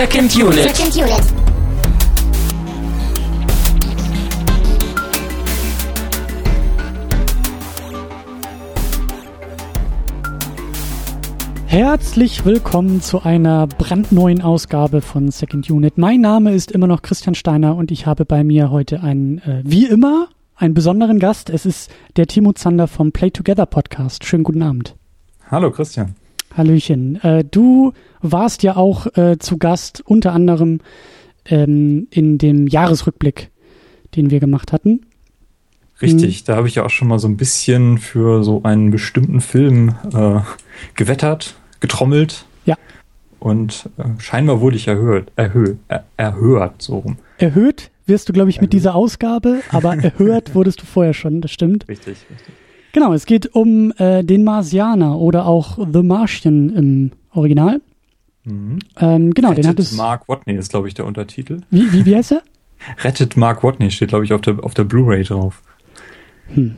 Second 0.00 0.34
Unit. 0.34 0.54
Second 0.54 0.96
Unit. 0.96 1.20
Herzlich 11.66 12.46
willkommen 12.46 13.02
zu 13.02 13.20
einer 13.20 13.66
brandneuen 13.66 14.40
Ausgabe 14.40 15.02
von 15.02 15.30
Second 15.30 15.68
Unit. 15.68 15.98
Mein 15.98 16.22
Name 16.22 16.54
ist 16.54 16.72
immer 16.72 16.86
noch 16.86 17.02
Christian 17.02 17.34
Steiner 17.34 17.76
und 17.76 17.90
ich 17.90 18.06
habe 18.06 18.24
bei 18.24 18.42
mir 18.42 18.70
heute 18.70 19.02
einen, 19.02 19.36
äh, 19.40 19.60
wie 19.66 19.84
immer, 19.84 20.28
einen 20.56 20.72
besonderen 20.72 21.18
Gast. 21.18 21.50
Es 21.50 21.66
ist 21.66 21.90
der 22.16 22.26
Timo 22.26 22.54
Zander 22.54 22.88
vom 22.88 23.12
Play 23.12 23.32
Together 23.32 23.66
Podcast. 23.66 24.24
Schönen 24.24 24.44
guten 24.44 24.62
Abend. 24.62 24.96
Hallo 25.50 25.70
Christian. 25.70 26.14
Hallöchen. 26.56 27.22
Äh, 27.22 27.44
du 27.44 27.92
warst 28.20 28.62
ja 28.62 28.76
auch 28.76 29.06
äh, 29.16 29.38
zu 29.38 29.58
Gast 29.58 30.02
unter 30.04 30.32
anderem 30.32 30.80
ähm, 31.46 32.08
in 32.10 32.38
dem 32.38 32.66
Jahresrückblick, 32.66 33.50
den 34.16 34.30
wir 34.30 34.40
gemacht 34.40 34.72
hatten. 34.72 35.06
Richtig, 36.02 36.44
da 36.44 36.56
habe 36.56 36.66
ich 36.66 36.76
ja 36.76 36.84
auch 36.84 36.90
schon 36.90 37.08
mal 37.08 37.18
so 37.18 37.28
ein 37.28 37.36
bisschen 37.36 37.98
für 37.98 38.42
so 38.42 38.62
einen 38.62 38.90
bestimmten 38.90 39.40
Film 39.40 39.94
äh, 40.14 40.40
gewettert, 40.94 41.56
getrommelt. 41.80 42.46
Ja. 42.64 42.76
Und 43.38 43.90
äh, 43.98 44.04
scheinbar 44.18 44.60
wurde 44.60 44.76
ich 44.76 44.88
erhöht, 44.88 45.30
erhöht, 45.36 45.76
er, 45.88 46.04
erhört, 46.16 46.80
so 46.80 46.98
rum. 46.98 47.18
Erhöht 47.36 47.90
wirst 48.06 48.28
du, 48.28 48.32
glaube 48.32 48.50
ich, 48.50 48.60
mit 48.60 48.72
dieser 48.72 48.94
Ausgabe, 48.94 49.60
aber 49.70 49.94
erhört 49.96 50.54
wurdest 50.54 50.80
du 50.80 50.86
vorher 50.86 51.14
schon, 51.14 51.42
das 51.42 51.50
stimmt. 51.50 51.86
Richtig, 51.86 52.16
richtig. 52.30 52.54
Genau, 52.92 53.12
es 53.12 53.26
geht 53.26 53.54
um 53.54 53.92
äh, 53.98 54.24
den 54.24 54.44
Marsianer 54.44 55.18
oder 55.18 55.46
auch 55.46 55.78
The 55.92 56.02
Martian 56.02 56.70
im 56.70 57.12
Original. 57.32 57.80
Mhm. 58.44 58.78
Ähm, 58.98 59.32
genau, 59.32 59.50
Rettet 59.50 59.64
den 59.64 59.70
hat 59.70 59.78
es. 59.78 59.92
Mark 59.92 60.28
Watney 60.28 60.54
ist, 60.54 60.70
glaube 60.70 60.88
ich, 60.88 60.94
der 60.94 61.06
Untertitel. 61.06 61.60
Wie, 61.70 61.92
wie, 61.92 62.06
wie 62.06 62.16
heißt 62.16 62.32
er? 62.32 62.42
Rettet 63.04 63.36
Mark 63.36 63.62
Watney 63.62 63.90
steht, 63.90 64.08
glaube 64.08 64.24
ich, 64.24 64.32
auf 64.32 64.40
der, 64.40 64.64
auf 64.64 64.74
der 64.74 64.84
Blu-ray 64.84 65.22
drauf. 65.24 65.62
Hm. 66.54 66.76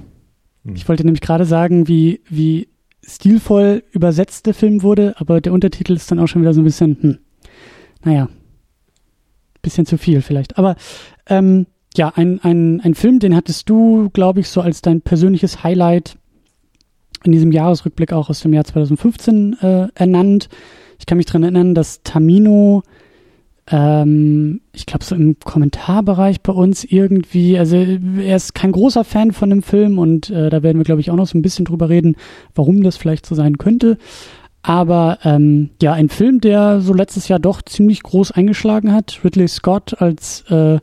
Ich 0.74 0.88
wollte 0.88 1.04
nämlich 1.04 1.22
gerade 1.22 1.44
sagen, 1.44 1.88
wie, 1.88 2.20
wie 2.28 2.68
stilvoll 3.02 3.82
übersetzt 3.92 4.46
der 4.46 4.54
Film 4.54 4.82
wurde, 4.82 5.14
aber 5.18 5.40
der 5.40 5.52
Untertitel 5.52 5.94
ist 5.94 6.10
dann 6.10 6.20
auch 6.20 6.28
schon 6.28 6.42
wieder 6.42 6.54
so 6.54 6.60
ein 6.60 6.64
bisschen, 6.64 6.96
hm, 7.00 7.18
naja, 8.04 8.28
bisschen 9.60 9.86
zu 9.86 9.98
viel 9.98 10.22
vielleicht. 10.22 10.58
Aber 10.58 10.76
ähm, 11.26 11.66
ja, 11.96 12.12
ein, 12.14 12.40
ein, 12.42 12.80
ein 12.80 12.94
Film, 12.94 13.18
den 13.18 13.36
hattest 13.36 13.68
du, 13.68 14.10
glaube 14.12 14.40
ich, 14.40 14.48
so 14.48 14.60
als 14.60 14.82
dein 14.82 15.00
persönliches 15.00 15.62
Highlight 15.62 16.16
in 17.24 17.32
diesem 17.32 17.52
Jahresrückblick 17.52 18.12
auch 18.12 18.30
aus 18.30 18.40
dem 18.40 18.52
Jahr 18.52 18.64
2015 18.64 19.56
äh, 19.60 19.88
ernannt. 19.94 20.48
Ich 20.98 21.06
kann 21.06 21.18
mich 21.18 21.26
dran 21.26 21.42
erinnern, 21.42 21.74
dass 21.74 22.02
Tamino, 22.02 22.82
ähm, 23.70 24.60
ich 24.72 24.86
glaube 24.86 25.04
so 25.04 25.14
im 25.14 25.36
Kommentarbereich 25.38 26.40
bei 26.40 26.52
uns 26.52 26.84
irgendwie, 26.84 27.58
also 27.58 27.76
er 27.76 28.36
ist 28.36 28.54
kein 28.54 28.72
großer 28.72 29.04
Fan 29.04 29.32
von 29.32 29.50
dem 29.50 29.62
Film 29.62 29.98
und 29.98 30.30
äh, 30.30 30.50
da 30.50 30.62
werden 30.62 30.78
wir, 30.78 30.84
glaube 30.84 31.00
ich, 31.00 31.10
auch 31.10 31.16
noch 31.16 31.26
so 31.26 31.38
ein 31.38 31.42
bisschen 31.42 31.64
drüber 31.64 31.88
reden, 31.88 32.16
warum 32.54 32.82
das 32.82 32.96
vielleicht 32.96 33.26
so 33.26 33.34
sein 33.34 33.58
könnte. 33.58 33.98
Aber 34.62 35.18
ähm, 35.24 35.70
ja, 35.82 35.92
ein 35.92 36.08
Film, 36.08 36.40
der 36.40 36.80
so 36.80 36.94
letztes 36.94 37.26
Jahr 37.26 37.40
doch 37.40 37.62
ziemlich 37.62 38.02
groß 38.04 38.30
eingeschlagen 38.30 38.92
hat. 38.92 39.20
Ridley 39.24 39.48
Scott 39.48 40.00
als 40.00 40.42
äh, 40.50 40.78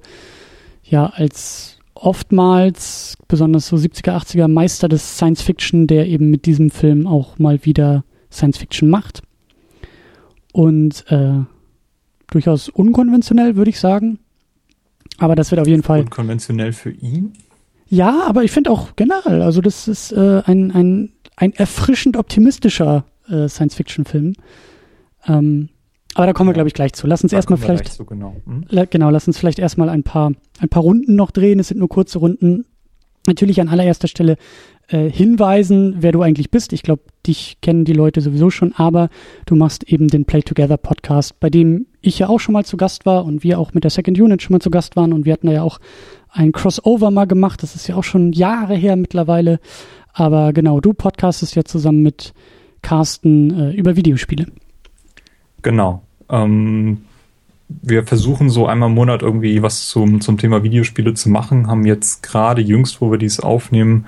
ja 0.90 1.08
als 1.08 1.78
oftmals 1.94 3.18
besonders 3.28 3.68
so 3.68 3.76
70er, 3.76 4.18
80er 4.18 4.48
Meister 4.48 4.88
des 4.88 5.18
Science 5.18 5.42
Fiction, 5.42 5.88
der 5.88 6.08
eben 6.08 6.30
mit 6.30 6.46
diesem 6.46 6.70
Film 6.72 7.08
auch 7.08 7.38
mal 7.40 7.66
wieder 7.66 8.04
Science 8.32 8.58
Fiction 8.58 8.90
macht. 8.90 9.22
Und 10.54 11.06
äh, 11.10 11.40
durchaus 12.32 12.70
unkonventionell, 12.70 13.56
würde 13.56 13.70
ich 13.70 13.80
sagen. 13.80 14.20
Aber 15.18 15.36
das 15.36 15.52
wird 15.52 15.62
auf 15.62 15.68
jeden 15.68 15.84
Fall. 15.84 16.02
Unkonventionell 16.02 16.74
für 16.74 16.92
ihn. 16.92 17.34
Ja, 17.88 18.24
aber 18.28 18.44
ich 18.44 18.52
finde 18.52 18.72
auch 18.72 18.96
generell, 18.96 19.42
also 19.42 19.62
das 19.62 19.88
ist 19.88 20.12
äh, 20.12 20.42
ein, 20.46 20.72
ein, 20.72 21.12
ein 21.36 21.54
erfrischend 21.54 22.18
optimistischer 22.18 23.06
äh, 23.28 23.48
Science-Fiction-Film. 23.48 24.34
Ähm, 25.28 25.70
aber 26.16 26.26
da 26.28 26.34
kommen 26.34 26.50
wir, 26.50 26.54
glaube 26.54 26.68
ich, 26.68 26.74
gleich 26.74 26.94
zu. 26.94 27.08
Lass 27.08 27.22
uns 27.24 27.32
Da 27.32 27.38
erstmal 27.38 27.58
vielleicht. 27.60 27.94
So 27.94 28.06
genau. 28.06 28.36
Hm? 28.46 28.66
La- 28.70 28.86
Genau, 28.86 29.10
lass 29.10 29.28
uns 29.28 29.38
vielleicht 29.38 29.60
erstmal 29.60 29.90
ein 29.90 30.04
paar, 30.04 30.32
ein 30.60 30.70
paar 30.70 30.84
Runden 30.84 31.16
noch 31.16 31.32
drehen. 31.32 31.60
Es 31.60 31.68
sind 31.70 31.78
nur 31.80 31.90
kurze 31.90 32.20
Runden. 32.20 32.66
Natürlich 33.28 33.62
an 33.62 33.70
allererster 33.70 34.08
Stelle 34.08 34.38
äh, 34.88 35.10
hinweisen, 35.10 35.98
wer 36.00 36.12
du 36.12 36.22
eigentlich 36.24 36.50
bist. 36.50 36.74
Ich 36.74 36.82
glaube, 36.82 37.04
dich 37.28 37.58
kennen 37.62 37.86
die 37.86 37.94
Leute 37.94 38.22
sowieso 38.22 38.50
schon, 38.50 38.74
aber 38.74 39.10
du 39.46 39.56
machst 39.56 39.84
eben 39.84 40.08
den 40.08 40.26
Play 40.26 40.42
Together 40.42 40.78
Podcast, 40.78 41.40
bei 41.40 41.50
dem 41.52 41.86
ich 42.02 42.18
ja 42.18 42.28
auch 42.30 42.40
schon 42.40 42.54
mal 42.54 42.66
zu 42.66 42.76
Gast 42.78 43.06
war 43.06 43.26
und 43.26 43.44
wir 43.44 43.60
auch 43.60 43.74
mit 43.74 43.84
der 43.84 43.92
Second 43.92 44.20
Unit 44.20 44.42
schon 44.42 44.54
mal 44.54 44.62
zu 44.62 44.72
Gast 44.72 44.96
waren 44.96 45.14
und 45.14 45.26
wir 45.26 45.34
hatten 45.34 45.48
da 45.48 45.54
ja 45.54 45.62
auch 45.64 45.80
ein 46.32 46.54
Crossover 46.54 47.12
mal 47.12 47.26
gemacht. 47.26 47.62
Das 47.62 47.76
ist 47.76 47.88
ja 47.88 47.96
auch 47.96 48.04
schon 48.04 48.32
Jahre 48.34 48.74
her 48.76 48.96
mittlerweile. 48.96 49.60
Aber 50.14 50.54
genau, 50.54 50.80
du 50.80 50.94
podcastest 50.94 51.56
ja 51.56 51.64
zusammen 51.66 52.02
mit 52.02 52.34
Carsten 52.82 53.52
äh, 53.60 53.72
über 53.76 53.96
Videospiele. 53.96 54.48
Genau. 55.62 56.04
Ähm, 56.30 57.00
wir 57.70 58.04
versuchen 58.04 58.50
so 58.50 58.66
einmal 58.66 58.90
im 58.90 58.96
Monat 58.96 59.22
irgendwie 59.22 59.62
was 59.62 59.88
zum, 59.88 60.22
zum 60.22 60.38
Thema 60.38 60.64
Videospiele 60.64 61.14
zu 61.14 61.30
machen, 61.30 61.68
haben 61.68 61.86
jetzt 61.86 62.24
gerade 62.24 62.62
jüngst, 62.62 63.00
wo 63.00 63.12
wir 63.12 63.20
dies 63.20 63.40
aufnehmen, 63.40 64.08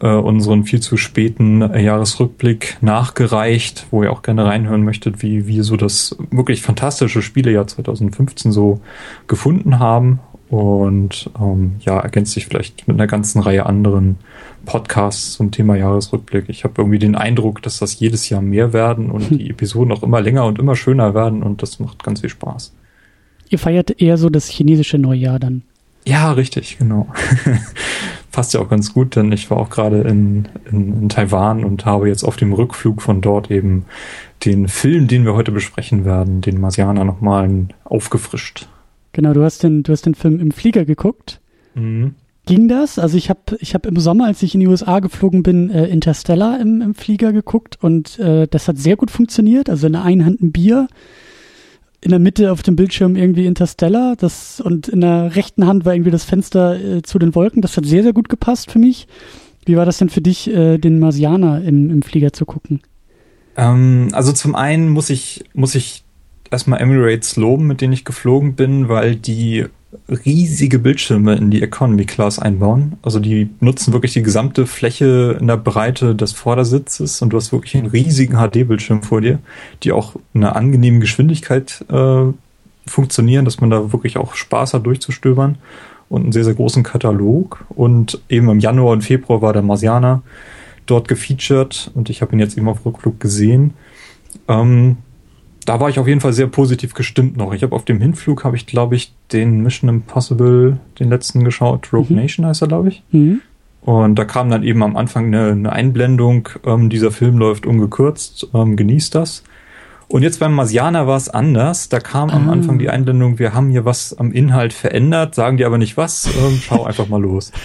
äh, 0.00 0.08
unseren 0.08 0.64
viel 0.64 0.80
zu 0.80 0.96
späten 0.96 1.62
äh, 1.62 1.80
Jahresrückblick 1.80 2.78
nachgereicht, 2.80 3.86
wo 3.90 4.02
ihr 4.02 4.12
auch 4.12 4.22
gerne 4.22 4.44
reinhören 4.44 4.82
möchtet, 4.82 5.22
wie 5.22 5.46
wir 5.46 5.62
so 5.62 5.76
das 5.76 6.16
wirklich 6.30 6.62
fantastische 6.62 7.22
Spielejahr 7.22 7.66
2015 7.66 8.50
so 8.50 8.80
gefunden 9.28 9.78
haben. 9.78 10.18
Und 10.50 11.30
ähm, 11.38 11.76
ja, 11.80 11.98
ergänzt 11.98 12.32
sich 12.32 12.46
vielleicht 12.46 12.88
mit 12.88 12.96
einer 12.96 13.06
ganzen 13.06 13.40
Reihe 13.40 13.66
anderen 13.66 14.16
Podcasts 14.64 15.34
zum 15.34 15.50
Thema 15.50 15.76
Jahresrückblick. 15.76 16.48
Ich 16.48 16.64
habe 16.64 16.74
irgendwie 16.78 16.98
den 16.98 17.14
Eindruck, 17.14 17.62
dass 17.62 17.78
das 17.78 17.98
jedes 18.00 18.28
Jahr 18.28 18.40
mehr 18.40 18.72
werden 18.72 19.10
und 19.10 19.30
die 19.40 19.50
Episoden 19.50 19.92
auch 19.92 20.02
immer 20.02 20.20
länger 20.20 20.46
und 20.46 20.58
immer 20.58 20.76
schöner 20.76 21.14
werden 21.14 21.42
und 21.42 21.62
das 21.62 21.80
macht 21.80 22.02
ganz 22.02 22.20
viel 22.20 22.30
Spaß. 22.30 22.72
Ihr 23.50 23.58
feiert 23.58 24.00
eher 24.00 24.18
so 24.18 24.28
das 24.30 24.48
chinesische 24.48 24.98
Neujahr 24.98 25.38
dann. 25.38 25.62
Ja, 26.06 26.32
richtig, 26.32 26.78
genau. 26.78 27.08
Passt 28.32 28.54
ja 28.54 28.60
auch 28.60 28.68
ganz 28.68 28.94
gut, 28.94 29.16
denn 29.16 29.32
ich 29.32 29.50
war 29.50 29.58
auch 29.58 29.68
gerade 29.68 30.02
in, 30.02 30.48
in, 30.70 31.02
in 31.02 31.08
Taiwan 31.08 31.64
und 31.64 31.84
habe 31.84 32.08
jetzt 32.08 32.24
auf 32.24 32.36
dem 32.36 32.52
Rückflug 32.52 33.02
von 33.02 33.20
dort 33.20 33.50
eben 33.50 33.84
den 34.44 34.68
Film, 34.68 35.08
den 35.08 35.24
wir 35.24 35.34
heute 35.34 35.50
besprechen 35.50 36.04
werden, 36.04 36.40
den 36.40 36.60
Marsianer 36.60 37.04
nochmal 37.04 37.68
aufgefrischt. 37.84 38.68
Genau, 39.12 39.32
du 39.32 39.42
hast 39.42 39.62
den, 39.62 39.82
du 39.82 39.92
hast 39.92 40.06
den 40.06 40.14
Film 40.14 40.40
im 40.40 40.50
Flieger 40.50 40.84
geguckt. 40.84 41.40
Mhm. 41.74 42.14
Ging 42.46 42.66
das? 42.68 42.98
Also 42.98 43.18
ich 43.18 43.28
habe 43.28 43.58
ich 43.60 43.74
hab 43.74 43.84
im 43.84 43.98
Sommer, 43.98 44.24
als 44.24 44.42
ich 44.42 44.54
in 44.54 44.60
die 44.60 44.66
USA 44.66 45.00
geflogen 45.00 45.42
bin, 45.42 45.68
äh, 45.68 45.86
Interstellar 45.86 46.58
im, 46.60 46.80
im 46.80 46.94
Flieger 46.94 47.32
geguckt 47.32 47.76
und 47.82 48.18
äh, 48.18 48.46
das 48.48 48.68
hat 48.68 48.78
sehr 48.78 48.96
gut 48.96 49.10
funktioniert. 49.10 49.68
Also 49.68 49.86
in 49.86 49.92
der 49.92 50.02
einen 50.02 50.24
Hand 50.24 50.40
ein 50.40 50.50
Bier, 50.50 50.88
in 52.00 52.10
der 52.10 52.18
Mitte 52.18 52.50
auf 52.50 52.62
dem 52.62 52.74
Bildschirm 52.74 53.16
irgendwie 53.16 53.44
Interstellar 53.44 54.16
das, 54.16 54.60
und 54.62 54.88
in 54.88 55.02
der 55.02 55.36
rechten 55.36 55.66
Hand 55.66 55.84
war 55.84 55.94
irgendwie 55.94 56.10
das 56.10 56.24
Fenster 56.24 56.80
äh, 56.80 57.02
zu 57.02 57.18
den 57.18 57.34
Wolken. 57.34 57.60
Das 57.60 57.76
hat 57.76 57.84
sehr, 57.84 58.02
sehr 58.02 58.14
gut 58.14 58.30
gepasst 58.30 58.70
für 58.70 58.78
mich. 58.78 59.08
Wie 59.66 59.76
war 59.76 59.84
das 59.84 59.98
denn 59.98 60.08
für 60.08 60.22
dich, 60.22 60.48
äh, 60.48 60.78
den 60.78 60.98
Marsianer 60.98 61.62
im, 61.62 61.90
im 61.90 62.00
Flieger 62.00 62.32
zu 62.32 62.46
gucken? 62.46 62.80
Ähm, 63.58 64.08
also 64.12 64.32
zum 64.32 64.54
einen 64.54 64.88
muss 64.88 65.10
ich, 65.10 65.44
muss 65.52 65.74
ich 65.74 66.04
erstmal 66.50 66.80
Emirates 66.80 67.36
loben, 67.36 67.66
mit 67.66 67.80
denen 67.80 67.92
ich 67.92 68.04
geflogen 68.04 68.54
bin, 68.54 68.88
weil 68.88 69.16
die 69.16 69.66
riesige 70.08 70.78
Bildschirme 70.78 71.34
in 71.36 71.50
die 71.50 71.62
Economy 71.62 72.04
Class 72.04 72.38
einbauen. 72.38 72.98
Also 73.02 73.20
die 73.20 73.48
nutzen 73.60 73.92
wirklich 73.92 74.12
die 74.12 74.22
gesamte 74.22 74.66
Fläche 74.66 75.36
in 75.40 75.46
der 75.46 75.56
Breite 75.56 76.14
des 76.14 76.32
Vordersitzes 76.32 77.22
und 77.22 77.30
du 77.30 77.36
hast 77.36 77.52
wirklich 77.52 77.76
einen 77.76 77.86
riesigen 77.86 78.36
HD-Bildschirm 78.36 79.02
vor 79.02 79.20
dir, 79.20 79.38
die 79.82 79.92
auch 79.92 80.16
in 80.34 80.44
einer 80.44 80.56
angenehmen 80.56 81.00
Geschwindigkeit 81.00 81.84
äh, 81.90 82.32
funktionieren, 82.86 83.44
dass 83.44 83.60
man 83.60 83.70
da 83.70 83.92
wirklich 83.92 84.16
auch 84.18 84.34
Spaß 84.34 84.74
hat 84.74 84.86
durchzustöbern 84.86 85.56
und 86.08 86.22
einen 86.22 86.32
sehr, 86.32 86.44
sehr 86.44 86.54
großen 86.54 86.82
Katalog. 86.82 87.64
Und 87.70 88.20
eben 88.28 88.48
im 88.48 88.60
Januar 88.60 88.92
und 88.92 89.02
Februar 89.02 89.42
war 89.42 89.52
der 89.52 89.62
Marsianer 89.62 90.22
dort 90.86 91.08
gefeatured 91.08 91.90
und 91.94 92.08
ich 92.10 92.22
habe 92.22 92.34
ihn 92.34 92.40
jetzt 92.40 92.56
eben 92.56 92.68
auf 92.68 92.84
Rückflug 92.84 93.20
gesehen. 93.20 93.74
Ähm, 94.48 94.98
da 95.68 95.80
war 95.80 95.88
ich 95.88 95.98
auf 95.98 96.08
jeden 96.08 96.20
Fall 96.20 96.32
sehr 96.32 96.46
positiv 96.46 96.94
gestimmt 96.94 97.36
noch. 97.36 97.52
Ich 97.52 97.62
habe 97.62 97.74
auf 97.76 97.84
dem 97.84 98.00
Hinflug 98.00 98.44
habe 98.44 98.56
ich 98.56 98.66
glaube 98.66 98.96
ich 98.96 99.12
den 99.32 99.62
Mission 99.62 99.88
Impossible 99.90 100.78
den 100.98 101.08
letzten 101.10 101.44
geschaut. 101.44 101.92
Rogue 101.92 102.06
Mhm. 102.10 102.16
Nation 102.22 102.46
heißt 102.46 102.62
er 102.62 102.68
glaube 102.68 102.88
ich. 102.88 103.02
Mhm. 103.12 103.40
Und 103.82 104.16
da 104.16 104.24
kam 104.24 104.50
dann 104.50 104.62
eben 104.64 104.82
am 104.82 104.96
Anfang 104.96 105.26
eine, 105.26 105.50
eine 105.52 105.72
Einblendung, 105.72 106.48
ähm, 106.66 106.90
dieser 106.90 107.10
Film 107.10 107.38
läuft 107.38 107.64
ungekürzt, 107.66 108.48
ähm, 108.54 108.76
genießt 108.76 109.14
das. 109.14 109.44
Und 110.08 110.22
jetzt 110.22 110.40
beim 110.40 110.54
Marsianer 110.54 111.06
war 111.06 111.16
es 111.18 111.28
anders. 111.28 111.88
Da 111.90 112.00
kam 112.00 112.30
am 112.30 112.48
Ah. 112.48 112.52
Anfang 112.52 112.78
die 112.78 112.88
Einblendung, 112.88 113.38
wir 113.38 113.52
haben 113.54 113.68
hier 113.70 113.84
was 113.84 114.16
am 114.18 114.32
Inhalt 114.32 114.72
verändert, 114.72 115.34
sagen 115.34 115.58
die 115.58 115.64
aber 115.66 115.76
nicht 115.78 115.96
was. 115.98 116.26
Ähm, 116.26 116.58
schau 116.62 116.84
einfach 116.84 117.08
mal 117.08 117.20
los. 117.20 117.52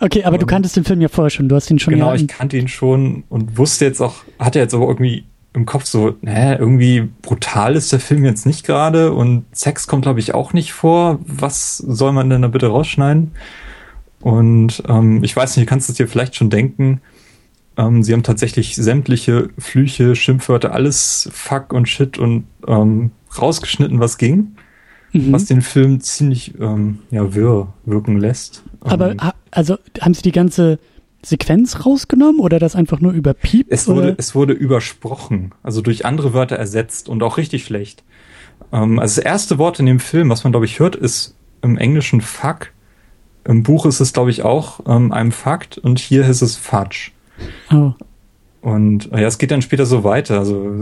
Okay, 0.00 0.24
aber 0.24 0.36
du 0.36 0.42
Und- 0.42 0.48
kanntest 0.48 0.76
den 0.76 0.84
Film 0.84 1.00
ja 1.00 1.08
vorher 1.08 1.30
schon. 1.30 1.48
Du 1.48 1.54
hast 1.54 1.70
ihn 1.70 1.78
schon 1.78 1.94
genau, 1.94 2.12
ich 2.12 2.26
kannte 2.28 2.58
ihn 2.58 2.66
schon 2.68 3.22
und 3.30 3.56
wusste 3.56 3.84
jetzt 3.86 4.00
auch, 4.02 4.16
hatte 4.40 4.58
jetzt 4.58 4.74
aber 4.74 4.86
irgendwie 4.88 5.24
im 5.54 5.66
Kopf 5.66 5.84
so, 5.86 6.16
hä, 6.24 6.56
irgendwie 6.56 7.08
brutal 7.22 7.76
ist 7.76 7.92
der 7.92 8.00
Film 8.00 8.24
jetzt 8.24 8.44
nicht 8.44 8.66
gerade 8.66 9.12
und 9.12 9.44
Sex 9.52 9.86
kommt, 9.86 10.02
glaube 10.02 10.18
ich, 10.18 10.34
auch 10.34 10.52
nicht 10.52 10.72
vor. 10.72 11.20
Was 11.26 11.78
soll 11.78 12.12
man 12.12 12.28
denn 12.28 12.42
da 12.42 12.48
bitte 12.48 12.66
rausschneiden? 12.66 13.30
Und 14.20 14.82
ähm, 14.88 15.22
ich 15.22 15.34
weiß 15.34 15.56
nicht, 15.56 15.66
du 15.66 15.70
kannst 15.70 15.88
es 15.88 15.96
dir 15.96 16.08
vielleicht 16.08 16.34
schon 16.34 16.50
denken. 16.50 17.00
Ähm, 17.76 18.02
sie 18.02 18.12
haben 18.12 18.24
tatsächlich 18.24 18.74
sämtliche 18.74 19.50
Flüche, 19.56 20.16
Schimpfwörter, 20.16 20.72
alles 20.72 21.28
Fuck 21.32 21.72
und 21.72 21.88
Shit 21.88 22.18
und 22.18 22.46
ähm, 22.66 23.12
rausgeschnitten, 23.40 24.00
was 24.00 24.18
ging. 24.18 24.56
Mhm. 25.12 25.32
Was 25.32 25.44
den 25.44 25.62
Film 25.62 26.00
ziemlich 26.00 26.58
ähm, 26.60 26.98
ja, 27.12 27.32
wirr 27.32 27.72
wirken 27.84 28.18
lässt. 28.18 28.64
Aber 28.80 29.14
also 29.52 29.78
haben 30.00 30.14
sie 30.14 30.22
die 30.22 30.32
ganze 30.32 30.80
Sequenz 31.24 31.84
rausgenommen 31.84 32.40
oder 32.40 32.58
das 32.58 32.76
einfach 32.76 33.00
nur 33.00 33.12
überpiept? 33.12 33.70
Es 33.72 33.88
wurde, 33.88 34.14
es 34.18 34.34
wurde 34.34 34.52
übersprochen, 34.52 35.52
also 35.62 35.80
durch 35.80 36.04
andere 36.04 36.34
Wörter 36.34 36.56
ersetzt 36.56 37.08
und 37.08 37.22
auch 37.22 37.36
richtig 37.36 37.64
schlecht. 37.64 38.04
Ähm, 38.72 38.98
also 38.98 39.20
das 39.20 39.24
erste 39.24 39.58
Wort 39.58 39.80
in 39.80 39.86
dem 39.86 40.00
Film, 40.00 40.30
was 40.30 40.44
man 40.44 40.52
glaube 40.52 40.66
ich 40.66 40.78
hört, 40.78 40.96
ist 40.96 41.36
im 41.62 41.78
Englischen 41.78 42.20
fuck. 42.20 42.72
Im 43.44 43.62
Buch 43.62 43.86
ist 43.86 44.00
es 44.00 44.12
glaube 44.12 44.30
ich 44.30 44.42
auch 44.42 44.80
ähm, 44.86 45.12
einem 45.12 45.32
Fakt 45.32 45.78
und 45.78 45.98
hier 45.98 46.26
ist 46.26 46.42
es 46.42 46.56
fudge. 46.56 47.10
Oh. 47.70 47.92
Und 48.60 49.10
ja, 49.12 49.26
es 49.26 49.38
geht 49.38 49.50
dann 49.50 49.62
später 49.62 49.86
so 49.86 50.04
weiter. 50.04 50.38
Also 50.38 50.80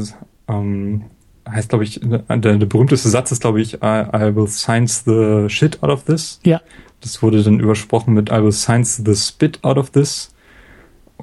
ähm, 0.49 1.05
heißt 1.49 1.71
glaube 1.71 1.85
ich, 1.85 2.01
der, 2.03 2.39
der 2.39 2.67
berühmteste 2.67 3.09
Satz 3.09 3.33
ist 3.33 3.41
glaube 3.41 3.61
ich, 3.61 3.75
I, 3.75 4.05
I 4.15 4.35
will 4.35 4.47
science 4.49 5.03
the 5.05 5.49
shit 5.49 5.83
out 5.83 5.91
of 5.91 6.05
this. 6.05 6.41
Ja. 6.45 6.61
Das 7.01 7.21
wurde 7.23 7.43
dann 7.43 7.59
übersprochen 7.59 8.15
mit 8.15 8.31
I 8.31 8.43
will 8.43 8.53
science 8.53 9.03
the 9.05 9.15
spit 9.15 9.59
out 9.63 9.77
of 9.77 9.91
this. 9.91 10.32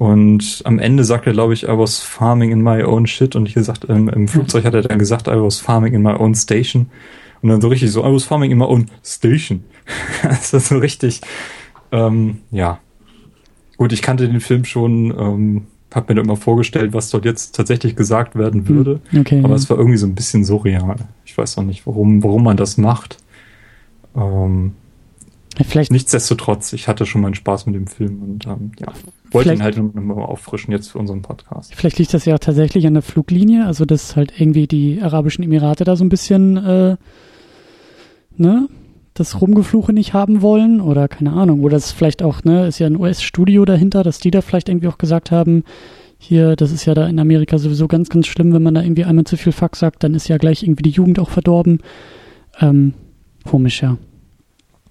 Und 0.00 0.62
am 0.64 0.78
Ende 0.78 1.04
sagt 1.04 1.26
er, 1.26 1.34
glaube 1.34 1.52
ich, 1.52 1.64
I 1.64 1.76
was 1.76 1.98
farming 1.98 2.52
in 2.52 2.62
my 2.62 2.82
own 2.82 3.06
shit. 3.06 3.36
Und 3.36 3.44
hier 3.44 3.62
sagt, 3.62 3.86
ähm, 3.90 4.08
im 4.08 4.28
Flugzeug 4.28 4.64
hat 4.64 4.72
er 4.72 4.80
dann 4.80 4.98
gesagt, 4.98 5.28
I 5.28 5.32
was 5.32 5.60
farming 5.60 5.92
in 5.92 6.00
my 6.00 6.14
own 6.14 6.34
station. 6.34 6.86
Und 7.42 7.50
dann 7.50 7.60
so 7.60 7.68
richtig 7.68 7.92
so, 7.92 8.00
I 8.00 8.10
was 8.10 8.24
farming 8.24 8.50
in 8.50 8.56
my 8.56 8.64
own 8.64 8.86
station. 9.04 9.62
das 10.22 10.54
ist 10.54 10.68
so 10.68 10.78
richtig, 10.78 11.20
ähm, 11.92 12.38
ja. 12.50 12.78
Gut, 13.76 13.92
ich 13.92 14.00
kannte 14.00 14.26
den 14.26 14.40
Film 14.40 14.64
schon, 14.64 15.10
ähm, 15.10 15.66
hab 15.94 16.08
mir 16.08 16.14
dann 16.14 16.24
immer 16.24 16.36
vorgestellt, 16.36 16.94
was 16.94 17.10
dort 17.10 17.26
jetzt 17.26 17.54
tatsächlich 17.54 17.94
gesagt 17.94 18.36
werden 18.36 18.66
hm, 18.66 18.74
würde. 18.74 19.00
Okay, 19.14 19.40
Aber 19.40 19.50
ja. 19.50 19.56
es 19.56 19.68
war 19.68 19.76
irgendwie 19.76 19.98
so 19.98 20.06
ein 20.06 20.14
bisschen 20.14 20.46
surreal. 20.46 20.96
Ich 21.26 21.36
weiß 21.36 21.58
noch 21.58 21.64
nicht, 21.64 21.86
warum, 21.86 22.24
warum 22.24 22.42
man 22.42 22.56
das 22.56 22.78
macht. 22.78 23.18
Ähm, 24.16 24.72
Vielleicht 25.62 25.92
Nichtsdestotrotz, 25.92 26.72
ich 26.72 26.88
hatte 26.88 27.04
schon 27.04 27.20
meinen 27.20 27.34
Spaß 27.34 27.66
mit 27.66 27.74
dem 27.74 27.86
Film 27.86 28.22
und 28.22 28.46
ähm, 28.46 28.72
ja, 28.78 28.94
wollte 29.30 29.52
ihn 29.52 29.62
halt 29.62 29.76
nochmal 29.76 30.24
auffrischen 30.24 30.72
jetzt 30.72 30.88
für 30.88 30.98
unseren 30.98 31.22
Podcast. 31.22 31.74
Vielleicht 31.74 31.98
liegt 31.98 32.14
das 32.14 32.24
ja 32.24 32.38
tatsächlich 32.38 32.86
an 32.86 32.94
der 32.94 33.02
Fluglinie, 33.02 33.66
also 33.66 33.84
dass 33.84 34.16
halt 34.16 34.32
irgendwie 34.38 34.66
die 34.66 35.00
Arabischen 35.02 35.44
Emirate 35.44 35.84
da 35.84 35.96
so 35.96 36.04
ein 36.04 36.08
bisschen 36.08 36.56
äh, 36.56 36.96
ne, 38.36 38.68
das 39.14 39.40
Rumgefluche 39.40 39.92
nicht 39.92 40.14
haben 40.14 40.42
wollen 40.42 40.80
oder 40.80 41.08
keine 41.08 41.32
Ahnung, 41.32 41.62
oder 41.62 41.76
es 41.76 41.92
vielleicht 41.92 42.22
auch, 42.22 42.44
ne, 42.44 42.66
ist 42.66 42.78
ja 42.78 42.86
ein 42.86 42.98
US-Studio 42.98 43.64
dahinter, 43.64 44.02
dass 44.02 44.18
die 44.18 44.30
da 44.30 44.40
vielleicht 44.40 44.68
irgendwie 44.68 44.88
auch 44.88 44.98
gesagt 44.98 45.30
haben, 45.30 45.64
hier, 46.18 46.54
das 46.54 46.70
ist 46.70 46.84
ja 46.84 46.94
da 46.94 47.06
in 47.06 47.18
Amerika 47.18 47.58
sowieso 47.58 47.88
ganz, 47.88 48.10
ganz 48.10 48.26
schlimm, 48.26 48.52
wenn 48.52 48.62
man 48.62 48.74
da 48.74 48.82
irgendwie 48.82 49.04
einmal 49.04 49.24
zu 49.24 49.36
viel 49.36 49.52
Fuck 49.52 49.76
sagt, 49.76 50.04
dann 50.04 50.14
ist 50.14 50.28
ja 50.28 50.36
gleich 50.36 50.62
irgendwie 50.62 50.82
die 50.82 50.90
Jugend 50.90 51.18
auch 51.18 51.30
verdorben. 51.30 51.80
Ähm, 52.60 52.92
komisch, 53.44 53.82
ja. 53.82 53.96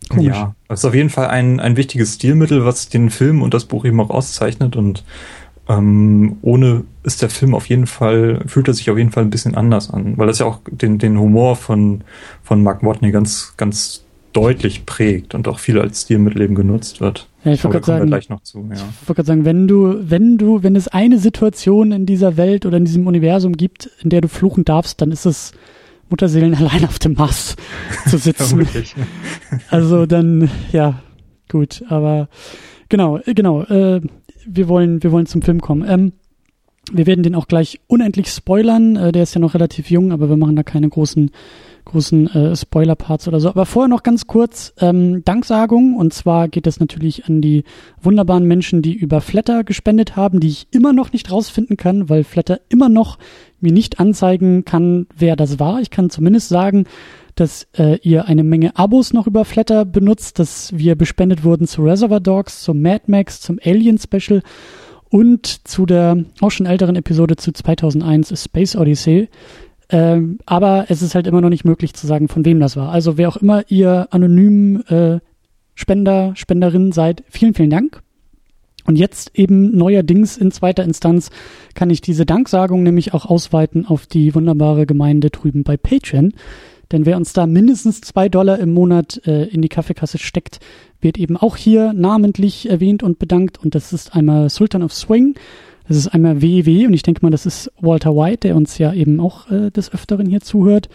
Komisch. 0.07 0.35
Ja, 0.35 0.55
das 0.67 0.79
ist 0.79 0.85
auf 0.85 0.95
jeden 0.95 1.09
Fall 1.09 1.27
ein, 1.27 1.59
ein 1.59 1.77
wichtiges 1.77 2.15
Stilmittel, 2.15 2.65
was 2.65 2.89
den 2.89 3.09
Film 3.09 3.41
und 3.41 3.53
das 3.53 3.65
Buch 3.65 3.85
eben 3.85 3.99
auch 3.99 4.09
auszeichnet 4.09 4.75
und 4.75 5.03
ähm, 5.67 6.37
ohne 6.41 6.83
ist 7.03 7.21
der 7.21 7.29
Film 7.29 7.53
auf 7.53 7.67
jeden 7.69 7.85
Fall, 7.85 8.41
fühlt 8.47 8.67
er 8.67 8.73
sich 8.73 8.89
auf 8.89 8.97
jeden 8.97 9.11
Fall 9.11 9.23
ein 9.23 9.29
bisschen 9.29 9.55
anders 9.55 9.91
an, 9.91 10.17
weil 10.17 10.25
das 10.25 10.39
ja 10.39 10.47
auch 10.47 10.61
den, 10.69 10.97
den 10.97 11.19
Humor 11.19 11.55
von, 11.55 12.01
von 12.43 12.63
Mark 12.63 12.83
Watney 12.83 13.11
ganz, 13.11 13.53
ganz 13.55 14.03
deutlich 14.33 14.85
prägt 14.85 15.35
und 15.35 15.47
auch 15.47 15.59
viel 15.59 15.79
als 15.79 16.03
Stilmittel 16.03 16.41
eben 16.41 16.55
genutzt 16.55 17.01
wird. 17.01 17.27
Ja, 17.43 17.51
ich 17.53 17.63
wollte 17.63 17.81
gerade 17.81 18.09
sagen, 18.09 18.39
zu, 18.43 18.59
ja. 18.69 18.75
ich 18.75 19.07
wollte 19.07 19.15
gerade 19.15 19.27
sagen, 19.27 19.45
wenn 19.45 19.67
du, 19.67 19.95
wenn 20.01 20.37
du, 20.37 20.63
wenn 20.63 20.75
es 20.75 20.87
eine 20.87 21.19
Situation 21.19 21.91
in 21.91 22.05
dieser 22.05 22.35
Welt 22.35 22.65
oder 22.65 22.77
in 22.77 22.85
diesem 22.85 23.07
Universum 23.07 23.53
gibt, 23.53 23.89
in 24.01 24.09
der 24.09 24.21
du 24.21 24.27
fluchen 24.27 24.65
darfst, 24.65 25.01
dann 25.01 25.11
ist 25.11 25.25
es 25.25 25.51
Mutterseelen 26.09 26.55
allein 26.55 26.85
auf 26.85 26.99
dem 26.99 27.13
Mars 27.13 27.55
zu 28.07 28.17
sitzen. 28.17 28.67
also 29.69 30.05
dann, 30.05 30.49
ja, 30.71 31.01
gut, 31.49 31.83
aber 31.89 32.29
genau, 32.89 33.19
genau, 33.25 33.63
äh, 33.63 34.01
wir 34.45 34.67
wollen, 34.67 35.03
wir 35.03 35.11
wollen 35.11 35.25
zum 35.25 35.41
Film 35.41 35.61
kommen. 35.61 35.85
Ähm, 35.87 36.13
wir 36.91 37.05
werden 37.05 37.23
den 37.23 37.35
auch 37.35 37.47
gleich 37.47 37.79
unendlich 37.87 38.29
spoilern. 38.29 38.95
Äh, 38.95 39.11
der 39.11 39.23
ist 39.23 39.35
ja 39.35 39.41
noch 39.41 39.53
relativ 39.53 39.91
jung, 39.91 40.11
aber 40.11 40.29
wir 40.29 40.37
machen 40.37 40.55
da 40.55 40.63
keine 40.63 40.89
großen 40.89 41.31
großen 41.89 42.27
äh, 42.27 42.55
Spoiler-Parts 42.55 43.27
oder 43.27 43.39
so. 43.39 43.49
Aber 43.49 43.65
vorher 43.65 43.87
noch 43.87 44.03
ganz 44.03 44.27
kurz 44.27 44.73
ähm, 44.79 45.23
Danksagung. 45.25 45.95
Und 45.95 46.13
zwar 46.13 46.47
geht 46.47 46.67
es 46.67 46.79
natürlich 46.79 47.25
an 47.25 47.41
die 47.41 47.63
wunderbaren 48.01 48.45
Menschen, 48.45 48.81
die 48.81 48.93
über 48.93 49.21
Flatter 49.21 49.63
gespendet 49.63 50.15
haben, 50.15 50.39
die 50.39 50.47
ich 50.47 50.67
immer 50.71 50.93
noch 50.93 51.11
nicht 51.11 51.31
rausfinden 51.31 51.77
kann, 51.77 52.09
weil 52.09 52.23
Flatter 52.23 52.61
immer 52.69 52.89
noch 52.89 53.17
mir 53.61 53.71
nicht 53.71 53.99
anzeigen 53.99 54.65
kann, 54.65 55.07
wer 55.17 55.35
das 55.35 55.59
war. 55.59 55.81
Ich 55.81 55.89
kann 55.89 56.09
zumindest 56.09 56.49
sagen, 56.49 56.85
dass 57.35 57.67
äh, 57.77 57.97
ihr 58.01 58.25
eine 58.25 58.43
Menge 58.43 58.75
Abos 58.75 59.13
noch 59.13 59.27
über 59.27 59.45
Flatter 59.45 59.85
benutzt, 59.85 60.39
dass 60.39 60.77
wir 60.77 60.95
bespendet 60.95 61.43
wurden 61.43 61.67
zu 61.67 61.83
Reservoir 61.83 62.19
Dogs, 62.19 62.61
zum 62.61 62.81
Mad 62.81 63.03
Max, 63.07 63.39
zum 63.41 63.59
Alien 63.63 63.97
Special 63.97 64.41
und 65.09 65.67
zu 65.67 65.85
der 65.85 66.25
auch 66.41 66.51
schon 66.51 66.65
älteren 66.65 66.95
Episode 66.95 67.35
zu 67.37 67.51
2001 67.51 68.43
Space 68.43 68.75
Odyssey. 68.75 69.29
Ähm, 69.91 70.39
aber 70.45 70.85
es 70.89 71.01
ist 71.01 71.15
halt 71.15 71.27
immer 71.27 71.41
noch 71.41 71.49
nicht 71.49 71.65
möglich 71.65 71.93
zu 71.93 72.05
sagen, 72.05 72.27
von 72.27 72.45
wem 72.45 72.59
das 72.59 72.77
war. 72.77 72.89
Also 72.89 73.17
wer 73.17 73.29
auch 73.29 73.37
immer 73.37 73.63
ihr 73.69 74.07
anonym 74.11 74.83
äh, 74.87 75.19
Spender, 75.73 76.33
Spenderin 76.35 76.91
seid, 76.91 77.23
vielen, 77.29 77.53
vielen 77.53 77.69
Dank. 77.69 78.01
Und 78.89 78.95
jetzt 78.95 79.37
eben 79.37 79.77
neuerdings 79.77 80.35
in 80.35 80.51
zweiter 80.51 80.83
Instanz 80.83 81.29
kann 81.75 81.91
ich 81.91 82.01
diese 82.01 82.25
Danksagung 82.25 82.81
nämlich 82.81 83.13
auch 83.13 83.27
ausweiten 83.27 83.85
auf 83.85 84.07
die 84.07 84.33
wunderbare 84.33 84.87
Gemeinde 84.87 85.29
drüben 85.29 85.61
bei 85.61 85.77
Patreon. 85.77 86.33
Denn 86.91 87.05
wer 87.05 87.15
uns 87.15 87.31
da 87.31 87.45
mindestens 87.45 88.01
zwei 88.01 88.29
Dollar 88.29 88.57
im 88.57 88.73
Monat 88.73 89.21
äh, 89.27 89.43
in 89.43 89.61
die 89.61 89.69
Kaffeekasse 89.69 90.17
steckt, 90.17 90.59
wird 91.01 91.19
eben 91.19 91.37
auch 91.37 91.55
hier 91.55 91.93
namentlich 91.93 92.67
erwähnt 92.67 93.03
und 93.03 93.19
bedankt. 93.19 93.63
Und 93.63 93.75
das 93.75 93.93
ist 93.93 94.15
einmal 94.15 94.49
Sultan 94.49 94.81
of 94.81 94.91
Swing, 94.91 95.35
das 95.87 95.95
ist 95.95 96.07
einmal 96.07 96.41
WW 96.41 96.87
und 96.87 96.95
ich 96.95 97.03
denke 97.03 97.23
mal, 97.23 97.29
das 97.29 97.45
ist 97.45 97.71
Walter 97.79 98.15
White, 98.15 98.47
der 98.47 98.55
uns 98.55 98.79
ja 98.79 98.91
eben 98.91 99.19
auch 99.19 99.51
äh, 99.51 99.69
des 99.69 99.93
Öfteren 99.93 100.25
hier 100.27 100.41
zuhört. 100.41 100.89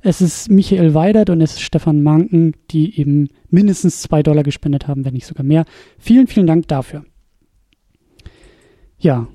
Es 0.00 0.20
ist 0.20 0.50
Michael 0.50 0.94
Weidert 0.94 1.30
und 1.30 1.40
es 1.40 1.52
ist 1.52 1.60
Stefan 1.60 2.02
Manken, 2.02 2.54
die 2.72 2.98
eben 2.98 3.28
mindestens 3.50 4.02
zwei 4.02 4.24
Dollar 4.24 4.42
gespendet 4.42 4.88
haben, 4.88 5.04
wenn 5.04 5.14
nicht 5.14 5.26
sogar 5.26 5.44
mehr. 5.44 5.64
Vielen, 5.96 6.26
vielen 6.26 6.48
Dank 6.48 6.66
dafür. 6.66 7.04
Ja, 8.98 9.26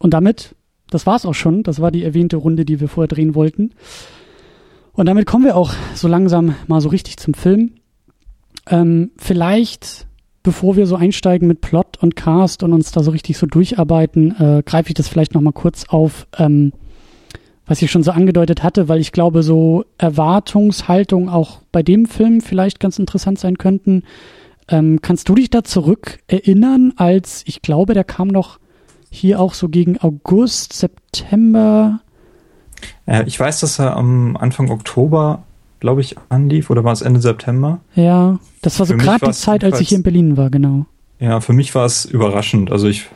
und 0.00 0.14
damit, 0.14 0.54
das 0.90 1.06
war's 1.06 1.26
auch 1.26 1.34
schon. 1.34 1.62
Das 1.62 1.80
war 1.80 1.90
die 1.90 2.04
erwähnte 2.04 2.36
Runde, 2.36 2.64
die 2.64 2.80
wir 2.80 2.88
vorher 2.88 3.08
drehen 3.08 3.34
wollten. 3.34 3.72
Und 4.92 5.06
damit 5.06 5.26
kommen 5.26 5.44
wir 5.44 5.56
auch 5.56 5.72
so 5.94 6.08
langsam 6.08 6.54
mal 6.66 6.80
so 6.80 6.88
richtig 6.88 7.16
zum 7.18 7.34
Film. 7.34 7.72
Ähm, 8.66 9.12
vielleicht 9.16 10.06
bevor 10.42 10.76
wir 10.76 10.86
so 10.86 10.96
einsteigen 10.96 11.48
mit 11.48 11.60
Plot 11.60 11.98
und 12.00 12.16
Cast 12.16 12.62
und 12.62 12.72
uns 12.72 12.92
da 12.92 13.02
so 13.02 13.10
richtig 13.10 13.36
so 13.36 13.46
durcharbeiten, 13.46 14.34
äh, 14.38 14.62
greife 14.64 14.88
ich 14.88 14.94
das 14.94 15.08
vielleicht 15.08 15.34
noch 15.34 15.42
mal 15.42 15.52
kurz 15.52 15.84
auf, 15.88 16.26
ähm, 16.38 16.72
was 17.66 17.82
ich 17.82 17.90
schon 17.90 18.02
so 18.02 18.10
angedeutet 18.10 18.62
hatte, 18.62 18.88
weil 18.88 19.00
ich 19.00 19.12
glaube, 19.12 19.42
so 19.42 19.84
Erwartungshaltung 19.98 21.28
auch 21.28 21.60
bei 21.72 21.82
dem 21.82 22.06
Film 22.06 22.40
vielleicht 22.40 22.80
ganz 22.80 22.98
interessant 22.98 23.38
sein 23.38 23.58
könnten. 23.58 24.02
Ähm, 24.68 25.00
kannst 25.02 25.28
du 25.28 25.34
dich 25.34 25.50
da 25.50 25.62
zurück 25.62 26.18
erinnern, 26.26 26.94
als 26.96 27.42
ich 27.46 27.62
glaube, 27.62 27.94
der 27.94 28.04
kam 28.04 28.28
noch 28.28 28.58
hier 29.10 29.40
auch 29.40 29.54
so 29.54 29.68
gegen 29.68 29.98
August, 29.98 30.72
September? 30.72 32.00
Äh, 33.06 33.24
ich 33.26 33.38
weiß, 33.38 33.60
dass 33.60 33.78
er 33.78 33.96
am 33.96 34.36
Anfang 34.36 34.70
Oktober 34.70 35.42
glaube 35.80 36.02
ich, 36.02 36.14
anlief 36.28 36.70
oder 36.70 36.84
war 36.84 36.92
es 36.92 37.02
Ende 37.02 37.20
September? 37.20 37.80
Ja, 37.94 38.38
das 38.62 38.78
war 38.78 38.86
so 38.86 38.96
gerade 38.96 39.26
die 39.26 39.32
Zeit, 39.32 39.64
als 39.64 39.80
ich 39.80 39.88
hier 39.88 39.98
in 39.98 40.04
Berlin 40.04 40.36
war, 40.36 40.50
genau. 40.50 40.86
Ja, 41.18 41.40
für 41.40 41.54
mich 41.54 41.74
war 41.74 41.86
es 41.86 42.04
überraschend. 42.04 42.70
Also 42.70 42.86
ich, 42.86 43.08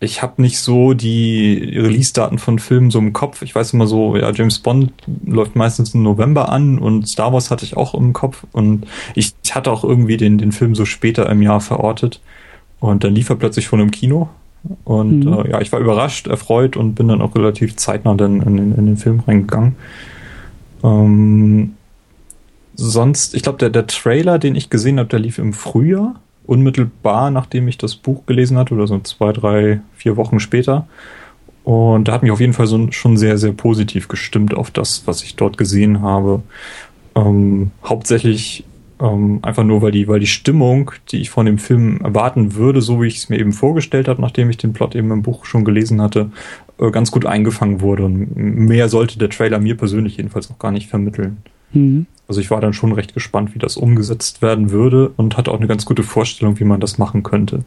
ich 0.00 0.22
habe 0.22 0.42
nicht 0.42 0.58
so 0.58 0.92
die 0.92 1.72
Release-Daten 1.76 2.38
von 2.38 2.58
Filmen 2.58 2.90
so 2.90 2.98
im 2.98 3.12
Kopf. 3.12 3.42
Ich 3.42 3.54
weiß 3.54 3.72
immer 3.72 3.86
so, 3.86 4.16
ja, 4.16 4.30
James 4.32 4.58
Bond 4.58 4.92
läuft 5.24 5.56
meistens 5.56 5.94
im 5.94 6.02
November 6.02 6.50
an 6.50 6.78
und 6.78 7.08
Star 7.08 7.32
Wars 7.32 7.50
hatte 7.50 7.64
ich 7.64 7.76
auch 7.76 7.94
im 7.94 8.12
Kopf 8.12 8.44
und 8.52 8.86
ich 9.14 9.34
hatte 9.52 9.70
auch 9.70 9.84
irgendwie 9.84 10.16
den, 10.16 10.38
den 10.38 10.52
Film 10.52 10.74
so 10.74 10.84
später 10.84 11.28
im 11.30 11.42
Jahr 11.42 11.60
verortet. 11.60 12.20
Und 12.80 13.02
dann 13.02 13.14
lief 13.14 13.28
er 13.28 13.36
plötzlich 13.36 13.66
von 13.66 13.80
einem 13.80 13.90
Kino. 13.90 14.28
Und 14.84 15.20
mhm. 15.20 15.32
äh, 15.32 15.50
ja, 15.50 15.60
ich 15.60 15.72
war 15.72 15.80
überrascht, 15.80 16.26
erfreut 16.26 16.76
und 16.76 16.94
bin 16.94 17.08
dann 17.08 17.20
auch 17.20 17.34
relativ 17.34 17.76
zeitnah 17.76 18.14
dann 18.14 18.42
in, 18.42 18.58
in, 18.58 18.74
in 18.74 18.86
den 18.86 18.96
Film 18.96 19.20
reingegangen. 19.20 19.76
Ähm, 20.82 21.74
sonst, 22.74 23.34
ich 23.34 23.42
glaube, 23.42 23.58
der, 23.58 23.70
der 23.70 23.86
Trailer, 23.86 24.38
den 24.38 24.54
ich 24.54 24.70
gesehen 24.70 24.98
habe, 24.98 25.08
der 25.08 25.18
lief 25.18 25.38
im 25.38 25.52
Frühjahr, 25.52 26.20
unmittelbar 26.46 27.30
nachdem 27.30 27.68
ich 27.68 27.78
das 27.78 27.94
Buch 27.96 28.24
gelesen 28.26 28.56
hatte, 28.56 28.74
oder 28.74 28.86
so 28.86 28.98
zwei, 29.00 29.32
drei, 29.32 29.80
vier 29.94 30.16
Wochen 30.16 30.40
später. 30.40 30.86
Und 31.64 32.08
da 32.08 32.12
hat 32.12 32.22
mich 32.22 32.32
auf 32.32 32.40
jeden 32.40 32.54
Fall 32.54 32.66
so, 32.66 32.90
schon 32.92 33.18
sehr, 33.18 33.36
sehr 33.36 33.52
positiv 33.52 34.08
gestimmt 34.08 34.54
auf 34.54 34.70
das, 34.70 35.02
was 35.06 35.22
ich 35.22 35.36
dort 35.36 35.58
gesehen 35.58 36.00
habe. 36.00 36.42
Ähm, 37.14 37.72
hauptsächlich 37.84 38.64
ähm, 39.00 39.38
einfach 39.42 39.64
nur, 39.64 39.82
weil 39.82 39.92
die, 39.92 40.08
weil 40.08 40.20
die 40.20 40.26
Stimmung, 40.26 40.90
die 41.10 41.20
ich 41.20 41.30
von 41.30 41.46
dem 41.46 41.58
Film 41.58 42.00
erwarten 42.02 42.54
würde, 42.54 42.80
so 42.82 43.00
wie 43.00 43.06
ich 43.06 43.18
es 43.18 43.28
mir 43.28 43.38
eben 43.38 43.52
vorgestellt 43.52 44.08
habe, 44.08 44.20
nachdem 44.20 44.50
ich 44.50 44.56
den 44.56 44.72
Plot 44.72 44.94
eben 44.94 45.10
im 45.10 45.22
Buch 45.22 45.44
schon 45.44 45.64
gelesen 45.64 46.02
hatte, 46.02 46.30
äh, 46.78 46.90
ganz 46.90 47.10
gut 47.10 47.26
eingefangen 47.26 47.80
wurde. 47.80 48.04
Und 48.04 48.36
mehr 48.36 48.88
sollte 48.88 49.18
der 49.18 49.30
Trailer 49.30 49.58
mir 49.58 49.76
persönlich 49.76 50.16
jedenfalls 50.16 50.50
auch 50.50 50.58
gar 50.58 50.72
nicht 50.72 50.88
vermitteln. 50.88 51.38
Mhm. 51.72 52.06
Also 52.26 52.40
ich 52.40 52.50
war 52.50 52.60
dann 52.60 52.74
schon 52.74 52.92
recht 52.92 53.14
gespannt, 53.14 53.54
wie 53.54 53.58
das 53.58 53.76
umgesetzt 53.76 54.42
werden 54.42 54.70
würde 54.70 55.10
und 55.16 55.36
hatte 55.36 55.50
auch 55.50 55.58
eine 55.58 55.68
ganz 55.68 55.84
gute 55.84 56.02
Vorstellung, 56.02 56.58
wie 56.58 56.64
man 56.64 56.80
das 56.80 56.98
machen 56.98 57.22
könnte. 57.22 57.64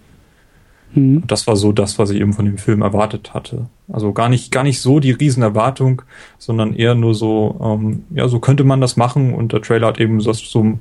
Mhm. 0.94 1.24
Das 1.26 1.48
war 1.48 1.56
so 1.56 1.72
das, 1.72 1.98
was 1.98 2.10
ich 2.10 2.20
eben 2.20 2.34
von 2.34 2.46
dem 2.46 2.58
Film 2.58 2.82
erwartet 2.82 3.34
hatte. 3.34 3.68
Also 3.92 4.12
gar 4.14 4.30
nicht, 4.30 4.52
gar 4.52 4.64
nicht 4.64 4.82
so 4.82 5.00
die 5.00 5.12
Riesenerwartung, 5.12 6.02
sondern 6.38 6.74
eher 6.74 6.96
nur 6.96 7.16
so, 7.16 7.60
ähm, 7.64 8.04
ja, 8.12 8.28
so 8.28 8.40
könnte 8.40 8.64
man 8.64 8.82
das 8.82 8.98
machen 8.98 9.34
und 9.34 9.54
der 9.54 9.62
Trailer 9.62 9.88
hat 9.88 10.00
eben 10.00 10.22
das 10.22 10.40
so 10.40 10.78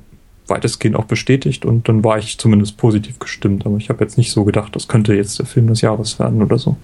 weitestgehend 0.51 0.95
auch 0.95 1.05
bestätigt 1.05 1.65
und 1.65 1.89
dann 1.89 2.03
war 2.03 2.19
ich 2.19 2.37
zumindest 2.37 2.77
positiv 2.77 3.17
gestimmt. 3.17 3.65
Aber 3.65 3.77
ich 3.77 3.89
habe 3.89 4.03
jetzt 4.03 4.17
nicht 4.17 4.31
so 4.31 4.43
gedacht, 4.43 4.75
das 4.75 4.87
könnte 4.87 5.15
jetzt 5.15 5.39
der 5.39 5.47
Film 5.47 5.67
des 5.67 5.81
Jahres 5.81 6.19
werden 6.19 6.43
oder 6.43 6.59
so. 6.59 6.77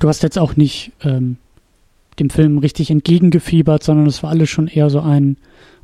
Du 0.00 0.08
hast 0.08 0.24
jetzt 0.24 0.38
auch 0.38 0.56
nicht 0.56 0.90
ähm, 1.04 1.36
dem 2.18 2.30
Film 2.30 2.58
richtig 2.58 2.90
entgegengefiebert, 2.90 3.84
sondern 3.84 4.06
es 4.06 4.22
war 4.22 4.30
alles 4.30 4.50
schon 4.50 4.66
eher 4.66 4.90
so 4.90 5.00
ein, 5.00 5.36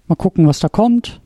mal 0.08 0.16
gucken, 0.16 0.48
was 0.48 0.58
da 0.58 0.68
kommt. 0.68 1.20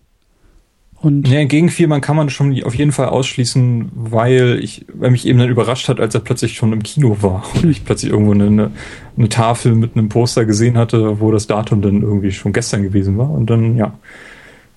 Und 1.02 1.26
ja, 1.26 1.40
entgegenfiebern 1.40 2.00
kann 2.00 2.14
man 2.14 2.30
schon 2.30 2.62
auf 2.62 2.76
jeden 2.76 2.92
Fall 2.92 3.08
ausschließen, 3.08 3.90
weil 3.92 4.60
ich, 4.62 4.86
weil 4.92 5.10
mich 5.10 5.26
eben 5.26 5.40
dann 5.40 5.48
überrascht 5.48 5.88
hat, 5.88 5.98
als 5.98 6.14
er 6.14 6.20
plötzlich 6.20 6.54
schon 6.54 6.72
im 6.72 6.84
Kino 6.84 7.16
war 7.22 7.42
und 7.54 7.68
ich 7.68 7.84
plötzlich 7.84 8.12
irgendwo 8.12 8.32
eine, 8.32 8.70
eine 9.16 9.28
Tafel 9.28 9.74
mit 9.74 9.96
einem 9.96 10.08
Poster 10.08 10.44
gesehen 10.44 10.78
hatte, 10.78 11.18
wo 11.20 11.32
das 11.32 11.48
Datum 11.48 11.82
dann 11.82 12.02
irgendwie 12.02 12.30
schon 12.30 12.52
gestern 12.52 12.84
gewesen 12.84 13.18
war 13.18 13.30
und 13.30 13.50
dann, 13.50 13.76
ja, 13.76 13.98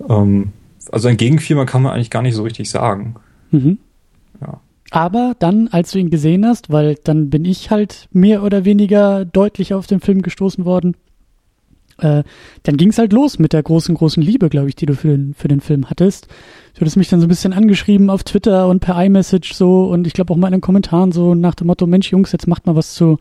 ähm, 0.10 0.52
also 0.92 1.08
ein 1.08 1.18
Gegenfirma 1.18 1.66
kann 1.66 1.82
man 1.82 1.94
eigentlich 1.94 2.10
gar 2.10 2.22
nicht 2.22 2.36
so 2.36 2.44
richtig 2.44 2.70
sagen. 2.70 3.16
Mhm. 3.52 3.78
Ja. 4.42 4.60
Aber 4.92 5.36
dann, 5.40 5.68
als 5.70 5.92
du 5.92 6.00
ihn 6.00 6.10
gesehen 6.10 6.46
hast, 6.46 6.72
weil 6.72 6.96
dann 7.04 7.30
bin 7.30 7.46
ich 7.46 7.72
halt 7.72 8.08
mehr 8.12 8.44
oder 8.44 8.66
weniger 8.66 9.26
deutlich 9.26 9.74
auf 9.74 9.88
den 9.88 10.00
Film 10.00 10.22
gestoßen 10.22 10.66
worden, 10.66 10.96
äh, 11.98 12.24
dann 12.64 12.78
ging 12.78 12.90
es 12.90 12.98
halt 12.98 13.14
los 13.14 13.40
mit 13.40 13.54
der 13.54 13.64
großen, 13.64 13.96
großen 13.96 14.22
Liebe, 14.22 14.50
glaube 14.50 14.70
ich, 14.70 14.76
die 14.76 14.86
du 14.86 14.96
für 14.96 15.10
den, 15.10 15.34
für 15.34 15.48
den 15.48 15.62
Film 15.62 15.90
hattest. 15.90 16.28
Du 16.74 16.82
hattest 16.82 16.98
mich 16.98 17.10
dann 17.10 17.22
so 17.22 17.26
ein 17.26 17.30
bisschen 17.30 17.54
angeschrieben 17.54 18.10
auf 18.10 18.24
Twitter 18.24 18.68
und 18.68 18.82
per 18.82 19.02
iMessage 19.02 19.54
so 19.54 19.86
und 19.86 20.06
ich 20.06 20.14
glaube 20.14 20.34
auch 20.34 20.38
mal 20.38 20.48
in 20.48 20.56
den 20.56 20.62
Kommentaren 20.62 21.12
so 21.12 21.36
nach 21.36 21.56
dem 21.56 21.68
Motto, 21.68 21.88
Mensch, 21.88 22.12
Jungs, 22.12 22.32
jetzt 22.34 22.48
macht 22.48 22.66
mal 22.66 22.76
was 22.76 22.94
zu, 22.94 23.18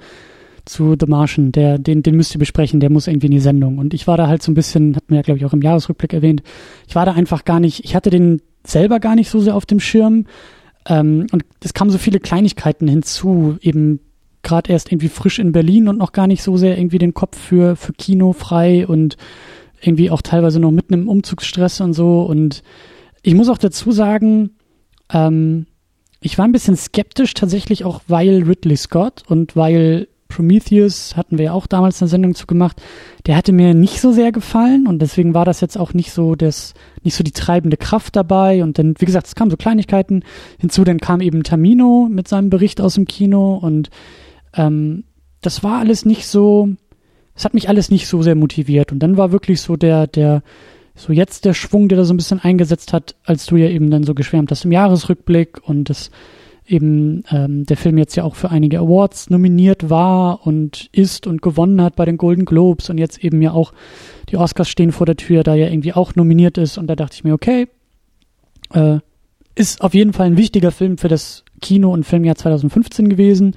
zu 0.65 0.97
The 0.99 1.07
Martian, 1.07 1.53
der, 1.53 1.79
den, 1.79 2.03
den 2.03 2.17
müsst 2.17 2.35
ihr 2.35 2.39
besprechen, 2.39 2.81
der 2.81 2.91
muss 2.91 3.07
irgendwie 3.07 3.27
in 3.27 3.33
die 3.33 3.41
Sendung. 3.41 3.79
Und 3.79 3.95
ich 3.95 4.07
war 4.07 4.17
da 4.17 4.29
halt 4.29 4.43
so 4.43 4.51
ein 4.51 4.55
bisschen, 4.55 4.97
hat 4.97 5.11
mir 5.11 5.17
ja, 5.17 5.23
glaube 5.23 5.39
ich, 5.39 5.45
auch 5.45 5.53
im 5.53 5.63
Jahresrückblick 5.63 6.13
erwähnt, 6.13 6.43
ich 6.89 6.95
war 6.95 7.07
da 7.07 7.13
einfach 7.13 7.45
gar 7.45 7.61
nicht, 7.61 7.85
ich 7.85 7.95
hatte 7.95 8.11
den 8.11 8.41
selber 8.67 9.01
gar 9.01 9.15
nicht 9.15 9.29
so 9.29 9.41
sehr 9.41 9.57
auf 9.57 9.67
dem 9.67 9.81
Schirm. 9.81 10.27
Ähm, 10.87 11.27
und 11.33 11.45
es 11.63 11.75
kamen 11.75 11.91
so 11.91 11.99
viele 11.99 12.21
Kleinigkeiten 12.21 12.89
hinzu, 12.89 13.57
eben 13.61 14.01
gerade 14.43 14.73
erst 14.73 14.93
irgendwie 14.93 15.09
frisch 15.09 15.39
in 15.39 15.53
Berlin 15.53 15.89
und 15.89 15.99
noch 15.99 16.13
gar 16.13 16.27
nicht 16.27 16.43
so 16.43 16.57
sehr 16.57 16.79
irgendwie 16.79 16.99
den 16.99 17.15
Kopf 17.15 17.39
für, 17.39 17.77
für 17.77 17.93
Kino 17.93 18.33
frei 18.33 18.87
und 18.87 19.17
irgendwie 19.81 20.11
auch 20.11 20.23
teilweise 20.23 20.61
noch 20.61 20.71
mitten 20.71 20.95
im 20.95 21.09
Umzugsstress 21.09 21.81
und 21.81 21.93
so. 21.95 22.23
Und 22.23 22.63
ich 23.23 23.35
muss 23.35 23.49
auch 23.49 23.59
dazu 23.59 23.93
sagen, 23.93 24.51
ähm, 25.13 25.67
ich 26.21 26.39
war 26.39 26.47
ein 26.47 26.53
bisschen 26.53 26.77
skeptisch 26.77 27.35
tatsächlich 27.35 27.85
auch, 27.85 28.03
weil 28.09 28.45
Ridley 28.45 28.77
Scott 28.77 29.23
und 29.27 29.57
weil 29.57 30.09
Prometheus 30.29 31.17
hatten 31.17 31.39
wir 31.39 31.47
ja 31.47 31.53
auch 31.53 31.67
damals 31.67 32.01
eine 32.01 32.09
Sendung 32.09 32.35
zu 32.35 32.47
gemacht. 32.47 32.83
Der 33.27 33.37
hatte 33.37 33.53
mir 33.53 33.75
nicht 33.75 34.01
so 34.01 34.13
sehr 34.13 34.33
gefallen 34.33 34.87
und 34.87 35.01
deswegen 35.01 35.35
war 35.35 35.45
das 35.45 35.61
jetzt 35.61 35.79
auch 35.79 35.95
nicht 35.95 36.13
so 36.13 36.35
das, 36.35 36.75
nicht 37.03 37.15
so 37.15 37.23
die 37.23 37.33
treibende 37.33 37.77
Kraft 37.77 38.17
dabei. 38.17 38.63
Und 38.63 38.79
dann, 38.79 38.95
wie 38.99 39.05
gesagt, 39.05 39.27
es 39.27 39.35
kamen 39.35 39.51
so 39.51 39.57
Kleinigkeiten 39.57 40.25
hinzu. 40.59 40.85
Dann 40.85 40.99
kam 40.99 41.21
eben 41.21 41.43
Tamino 41.43 42.09
mit 42.11 42.27
seinem 42.27 42.51
Bericht 42.51 42.81
aus 42.81 42.95
dem 42.95 43.07
Kino 43.07 43.55
und 43.55 43.91
ähm, 44.55 45.05
das 45.41 45.63
war 45.63 45.79
alles 45.79 46.05
nicht 46.05 46.27
so, 46.27 46.69
es 47.37 47.45
hat 47.45 47.55
mich 47.55 47.69
alles 47.69 47.91
nicht 47.91 48.09
so 48.09 48.23
sehr 48.23 48.35
motiviert. 48.35 48.93
Und 48.93 49.01
dann 49.01 49.17
war 49.17 49.31
wirklich 49.31 49.61
so 49.61 49.77
der, 49.77 50.07
der, 50.07 50.43
so 50.95 51.13
jetzt 51.13 51.45
der 51.45 51.55
Schwung, 51.55 51.89
der 51.89 51.99
da 51.99 52.05
so 52.05 52.15
ein 52.15 52.17
bisschen 52.17 52.41
eingesetzt 52.41 52.93
hat, 52.93 53.15
als 53.25 53.47
du 53.47 53.57
ja 53.57 53.69
eben 53.69 53.91
dann 53.91 54.05
so 54.05 54.15
geschwärmt 54.15 54.51
hast 54.51 54.65
im 54.65 54.73
Jahresrückblick 54.73 55.61
und 55.69 55.91
das 55.91 56.11
eben 56.67 57.25
ähm, 57.31 57.67
der 57.67 57.77
Film 57.77 57.99
jetzt 57.99 58.17
ja 58.17 58.25
auch 58.25 58.35
für 58.35 58.51
einige 58.51 58.79
Awards 58.79 59.31
nominiert 59.31 59.91
war 59.91 60.47
und 60.47 60.89
ist 60.93 61.27
und 61.27 61.43
gewonnen 61.43 61.83
hat 61.83 61.97
bei 61.97 62.05
den 62.05 62.17
Golden 62.17 62.45
Globes 62.45 62.89
und 62.91 62.99
jetzt 62.99 63.23
eben 63.23 63.43
ja 63.43 63.53
auch 63.53 63.73
die 64.31 64.37
Oscars 64.37 64.69
stehen 64.69 64.93
vor 64.93 65.07
der 65.07 65.17
Tür, 65.17 65.43
da 65.43 65.55
ja 65.55 65.69
irgendwie 65.69 65.93
auch 65.93 66.15
nominiert 66.15 66.59
ist 66.59 66.79
und 66.79 66.87
da 66.87 66.97
dachte 66.97 67.15
ich 67.15 67.25
mir, 67.25 67.35
okay, 67.35 67.69
äh, 68.73 68.99
ist 69.55 69.83
auf 69.83 69.95
jeden 69.95 70.13
Fall 70.13 70.27
ein 70.27 70.37
wichtiger 70.37 70.71
Film 70.73 70.99
für 70.99 71.09
das 71.09 71.45
Kino- 71.61 71.93
und 71.93 72.05
Filmjahr 72.05 72.37
2015 72.37 73.09
gewesen 73.09 73.57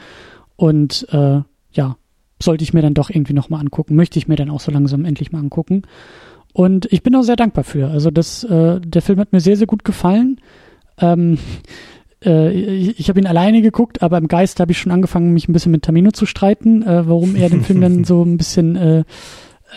und 0.56 1.08
äh, 1.12 1.42
ja, 1.72 1.98
sollte 2.42 2.64
ich 2.64 2.74
mir 2.74 2.82
dann 2.82 2.94
doch 2.94 3.10
irgendwie 3.10 3.34
nochmal 3.34 3.62
angucken, 3.62 3.96
möchte 3.96 4.20
ich 4.20 4.28
mir 4.28 4.36
dann 4.36 4.50
auch 4.50 4.60
so 4.60 4.72
langsam 4.72 5.06
endlich 5.06 5.32
mal 5.32 5.40
angucken. 5.40 5.84
Und 6.54 6.92
ich 6.92 7.04
bin 7.04 7.16
auch 7.16 7.24
sehr 7.24 7.36
dankbar 7.36 7.64
für. 7.64 7.90
Also 7.90 8.10
das, 8.10 8.44
äh, 8.44 8.80
der 8.82 9.02
Film 9.02 9.20
hat 9.20 9.32
mir 9.32 9.40
sehr, 9.40 9.58
sehr 9.58 9.68
gut 9.68 9.84
gefallen. 9.84 10.40
Ähm, 11.00 11.38
äh, 12.26 12.52
ich, 12.52 13.00
ich 13.00 13.10
habe 13.10 13.20
ihn 13.20 13.28
alleine 13.28 13.62
geguckt, 13.62 14.02
aber 14.02 14.18
im 14.18 14.28
Geist 14.28 14.60
habe 14.60 14.72
ich 14.72 14.80
schon 14.80 14.92
angefangen, 14.92 15.34
mich 15.34 15.48
ein 15.48 15.54
bisschen 15.54 15.72
mit 15.72 15.84
Tamino 15.84 16.12
zu 16.12 16.26
streiten, 16.26 16.84
äh, 16.84 17.08
warum 17.08 17.36
er 17.36 17.50
den 17.50 17.64
Film 17.64 17.82
dann 17.82 18.04
so 18.06 18.24
ein 18.24 18.38
bisschen 18.38 18.76
äh, 18.76 19.04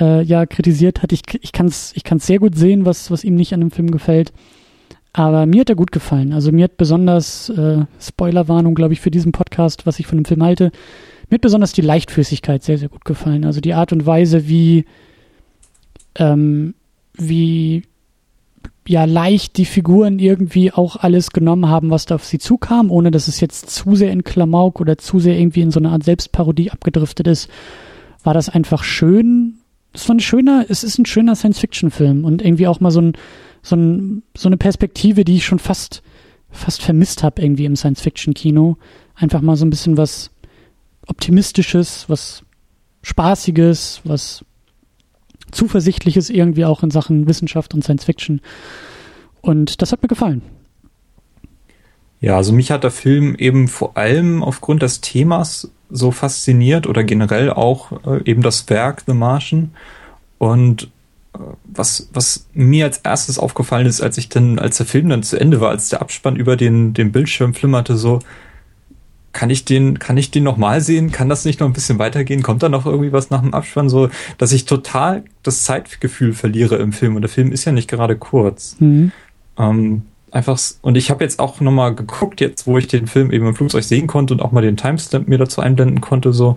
äh, 0.00 0.22
ja 0.22 0.46
kritisiert 0.46 1.02
hat. 1.02 1.12
Ich, 1.12 1.22
ich 1.40 1.52
kann 1.52 1.66
es 1.66 1.92
ich 1.94 2.04
kann's 2.04 2.26
sehr 2.26 2.38
gut 2.38 2.56
sehen, 2.56 2.84
was, 2.84 3.10
was 3.10 3.24
ihm 3.24 3.34
nicht 3.34 3.52
an 3.52 3.60
dem 3.60 3.70
Film 3.70 3.90
gefällt. 3.90 4.32
Aber 5.12 5.44
mir 5.46 5.62
hat 5.62 5.68
er 5.68 5.74
gut 5.74 5.90
gefallen. 5.90 6.32
Also 6.32 6.52
mir 6.52 6.64
hat 6.64 6.76
besonders, 6.76 7.48
äh, 7.48 7.84
Spoilerwarnung, 8.00 8.74
glaube 8.76 8.92
ich, 8.92 9.00
für 9.00 9.10
diesen 9.10 9.32
Podcast, 9.32 9.84
was 9.86 9.98
ich 9.98 10.06
von 10.06 10.18
dem 10.18 10.24
Film 10.24 10.42
halte, 10.42 10.70
mir 11.28 11.34
hat 11.34 11.40
besonders 11.42 11.72
die 11.72 11.80
Leichtfüßigkeit 11.80 12.62
sehr, 12.62 12.78
sehr 12.78 12.88
gut 12.88 13.04
gefallen. 13.04 13.44
Also 13.44 13.60
die 13.60 13.74
Art 13.74 13.92
und 13.92 14.06
Weise, 14.06 14.48
wie, 14.48 14.84
ähm, 16.16 16.74
wie 17.14 17.82
ja 18.90 19.04
leicht 19.04 19.56
die 19.56 19.66
Figuren 19.66 20.18
irgendwie 20.18 20.72
auch 20.72 20.96
alles 20.96 21.30
genommen 21.30 21.68
haben, 21.68 21.90
was 21.90 22.06
da 22.06 22.16
auf 22.16 22.24
sie 22.24 22.40
zukam, 22.40 22.90
ohne 22.90 23.12
dass 23.12 23.28
es 23.28 23.40
jetzt 23.40 23.70
zu 23.70 23.94
sehr 23.94 24.10
in 24.10 24.24
Klamauk 24.24 24.80
oder 24.80 24.98
zu 24.98 25.20
sehr 25.20 25.38
irgendwie 25.38 25.60
in 25.60 25.70
so 25.70 25.78
eine 25.78 25.90
Art 25.90 26.02
Selbstparodie 26.02 26.72
abgedriftet 26.72 27.28
ist, 27.28 27.48
war 28.24 28.34
das 28.34 28.48
einfach 28.48 28.82
schön. 28.82 29.58
Es 29.92 30.08
war 30.08 30.16
ein 30.16 30.20
schöner, 30.20 30.66
es 30.68 30.82
ist 30.82 30.98
ein 30.98 31.06
schöner 31.06 31.36
Science-Fiction-Film 31.36 32.24
und 32.24 32.42
irgendwie 32.42 32.66
auch 32.66 32.80
mal 32.80 32.90
so 32.90 33.00
ein, 33.00 33.12
so, 33.62 33.76
ein, 33.76 34.24
so 34.36 34.48
eine 34.48 34.56
Perspektive, 34.56 35.24
die 35.24 35.36
ich 35.36 35.44
schon 35.44 35.60
fast, 35.60 36.02
fast 36.50 36.82
vermisst 36.82 37.22
habe 37.22 37.42
irgendwie 37.42 37.66
im 37.66 37.76
Science-Fiction-Kino. 37.76 38.76
Einfach 39.14 39.40
mal 39.40 39.54
so 39.54 39.64
ein 39.64 39.70
bisschen 39.70 39.98
was 39.98 40.32
Optimistisches, 41.06 42.08
was 42.08 42.42
Spaßiges, 43.02 44.00
was 44.02 44.44
Zuversichtliches 45.50 46.30
irgendwie 46.30 46.64
auch 46.64 46.82
in 46.82 46.90
Sachen 46.90 47.26
Wissenschaft 47.26 47.74
und 47.74 47.82
Science 47.82 48.04
Fiction. 48.04 48.40
Und 49.40 49.82
das 49.82 49.92
hat 49.92 50.02
mir 50.02 50.08
gefallen. 50.08 50.42
Ja, 52.20 52.36
also 52.36 52.52
mich 52.52 52.70
hat 52.70 52.84
der 52.84 52.90
Film 52.90 53.34
eben 53.34 53.66
vor 53.68 53.96
allem 53.96 54.42
aufgrund 54.42 54.82
des 54.82 55.00
Themas 55.00 55.70
so 55.88 56.10
fasziniert 56.10 56.86
oder 56.86 57.02
generell 57.02 57.50
auch 57.50 57.92
äh, 58.06 58.22
eben 58.24 58.42
das 58.42 58.68
Werk 58.68 59.02
The 59.06 59.14
Martian. 59.14 59.72
Und 60.38 60.90
äh, 61.34 61.38
was, 61.64 62.10
was 62.12 62.46
mir 62.52 62.84
als 62.84 62.98
erstes 62.98 63.38
aufgefallen 63.38 63.86
ist, 63.86 64.02
als 64.02 64.18
ich 64.18 64.28
dann, 64.28 64.58
als 64.58 64.76
der 64.76 64.86
Film 64.86 65.08
dann 65.08 65.22
zu 65.22 65.40
Ende 65.40 65.60
war, 65.60 65.70
als 65.70 65.88
der 65.88 66.02
Abspann 66.02 66.36
über 66.36 66.56
den, 66.56 66.92
den 66.92 67.10
Bildschirm 67.10 67.54
flimmerte, 67.54 67.96
so, 67.96 68.20
kann 69.32 69.50
ich 69.50 69.64
den, 69.64 69.98
kann 69.98 70.16
ich 70.16 70.30
den 70.30 70.42
nochmal 70.42 70.80
sehen? 70.80 71.12
Kann 71.12 71.28
das 71.28 71.44
nicht 71.44 71.60
noch 71.60 71.66
ein 71.68 71.72
bisschen 71.72 71.98
weitergehen? 71.98 72.42
Kommt 72.42 72.62
da 72.62 72.68
noch 72.68 72.86
irgendwie 72.86 73.12
was 73.12 73.30
nach 73.30 73.42
dem 73.42 73.54
Abspann? 73.54 73.88
So, 73.88 74.08
dass 74.38 74.52
ich 74.52 74.64
total 74.64 75.24
das 75.42 75.62
Zeitgefühl 75.64 76.32
verliere 76.32 76.76
im 76.76 76.92
Film. 76.92 77.14
Und 77.16 77.22
der 77.22 77.28
Film 77.28 77.52
ist 77.52 77.64
ja 77.64 77.72
nicht 77.72 77.88
gerade 77.88 78.16
kurz. 78.16 78.76
Mhm. 78.80 79.12
Ähm, 79.56 80.02
einfach, 80.32 80.58
und 80.82 80.96
ich 80.96 81.10
habe 81.10 81.22
jetzt 81.22 81.38
auch 81.38 81.60
nochmal 81.60 81.94
geguckt, 81.94 82.40
jetzt, 82.40 82.66
wo 82.66 82.76
ich 82.78 82.88
den 82.88 83.06
Film 83.06 83.30
eben 83.30 83.46
im 83.46 83.54
Flugzeug 83.54 83.84
sehen 83.84 84.06
konnte 84.06 84.34
und 84.34 84.40
auch 84.40 84.52
mal 84.52 84.62
den 84.62 84.76
Timestamp 84.76 85.28
mir 85.28 85.38
dazu 85.38 85.60
einblenden 85.60 86.00
konnte, 86.00 86.32
so, 86.32 86.56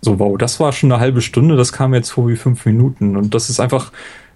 so, 0.00 0.18
wow, 0.18 0.36
das 0.36 0.60
war 0.60 0.72
schon 0.72 0.92
eine 0.92 1.00
halbe 1.00 1.22
Stunde, 1.22 1.56
das 1.56 1.72
kam 1.72 1.94
jetzt 1.94 2.10
vor 2.10 2.28
wie 2.28 2.36
fünf 2.36 2.66
Minuten. 2.66 3.16
Und 3.16 3.34
das 3.34 3.50
ist 3.50 3.60
einfach, 3.60 3.92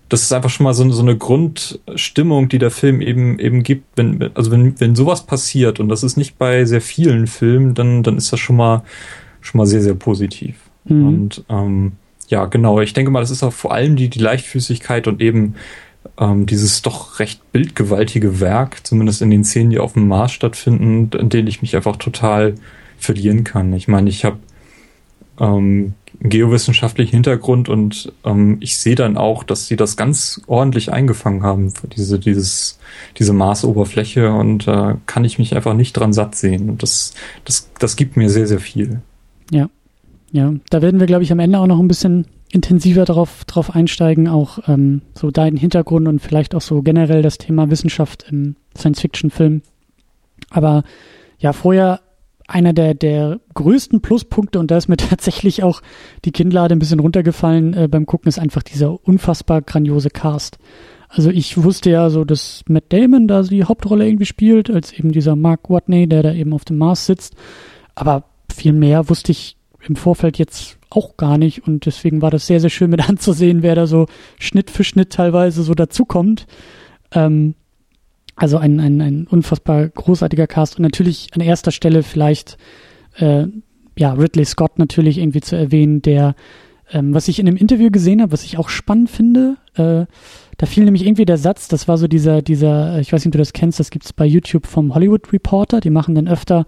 das 0.08 0.22
ist 0.22 0.32
einfach 0.32 0.50
schon 0.50 0.64
mal 0.64 0.74
so, 0.74 0.88
so 0.90 1.02
eine 1.02 1.16
Grundstimmung, 1.16 2.48
die 2.48 2.58
der 2.58 2.70
Film 2.70 3.00
eben 3.00 3.38
eben 3.38 3.62
gibt. 3.62 3.84
Wenn, 3.96 4.30
also 4.34 4.50
wenn, 4.50 4.78
wenn 4.80 4.94
sowas 4.94 5.26
passiert, 5.26 5.80
und 5.80 5.88
das 5.88 6.02
ist 6.02 6.16
nicht 6.16 6.38
bei 6.38 6.64
sehr 6.64 6.80
vielen 6.80 7.26
Filmen, 7.26 7.74
dann, 7.74 8.02
dann 8.02 8.16
ist 8.16 8.32
das 8.32 8.40
schon 8.40 8.56
mal 8.56 8.82
schon 9.40 9.58
mal 9.58 9.66
sehr, 9.66 9.82
sehr 9.82 9.94
positiv. 9.94 10.56
Mhm. 10.84 11.06
Und 11.06 11.44
ähm, 11.48 11.92
ja, 12.28 12.46
genau, 12.46 12.80
ich 12.80 12.92
denke 12.92 13.10
mal, 13.10 13.20
das 13.20 13.30
ist 13.30 13.42
auch 13.42 13.52
vor 13.52 13.72
allem 13.72 13.96
die, 13.96 14.08
die 14.08 14.18
Leichtfüßigkeit 14.18 15.06
und 15.06 15.20
eben 15.20 15.54
ähm, 16.18 16.46
dieses 16.46 16.82
doch 16.82 17.18
recht 17.20 17.52
bildgewaltige 17.52 18.40
Werk, 18.40 18.86
zumindest 18.86 19.22
in 19.22 19.30
den 19.30 19.44
Szenen, 19.44 19.70
die 19.70 19.78
auf 19.78 19.94
dem 19.94 20.08
Mars 20.08 20.32
stattfinden, 20.32 21.10
in 21.18 21.28
denen 21.28 21.48
ich 21.48 21.62
mich 21.62 21.76
einfach 21.76 21.96
total 21.96 22.54
verlieren 22.98 23.44
kann. 23.44 23.72
Ich 23.72 23.88
meine, 23.88 24.08
ich 24.08 24.24
habe 24.24 24.38
ähm, 25.40 25.94
geowissenschaftlichen 26.20 27.12
Hintergrund 27.12 27.68
und 27.68 28.12
ähm, 28.24 28.56
ich 28.60 28.78
sehe 28.78 28.94
dann 28.94 29.16
auch, 29.16 29.44
dass 29.44 29.66
sie 29.66 29.76
das 29.76 29.96
ganz 29.96 30.40
ordentlich 30.46 30.92
eingefangen 30.92 31.42
haben, 31.42 31.72
diese, 31.96 32.18
dieses, 32.18 32.78
diese 33.18 33.32
Marsoberfläche 33.32 34.32
und 34.32 34.66
da 34.66 34.92
äh, 34.92 34.94
kann 35.06 35.24
ich 35.24 35.38
mich 35.38 35.54
einfach 35.54 35.74
nicht 35.74 35.92
dran 35.92 36.12
satt 36.12 36.34
sehen. 36.34 36.70
Und 36.70 36.82
das, 36.82 37.14
das, 37.44 37.70
das 37.78 37.96
gibt 37.96 38.16
mir 38.16 38.30
sehr, 38.30 38.46
sehr 38.46 38.60
viel. 38.60 39.00
Ja. 39.50 39.68
Ja, 40.30 40.52
da 40.68 40.82
werden 40.82 41.00
wir, 41.00 41.06
glaube 41.06 41.22
ich, 41.22 41.32
am 41.32 41.38
Ende 41.38 41.58
auch 41.58 41.66
noch 41.66 41.78
ein 41.78 41.88
bisschen 41.88 42.26
intensiver 42.52 43.04
darauf 43.06 43.44
drauf 43.46 43.74
einsteigen, 43.74 44.28
auch 44.28 44.58
ähm, 44.68 45.02
so 45.14 45.30
deinen 45.30 45.56
Hintergrund 45.56 46.06
und 46.06 46.20
vielleicht 46.20 46.54
auch 46.54 46.60
so 46.60 46.82
generell 46.82 47.22
das 47.22 47.38
Thema 47.38 47.70
Wissenschaft 47.70 48.26
im 48.30 48.56
Science-Fiction-Film. 48.76 49.62
Aber 50.50 50.82
ja, 51.38 51.52
vorher 51.52 52.00
einer 52.48 52.72
der, 52.72 52.94
der 52.94 53.40
größten 53.54 54.00
Pluspunkte, 54.00 54.58
und 54.58 54.70
da 54.70 54.78
ist 54.78 54.88
mir 54.88 54.96
tatsächlich 54.96 55.62
auch 55.62 55.82
die 56.24 56.32
Kinnlade 56.32 56.74
ein 56.74 56.80
bisschen 56.80 57.00
runtergefallen 57.00 57.74
äh, 57.74 57.88
beim 57.88 58.06
Gucken, 58.06 58.28
ist 58.28 58.40
einfach 58.40 58.62
dieser 58.62 59.06
unfassbar 59.06 59.62
grandiose 59.62 60.10
Cast. 60.10 60.58
Also 61.08 61.30
ich 61.30 61.62
wusste 61.62 61.90
ja 61.90 62.10
so, 62.10 62.24
dass 62.24 62.62
Matt 62.66 62.84
Damon 62.90 63.28
da 63.28 63.42
die 63.42 63.64
Hauptrolle 63.64 64.06
irgendwie 64.06 64.26
spielt, 64.26 64.70
als 64.70 64.92
eben 64.92 65.12
dieser 65.12 65.36
Mark 65.36 65.70
Watney, 65.70 66.06
der 66.06 66.22
da 66.22 66.32
eben 66.32 66.52
auf 66.52 66.64
dem 66.64 66.76
Mars 66.76 67.06
sitzt. 67.06 67.34
Aber 67.94 68.24
viel 68.54 68.72
mehr 68.72 69.08
wusste 69.08 69.32
ich 69.32 69.56
im 69.86 69.96
Vorfeld 69.96 70.38
jetzt 70.38 70.76
auch 70.90 71.16
gar 71.16 71.38
nicht 71.38 71.66
und 71.66 71.86
deswegen 71.86 72.22
war 72.22 72.30
das 72.30 72.46
sehr, 72.46 72.60
sehr 72.60 72.70
schön 72.70 72.90
mit 72.90 73.00
anzusehen, 73.08 73.62
wer 73.62 73.74
da 73.74 73.86
so 73.86 74.06
Schnitt 74.38 74.70
für 74.70 74.84
Schnitt 74.84 75.10
teilweise 75.10 75.62
so 75.62 75.74
dazukommt. 75.74 76.46
Ähm, 77.12 77.54
also 78.38 78.58
ein, 78.58 78.80
ein, 78.80 79.00
ein 79.00 79.26
unfassbar 79.26 79.88
großartiger 79.88 80.46
Cast. 80.46 80.78
Und 80.78 80.82
natürlich 80.82 81.28
an 81.34 81.40
erster 81.40 81.72
Stelle 81.72 82.02
vielleicht 82.02 82.56
äh, 83.16 83.46
ja 83.98 84.12
Ridley 84.12 84.44
Scott 84.44 84.78
natürlich 84.78 85.18
irgendwie 85.18 85.40
zu 85.40 85.56
erwähnen, 85.56 86.02
der 86.02 86.34
ähm, 86.90 87.14
was 87.14 87.28
ich 87.28 87.38
in 87.38 87.46
dem 87.46 87.56
Interview 87.56 87.90
gesehen 87.90 88.22
habe, 88.22 88.32
was 88.32 88.44
ich 88.44 88.58
auch 88.58 88.68
spannend 88.68 89.10
finde, 89.10 89.56
äh, 89.74 90.06
da 90.56 90.66
fiel 90.66 90.84
nämlich 90.84 91.06
irgendwie 91.06 91.26
der 91.26 91.36
Satz, 91.36 91.68
das 91.68 91.86
war 91.86 91.98
so 91.98 92.08
dieser, 92.08 92.42
dieser, 92.42 92.98
ich 92.98 93.12
weiß 93.12 93.20
nicht, 93.20 93.28
ob 93.28 93.32
du 93.32 93.38
das 93.38 93.52
kennst, 93.52 93.78
das 93.78 93.90
gibt's 93.90 94.12
bei 94.12 94.24
YouTube 94.24 94.66
vom 94.66 94.94
Hollywood 94.94 95.32
Reporter, 95.32 95.80
die 95.80 95.90
machen 95.90 96.14
dann 96.14 96.28
öfter, 96.28 96.66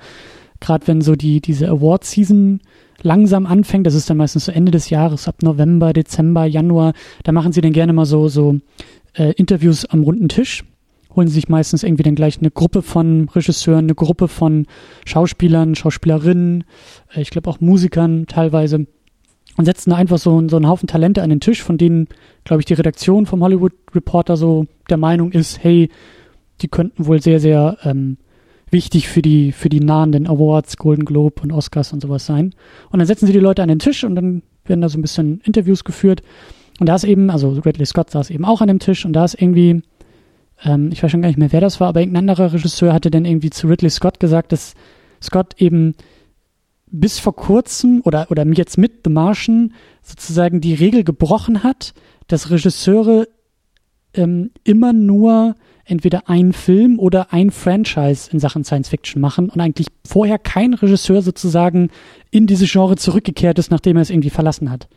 gerade 0.61 0.87
wenn 0.87 1.01
so 1.01 1.17
die, 1.17 1.41
diese 1.41 1.69
Award-Season 1.69 2.61
langsam 3.03 3.47
anfängt, 3.47 3.87
das 3.87 3.95
ist 3.95 4.11
dann 4.11 4.19
meistens 4.19 4.45
so 4.45 4.53
Ende 4.53 4.73
des 4.73 4.91
Jahres, 4.91 5.27
ab 5.27 5.37
November, 5.43 5.95
Dezember, 5.95 6.45
Januar, 6.45 6.93
da 7.25 7.33
machen 7.33 7.53
sie 7.53 7.63
dann 7.63 7.73
gerne 7.73 7.95
mal 7.95 8.05
so, 8.05 8.29
so 8.29 8.59
äh, 9.15 9.33
Interviews 9.33 9.87
am 9.87 10.03
runden 10.03 10.29
Tisch 10.29 10.65
holen 11.15 11.29
sie 11.29 11.35
sich 11.35 11.49
meistens 11.49 11.83
irgendwie 11.83 12.03
dann 12.03 12.15
gleich 12.15 12.39
eine 12.39 12.51
Gruppe 12.51 12.83
von 12.83 13.29
Regisseuren, 13.29 13.87
eine 13.87 13.95
Gruppe 13.95 14.29
von 14.29 14.67
Schauspielern, 15.05 15.75
Schauspielerinnen, 15.75 16.65
äh, 17.15 17.21
ich 17.21 17.31
glaube 17.31 17.51
auch 17.51 17.61
Musikern 17.61 18.27
teilweise 18.27 18.87
und 19.57 19.65
setzen 19.65 19.91
da 19.91 19.97
einfach 19.97 20.19
so, 20.19 20.49
so 20.49 20.57
einen 20.57 20.69
Haufen 20.69 20.87
Talente 20.87 21.23
an 21.23 21.31
den 21.31 21.41
Tisch, 21.41 21.63
von 21.63 21.77
denen, 21.77 22.09
glaube 22.45 22.63
ich, 22.63 22.67
die 22.67 22.75
Redaktion 22.75 23.27
vom 23.27 23.43
Hollywood 23.43 23.73
Reporter 23.95 24.37
so 24.37 24.67
der 24.89 24.97
Meinung 24.97 25.33
ist, 25.33 25.63
hey, 25.63 25.91
die 26.63 26.69
könnten 26.69 27.07
wohl 27.07 27.21
sehr, 27.21 27.41
sehr 27.41 27.77
ähm, 27.83 28.17
wichtig 28.71 29.09
für 29.09 29.23
die, 29.23 29.53
für 29.53 29.69
die 29.69 29.81
nahenden 29.81 30.27
Awards, 30.27 30.77
Golden 30.77 31.05
Globe 31.05 31.43
und 31.43 31.53
Oscars 31.53 31.93
und 31.93 32.01
sowas 32.01 32.27
sein. 32.27 32.55
Und 32.91 33.01
dann 33.01 33.07
setzen 33.07 33.27
sie 33.27 33.33
die 33.33 33.39
Leute 33.39 33.63
an 33.63 33.69
den 33.69 33.81
Tisch 33.81 34.05
und 34.05 34.15
dann 34.15 34.43
werden 34.65 34.81
da 34.81 34.89
so 34.89 34.99
ein 34.99 35.03
bisschen 35.03 35.41
Interviews 35.45 35.85
geführt. 35.85 36.23
Und 36.79 36.89
da 36.89 36.95
ist 36.95 37.05
eben, 37.05 37.31
also 37.31 37.51
Ridley 37.51 37.87
Scott 37.87 38.11
saß 38.11 38.31
eben 38.31 38.45
auch 38.45 38.61
an 38.61 38.69
dem 38.69 38.79
Tisch 38.79 39.05
und 39.05 39.13
da 39.13 39.25
ist 39.25 39.41
irgendwie 39.41 39.83
ähm, 40.63 40.91
ich 40.93 41.03
weiß 41.03 41.11
schon 41.11 41.23
gar 41.23 41.29
nicht 41.29 41.39
mehr, 41.39 41.53
wer 41.53 41.61
das 41.61 41.81
war, 41.81 41.89
aber 41.89 42.01
irgendein 42.01 42.29
anderer 42.29 42.53
Regisseur 42.53 42.93
hatte 42.93 43.11
dann 43.11 43.25
irgendwie 43.25 43.51
zu 43.51 43.67
Ridley 43.67 43.91
Scott 43.91 44.21
gesagt, 44.21 44.53
dass 44.53 44.75
Scott 45.23 45.55
eben 45.61 45.95
bis 46.91 47.19
vor 47.19 47.37
kurzem 47.37 48.03
oder, 48.05 48.31
oder 48.31 48.47
jetzt 48.47 48.79
mit 48.79 49.01
The 49.05 49.11
Martian 49.11 49.75
sozusagen 50.03 50.61
die 50.61 50.75
Regel 50.75 51.05
gebrochen 51.05 51.63
hat, 51.63 51.95
dass 52.27 52.51
Regisseure 52.51 53.29
ähm, 54.15 54.51
immer 54.65 54.93
nur 54.93 55.55
entweder 55.85 56.29
einen 56.29 56.53
Film 56.53 56.99
oder 56.99 57.33
ein 57.33 57.51
Franchise 57.51 58.31
in 58.33 58.39
Sachen 58.39 58.65
Science 58.65 58.89
Fiction 58.89 59.21
machen 59.21 59.51
und 59.51 59.61
eigentlich 59.61 59.89
vorher 60.07 60.39
kein 60.39 60.75
Regisseur 60.75 61.23
sozusagen 61.23 61.91
in 62.31 62.47
dieses 62.47 62.71
Genre 62.71 62.97
zurückgekehrt 62.97 63.59
ist, 63.59 63.71
nachdem 63.71 63.97
er 63.97 64.03
es 64.03 64.11
irgendwie 64.11 64.31
verlassen 64.31 64.71
hat. 64.71 64.89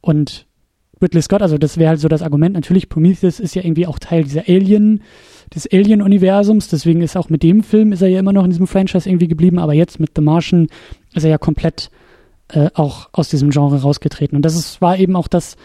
Und 0.00 0.46
Ridley 1.02 1.22
Scott, 1.22 1.42
also 1.42 1.58
das 1.58 1.78
wäre 1.78 1.90
halt 1.90 2.00
so 2.00 2.08
das 2.08 2.22
Argument. 2.22 2.54
Natürlich, 2.54 2.88
Prometheus 2.88 3.40
ist 3.40 3.54
ja 3.54 3.62
irgendwie 3.62 3.86
auch 3.86 3.98
Teil 3.98 4.24
dieser 4.24 4.48
Alien, 4.48 5.02
des 5.54 5.70
Alien-Universums. 5.70 6.68
Deswegen 6.68 7.02
ist 7.02 7.16
auch 7.16 7.28
mit 7.28 7.42
dem 7.42 7.62
Film 7.62 7.92
ist 7.92 8.02
er 8.02 8.08
ja 8.08 8.20
immer 8.20 8.32
noch 8.32 8.44
in 8.44 8.50
diesem 8.50 8.66
Franchise 8.66 9.08
irgendwie 9.08 9.28
geblieben. 9.28 9.58
Aber 9.58 9.74
jetzt 9.74 10.00
mit 10.00 10.10
The 10.14 10.22
Martian 10.22 10.68
ist 11.14 11.24
er 11.24 11.30
ja 11.30 11.38
komplett 11.38 11.90
äh, 12.48 12.70
auch 12.74 13.08
aus 13.12 13.28
diesem 13.28 13.50
Genre 13.50 13.80
rausgetreten. 13.80 14.36
Und 14.36 14.42
das 14.42 14.56
ist, 14.56 14.80
war 14.80 14.98
eben 14.98 15.16
auch 15.16 15.28
das, 15.28 15.56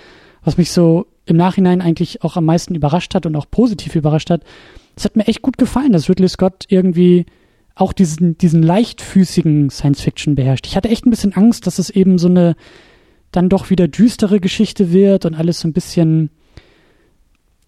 was 0.43 0.58
mich 0.58 0.71
so 0.71 1.08
im 1.26 1.38
Nachhinein 1.38 1.82
eigentlich 1.82 2.24
auch 2.24 2.38
am 2.38 2.45
meisten 2.45 2.76
überrascht 2.76 3.15
hat 3.15 3.26
und 3.26 3.36
auch 3.36 3.50
positiv 3.50 3.95
überrascht 3.95 4.30
hat. 4.30 4.43
Es 4.95 5.06
hat 5.06 5.15
mir 5.15 5.28
echt 5.28 5.41
gut 5.41 5.58
gefallen, 5.58 5.91
dass 5.91 6.10
Ridley 6.10 6.30
Scott 6.30 6.65
irgendwie 6.67 7.26
auch 7.74 7.91
diesen, 7.91 8.38
diesen 8.38 8.63
leichtfüßigen 8.63 9.69
Science-Fiction 9.69 10.36
beherrscht. 10.36 10.65
Ich 10.67 10.78
hatte 10.78 10.89
echt 10.89 11.06
ein 11.06 11.10
bisschen 11.10 11.34
Angst, 11.34 11.67
dass 11.67 11.78
es 11.78 11.89
eben 11.89 12.17
so 12.17 12.30
eine 12.30 12.56
dann 13.36 13.50
doch 13.50 13.69
wieder 13.69 13.88
düstere 13.88 14.39
Geschichte 14.39 14.91
wird 14.91 15.26
und 15.26 15.34
alles 15.34 15.60
so 15.60 15.67
ein 15.67 15.74
bisschen, 15.74 16.30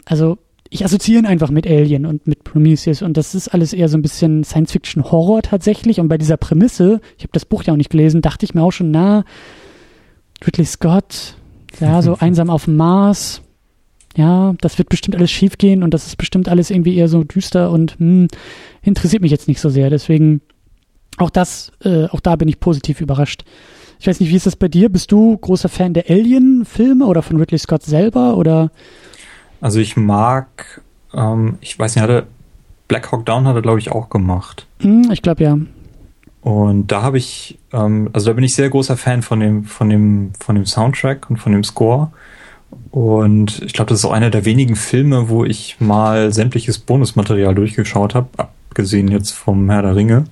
also 0.06 0.38
ich 0.70 0.84
assoziiere 0.84 1.20
ihn 1.20 1.26
einfach 1.26 1.50
mit 1.50 1.66
Alien 1.68 2.06
und 2.06 2.28
mit 2.28 2.44
Prometheus 2.44 3.02
und 3.02 3.16
das 3.18 3.36
ist 3.36 3.50
alles 3.50 3.74
eher 3.74 3.90
so 3.90 3.98
ein 3.98 4.02
bisschen 4.02 4.44
Science-Fiction-Horror 4.44 5.42
tatsächlich 5.42 6.00
und 6.00 6.08
bei 6.08 6.18
dieser 6.18 6.38
Prämisse, 6.38 7.00
ich 7.18 7.24
habe 7.24 7.32
das 7.34 7.46
Buch 7.46 7.64
ja 7.64 7.74
auch 7.74 7.78
nicht 7.78 7.90
gelesen, 7.90 8.22
dachte 8.22 8.46
ich 8.46 8.54
mir 8.54 8.64
auch 8.64 8.72
schon, 8.72 8.92
na, 8.92 9.24
Ridley 10.46 10.66
Scott, 10.66 11.36
ja, 11.80 12.02
so 12.02 12.16
einsam 12.20 12.50
auf 12.50 12.66
dem 12.66 12.76
Mars, 12.76 13.42
ja, 14.16 14.54
das 14.62 14.78
wird 14.78 14.90
bestimmt 14.90 15.16
alles 15.16 15.32
schiefgehen 15.32 15.84
und 15.84 15.94
das 15.94 16.08
ist 16.08 16.18
bestimmt 16.18 16.50
alles 16.50 16.70
irgendwie 16.70 16.96
eher 16.96 17.08
so 17.08 17.24
düster 17.24 17.72
und 17.72 17.98
hm, 18.00 18.28
interessiert 18.82 19.22
mich 19.22 19.32
jetzt 19.32 19.48
nicht 19.48 19.62
so 19.62 19.70
sehr, 19.70 19.90
deswegen 19.90 20.42
auch 21.18 21.30
das, 21.30 21.72
äh, 21.84 22.06
auch 22.06 22.20
da 22.20 22.36
bin 22.36 22.48
ich 22.48 22.60
positiv 22.60 23.02
überrascht. 23.02 23.44
Ich 24.00 24.08
weiß 24.08 24.20
nicht, 24.20 24.30
wie 24.30 24.36
ist 24.36 24.46
das 24.46 24.56
bei 24.56 24.68
dir? 24.68 24.90
Bist 24.90 25.12
du 25.12 25.38
großer 25.38 25.70
Fan 25.70 25.94
der 25.94 26.10
Alien-Filme 26.10 27.06
oder 27.06 27.22
von 27.22 27.38
Ridley 27.38 27.58
Scott 27.58 27.84
selber 27.84 28.38
oder? 28.38 28.72
Also 29.62 29.80
ich 29.80 29.98
mag, 29.98 30.82
ähm, 31.14 31.58
ich 31.62 31.78
weiß 31.78 31.96
nicht, 31.96 32.04
hatte 32.04 32.28
Black 32.88 33.12
Hawk 33.12 33.26
Down 33.26 33.48
hat 33.48 33.56
er 33.56 33.62
glaube 33.62 33.80
ich 33.80 33.92
auch 33.92 34.10
gemacht. 34.10 34.68
Hm, 34.82 35.10
ich 35.12 35.22
glaube 35.22 35.44
ja. 35.44 35.58
Und 36.42 36.92
da 36.92 37.02
habe 37.02 37.18
ich, 37.18 37.58
ähm, 37.74 38.10
also 38.14 38.28
da 38.28 38.34
bin 38.34 38.44
ich 38.44 38.56
sehr 38.56 38.70
großer 38.70 38.96
Fan 38.96 39.22
von 39.22 39.40
dem, 39.40 39.66
von 39.66 39.90
dem, 39.90 40.32
von 40.40 40.56
dem 40.56 40.66
Soundtrack 40.66 41.30
und 41.30 41.38
von 41.38 41.52
dem 41.52 41.64
Score. 41.64 42.12
Und 42.92 43.62
ich 43.64 43.74
glaube, 43.74 43.90
das 43.90 44.00
ist 44.00 44.06
auch 44.06 44.12
einer 44.12 44.30
der 44.30 44.46
wenigen 44.46 44.76
Filme, 44.76 45.30
wo 45.30 45.44
ich 45.44 45.78
mal 45.80 46.32
sämtliches 46.32 46.80
Bonusmaterial 46.80 47.56
durchgeschaut 47.56 48.16
habe, 48.16 48.30
abgesehen 48.38 49.08
jetzt 49.08 49.32
vom 49.32 49.70
Herr 49.70 49.82
der 49.82 49.96
Ringe. 49.96 50.26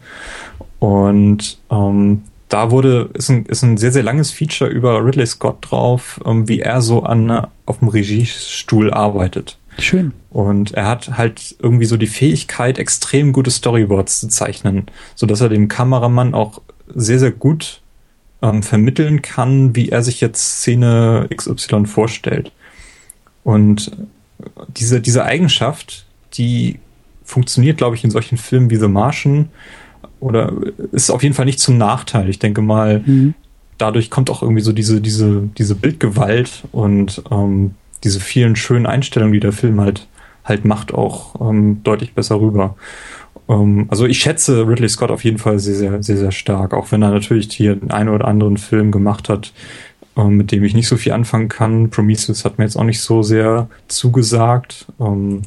Und 0.80 1.58
ähm, 1.72 2.24
da 2.50 2.72
wurde, 2.72 3.10
ist 3.14 3.30
ein, 3.30 3.46
ist 3.46 3.64
ein 3.64 3.78
sehr, 3.78 3.92
sehr 3.92 4.04
langes 4.04 4.32
Feature 4.32 4.70
über 4.70 5.04
Ridley 5.04 5.26
Scott 5.26 5.58
drauf, 5.62 6.20
ähm, 6.26 6.48
wie 6.48 6.60
er 6.60 6.82
so 6.82 7.04
an, 7.04 7.48
auf 7.66 7.80
dem 7.80 7.88
Regiestuhl 7.88 8.94
arbeitet. 8.94 9.58
Schön. 9.80 10.14
Und 10.30 10.74
er 10.74 10.88
hat 10.88 11.18
halt 11.18 11.56
irgendwie 11.60 11.86
so 11.86 11.98
die 11.98 12.08
Fähigkeit, 12.08 12.78
extrem 12.78 13.34
gute 13.34 13.52
Storyboards 13.52 14.22
zu 14.22 14.28
zeichnen, 14.30 14.86
so 15.16 15.26
dass 15.26 15.42
er 15.42 15.50
dem 15.50 15.68
Kameramann 15.68 16.34
auch 16.34 16.62
sehr, 16.94 17.20
sehr 17.20 17.32
gut 17.32 17.82
ähm, 18.42 18.64
vermitteln 18.64 19.22
kann, 19.22 19.76
wie 19.76 19.90
er 19.90 20.04
sich 20.04 20.22
jetzt 20.22 20.60
Szene 20.60 21.28
XY 21.36 21.86
vorstellt. 21.86 22.52
Und 23.44 23.92
diese, 24.68 25.02
diese 25.02 25.24
Eigenschaft, 25.24 26.06
die 26.34 26.80
funktioniert, 27.24 27.78
glaube 27.78 27.96
ich, 27.96 28.04
in 28.04 28.12
solchen 28.12 28.38
Filmen 28.38 28.70
wie 28.70 28.76
The 28.78 28.88
Martian 28.88 29.50
oder 30.26 30.52
ist 30.92 31.12
auf 31.12 31.22
jeden 31.22 31.36
Fall 31.36 31.46
nicht 31.46 31.60
zum 31.60 31.78
Nachteil. 31.78 32.30
Ich 32.30 32.40
denke 32.40 32.64
mal, 32.64 33.04
mhm. 33.06 33.36
dadurch 33.78 34.10
kommt 34.10 34.32
auch 34.32 34.42
irgendwie 34.42 34.64
so 34.64 34.72
diese, 34.72 35.00
diese, 35.00 35.44
diese 35.56 35.76
Bildgewalt 35.76 36.64
und 36.72 37.22
ähm, 37.30 37.76
diese 38.04 38.20
vielen 38.20 38.56
schönen 38.56 38.88
Einstellungen, 38.88 39.34
die 39.34 39.40
der 39.40 39.52
Film 39.52 39.80
halt, 39.80 40.08
halt 40.44 40.66
macht, 40.66 40.96
auch 40.96 41.40
ähm, 41.40 41.82
deutlich 41.84 42.14
besser 42.14 42.42
rüber. 42.42 42.76
Ähm, 43.48 43.86
also 43.90 44.08
ich 44.08 44.18
schätze 44.18 44.68
Ridley 44.68 44.90
Scott 44.90 45.12
auf 45.12 45.24
jeden 45.24 45.38
Fall 45.38 45.60
sehr, 45.60 45.76
sehr, 45.76 46.02
sehr, 46.02 46.18
sehr 46.18 46.32
stark, 46.32 46.74
auch 46.74 46.92
wenn 46.92 47.04
er 47.04 47.12
natürlich 47.12 47.54
hier 47.54 47.76
den 47.76 47.92
einen 47.92 48.10
oder 48.10 48.28
anderen 48.28 48.58
Film 48.58 48.92
gemacht 48.92 49.30
hat, 49.30 49.54
ähm, 50.18 50.38
mit 50.38 50.52
dem 50.52 50.64
ich 50.64 50.74
nicht 50.74 50.88
so 50.88 50.98
viel 50.98 51.12
anfangen 51.12 51.50
kann. 51.50 51.92
Prometheus 51.92 52.46
hat 52.46 52.58
mir 52.58 52.66
jetzt 52.66 52.78
auch 52.78 52.84
nicht 52.84 53.02
so 53.02 53.22
sehr 53.22 53.70
zugesagt. 53.90 54.88
Ähm, 55.00 55.44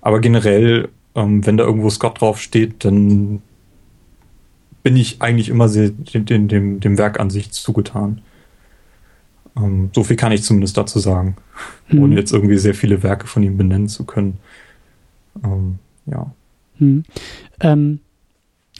aber 0.00 0.20
generell 0.20 0.88
ähm, 1.14 1.44
wenn 1.46 1.56
da 1.56 1.64
irgendwo 1.64 1.90
Scott 1.90 2.20
draufsteht, 2.20 2.84
dann 2.84 3.42
bin 4.82 4.96
ich 4.96 5.22
eigentlich 5.22 5.48
immer 5.48 5.68
sehr 5.68 5.90
dem, 5.90 6.48
dem, 6.48 6.80
dem 6.80 6.98
Werk 6.98 7.20
an 7.20 7.30
sich 7.30 7.52
zugetan. 7.52 8.20
Ähm, 9.56 9.90
so 9.94 10.02
viel 10.04 10.16
kann 10.16 10.32
ich 10.32 10.42
zumindest 10.42 10.76
dazu 10.76 10.98
sagen, 10.98 11.36
mhm. 11.88 12.02
ohne 12.02 12.16
jetzt 12.16 12.32
irgendwie 12.32 12.58
sehr 12.58 12.74
viele 12.74 13.02
Werke 13.02 13.26
von 13.26 13.42
ihm 13.42 13.56
benennen 13.56 13.88
zu 13.88 14.04
können. 14.04 14.38
Ähm, 15.44 15.78
ja. 16.06 16.32
Mhm. 16.78 17.04
Ähm, 17.60 18.00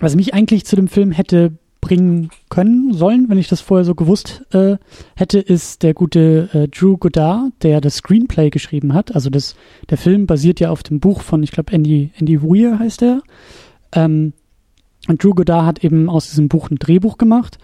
was 0.00 0.16
mich 0.16 0.34
eigentlich 0.34 0.64
zu 0.64 0.74
dem 0.74 0.88
Film 0.88 1.12
hätte 1.12 1.52
bringen 1.82 2.30
können, 2.48 2.94
sollen, 2.94 3.28
wenn 3.28 3.36
ich 3.36 3.48
das 3.48 3.60
vorher 3.60 3.84
so 3.84 3.94
gewusst 3.94 4.42
äh, 4.52 4.76
hätte, 5.16 5.40
ist 5.40 5.82
der 5.82 5.92
gute 5.92 6.48
äh, 6.54 6.68
Drew 6.68 6.96
Goddard, 6.96 7.52
der 7.62 7.82
das 7.82 7.96
Screenplay 7.96 8.48
geschrieben 8.48 8.94
hat. 8.94 9.14
Also 9.14 9.28
das, 9.28 9.56
der 9.90 9.98
Film 9.98 10.26
basiert 10.26 10.60
ja 10.60 10.70
auf 10.70 10.82
dem 10.84 11.00
Buch 11.00 11.20
von, 11.20 11.42
ich 11.42 11.50
glaube, 11.50 11.72
Andy, 11.72 12.10
Andy 12.16 12.40
Weir 12.40 12.78
heißt 12.78 13.02
er. 13.02 13.20
Ähm, 13.92 14.32
und 15.08 15.22
Drew 15.22 15.34
Goddard 15.34 15.66
hat 15.66 15.84
eben 15.84 16.08
aus 16.08 16.30
diesem 16.30 16.48
Buch 16.48 16.70
ein 16.70 16.78
Drehbuch 16.78 17.18
gemacht. 17.18 17.58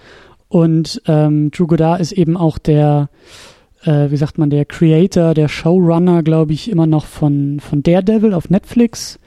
Und 0.48 1.00
ähm, 1.07 1.52
Drew 1.52 1.68
Goddard 1.68 2.00
ist 2.00 2.12
eben 2.12 2.37
auch 2.37 2.59
der, 2.59 3.11
äh, 3.85 4.11
wie 4.11 4.16
sagt 4.16 4.37
man, 4.37 4.50
der 4.50 4.64
Creator, 4.64 5.33
der 5.33 5.46
Showrunner, 5.46 6.24
glaube 6.24 6.52
ich, 6.52 6.68
immer 6.68 6.88
noch 6.88 7.07
von, 7.07 7.61
von 7.61 7.85
Daredevil 7.85 8.35
auf 8.35 8.50
Netflix. 8.50 9.20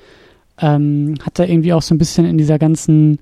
Ähm, 0.59 1.15
hat 1.23 1.39
da 1.39 1.45
irgendwie 1.45 1.71
auch 1.71 1.81
so 1.81 1.95
ein 1.95 1.97
bisschen 1.97 2.25
in 2.25 2.37
dieser 2.37 2.59
ganzen 2.59 3.19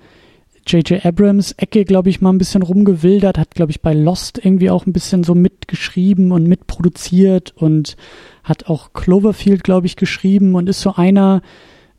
J.J. 0.71 1.03
Abrams 1.03 1.53
Ecke, 1.53 1.84
glaube 1.84 2.10
ich, 2.10 2.21
mal 2.21 2.32
ein 2.32 2.38
bisschen 2.38 2.62
rumgewildert, 2.62 3.38
hat, 3.38 3.55
glaube 3.55 3.71
ich, 3.71 3.82
bei 3.82 3.93
Lost 3.93 4.43
irgendwie 4.43 4.69
auch 4.69 4.86
ein 4.86 4.93
bisschen 4.93 5.23
so 5.23 5.34
mitgeschrieben 5.34 6.32
und 6.32 6.47
mitproduziert 6.47 7.53
und 7.55 7.97
hat 8.43 8.67
auch 8.67 8.93
Cloverfield, 8.93 9.63
glaube 9.63 9.88
ich, 9.88 9.95
geschrieben 9.95 10.53
und 10.53 10.69
ist 10.69 10.82
so 10.82 10.93
einer, 10.93 11.41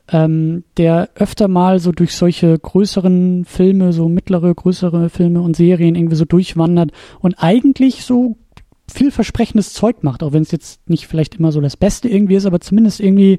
ähm, 0.09 0.63
der 0.77 1.11
öfter 1.17 1.49
mal 1.49 1.81
so 1.81 1.91
durch 1.91 2.15
solche 2.15 2.57
größeren 2.59 3.45
Filme, 3.45 3.93
so 3.93 4.09
mittlere, 4.09 4.55
größere 4.55 5.11
Filme 5.11 5.41
und 5.43 5.57
Serien 5.57 5.97
irgendwie 5.97 6.17
so 6.17 6.25
durchwandert 6.25 6.93
und 7.21 7.35
eigentlich 7.39 8.05
so 8.05 8.37
vielversprechendes 8.89 9.73
Zeug 9.73 10.03
macht, 10.03 10.23
auch 10.23 10.33
wenn 10.33 10.43
es 10.43 10.51
jetzt 10.51 10.89
nicht 10.89 11.07
vielleicht 11.07 11.37
immer 11.37 11.53
so 11.53 11.61
das 11.61 11.77
Beste 11.77 12.09
irgendwie 12.09 12.37
ist, 12.37 12.47
aber 12.47 12.61
zumindest 12.61 13.01
irgendwie 13.01 13.39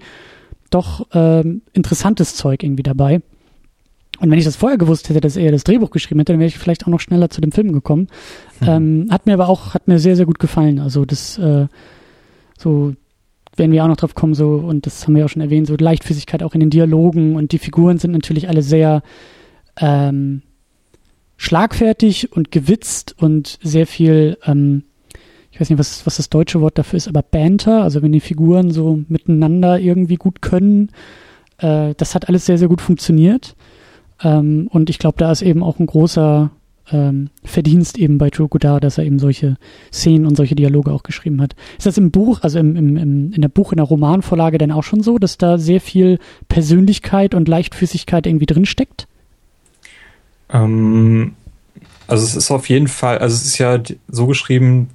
doch 0.70 1.08
ähm, 1.14 1.62
interessantes 1.74 2.36
Zeug 2.36 2.64
irgendwie 2.64 2.84
dabei. 2.84 3.22
Und 4.22 4.30
wenn 4.30 4.38
ich 4.38 4.46
das 4.46 4.56
vorher 4.56 4.78
gewusst 4.78 5.10
hätte, 5.10 5.20
dass 5.20 5.36
er 5.36 5.52
das 5.52 5.64
Drehbuch 5.64 5.90
geschrieben 5.90 6.20
hätte, 6.20 6.34
dann 6.34 6.40
wäre 6.40 6.48
ich 6.48 6.60
vielleicht 6.60 6.84
auch 6.84 6.90
noch 6.90 7.00
schneller 7.00 7.32
zu 7.32 7.42
dem 7.42 7.52
Film 7.52 7.74
gekommen. 7.74 8.08
Mhm. 8.60 8.68
Ähm, 8.68 9.08
hat 9.10 9.26
mir 9.26 9.34
aber 9.34 9.50
auch, 9.50 9.74
hat 9.74 9.88
mir 9.88 9.98
sehr, 9.98 10.16
sehr 10.16 10.28
gut 10.28 10.38
gefallen. 10.38 10.78
Also 10.78 11.06
das, 11.06 11.40
äh, 11.40 11.66
so 12.56 12.94
werden 13.56 13.72
wir 13.72 13.84
auch 13.84 13.88
noch 13.88 13.98
drauf 13.98 14.14
kommen, 14.14 14.36
so, 14.36 14.58
und 14.58 14.86
das 14.86 15.08
haben 15.08 15.16
wir 15.16 15.26
auch 15.26 15.30
schon 15.30 15.42
erwähnt, 15.42 15.66
so 15.66 15.76
Leichtfüßigkeit 15.76 16.44
auch 16.44 16.54
in 16.54 16.60
den 16.60 16.70
Dialogen 16.70 17.36
und 17.36 17.52
die 17.52 17.58
Figuren 17.58 17.98
sind 17.98 18.12
natürlich 18.12 18.48
alle 18.48 18.62
sehr 18.62 19.02
ähm, 19.78 20.44
schlagfertig 21.38 22.32
und 22.32 22.52
gewitzt 22.52 23.16
und 23.18 23.58
sehr 23.64 23.88
viel, 23.88 24.38
ähm, 24.46 24.84
ich 25.52 25.60
weiß 25.60 25.72
nicht, 25.72 25.80
was, 25.80 26.06
was 26.06 26.18
das 26.18 26.30
deutsche 26.30 26.62
Wort 26.62 26.78
dafür 26.78 26.98
ist, 26.98 27.08
aber 27.08 27.24
Banter, 27.24 27.82
also 27.82 28.04
wenn 28.04 28.12
die 28.12 28.20
Figuren 28.20 28.70
so 28.70 29.00
miteinander 29.10 29.80
irgendwie 29.80 30.16
gut 30.16 30.44
können, 30.44 30.92
äh, 31.58 31.96
das 31.98 32.14
hat 32.14 32.30
alles 32.30 32.46
sehr, 32.46 32.60
sehr 32.60 32.68
gut 32.68 32.82
funktioniert. 32.82 33.56
Ähm, 34.24 34.68
und 34.72 34.90
ich 34.90 35.00
glaube, 35.00 35.18
da 35.18 35.32
ist 35.32 35.42
eben 35.42 35.64
auch 35.64 35.80
ein 35.80 35.86
großer 35.86 36.52
ähm, 36.92 37.30
Verdienst 37.44 37.98
eben 37.98 38.18
bei 38.18 38.30
Joe 38.30 38.48
Goddard, 38.48 38.84
dass 38.84 38.98
er 38.98 39.06
eben 39.06 39.20
solche 39.20 39.58
Szenen 39.92 40.26
und 40.26 40.36
solche 40.36 40.56
Dialoge 40.56 40.92
auch 40.92 41.04
geschrieben 41.04 41.42
hat. 41.42 41.56
Ist 41.78 41.86
das 41.86 41.98
im 41.98 42.12
Buch, 42.12 42.40
also 42.42 42.60
im, 42.60 42.76
im, 42.76 42.98
im, 42.98 43.34
in 43.34 43.42
der 43.42 43.50
Buch, 43.50 43.72
in 43.72 43.78
der 43.78 43.86
Romanvorlage 43.86 44.58
denn 44.58 44.72
auch 44.72 44.84
schon 44.84 45.02
so, 45.02 45.18
dass 45.18 45.38
da 45.38 45.58
sehr 45.58 45.82
viel 45.82 46.20
Persönlichkeit 46.50 47.34
und 47.34 47.48
Leichtfüßigkeit 47.48 48.26
irgendwie 48.28 48.46
drinsteckt? 48.46 49.08
Ähm, 50.52 51.34
also 52.08 52.26
es 52.26 52.36
ist 52.36 52.52
auf 52.52 52.68
jeden 52.68 52.88
Fall, 52.88 53.20
also 53.20 53.36
es 53.36 53.46
ist 53.46 53.58
ja 53.58 53.80
so 54.08 54.28
geschrieben, 54.28 54.90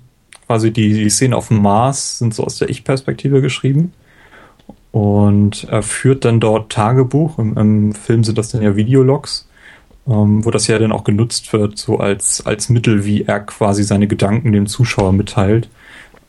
quasi 0.47 0.71
die, 0.71 0.93
die 0.93 1.11
Szenen 1.11 1.35
auf 1.35 1.49
dem 1.49 1.63
Mars 1.63 2.19
sind 2.19 2.35
so 2.35 2.45
aus 2.45 2.59
der 2.59 2.69
Ich-Perspektive 2.69 3.41
geschrieben 3.41 3.93
und 4.97 5.65
er 5.65 5.83
führt 5.83 6.25
dann 6.25 6.41
dort 6.41 6.73
Tagebuch. 6.73 7.39
Im, 7.39 7.55
Im, 7.59 7.93
Film 7.93 8.25
sind 8.25 8.39
das 8.39 8.53
dann 8.53 8.63
ja 8.63 8.77
Videologs, 8.77 9.47
ähm, 10.09 10.43
wo 10.43 10.51
das 10.51 10.69
ja 10.69 10.79
dann 10.79 10.91
auch 10.91 11.05
genutzt 11.05 11.53
wird, 11.53 11.77
so 11.77 11.99
als, 11.99 12.47
als 12.47 12.71
Mittel, 12.71 13.05
wie 13.05 13.25
er 13.25 13.41
quasi 13.41 13.83
seine 13.83 14.07
Gedanken 14.07 14.53
dem 14.53 14.67
Zuschauer 14.67 15.13
mitteilt. 15.13 15.69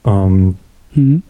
Ähm, 0.06 0.56
mhm. 0.94 1.24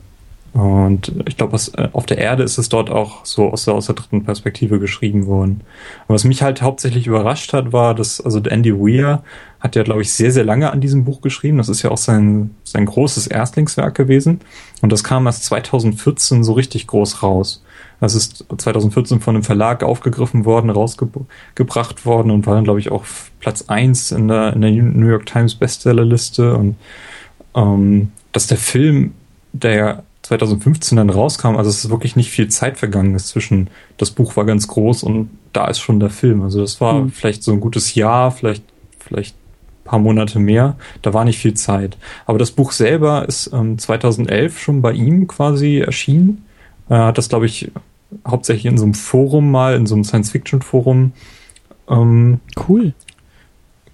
Und 0.54 1.14
ich 1.28 1.38
glaube, 1.38 1.58
äh, 1.74 1.90
auf 1.94 2.06
der 2.06 2.18
Erde 2.18 2.44
ist 2.44 2.58
es 2.58 2.70
dort 2.70 2.90
auch 2.90 3.26
so 3.26 3.52
aus 3.52 3.66
der, 3.66 3.76
aus 3.76 3.88
der 3.88 3.96
dritten 3.96 4.24
Perspektive 4.24 4.80
geschrieben 4.80 5.28
worden. 5.28 5.62
Und 6.08 6.16
was 6.16 6.24
mich 6.24 6.42
halt 6.42 6.62
hauptsächlich 6.62 7.06
überrascht 7.06 7.54
hat, 7.54 7.74
war, 7.74 7.94
dass, 7.94 8.20
also 8.22 8.40
Andy 8.40 8.74
Weir 8.74 9.24
hat 9.60 9.76
ja, 9.76 9.84
glaube 9.84 10.02
ich, 10.02 10.12
sehr, 10.14 10.32
sehr 10.32 10.44
lange 10.44 10.72
an 10.72 10.82
diesem 10.82 11.04
Buch 11.04 11.22
geschrieben. 11.22 11.58
Das 11.58 11.70
ist 11.70 11.82
ja 11.82 11.92
auch 11.92 11.98
sein, 11.98 12.56
sein 12.64 12.86
großes 12.86 13.28
Erstlingswerk 13.28 13.96
gewesen. 13.96 14.40
Und 14.82 14.92
das 14.92 15.04
kam 15.04 15.26
erst 15.26 15.44
2014 15.46 16.44
so 16.44 16.54
richtig 16.54 16.88
groß 16.88 17.24
raus. 17.24 17.64
Das 18.00 18.14
ist 18.14 18.46
2014 18.56 19.20
von 19.22 19.36
einem 19.36 19.44
Verlag 19.44 19.84
aufgegriffen 19.84 20.46
worden, 20.46 20.70
rausgebracht 20.70 22.06
worden 22.06 22.32
und 22.32 22.46
war 22.46 22.56
dann, 22.56 22.64
glaube 22.64 22.80
ich, 22.80 22.92
auch 22.92 23.06
Platz 23.40 23.66
eins 23.68 24.12
in 24.12 24.28
der, 24.28 24.54
in 24.54 24.62
der 24.62 24.72
New 24.72 25.08
York 25.08 25.26
Times 25.26 25.56
Bestsellerliste. 25.56 26.56
Und 26.56 26.76
ähm, 27.56 28.12
dass 28.32 28.48
der 28.48 28.58
Film, 28.58 29.14
der 29.52 30.04
2015 30.28 30.98
dann 30.98 31.10
rauskam, 31.10 31.56
also 31.56 31.70
es 31.70 31.86
ist 31.86 31.90
wirklich 31.90 32.16
nicht 32.16 32.30
viel 32.32 32.50
Zeit 32.50 32.78
vergangen 32.78 33.16
ist 33.16 33.30
zwischen, 33.30 33.70
das 33.98 34.12
Buch 34.12 34.36
war 34.36 34.46
ganz 34.46 34.68
groß 34.68 35.04
und 35.04 35.30
da 35.54 35.68
ist 35.68 35.80
schon 35.80 36.00
der 36.00 36.10
Film. 36.10 36.42
Also 36.42 36.60
das 36.60 36.82
war 36.82 36.96
mhm. 36.96 37.12
vielleicht 37.12 37.44
so 37.44 37.54
ein 37.54 37.62
gutes 37.62 37.96
Jahr, 37.96 38.32
vielleicht, 38.32 38.64
vielleicht 39.00 39.36
paar 39.86 40.00
Monate 40.00 40.40
mehr. 40.40 40.76
Da 41.02 41.14
war 41.14 41.24
nicht 41.24 41.40
viel 41.40 41.54
Zeit. 41.54 41.98
Aber 42.26 42.38
das 42.38 42.52
Buch 42.52 42.74
selber 42.74 43.26
ist 43.26 43.52
ähm, 43.54 43.78
2011 43.78 44.60
schon 44.60 44.82
bei 44.82 44.92
ihm 44.92 45.28
quasi 45.28 45.78
erschienen. 45.78 46.46
Er 46.90 47.06
hat 47.06 47.18
das, 47.18 47.30
glaube 47.30 47.46
ich, 47.46 47.72
hauptsächlich 48.28 48.66
in 48.66 48.78
so 48.78 48.84
einem 48.84 48.96
Forum 48.96 49.50
mal, 49.50 49.76
in 49.76 49.86
so 49.86 49.96
einem 49.96 50.04
Science-Fiction-Forum. 50.04 51.14
Ähm, 51.90 52.40
cool 52.68 52.94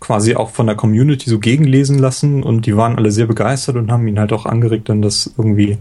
quasi 0.04 0.36
auch 0.36 0.50
von 0.50 0.68
der 0.68 0.76
Community 0.76 1.30
so 1.30 1.40
gegenlesen 1.40 1.98
lassen 1.98 2.44
und 2.44 2.66
die 2.66 2.76
waren 2.76 2.98
alle 2.98 3.10
sehr 3.10 3.26
begeistert 3.26 3.78
und 3.78 3.90
haben 3.90 4.06
ihn 4.06 4.20
halt 4.20 4.34
auch 4.34 4.46
angeregt, 4.46 4.90
dann 4.90 5.02
das 5.02 5.34
irgendwie 5.38 5.78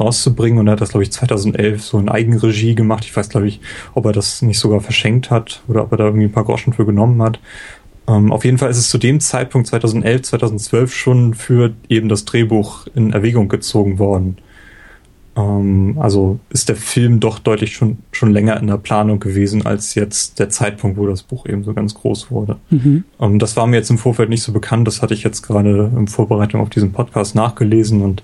rauszubringen 0.00 0.58
und 0.58 0.68
er 0.68 0.72
hat 0.72 0.80
das, 0.80 0.88
glaube 0.88 1.02
ich, 1.02 1.12
2011 1.12 1.84
so 1.84 1.98
in 1.98 2.08
Eigenregie 2.08 2.74
gemacht. 2.74 3.04
Ich 3.04 3.14
weiß, 3.14 3.28
glaube 3.28 3.46
ich, 3.46 3.60
ob 3.92 4.06
er 4.06 4.12
das 4.12 4.40
nicht 4.40 4.58
sogar 4.58 4.80
verschenkt 4.80 5.30
hat 5.30 5.62
oder 5.68 5.82
ob 5.82 5.92
er 5.92 5.98
da 5.98 6.04
irgendwie 6.06 6.24
ein 6.24 6.32
paar 6.32 6.44
Groschen 6.44 6.72
für 6.72 6.86
genommen 6.86 7.20
hat. 7.22 7.40
Ähm, 8.08 8.32
auf 8.32 8.46
jeden 8.46 8.56
Fall 8.56 8.70
ist 8.70 8.78
es 8.78 8.88
zu 8.88 8.96
dem 8.96 9.20
Zeitpunkt 9.20 9.68
2011, 9.68 10.22
2012 10.22 10.94
schon 10.94 11.34
für 11.34 11.74
eben 11.90 12.08
das 12.08 12.24
Drehbuch 12.24 12.86
in 12.94 13.12
Erwägung 13.12 13.48
gezogen 13.48 13.98
worden. 13.98 14.38
Ähm, 15.38 15.96
also 16.00 16.40
ist 16.50 16.68
der 16.68 16.76
Film 16.76 17.20
doch 17.20 17.38
deutlich 17.38 17.74
schon, 17.74 17.98
schon 18.10 18.32
länger 18.32 18.58
in 18.58 18.66
der 18.66 18.76
Planung 18.76 19.20
gewesen 19.20 19.64
als 19.64 19.94
jetzt 19.94 20.38
der 20.38 20.50
Zeitpunkt, 20.50 20.98
wo 20.98 21.06
das 21.06 21.22
Buch 21.22 21.46
eben 21.46 21.62
so 21.62 21.72
ganz 21.72 21.94
groß 21.94 22.30
wurde. 22.30 22.56
Mhm. 22.70 23.04
Ähm, 23.20 23.38
das 23.38 23.56
war 23.56 23.66
mir 23.66 23.76
jetzt 23.76 23.90
im 23.90 23.98
Vorfeld 23.98 24.28
nicht 24.28 24.42
so 24.42 24.52
bekannt. 24.52 24.86
Das 24.88 25.00
hatte 25.00 25.14
ich 25.14 25.22
jetzt 25.22 25.42
gerade 25.42 25.90
in 25.96 26.08
Vorbereitung 26.08 26.60
auf 26.60 26.70
diesen 26.70 26.92
Podcast 26.92 27.36
nachgelesen 27.36 28.02
und 28.02 28.22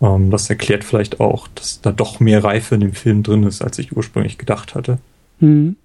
ähm, 0.00 0.30
das 0.30 0.48
erklärt 0.48 0.84
vielleicht 0.84 1.20
auch, 1.20 1.48
dass 1.54 1.80
da 1.80 1.90
doch 1.90 2.20
mehr 2.20 2.44
Reife 2.44 2.76
in 2.76 2.80
dem 2.80 2.92
Film 2.92 3.24
drin 3.24 3.42
ist, 3.42 3.62
als 3.62 3.78
ich 3.78 3.96
ursprünglich 3.96 4.38
gedacht 4.38 4.74
hatte. 4.76 4.98
Mhm. 5.40 5.76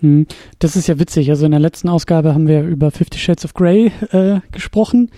Hm, 0.00 0.26
das 0.58 0.76
ist 0.76 0.88
ja 0.88 0.98
witzig. 0.98 1.30
Also 1.30 1.46
in 1.46 1.52
der 1.52 1.60
letzten 1.60 1.88
Ausgabe 1.88 2.34
haben 2.34 2.48
wir 2.48 2.62
über 2.62 2.90
Fifty 2.90 3.18
Shades 3.18 3.44
of 3.44 3.54
Grey 3.54 3.92
äh, 4.10 4.40
gesprochen. 4.52 5.10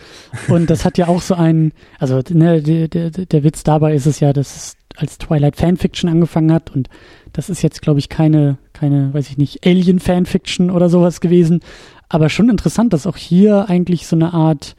Und 0.48 0.70
das 0.70 0.84
hat 0.84 0.98
ja 0.98 1.08
auch 1.08 1.22
so 1.22 1.34
einen, 1.34 1.72
also 1.98 2.20
ne, 2.30 2.62
der, 2.62 2.88
der, 2.88 3.10
der 3.10 3.44
Witz 3.44 3.64
dabei 3.64 3.94
ist 3.94 4.06
es 4.06 4.20
ja, 4.20 4.32
dass 4.32 4.56
es 4.56 4.76
als 4.96 5.18
Twilight 5.18 5.56
Fanfiction 5.56 6.10
angefangen 6.10 6.52
hat. 6.52 6.74
Und 6.74 6.88
das 7.32 7.50
ist 7.50 7.62
jetzt, 7.62 7.82
glaube 7.82 7.98
ich, 7.98 8.08
keine, 8.08 8.58
keine, 8.72 9.12
weiß 9.12 9.30
ich 9.30 9.38
nicht, 9.38 9.66
Alien 9.66 9.98
Fanfiction 9.98 10.70
oder 10.70 10.88
sowas 10.88 11.20
gewesen, 11.20 11.60
aber 12.08 12.28
schon 12.28 12.48
interessant, 12.48 12.92
dass 12.92 13.06
auch 13.06 13.16
hier 13.16 13.68
eigentlich 13.68 14.06
so 14.06 14.16
eine 14.16 14.32
Art, 14.32 14.76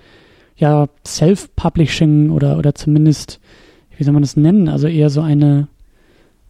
ja, 0.58 0.88
Self-Publishing 1.06 2.32
oder, 2.32 2.58
oder 2.58 2.76
zumindest, 2.76 3.40
wie 3.98 4.04
soll 4.04 4.14
man 4.14 4.24
das 4.24 4.36
nennen, 4.36 4.68
also 4.68 4.88
eher 4.88 5.10
so 5.10 5.22
eine, 5.22 5.68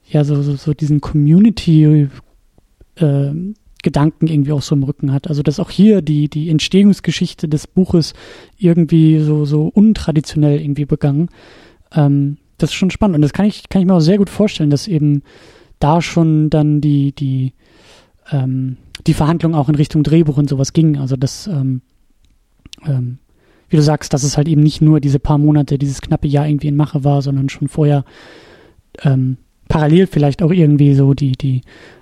ja, 0.08 0.24
so, 0.24 0.42
so, 0.42 0.56
so 0.56 0.74
diesen 0.74 1.02
Community 1.02 2.10
äh, 3.00 3.34
Gedanken 3.82 4.28
irgendwie 4.28 4.52
auch 4.52 4.62
so 4.62 4.76
im 4.76 4.84
Rücken 4.84 5.14
hat. 5.14 5.28
Also 5.28 5.42
dass 5.42 5.60
auch 5.60 5.70
hier 5.70 6.02
die, 6.02 6.30
die 6.30 6.50
Entstehungsgeschichte 6.50 7.48
des 7.48 7.68
Buches 7.68 8.14
irgendwie 8.58 9.20
so, 9.20 9.46
so 9.46 9.68
untraditionell 9.68 10.60
irgendwie 10.60 10.86
begangen. 10.86 11.30
Ähm, 11.94 12.38
das 12.58 12.72
ist 12.72 12.76
schon 12.76 12.92
spannend. 12.92 13.16
Und 13.16 13.22
das 13.22 13.34
kann 13.34 13.46
ich, 13.46 13.70
kann 13.70 13.82
ich 13.82 13.88
mir 13.88 13.94
auch 13.94 14.02
sehr 14.02 14.18
gut 14.18 14.30
vorstellen, 14.30 14.70
dass 14.70 14.88
eben 14.88 15.24
da 15.80 16.02
schon 16.02 16.50
dann 16.50 16.82
die, 16.82 17.14
die, 17.14 17.54
ähm, 18.32 18.78
die 19.08 19.14
Verhandlung 19.14 19.56
auch 19.56 19.70
in 19.70 19.76
Richtung 19.76 20.04
Drehbuch 20.04 20.38
und 20.38 20.50
sowas 20.50 20.74
ging. 20.74 20.98
Also 20.98 21.16
dass, 21.16 21.48
ähm, 21.48 21.82
ähm, 22.86 23.20
wie 23.70 23.78
du 23.78 23.82
sagst, 23.82 24.14
dass 24.14 24.24
es 24.24 24.36
halt 24.36 24.50
eben 24.50 24.62
nicht 24.62 24.82
nur 24.82 25.00
diese 25.00 25.20
paar 25.20 25.38
Monate, 25.38 25.78
dieses 25.78 26.02
knappe 26.02 26.28
Jahr 26.28 26.48
irgendwie 26.48 26.68
in 26.68 26.76
Mache 26.76 27.06
war, 27.06 27.22
sondern 27.22 27.48
schon 27.48 27.70
vorher 27.70 28.04
ähm, 29.04 29.38
parallel 29.70 30.08
vielleicht 30.08 30.42
auch 30.44 30.52
irgendwie 30.52 30.96
so 30.96 31.14
die, 31.14 31.34
die 31.34 31.62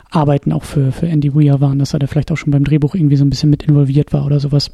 Arbeiten 0.09 0.51
auch 0.51 0.63
für, 0.63 0.91
für 0.91 1.07
Andy 1.07 1.35
Weir 1.35 1.59
waren, 1.61 1.79
dass 1.79 1.93
er 1.93 1.99
da 1.99 2.07
vielleicht 2.07 2.31
auch 2.31 2.37
schon 2.37 2.51
beim 2.51 2.63
Drehbuch 2.63 2.95
irgendwie 2.95 3.17
so 3.17 3.25
ein 3.25 3.29
bisschen 3.29 3.49
mit 3.49 3.63
involviert 3.63 4.13
war 4.13 4.25
oder 4.25 4.39
sowas. 4.39 4.71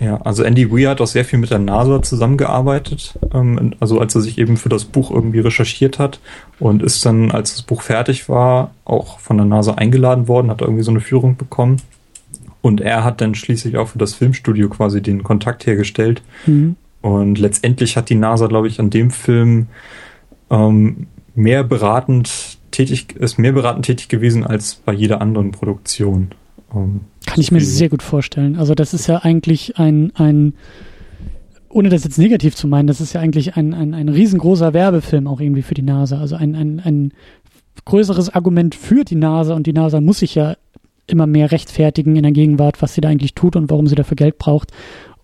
Ja, 0.00 0.20
also 0.22 0.42
Andy 0.42 0.70
Weir 0.72 0.90
hat 0.90 1.00
auch 1.00 1.06
sehr 1.06 1.24
viel 1.24 1.38
mit 1.38 1.50
der 1.50 1.60
NASA 1.60 2.02
zusammengearbeitet, 2.02 3.18
ähm, 3.32 3.74
also 3.78 4.00
als 4.00 4.14
er 4.14 4.20
sich 4.20 4.38
eben 4.38 4.56
für 4.56 4.68
das 4.68 4.84
Buch 4.84 5.10
irgendwie 5.10 5.38
recherchiert 5.38 5.98
hat 5.98 6.18
und 6.58 6.82
ist 6.82 7.04
dann, 7.06 7.30
als 7.30 7.52
das 7.52 7.62
Buch 7.62 7.82
fertig 7.82 8.28
war, 8.28 8.72
auch 8.84 9.20
von 9.20 9.36
der 9.36 9.46
NASA 9.46 9.74
eingeladen 9.74 10.26
worden, 10.26 10.50
hat 10.50 10.60
irgendwie 10.60 10.82
so 10.82 10.90
eine 10.90 11.00
Führung 11.00 11.36
bekommen 11.36 11.76
Und 12.62 12.80
er 12.80 13.04
hat 13.04 13.20
dann 13.20 13.34
schließlich 13.34 13.76
auch 13.76 13.88
für 13.88 13.98
das 13.98 14.14
Filmstudio 14.14 14.68
quasi 14.68 15.02
den 15.02 15.22
Kontakt 15.24 15.66
hergestellt. 15.66 16.22
Mhm. 16.46 16.76
Und 17.02 17.38
letztendlich 17.38 17.96
hat 17.96 18.08
die 18.08 18.14
NASA, 18.14 18.46
glaube 18.46 18.68
ich, 18.68 18.78
an 18.78 18.88
dem 18.88 19.10
Film 19.10 19.66
ähm, 20.50 21.08
mehr 21.34 21.64
beratend 21.64 22.58
tätig, 22.72 23.14
ist 23.16 23.38
mehr 23.38 23.52
beratend 23.52 23.86
tätig 23.86 24.08
gewesen 24.08 24.44
als 24.44 24.74
bei 24.74 24.92
jeder 24.92 25.20
anderen 25.20 25.52
Produktion. 25.52 26.32
Ähm, 26.74 27.02
Kann 27.26 27.40
ich 27.40 27.52
mir 27.52 27.60
sehr 27.60 27.88
gut 27.88 28.02
vorstellen. 28.02 28.56
Also 28.56 28.74
das 28.74 28.94
ist 28.94 29.06
ja 29.06 29.18
eigentlich 29.18 29.78
ein, 29.78 30.12
ein 30.16 30.54
ohne 31.68 31.88
das 31.88 32.04
jetzt 32.04 32.18
negativ 32.18 32.54
zu 32.54 32.66
meinen, 32.66 32.86
das 32.86 33.00
ist 33.00 33.14
ja 33.14 33.20
eigentlich 33.20 33.56
ein, 33.56 33.72
ein, 33.72 33.94
ein 33.94 34.08
riesengroßer 34.08 34.74
Werbefilm 34.74 35.26
auch 35.26 35.40
irgendwie 35.40 35.62
für 35.62 35.74
die 35.74 35.82
NASA. 35.82 36.18
Also 36.18 36.36
ein, 36.36 36.54
ein, 36.54 36.80
ein 36.80 37.12
größeres 37.84 38.30
Argument 38.30 38.74
für 38.74 39.04
die 39.04 39.14
NASA 39.14 39.54
und 39.54 39.66
die 39.66 39.72
NASA 39.72 40.00
muss 40.00 40.18
sich 40.18 40.34
ja 40.34 40.56
immer 41.06 41.26
mehr 41.26 41.50
rechtfertigen 41.50 42.16
in 42.16 42.22
der 42.22 42.32
Gegenwart, 42.32 42.80
was 42.82 42.94
sie 42.94 43.00
da 43.00 43.08
eigentlich 43.08 43.34
tut 43.34 43.56
und 43.56 43.70
warum 43.70 43.86
sie 43.86 43.94
dafür 43.94 44.16
Geld 44.16 44.38
braucht. 44.38 44.70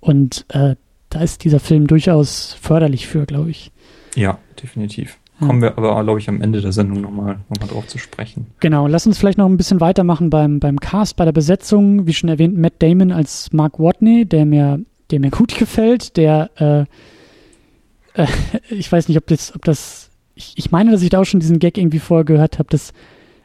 Und 0.01 0.47
äh, 0.49 0.77
da 1.11 1.21
ist 1.21 1.45
dieser 1.45 1.61
Film 1.61 1.87
durchaus 1.87 2.57
förderlich 2.61 3.07
für, 3.07 3.27
glaube 3.27 3.51
ich. 3.51 3.71
Ja, 4.15 4.39
definitiv. 4.63 5.19
Kommen 5.41 5.63
wir 5.63 5.79
aber, 5.79 6.03
glaube 6.03 6.19
ich, 6.19 6.29
am 6.29 6.41
Ende 6.41 6.61
der 6.61 6.73
Sendung 6.73 7.01
nochmal 7.01 7.39
noch 7.49 7.61
mal 7.61 7.67
drauf 7.67 7.87
zu 7.87 7.99
sprechen. 7.99 8.47
Genau, 8.61 8.87
lass 8.89 9.07
uns 9.07 9.19
vielleicht 9.19 9.39
noch 9.39 9.47
ein 9.47 9.57
bisschen 9.57 9.81
weitermachen 9.81 10.31
beim, 10.31 10.59
beim 10.59 10.81
Cast, 10.81 11.17
bei 11.17 11.25
der 11.25 11.33
Besetzung. 11.33 12.07
Wie 12.07 12.15
schon 12.15 12.29
erwähnt, 12.29 12.59
Matt 12.59 12.75
Damon 12.81 13.13
als 13.13 13.53
Mark 13.53 13.79
Watney, 13.79 14.27
der 14.27 14.47
mir, 14.47 14.81
der 15.11 15.21
mir 15.21 15.31
gut 15.33 15.57
gefällt, 15.57 16.17
der, 16.17 16.51
äh, 16.57 18.21
äh, 18.21 18.27
ich 18.71 18.91
weiß 18.91 19.09
nicht, 19.09 19.19
ob 19.19 19.27
das, 19.29 19.55
ob 19.55 19.65
das, 19.65 20.11
ich, 20.35 20.55
ich 20.57 20.71
meine, 20.73 20.91
dass 20.91 21.03
ich 21.03 21.11
da 21.11 21.21
auch 21.21 21.25
schon 21.25 21.41
diesen 21.41 21.61
Gag 21.61 21.79
irgendwie 21.79 22.01
vorher 22.01 22.25
gehört 22.25 22.59
habe, 22.59 22.69
dass 22.71 22.93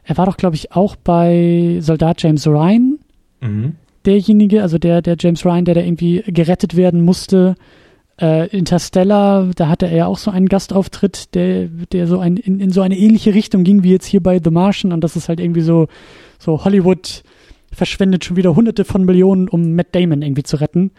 er 0.04 0.18
war 0.18 0.26
doch, 0.26 0.38
glaube 0.38 0.56
ich, 0.56 0.74
auch 0.74 0.96
bei 0.96 1.78
Soldat 1.80 2.22
James 2.22 2.46
Ryan. 2.46 3.00
Mhm. 3.42 3.76
Derjenige, 4.06 4.62
also 4.62 4.78
der, 4.78 5.02
der 5.02 5.16
James 5.18 5.46
Ryan, 5.46 5.66
der 5.66 5.76
da 5.76 5.82
irgendwie 5.82 6.24
gerettet 6.28 6.76
werden 6.76 7.06
musste. 7.06 7.56
Äh, 8.22 8.48
Interstellar, 8.56 9.50
da 9.56 9.70
hatte 9.70 9.88
er 9.88 9.96
ja 9.96 10.06
auch 10.06 10.20
so 10.20 10.30
einen 10.30 10.48
Gastauftritt, 10.48 11.34
der, 11.34 11.68
der 11.68 12.08
so 12.08 12.20
ein, 12.20 12.38
in, 12.38 12.60
in 12.60 12.70
so 12.70 12.82
eine 12.82 12.98
ähnliche 12.98 13.34
Richtung 13.34 13.64
ging 13.64 13.84
wie 13.84 13.92
jetzt 13.92 14.06
hier 14.06 14.22
bei 14.22 14.40
The 14.44 14.52
Martian. 14.52 14.94
Und 14.94 15.04
das 15.04 15.16
ist 15.16 15.30
halt 15.30 15.40
irgendwie 15.40 15.62
so, 15.62 15.88
so 16.38 16.64
Hollywood 16.64 17.24
verschwendet 17.72 18.24
schon 18.24 18.38
wieder 18.38 18.56
hunderte 18.56 18.86
von 18.86 19.04
Millionen, 19.04 19.50
um 19.50 19.74
Matt 19.74 19.96
Damon 19.96 20.22
irgendwie 20.22 20.44
zu 20.44 20.58
retten. 20.58 20.92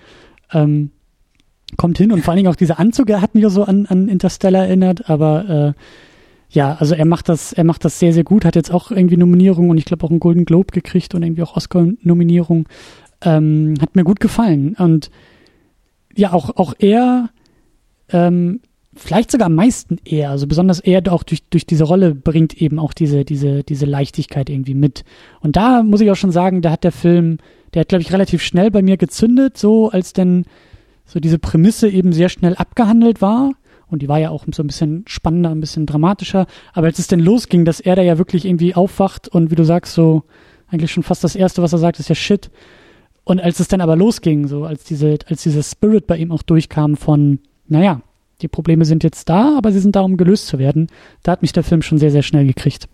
Ähm, 0.52 0.90
kommt 1.76 1.98
hin 1.98 2.12
und 2.12 2.22
vor 2.22 2.32
allen 2.32 2.38
Dingen 2.38 2.52
auch 2.52 2.56
dieser 2.56 2.78
Anzug, 2.78 3.10
er 3.10 3.20
hat 3.20 3.34
mich 3.34 3.46
so 3.48 3.64
an, 3.64 3.86
an 3.86 4.08
Interstellar 4.08 4.66
erinnert, 4.66 5.08
aber 5.08 5.74
äh, 5.76 5.80
ja, 6.50 6.76
also 6.78 6.94
er 6.94 7.04
macht 7.04 7.28
das, 7.28 7.52
er 7.52 7.64
macht 7.64 7.84
das 7.84 7.98
sehr, 7.98 8.12
sehr 8.12 8.24
gut, 8.24 8.44
hat 8.44 8.54
jetzt 8.54 8.72
auch 8.72 8.90
irgendwie 8.90 9.16
Nominierung 9.16 9.70
und 9.70 9.78
ich 9.78 9.84
glaube 9.84 10.04
auch 10.04 10.10
einen 10.10 10.20
Golden 10.20 10.44
Globe 10.44 10.72
gekriegt 10.72 11.14
und 11.14 11.22
irgendwie 11.22 11.42
auch 11.42 11.56
Oscar-Nominierung. 11.56 12.68
Ähm, 13.22 13.74
hat 13.80 13.96
mir 13.96 14.04
gut 14.04 14.20
gefallen. 14.20 14.76
Und 14.78 15.10
ja, 16.16 16.32
auch, 16.32 16.56
auch 16.56 16.74
er, 16.78 17.30
ähm, 18.10 18.60
vielleicht 18.94 19.30
sogar 19.30 19.46
am 19.46 19.54
meisten 19.54 19.98
er, 20.04 20.30
also 20.30 20.46
besonders 20.46 20.80
er 20.80 21.02
auch 21.12 21.22
durch, 21.22 21.44
durch 21.48 21.66
diese 21.66 21.84
Rolle 21.84 22.14
bringt 22.14 22.60
eben 22.60 22.78
auch 22.78 22.92
diese, 22.92 23.24
diese, 23.24 23.64
diese 23.64 23.86
Leichtigkeit 23.86 24.48
irgendwie 24.48 24.74
mit. 24.74 25.04
Und 25.40 25.56
da 25.56 25.82
muss 25.82 26.00
ich 26.00 26.10
auch 26.10 26.16
schon 26.16 26.30
sagen, 26.30 26.62
da 26.62 26.70
hat 26.70 26.84
der 26.84 26.92
Film, 26.92 27.38
der 27.72 27.80
hat, 27.80 27.88
glaube 27.88 28.02
ich, 28.02 28.12
relativ 28.12 28.42
schnell 28.42 28.70
bei 28.70 28.82
mir 28.82 28.96
gezündet, 28.96 29.58
so 29.58 29.90
als 29.90 30.12
denn 30.12 30.44
so 31.04 31.20
diese 31.20 31.38
Prämisse 31.38 31.88
eben 31.88 32.12
sehr 32.12 32.28
schnell 32.28 32.54
abgehandelt 32.54 33.20
war 33.20 33.52
und 33.94 34.02
die 34.02 34.08
war 34.08 34.18
ja 34.18 34.30
auch 34.30 34.44
so 34.52 34.62
ein 34.62 34.66
bisschen 34.66 35.04
spannender, 35.06 35.50
ein 35.50 35.60
bisschen 35.60 35.86
dramatischer. 35.86 36.46
Aber 36.72 36.86
als 36.86 36.98
es 36.98 37.06
denn 37.06 37.20
losging, 37.20 37.64
dass 37.64 37.80
er 37.80 37.96
da 37.96 38.02
ja 38.02 38.18
wirklich 38.18 38.44
irgendwie 38.44 38.74
aufwacht 38.74 39.28
und 39.28 39.50
wie 39.50 39.54
du 39.54 39.64
sagst, 39.64 39.94
so 39.94 40.24
eigentlich 40.68 40.92
schon 40.92 41.02
fast 41.02 41.22
das 41.22 41.36
Erste, 41.36 41.62
was 41.62 41.72
er 41.72 41.78
sagt, 41.78 42.00
ist 42.00 42.08
ja 42.08 42.14
Shit. 42.14 42.50
Und 43.24 43.40
als 43.40 43.58
es 43.58 43.68
dann 43.68 43.80
aber 43.80 43.96
losging, 43.96 44.46
so 44.48 44.64
als 44.64 44.84
diese, 44.84 45.18
als 45.26 45.42
dieser 45.42 45.62
Spirit 45.62 46.06
bei 46.06 46.16
ihm 46.18 46.30
auch 46.30 46.42
durchkam 46.42 46.96
von, 46.96 47.38
naja, 47.68 48.00
die 48.42 48.48
Probleme 48.48 48.84
sind 48.84 49.02
jetzt 49.02 49.28
da, 49.28 49.56
aber 49.56 49.72
sie 49.72 49.80
sind 49.80 49.96
da, 49.96 50.00
um 50.00 50.16
gelöst 50.16 50.46
zu 50.46 50.58
werden, 50.58 50.88
da 51.22 51.32
hat 51.32 51.42
mich 51.42 51.52
der 51.52 51.64
Film 51.64 51.82
schon 51.82 51.98
sehr, 51.98 52.10
sehr 52.10 52.22
schnell 52.22 52.46
gekriegt. 52.46 52.88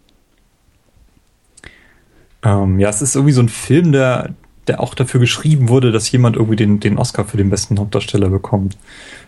Ähm, 2.42 2.78
ja, 2.78 2.88
es 2.88 3.02
ist 3.02 3.16
irgendwie 3.16 3.32
so 3.32 3.42
ein 3.42 3.48
Film, 3.48 3.92
der, 3.92 4.30
der 4.66 4.80
auch 4.80 4.94
dafür 4.94 5.20
geschrieben 5.20 5.68
wurde, 5.68 5.90
dass 5.90 6.10
jemand 6.12 6.36
irgendwie 6.36 6.56
den, 6.56 6.80
den 6.80 6.96
Oscar 6.96 7.24
für 7.24 7.36
den 7.36 7.50
besten 7.50 7.78
Hauptdarsteller 7.78 8.28
bekommt. 8.28 8.78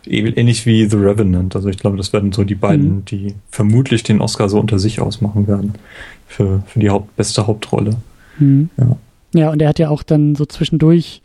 Ähnlich 0.07 0.67
wie 0.67 0.89
The 0.89 0.97
Revenant. 0.97 1.57
Also 1.57 1.69
ich 1.69 1.79
glaube, 1.79 1.97
das 1.97 2.13
werden 2.13 2.33
so 2.33 2.45
die 2.45 2.55
beiden, 2.55 2.97
mhm. 2.97 3.05
die 3.07 3.35
vermutlich 3.51 4.03
den 4.03 4.21
Oscar 4.21 4.49
so 4.49 4.61
unter 4.61 4.79
sich 4.79 5.01
ausmachen 5.01 5.47
werden. 5.47 5.75
Für, 6.29 6.63
für 6.67 6.79
die 6.79 6.91
Haupt, 6.91 7.15
beste 7.17 7.47
Hauptrolle. 7.47 7.97
Mhm. 8.39 8.71
Ja. 8.77 8.97
Ja, 9.35 9.51
und 9.51 9.63
er 9.63 9.69
hat 9.69 9.79
ja 9.79 9.89
auch 9.89 10.03
dann 10.03 10.35
so 10.35 10.45
zwischendurch 10.45 11.23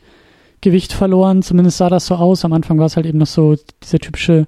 Gewicht 0.62 0.94
verloren. 0.94 1.42
Zumindest 1.42 1.78
sah 1.78 1.90
das 1.90 2.08
so 2.08 2.16
aus. 2.16 2.46
Am 2.46 2.54
Anfang 2.54 2.80
war 2.80 2.86
es 2.86 2.96
halt 2.96 3.06
eben 3.06 3.20
noch 3.20 3.28
so 3.28 3.56
dieser 3.84 4.00
typische 4.00 4.48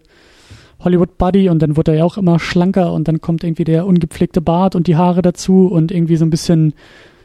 Hollywood-Buddy 0.79 1.49
und 1.49 1.61
dann 1.61 1.75
wurde 1.77 1.91
er 1.91 1.99
ja 1.99 2.03
auch 2.05 2.17
immer 2.17 2.39
schlanker 2.39 2.93
und 2.93 3.07
dann 3.07 3.21
kommt 3.21 3.43
irgendwie 3.43 3.65
der 3.65 3.85
ungepflegte 3.85 4.41
Bart 4.41 4.75
und 4.75 4.87
die 4.87 4.95
Haare 4.95 5.21
dazu 5.21 5.67
und 5.67 5.91
irgendwie 5.91 6.15
so 6.15 6.25
ein 6.25 6.29
bisschen 6.29 6.73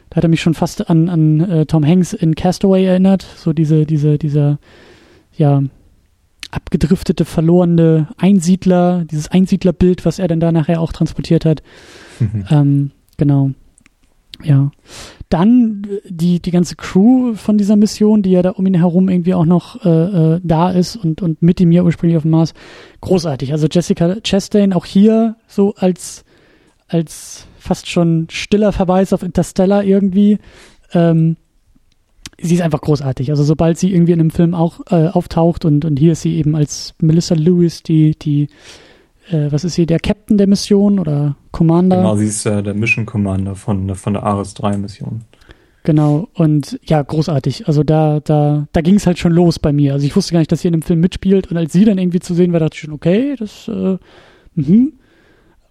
da 0.09 0.17
hat 0.17 0.23
er 0.23 0.29
mich 0.29 0.41
schon 0.41 0.53
fast 0.53 0.89
an, 0.89 1.09
an 1.09 1.39
äh, 1.41 1.65
Tom 1.65 1.85
Hanks 1.85 2.13
in 2.13 2.35
Castaway 2.35 2.85
erinnert. 2.85 3.25
So 3.35 3.53
diese, 3.53 3.85
diese, 3.85 4.17
dieser, 4.17 4.59
ja, 5.35 5.63
abgedriftete, 6.51 7.25
verlorene 7.25 8.07
Einsiedler, 8.17 9.03
dieses 9.05 9.27
Einsiedlerbild, 9.27 10.05
was 10.05 10.19
er 10.19 10.27
dann 10.27 10.39
da 10.39 10.51
nachher 10.51 10.79
auch 10.79 10.93
transportiert 10.93 11.45
hat. 11.45 11.63
Mhm. 12.19 12.45
Ähm, 12.51 12.91
genau. 13.17 13.51
Ja. 14.43 14.71
Dann 15.29 15.87
die, 16.07 16.39
die 16.41 16.51
ganze 16.51 16.75
Crew 16.75 17.33
von 17.35 17.57
dieser 17.57 17.75
Mission, 17.75 18.21
die 18.21 18.31
ja 18.31 18.41
da 18.41 18.51
um 18.51 18.65
ihn 18.65 18.75
herum 18.75 19.09
irgendwie 19.09 19.33
auch 19.33 19.45
noch 19.45 19.83
äh, 19.85 19.89
äh, 20.35 20.39
da 20.43 20.71
ist 20.71 20.95
und, 20.95 21.21
und 21.21 21.41
mit 21.41 21.59
ihm 21.59 21.71
ja 21.71 21.83
ursprünglich 21.83 22.17
auf 22.17 22.23
dem 22.23 22.31
Mars. 22.31 22.53
Großartig. 23.01 23.51
Also 23.51 23.67
Jessica 23.69 24.17
Chastain 24.23 24.73
auch 24.73 24.85
hier 24.85 25.35
so 25.47 25.73
als, 25.75 26.25
als 26.87 27.47
fast 27.57 27.89
schon 27.89 28.27
stiller 28.29 28.71
Verweis 28.71 29.13
auf 29.13 29.23
Interstellar 29.23 29.83
irgendwie. 29.83 30.37
Ähm, 30.93 31.37
sie 32.39 32.55
ist 32.55 32.61
einfach 32.61 32.81
großartig. 32.81 33.31
Also 33.31 33.43
sobald 33.43 33.77
sie 33.77 33.91
irgendwie 33.91 34.11
in 34.11 34.19
einem 34.19 34.31
Film 34.31 34.53
auch 34.53 34.81
äh, 34.91 35.07
auftaucht 35.07 35.65
und, 35.65 35.85
und 35.85 35.97
hier 35.97 36.11
ist 36.11 36.21
sie 36.21 36.35
eben 36.35 36.55
als 36.55 36.93
Melissa 36.99 37.35
Lewis, 37.35 37.83
die, 37.83 38.17
die, 38.17 38.47
äh, 39.29 39.51
was 39.51 39.63
ist 39.63 39.75
sie, 39.75 39.85
der 39.85 39.99
Captain 39.99 40.37
der 40.37 40.47
Mission 40.47 40.99
oder 40.99 41.35
Commander? 41.51 41.97
Genau, 41.97 42.15
sie 42.15 42.27
ist 42.27 42.45
äh, 42.45 42.61
der 42.61 42.73
Mission 42.73 43.05
Commander 43.05 43.55
von, 43.55 43.93
von 43.95 44.13
der 44.13 44.23
Ares 44.23 44.53
3 44.53 44.77
Mission. 44.77 45.21
Genau, 45.83 46.27
und 46.33 46.79
ja, 46.83 47.01
großartig. 47.01 47.67
Also 47.67 47.83
da, 47.83 48.19
da, 48.19 48.67
da 48.71 48.81
ging 48.81 48.95
es 48.95 49.05
halt 49.05 49.19
schon 49.19 49.31
los 49.31 49.59
bei 49.59 49.71
mir. 49.71 49.93
Also 49.93 50.05
ich 50.05 50.15
wusste 50.15 50.33
gar 50.33 50.39
nicht, 50.39 50.51
dass 50.51 50.61
sie 50.61 50.67
in 50.67 50.73
dem 50.73 50.81
Film 50.81 50.99
mitspielt 50.99 51.51
und 51.51 51.57
als 51.57 51.73
sie 51.73 51.85
dann 51.85 51.99
irgendwie 51.99 52.19
zu 52.19 52.33
sehen 52.33 52.53
war, 52.53 52.59
dachte 52.59 52.75
ich 52.75 52.81
schon, 52.81 52.93
okay, 52.93 53.35
das, 53.37 53.67
äh, 53.67 53.97
mhm. 54.55 54.93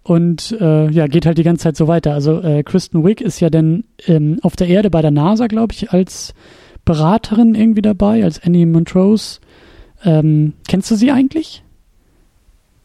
Und 0.03 0.55
äh, 0.61 0.89
ja, 0.91 1.07
geht 1.07 1.25
halt 1.25 1.39
die 1.39 1.43
ganze 1.43 1.63
Zeit 1.63 1.75
so 1.75 1.87
weiter. 1.87 2.13
Also 2.13 2.39
äh, 2.39 2.61
Kristen 2.61 3.03
Wick 3.03 3.21
ist 3.21 3.39
ja 3.39 3.49
dann 3.49 3.85
ähm, 4.05 4.37
auf 4.43 4.55
der 4.55 4.67
Erde 4.67 4.91
bei 4.91 5.01
der 5.01 5.09
NASA, 5.09 5.47
glaube 5.47 5.73
ich, 5.73 5.91
als 5.91 6.35
Beraterin 6.85 7.55
irgendwie 7.55 7.81
dabei, 7.81 8.23
als 8.23 8.39
Annie 8.43 8.67
Montrose. 8.67 9.39
Ähm, 10.03 10.53
kennst 10.67 10.91
du 10.91 10.95
sie 10.95 11.11
eigentlich? 11.11 11.64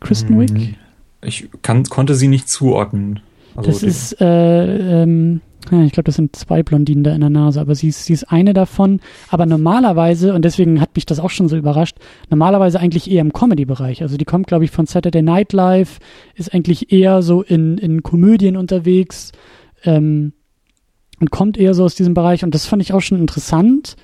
Kristen 0.01 0.39
Wick? 0.39 0.51
Hm, 0.51 0.75
ich 1.23 1.49
kann, 1.63 1.85
konnte 1.85 2.15
sie 2.15 2.29
nicht 2.29 2.49
zuordnen. 2.49 3.21
Also 3.55 3.71
das 3.71 3.83
ist, 3.83 4.21
äh, 4.21 5.03
ähm, 5.03 5.41
ja, 5.71 5.83
ich 5.83 5.93
glaube, 5.93 6.05
das 6.05 6.17
sind 6.17 6.35
zwei 6.35 6.63
Blondinen 6.63 7.05
da 7.05 7.15
in 7.15 7.21
der 7.21 7.31
Nase, 7.31 7.61
aber 7.61 7.75
sie 7.75 7.89
ist, 7.89 8.05
sie 8.05 8.13
ist 8.13 8.25
eine 8.25 8.55
davon. 8.55 9.01
Aber 9.29 9.47
normalerweise, 9.47 10.35
und 10.35 10.45
deswegen 10.45 10.81
hat 10.81 10.95
mich 10.95 11.07
das 11.07 11.21
auch 11.21 11.31
schon 11.31 11.49
so 11.49 11.57
überrascht, 11.57 11.97
normalerweise 12.31 12.81
eigentlich 12.81 13.11
eher 13.11 13.21
im 13.21 13.33
Comedy-Bereich. 13.33 14.03
Also 14.03 14.17
die 14.17 14.25
kommt, 14.25 14.47
glaube 14.47 14.65
ich, 14.65 14.71
von 14.71 14.87
Saturday 14.87 15.23
Night 15.23 15.53
Live, 15.53 15.99
ist 16.35 16.55
eigentlich 16.55 16.93
eher 16.93 17.23
so 17.23 17.43
in, 17.43 17.77
in 17.79 18.03
Komödien 18.03 18.57
unterwegs 18.57 19.33
ähm, 19.85 20.33
und 21.21 21.31
kommt 21.31 21.59
eher 21.59 21.75
so 21.75 21.85
aus 21.85 21.95
diesem 21.95 22.15
Bereich. 22.15 22.43
Und 22.43 22.55
das 22.55 22.67
fand 22.67 22.83
ich 22.83 22.93
auch 22.95 23.03
schon 23.03 23.19
interessant, 23.19 23.97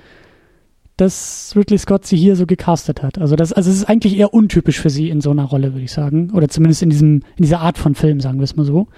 dass 0.97 1.53
Ridley 1.55 1.79
Scott 1.79 2.07
sie 2.07 2.17
hier 2.17 2.37
so 2.37 2.47
gecastet 2.47 3.03
hat. 3.03 3.19
Also 3.19 3.37
das, 3.37 3.53
also 3.53 3.71
es 3.71 3.77
ist 3.77 3.85
eigentlich 3.85 4.17
eher 4.17 4.33
untypisch 4.33 4.81
für 4.81 4.91
sie 4.91 5.11
in 5.11 5.21
so 5.21 5.31
einer 5.31 5.45
Rolle, 5.45 5.75
würde 5.75 5.85
ich 5.85 5.93
sagen. 5.93 6.31
Oder 6.33 6.49
zumindest 6.49 6.83
in 6.83 6.91
diesem, 6.91 7.23
in 7.37 7.43
dieser 7.43 7.61
Art 7.61 7.77
von 7.77 7.95
Film, 7.95 8.21
sagen 8.21 8.39
wir 8.39 8.45
es 8.45 8.57
mal 8.57 8.65
so. 8.65 8.89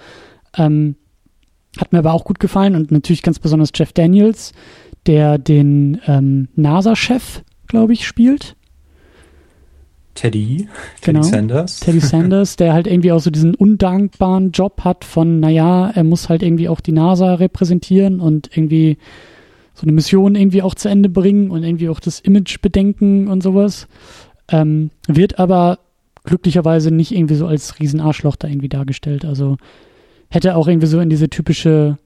Ähm, 0.55 0.95
hat 1.77 1.91
mir 1.91 1.99
aber 1.99 2.13
auch 2.13 2.23
gut 2.23 2.39
gefallen 2.39 2.75
und 2.75 2.91
natürlich 2.91 3.21
ganz 3.21 3.39
besonders 3.39 3.71
Jeff 3.75 3.93
Daniels, 3.93 4.53
der 5.05 5.37
den 5.37 5.99
ähm, 6.07 6.47
NASA-Chef, 6.55 7.43
glaube 7.67 7.93
ich, 7.93 8.07
spielt. 8.07 8.55
Teddy, 10.15 10.67
Teddy 11.01 11.19
genau, 11.19 11.21
Sanders. 11.21 11.79
Teddy 11.79 11.99
Sanders, 12.01 12.55
der 12.55 12.73
halt 12.73 12.87
irgendwie 12.87 13.11
auch 13.11 13.19
so 13.19 13.29
diesen 13.29 13.55
undankbaren 13.55 14.51
Job 14.51 14.81
hat 14.83 15.05
von, 15.05 15.39
naja, 15.39 15.91
er 15.93 16.03
muss 16.03 16.29
halt 16.29 16.43
irgendwie 16.43 16.69
auch 16.69 16.79
die 16.79 16.91
NASA 16.91 17.35
repräsentieren 17.35 18.19
und 18.19 18.49
irgendwie 18.55 18.97
so 19.79 19.83
eine 19.83 19.93
Mission 19.93 20.35
irgendwie 20.35 20.61
auch 20.61 20.75
zu 20.75 20.89
Ende 20.89 21.07
bringen 21.07 21.51
und 21.51 21.63
irgendwie 21.63 21.87
auch 21.87 22.01
das 22.01 22.19
Image 22.19 22.59
bedenken 22.61 23.29
und 23.29 23.41
sowas. 23.41 23.87
Ähm, 24.49 24.89
wird 25.07 25.39
aber 25.39 25.79
glücklicherweise 26.25 26.91
nicht 26.91 27.13
irgendwie 27.15 27.35
so 27.35 27.47
als 27.47 27.79
Riesenarschloch 27.79 28.35
da 28.35 28.49
irgendwie 28.49 28.67
dargestellt. 28.67 29.23
Also 29.23 29.55
hätte 30.29 30.57
auch 30.57 30.67
irgendwie 30.67 30.87
so 30.87 30.99
in 30.99 31.09
diese 31.09 31.29
typische 31.29 31.97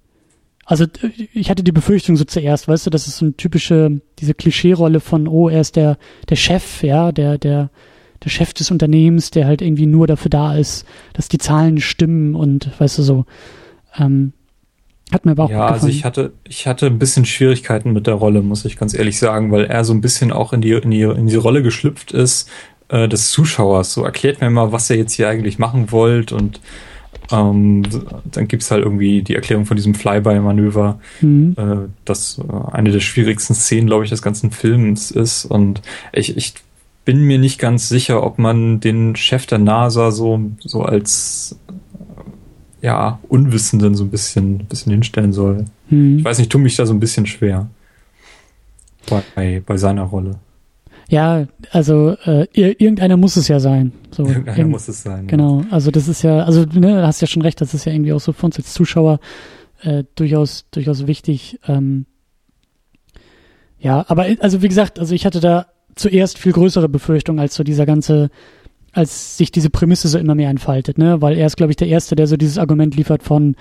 also 0.65 0.85
ich 1.33 1.49
hatte 1.49 1.63
die 1.63 1.73
Befürchtung 1.73 2.15
so 2.15 2.23
zuerst, 2.23 2.69
weißt 2.69 2.85
du, 2.85 2.89
das 2.89 3.07
ist 3.07 3.17
so 3.17 3.25
eine 3.25 3.35
typische, 3.35 3.99
diese 4.19 4.33
Klischeerolle 4.33 5.01
von, 5.01 5.27
oh, 5.27 5.49
er 5.49 5.59
ist 5.59 5.75
der, 5.75 5.97
der 6.29 6.37
Chef, 6.37 6.83
ja, 6.83 7.11
der, 7.11 7.37
der, 7.37 7.69
der 8.23 8.29
Chef 8.29 8.53
des 8.53 8.71
Unternehmens, 8.71 9.29
der 9.29 9.45
halt 9.45 9.61
irgendwie 9.61 9.87
nur 9.87 10.07
dafür 10.07 10.29
da 10.29 10.55
ist, 10.55 10.85
dass 11.11 11.27
die 11.27 11.37
Zahlen 11.37 11.81
stimmen 11.81 12.33
und 12.33 12.69
weißt 12.79 12.97
du 12.99 13.03
so. 13.03 13.25
Ähm, 13.97 14.31
hat 15.13 15.25
mir 15.25 15.31
aber 15.31 15.45
auch 15.45 15.49
Ja, 15.49 15.67
also 15.67 15.87
ich 15.87 16.05
hatte, 16.05 16.33
ich 16.47 16.67
hatte 16.67 16.87
ein 16.87 16.99
bisschen 16.99 17.25
Schwierigkeiten 17.25 17.93
mit 17.93 18.07
der 18.07 18.15
Rolle, 18.15 18.41
muss 18.41 18.65
ich 18.65 18.77
ganz 18.77 18.93
ehrlich 18.93 19.19
sagen, 19.19 19.51
weil 19.51 19.65
er 19.65 19.85
so 19.85 19.93
ein 19.93 20.01
bisschen 20.01 20.31
auch 20.31 20.53
in 20.53 20.61
die, 20.61 20.71
in 20.71 20.91
die, 20.91 21.01
in 21.01 21.27
die 21.27 21.35
Rolle 21.35 21.63
geschlüpft 21.63 22.11
ist 22.11 22.49
äh, 22.89 23.07
des 23.07 23.29
Zuschauers. 23.29 23.93
So 23.93 24.03
erklärt 24.03 24.41
mir 24.41 24.49
mal, 24.49 24.71
was 24.71 24.89
ihr 24.89 24.97
jetzt 24.97 25.13
hier 25.13 25.29
eigentlich 25.29 25.59
machen 25.59 25.91
wollt 25.91 26.31
und 26.31 26.59
ähm, 27.31 27.83
dann 28.25 28.47
gibt's 28.47 28.69
halt 28.69 28.83
irgendwie 28.83 29.21
die 29.21 29.35
Erklärung 29.35 29.65
von 29.65 29.77
diesem 29.77 29.95
Flyby-Manöver, 29.95 30.99
mhm. 31.21 31.55
äh, 31.57 31.89
das 32.05 32.39
äh, 32.39 32.71
eine 32.71 32.91
der 32.91 32.99
schwierigsten 32.99 33.53
Szenen, 33.55 33.87
glaube 33.87 34.03
ich, 34.03 34.09
des 34.09 34.21
ganzen 34.21 34.51
Films 34.51 35.11
ist. 35.11 35.45
Und 35.45 35.81
ich, 36.11 36.35
ich 36.35 36.53
bin 37.05 37.23
mir 37.23 37.37
nicht 37.37 37.59
ganz 37.59 37.89
sicher, 37.89 38.23
ob 38.23 38.39
man 38.39 38.79
den 38.79 39.15
Chef 39.15 39.45
der 39.45 39.59
NASA 39.59 40.11
so, 40.11 40.39
so 40.59 40.83
als 40.83 41.57
ja, 42.83 43.19
Unwissenden 43.29 43.95
so 43.95 44.03
ein 44.03 44.09
bisschen, 44.09 44.59
bisschen 44.65 44.91
hinstellen 44.91 45.31
soll. 45.31 45.65
Mhm. 45.89 46.19
Ich 46.19 46.25
weiß 46.25 46.37
nicht, 46.37 46.51
tue 46.51 46.61
mich 46.61 46.75
da 46.75 46.85
so 46.85 46.93
ein 46.93 46.99
bisschen 46.99 47.25
schwer. 47.25 47.69
Bei, 49.35 49.61
bei 49.65 49.77
seiner 49.77 50.03
Rolle. 50.03 50.35
Ja, 51.09 51.47
also 51.71 52.15
äh, 52.25 52.47
irgendeiner 52.53 53.17
muss 53.17 53.37
es 53.37 53.47
ja 53.47 53.59
sein. 53.59 53.93
So, 54.11 54.23
irgendeiner 54.27 54.57
irgend, 54.57 54.71
muss 54.71 54.87
es 54.89 55.01
sein. 55.01 55.27
Genau, 55.27 55.61
ja. 55.61 55.67
also 55.71 55.91
das 55.91 56.07
ist 56.09 56.23
ja, 56.23 56.43
also 56.43 56.61
ne, 56.61 56.95
du 56.95 57.07
hast 57.07 57.21
ja 57.21 57.27
schon 57.27 57.41
recht, 57.41 57.61
das 57.61 57.73
ist 57.73 57.85
ja 57.85 57.93
irgendwie 57.93 58.13
auch 58.13 58.19
so 58.19 58.33
für 58.33 58.45
uns 58.45 58.57
als 58.57 58.73
Zuschauer 58.73 59.19
äh, 59.81 60.03
durchaus, 60.15 60.65
durchaus 60.71 61.07
wichtig. 61.07 61.59
Ähm, 61.67 62.05
ja, 63.79 64.03
aber 64.07 64.25
also 64.39 64.61
wie 64.61 64.67
gesagt, 64.67 64.99
also 64.99 65.15
ich 65.15 65.25
hatte 65.25 65.39
da 65.39 65.67
zuerst 65.95 66.37
viel 66.37 66.51
größere 66.51 66.89
Befürchtungen 66.89 67.39
als 67.39 67.55
so 67.55 67.63
dieser 67.63 67.85
ganze, 67.85 68.29
als 68.93 69.37
sich 69.37 69.51
diese 69.51 69.69
Prämisse 69.69 70.07
so 70.07 70.17
immer 70.17 70.35
mehr 70.35 70.49
entfaltet, 70.49 70.97
ne? 70.97 71.21
Weil 71.21 71.37
er 71.37 71.47
ist, 71.47 71.57
glaube 71.57 71.71
ich, 71.71 71.77
der 71.77 71.87
Erste, 71.87 72.15
der 72.15 72.27
so 72.27 72.37
dieses 72.37 72.57
Argument 72.57 72.95
liefert 72.95 73.23
von, 73.23 73.55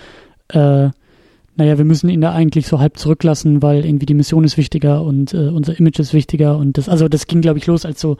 äh, 0.48 0.90
naja, 1.56 1.78
wir 1.78 1.84
müssen 1.84 2.08
ihn 2.08 2.20
da 2.20 2.32
eigentlich 2.32 2.66
so 2.66 2.78
halb 2.78 2.98
zurücklassen, 2.98 3.62
weil 3.62 3.84
irgendwie 3.84 4.06
die 4.06 4.14
Mission 4.14 4.44
ist 4.44 4.56
wichtiger 4.56 5.02
und 5.02 5.34
äh, 5.34 5.48
unser 5.48 5.78
Image 5.78 5.98
ist 5.98 6.14
wichtiger 6.14 6.56
und 6.56 6.78
das, 6.78 6.88
also 6.88 7.08
das 7.08 7.26
ging, 7.26 7.40
glaube 7.40 7.58
ich, 7.58 7.66
los, 7.66 7.84
als 7.84 8.00
so 8.00 8.16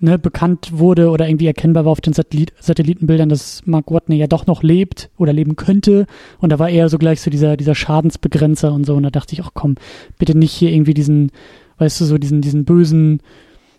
ne, 0.00 0.18
bekannt 0.18 0.70
wurde 0.72 1.10
oder 1.10 1.28
irgendwie 1.28 1.46
erkennbar 1.46 1.84
war 1.84 1.92
auf 1.92 2.00
den 2.00 2.12
Satellit 2.12 2.52
Satellitenbildern, 2.60 3.28
dass 3.28 3.62
Mark 3.66 3.90
Watney 3.90 4.16
ja 4.16 4.26
doch 4.26 4.46
noch 4.46 4.62
lebt 4.62 5.10
oder 5.16 5.32
leben 5.32 5.56
könnte 5.56 6.06
und 6.38 6.50
da 6.50 6.58
war 6.58 6.70
er 6.70 6.88
so 6.88 6.98
gleich 6.98 7.20
so 7.20 7.30
dieser, 7.30 7.56
dieser 7.56 7.74
Schadensbegrenzer 7.74 8.72
und 8.72 8.84
so 8.84 8.94
und 8.94 9.02
da 9.02 9.10
dachte 9.10 9.34
ich, 9.34 9.42
ach 9.42 9.50
komm, 9.54 9.76
bitte 10.18 10.36
nicht 10.36 10.52
hier 10.52 10.70
irgendwie 10.70 10.94
diesen, 10.94 11.32
weißt 11.78 12.00
du, 12.00 12.04
so 12.04 12.18
diesen, 12.18 12.40
diesen 12.40 12.64
bösen 12.64 13.20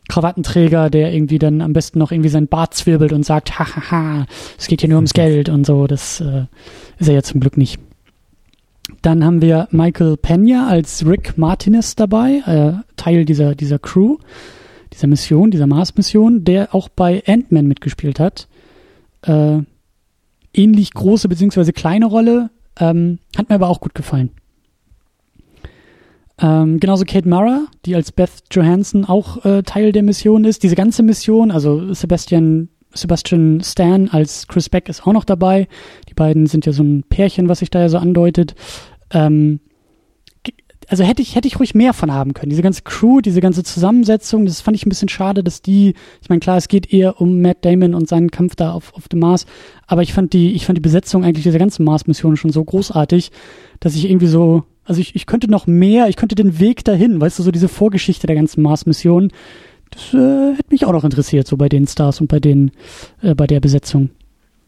Krawattenträger, 0.09 0.89
der 0.89 1.13
irgendwie 1.13 1.39
dann 1.39 1.61
am 1.61 1.71
besten 1.71 1.99
noch 1.99 2.11
irgendwie 2.11 2.29
sein 2.29 2.47
Bart 2.47 2.73
zwirbelt 2.73 3.13
und 3.13 3.25
sagt, 3.25 3.57
hahaha, 3.57 4.25
es 4.57 4.67
geht 4.67 4.81
hier 4.81 4.89
nur 4.89 4.97
ums 4.97 5.13
Geld 5.13 5.47
und 5.47 5.65
so, 5.65 5.87
das 5.87 6.19
äh, 6.19 6.45
ist 6.97 7.07
er 7.07 7.15
ja 7.15 7.23
zum 7.23 7.39
Glück 7.39 7.55
nicht. 7.55 7.79
Dann 9.01 9.23
haben 9.23 9.41
wir 9.41 9.67
Michael 9.71 10.17
Pena 10.17 10.67
als 10.67 11.05
Rick 11.05 11.37
Martinez 11.37 11.95
dabei, 11.95 12.41
äh, 12.45 12.73
Teil 12.97 13.23
dieser, 13.23 13.55
dieser 13.55 13.79
Crew, 13.79 14.17
dieser 14.93 15.07
Mission, 15.07 15.51
dieser 15.51 15.67
Mars-Mission, 15.67 16.43
der 16.43 16.73
auch 16.75 16.89
bei 16.89 17.23
Ant-Man 17.25 17.67
mitgespielt 17.67 18.19
hat. 18.19 18.47
Äh, 19.21 19.59
ähnlich 20.53 20.93
große 20.93 21.29
beziehungsweise 21.29 21.71
kleine 21.71 22.07
Rolle, 22.07 22.49
ähm, 22.79 23.19
hat 23.37 23.49
mir 23.49 23.55
aber 23.55 23.69
auch 23.69 23.79
gut 23.79 23.93
gefallen. 23.93 24.31
Ähm, 26.41 26.80
genauso 26.80 27.06
Kate 27.06 27.28
Mara, 27.28 27.65
die 27.86 27.95
als 27.95 28.12
Beth 28.12 28.43
Johansson 28.52 29.06
auch 29.06 29.43
äh, 29.45 29.63
Teil 29.63 29.91
der 29.91 30.04
Mission 30.04 30.45
ist. 30.45 30.63
Diese 30.63 30.75
ganze 30.75 31.04
Mission, 31.04 31.52
also 31.52 31.93
Sebastian 31.93 32.69
Sebastian 32.91 33.62
Stan 33.63 34.10
als 34.10 34.47
Chris 34.47 34.67
Beck 34.69 34.89
ist 34.89 35.06
auch 35.06 35.13
noch 35.13 35.25
dabei. 35.25 35.67
Die 36.10 36.15
beiden 36.15 36.47
sind 36.47 36.65
ja 36.65 36.71
so 36.71 36.82
ein 36.84 37.04
Pärchen, 37.08 37.47
was 37.47 37.60
sich 37.60 37.69
da 37.69 37.82
ja 37.82 37.89
so 37.89 37.99
andeutet. 37.99 38.56
Ähm, 39.12 39.60
also 40.88 41.04
hätte 41.04 41.21
ich, 41.21 41.36
hätte 41.36 41.47
ich 41.47 41.60
ruhig 41.60 41.75
mehr 41.75 41.93
von 41.93 42.12
haben 42.12 42.34
können. 42.34 42.49
Diese 42.49 42.63
ganze 42.63 42.82
Crew, 42.82 43.21
diese 43.21 43.41
ganze 43.41 43.63
Zusammensetzung, 43.63 44.45
das 44.45 44.62
fand 44.62 44.75
ich 44.75 44.86
ein 44.86 44.89
bisschen 44.89 45.08
schade, 45.08 45.43
dass 45.43 45.62
die, 45.62 45.93
ich 46.21 46.30
meine, 46.30 46.39
klar, 46.39 46.58
es 46.58 46.67
geht 46.67 46.91
eher 46.91 47.21
um 47.21 47.41
Matt 47.41 47.63
Damon 47.63 47.93
und 47.93 48.10
seinen 48.10 48.32
Kampf 48.32 48.56
da 48.56 48.71
auf, 48.71 48.95
auf 48.95 49.08
dem 49.08 49.19
Mars, 49.19 49.45
aber 49.86 50.02
ich 50.02 50.13
fand 50.13 50.34
die, 50.34 50.54
ich 50.54 50.65
fand 50.65 50.78
die 50.78 50.82
Besetzung 50.82 51.23
eigentlich 51.23 51.43
dieser 51.43 51.60
ganzen 51.60 51.86
Mars-Mission 51.86 52.38
schon 52.38 52.52
so 52.52 52.63
großartig, 52.63 53.32
dass 53.80 53.95
ich 53.95 54.10
irgendwie 54.10 54.28
so, 54.28 54.63
also 54.89 54.99
ich, 55.02 55.15
ich 55.15 55.28
könnte 55.28 55.49
noch 55.49 55.67
mehr, 55.67 56.10
ich 56.10 56.15
könnte 56.15 56.34
den 56.34 56.60
Weg 56.60 56.84
dahin, 56.84 57.21
weißt 57.21 57.38
du, 57.38 57.43
so 57.43 57.52
diese 57.52 57.69
Vorgeschichte 57.69 58.25
der 58.25 58.36
ganzen 58.36 58.63
Mars-Mission, 58.63 59.32
das 59.91 60.13
äh, 60.13 60.56
hätte 60.56 60.71
mich 60.71 60.86
auch 60.86 60.91
noch 60.91 61.04
interessiert, 61.04 61.47
so 61.47 61.58
bei 61.58 61.69
den 61.69 61.88
Stars 61.88 62.19
und 62.21 62.28
bei 62.28 62.39
den, 62.39 62.71
äh, 63.21 63.36
bei 63.36 63.45
der 63.45 63.60
Besetzung. 63.60 64.10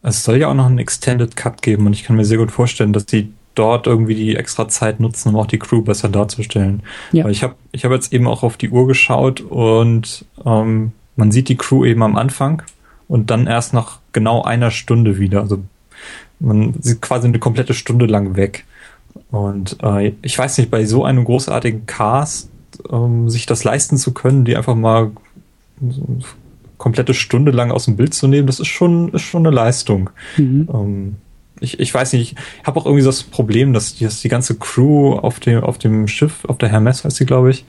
Es 0.02 0.22
soll 0.22 0.36
ja 0.36 0.48
auch 0.48 0.54
noch 0.54 0.66
einen 0.66 0.78
Extended 0.78 1.34
Cut 1.34 1.60
geben 1.60 1.86
und 1.86 1.92
ich 1.92 2.04
kann 2.04 2.16
mir 2.16 2.24
sehr 2.24 2.38
gut 2.38 2.52
vorstellen, 2.52 2.92
dass 2.92 3.04
die 3.04 3.32
dort 3.56 3.88
irgendwie 3.88 4.14
die 4.14 4.36
extra 4.36 4.68
Zeit 4.68 5.00
nutzen, 5.00 5.30
um 5.30 5.36
auch 5.36 5.46
die 5.46 5.58
Crew 5.58 5.82
besser 5.82 6.08
darzustellen. 6.08 6.82
Ja. 7.10 7.24
Weil 7.24 7.32
ich 7.32 7.42
habe 7.42 7.56
ich 7.72 7.84
hab 7.84 7.90
jetzt 7.90 8.12
eben 8.12 8.28
auch 8.28 8.44
auf 8.44 8.56
die 8.56 8.70
Uhr 8.70 8.86
geschaut 8.86 9.40
und 9.40 10.24
ähm, 10.46 10.92
man 11.16 11.32
sieht 11.32 11.48
die 11.48 11.56
Crew 11.56 11.84
eben 11.84 12.02
am 12.02 12.16
Anfang 12.16 12.62
und 13.08 13.30
dann 13.30 13.48
erst 13.48 13.74
nach 13.74 13.98
genau 14.12 14.42
einer 14.42 14.70
Stunde 14.70 15.18
wieder. 15.18 15.40
Also 15.40 15.62
man 16.38 16.74
sieht 16.80 17.02
quasi 17.02 17.26
eine 17.26 17.40
komplette 17.40 17.74
Stunde 17.74 18.06
lang 18.06 18.36
weg. 18.36 18.64
Und 19.30 19.78
äh, 19.82 20.12
ich 20.22 20.38
weiß 20.38 20.58
nicht, 20.58 20.70
bei 20.70 20.84
so 20.84 21.04
einem 21.04 21.24
großartigen 21.24 21.86
Cast 21.86 22.50
ähm, 22.90 23.28
sich 23.30 23.46
das 23.46 23.64
leisten 23.64 23.96
zu 23.96 24.12
können, 24.12 24.44
die 24.44 24.56
einfach 24.56 24.74
mal 24.74 25.10
so 25.80 26.02
eine 26.06 26.22
komplette 26.78 27.14
Stunde 27.14 27.52
lang 27.52 27.70
aus 27.70 27.86
dem 27.86 27.96
Bild 27.96 28.14
zu 28.14 28.28
nehmen, 28.28 28.46
das 28.46 28.60
ist 28.60 28.68
schon, 28.68 29.12
ist 29.12 29.22
schon 29.22 29.46
eine 29.46 29.54
Leistung. 29.54 30.10
Mhm. 30.36 30.68
Ähm, 30.72 31.16
ich, 31.60 31.78
ich 31.78 31.94
weiß 31.94 32.12
nicht, 32.14 32.36
ich 32.36 32.66
habe 32.66 32.80
auch 32.80 32.86
irgendwie 32.86 33.04
das 33.04 33.22
Problem, 33.22 33.72
dass 33.72 33.94
die, 33.94 34.04
dass 34.04 34.20
die 34.20 34.28
ganze 34.28 34.56
Crew 34.56 35.14
auf 35.14 35.40
dem, 35.40 35.62
auf 35.62 35.78
dem 35.78 36.08
Schiff, 36.08 36.44
auf 36.46 36.58
der 36.58 36.70
Hermes 36.70 37.04
heißt 37.04 37.16
sie, 37.16 37.26
glaube 37.26 37.50
ich, 37.50 37.64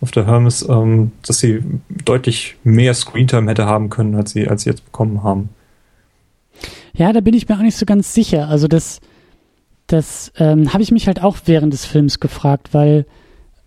auf 0.00 0.10
der 0.10 0.26
Hermes, 0.26 0.66
ähm, 0.68 1.12
dass 1.26 1.38
sie 1.38 1.62
deutlich 2.04 2.56
mehr 2.64 2.94
Screentime 2.94 3.50
hätte 3.50 3.66
haben 3.66 3.90
können, 3.90 4.14
als 4.14 4.32
sie, 4.32 4.46
als 4.46 4.62
sie 4.62 4.70
jetzt 4.70 4.84
bekommen 4.84 5.22
haben. 5.22 5.48
Ja, 6.92 7.12
da 7.12 7.20
bin 7.20 7.34
ich 7.34 7.48
mir 7.48 7.56
auch 7.56 7.62
nicht 7.62 7.76
so 7.76 7.86
ganz 7.86 8.12
sicher. 8.12 8.48
Also 8.48 8.68
das, 8.68 9.00
das 9.92 10.32
ähm, 10.36 10.72
habe 10.72 10.82
ich 10.82 10.92
mich 10.92 11.06
halt 11.06 11.22
auch 11.22 11.36
während 11.46 11.72
des 11.72 11.84
Films 11.84 12.20
gefragt, 12.20 12.68
weil 12.72 13.06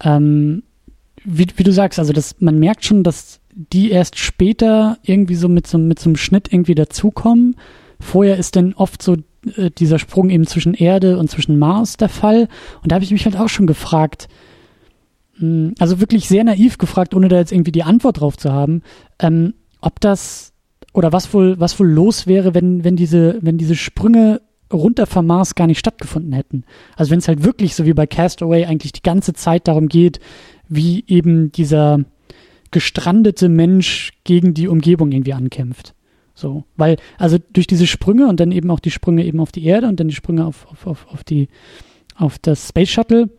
ähm, 0.01 0.63
wie, 1.23 1.47
wie 1.55 1.63
du 1.63 1.71
sagst, 1.71 1.99
also 1.99 2.13
das, 2.13 2.36
man 2.39 2.59
merkt 2.59 2.86
schon, 2.86 3.03
dass 3.03 3.39
die 3.53 3.91
erst 3.91 4.17
später 4.17 4.97
irgendwie 5.03 5.36
so 5.36 5.47
mit 5.47 5.67
so, 5.67 5.77
mit 5.77 5.99
so 5.99 6.09
einem 6.09 6.17
Schnitt 6.17 6.51
irgendwie 6.51 6.75
dazukommen. 6.75 7.55
Vorher 7.99 8.38
ist 8.38 8.55
dann 8.55 8.73
oft 8.73 9.01
so 9.01 9.17
äh, 9.57 9.69
dieser 9.69 9.99
Sprung 9.99 10.29
eben 10.29 10.47
zwischen 10.47 10.73
Erde 10.73 11.17
und 11.17 11.29
zwischen 11.29 11.59
Mars 11.59 11.97
der 11.97 12.09
Fall. 12.09 12.47
Und 12.81 12.91
da 12.91 12.95
habe 12.95 13.05
ich 13.05 13.12
mich 13.12 13.25
halt 13.25 13.38
auch 13.38 13.49
schon 13.49 13.67
gefragt, 13.67 14.27
mh, 15.38 15.39
hm, 15.39 15.75
also 15.79 15.99
wirklich 15.99 16.27
sehr 16.27 16.43
naiv 16.43 16.77
gefragt, 16.77 17.13
ohne 17.13 17.27
da 17.27 17.38
jetzt 17.38 17.51
irgendwie 17.51 17.71
die 17.71 17.83
Antwort 17.83 18.19
drauf 18.19 18.38
zu 18.38 18.51
haben, 18.51 18.81
ähm, 19.19 19.53
ob 19.81 19.99
das 19.99 20.53
oder 20.93 21.12
was 21.12 21.33
wohl, 21.33 21.59
was 21.59 21.79
wohl 21.79 21.88
los 21.88 22.27
wäre, 22.27 22.53
wenn, 22.53 22.83
wenn 22.83 22.95
diese, 22.95 23.38
wenn 23.41 23.57
diese 23.57 23.75
Sprünge 23.75 24.41
runter 24.73 25.05
vom 25.05 25.25
Mars 25.25 25.55
gar 25.55 25.67
nicht 25.67 25.79
stattgefunden 25.79 26.33
hätten. 26.33 26.63
Also 26.95 27.12
wenn 27.12 27.19
es 27.19 27.27
halt 27.27 27.43
wirklich 27.43 27.75
so 27.75 27.86
wie 27.86 27.93
bei 27.93 28.07
Castaway 28.07 28.65
eigentlich 28.65 28.91
die 28.91 29.03
ganze 29.03 29.33
Zeit 29.33 29.67
darum 29.67 29.88
geht, 29.88 30.19
wie 30.67 31.03
eben 31.07 31.51
dieser 31.51 31.99
gestrandete 32.71 33.49
Mensch 33.49 34.12
gegen 34.23 34.54
die 34.54 34.67
Umgebung 34.67 35.12
irgendwie 35.12 35.33
ankämpft. 35.33 35.93
So, 36.35 36.63
weil, 36.75 36.98
also 37.17 37.37
durch 37.54 37.67
diese 37.67 37.85
Sprünge 37.85 38.27
und 38.27 38.39
dann 38.39 38.52
eben 38.52 38.71
auch 38.71 38.79
die 38.79 38.91
Sprünge 38.91 39.23
eben 39.23 39.39
auf 39.39 39.52
die 39.52 39.63
Erde 39.65 39.87
und 39.87 40.00
dann 40.00 40.08
die 40.08 40.15
Sprünge 40.15 40.45
auf, 40.45 40.65
auf, 40.71 40.87
auf, 40.87 41.08
auf 41.12 41.23
die, 41.23 41.48
auf 42.15 42.39
das 42.39 42.69
Space 42.69 42.89
Shuttle, 42.89 43.29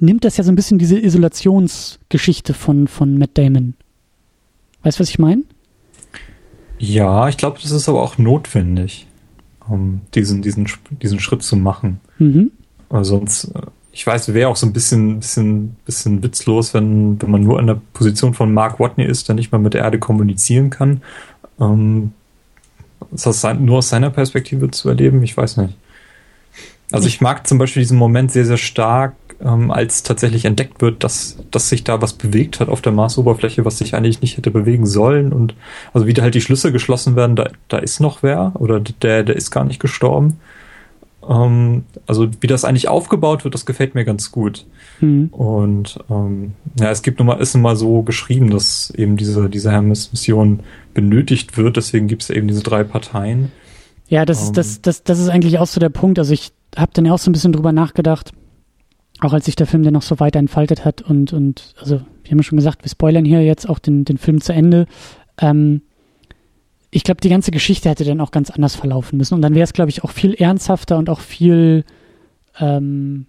nimmt 0.00 0.24
das 0.24 0.36
ja 0.36 0.44
so 0.44 0.52
ein 0.52 0.56
bisschen 0.56 0.78
diese 0.78 0.98
Isolationsgeschichte 0.98 2.54
von, 2.54 2.86
von 2.86 3.18
Matt 3.18 3.30
Damon. 3.34 3.74
Weißt 4.82 4.98
du, 4.98 5.02
was 5.02 5.10
ich 5.10 5.18
meine? 5.18 5.42
Ja, 6.78 7.28
ich 7.28 7.36
glaube, 7.36 7.58
das 7.60 7.70
ist 7.70 7.88
aber 7.88 8.02
auch 8.02 8.18
notwendig, 8.18 9.06
um 9.68 10.02
diesen, 10.14 10.42
diesen, 10.42 10.66
diesen 11.02 11.20
Schritt 11.20 11.42
zu 11.42 11.56
machen. 11.56 12.00
Mhm. 12.18 12.50
Weil 12.88 13.04
sonst 13.04 13.44
äh, 13.54 13.62
ich 13.94 14.04
weiß, 14.04 14.34
wäre 14.34 14.48
auch 14.48 14.56
so 14.56 14.66
ein 14.66 14.72
bisschen, 14.72 15.20
bisschen, 15.20 15.76
bisschen 15.86 16.22
witzlos, 16.22 16.74
wenn, 16.74 17.22
wenn 17.22 17.30
man 17.30 17.42
nur 17.42 17.60
in 17.60 17.68
der 17.68 17.80
Position 17.92 18.34
von 18.34 18.52
Mark 18.52 18.80
Watney 18.80 19.04
ist, 19.04 19.28
der 19.28 19.36
nicht 19.36 19.52
mal 19.52 19.58
mit 19.58 19.72
der 19.72 19.82
Erde 19.82 20.00
kommunizieren 20.00 20.68
kann. 20.68 21.00
Ähm, 21.60 22.12
das 23.12 23.44
nur 23.44 23.78
aus 23.78 23.90
seiner 23.90 24.10
Perspektive 24.10 24.72
zu 24.72 24.88
erleben, 24.88 25.22
ich 25.22 25.36
weiß 25.36 25.58
nicht. 25.58 25.76
Also 26.90 27.06
ich 27.06 27.20
mag 27.20 27.46
zum 27.46 27.58
Beispiel 27.58 27.82
diesen 27.82 27.96
Moment 27.96 28.32
sehr, 28.32 28.44
sehr 28.44 28.56
stark, 28.56 29.14
ähm, 29.44 29.70
als 29.70 30.02
tatsächlich 30.02 30.44
entdeckt 30.44 30.80
wird, 30.80 31.04
dass, 31.04 31.38
dass 31.50 31.68
sich 31.68 31.84
da 31.84 32.00
was 32.00 32.14
bewegt 32.14 32.60
hat 32.60 32.68
auf 32.68 32.80
der 32.80 32.92
Marsoberfläche, 32.92 33.64
was 33.64 33.78
sich 33.78 33.94
eigentlich 33.94 34.22
nicht 34.22 34.36
hätte 34.36 34.50
bewegen 34.50 34.86
sollen. 34.86 35.32
Und 35.32 35.54
also 35.92 36.06
wie 36.06 36.14
da 36.14 36.22
halt 36.22 36.34
die 36.34 36.40
Schlüsse 36.40 36.72
geschlossen 36.72 37.14
werden, 37.16 37.36
da, 37.36 37.50
da 37.68 37.78
ist 37.78 38.00
noch 38.00 38.22
wer 38.22 38.52
oder 38.54 38.80
der, 38.80 39.22
der 39.22 39.36
ist 39.36 39.50
gar 39.50 39.64
nicht 39.64 39.80
gestorben. 39.80 40.38
ähm, 41.28 41.84
also 42.06 42.28
wie 42.40 42.46
das 42.46 42.64
eigentlich 42.64 42.88
aufgebaut 42.88 43.44
wird, 43.44 43.54
das 43.54 43.66
gefällt 43.66 43.94
mir 43.94 44.04
ganz 44.04 44.30
gut. 44.32 44.66
Mhm. 45.00 45.28
Und 45.28 45.98
ähm, 46.10 46.54
ja, 46.78 46.90
es 46.90 47.02
gibt 47.02 47.18
nun 47.18 47.26
mal, 47.26 47.40
ist 47.40 47.54
nun 47.54 47.62
mal 47.62 47.76
so 47.76 48.02
geschrieben, 48.02 48.50
dass 48.50 48.90
eben 48.90 49.16
diese, 49.16 49.48
diese 49.48 49.70
Hermes-Mission 49.70 50.60
benötigt 50.92 51.56
wird, 51.56 51.76
deswegen 51.76 52.08
gibt 52.08 52.22
es 52.22 52.30
eben 52.30 52.48
diese 52.48 52.62
drei 52.62 52.84
Parteien. 52.84 53.52
Ja, 54.08 54.24
das, 54.24 54.48
ähm, 54.48 54.54
das, 54.54 54.80
das, 54.80 55.02
das 55.02 55.18
ist 55.18 55.28
eigentlich 55.28 55.58
auch 55.58 55.66
so 55.66 55.80
der 55.80 55.88
Punkt. 55.88 56.18
Also 56.18 56.32
ich 56.32 56.52
habe 56.76 56.92
dann 56.94 57.08
auch 57.08 57.18
so 57.18 57.30
ein 57.30 57.32
bisschen 57.32 57.52
drüber 57.52 57.72
nachgedacht, 57.72 58.32
auch 59.20 59.32
als 59.32 59.44
sich 59.46 59.56
der 59.56 59.66
Film 59.66 59.82
dann 59.82 59.94
noch 59.94 60.02
so 60.02 60.20
weiter 60.20 60.38
entfaltet 60.38 60.84
hat 60.84 61.02
und, 61.02 61.32
und 61.32 61.74
also 61.78 62.00
wir 62.24 62.30
haben 62.30 62.38
ja 62.38 62.42
schon 62.42 62.56
gesagt, 62.56 62.84
wir 62.84 62.90
spoilern 62.90 63.24
hier 63.24 63.42
jetzt 63.42 63.68
auch 63.68 63.78
den, 63.78 64.04
den 64.04 64.18
Film 64.18 64.40
zu 64.40 64.52
Ende. 64.52 64.86
Ähm, 65.40 65.82
ich 66.90 67.04
glaube, 67.04 67.20
die 67.20 67.28
ganze 67.28 67.50
Geschichte 67.50 67.90
hätte 67.90 68.04
dann 68.04 68.20
auch 68.20 68.30
ganz 68.30 68.50
anders 68.50 68.76
verlaufen 68.76 69.16
müssen. 69.16 69.34
Und 69.34 69.42
dann 69.42 69.54
wäre 69.54 69.64
es, 69.64 69.72
glaube 69.72 69.90
ich, 69.90 70.04
auch 70.04 70.10
viel 70.10 70.34
ernsthafter 70.34 70.96
und 70.96 71.10
auch 71.10 71.20
viel 71.20 71.84
ähm, 72.60 73.26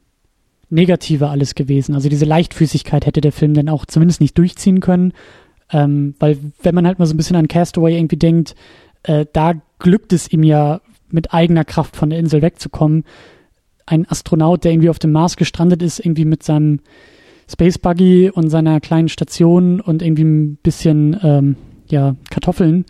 negativer 0.69 1.29
alles 1.29 1.55
gewesen. 1.55 1.95
Also 1.95 2.07
diese 2.07 2.25
Leichtfüßigkeit 2.25 3.05
hätte 3.05 3.21
der 3.21 3.31
Film 3.31 3.53
dann 3.53 3.69
auch 3.69 3.85
zumindest 3.85 4.21
nicht 4.21 4.37
durchziehen 4.37 4.81
können. 4.81 5.13
Ähm, 5.71 6.13
weil 6.19 6.37
wenn 6.61 6.75
man 6.75 6.85
halt 6.85 6.99
mal 6.99 7.05
so 7.05 7.15
ein 7.15 7.17
bisschen 7.17 7.35
an 7.35 7.47
Castaway 7.47 7.97
irgendwie 7.97 8.17
denkt, 8.17 8.55
äh, 9.03 9.25
da 9.33 9.53
glückt 9.79 10.13
es 10.13 10.31
ihm 10.31 10.43
ja 10.43 10.81
mit 11.09 11.33
eigener 11.33 11.65
Kraft 11.65 11.95
von 11.95 12.11
der 12.11 12.19
Insel 12.19 12.41
wegzukommen. 12.41 13.03
Ein 13.85 14.07
Astronaut, 14.07 14.63
der 14.63 14.71
irgendwie 14.71 14.89
auf 14.89 14.99
dem 14.99 15.11
Mars 15.11 15.37
gestrandet 15.37 15.81
ist, 15.81 15.99
irgendwie 15.99 16.25
mit 16.25 16.43
seinem 16.43 16.79
Space 17.49 17.77
Buggy 17.77 18.31
und 18.31 18.49
seiner 18.49 18.79
kleinen 18.79 19.09
Station 19.09 19.79
und 19.79 20.01
irgendwie 20.01 20.23
ein 20.23 20.55
bisschen 20.57 21.19
ähm, 21.21 21.55
ja, 21.87 22.15
Kartoffeln 22.31 22.85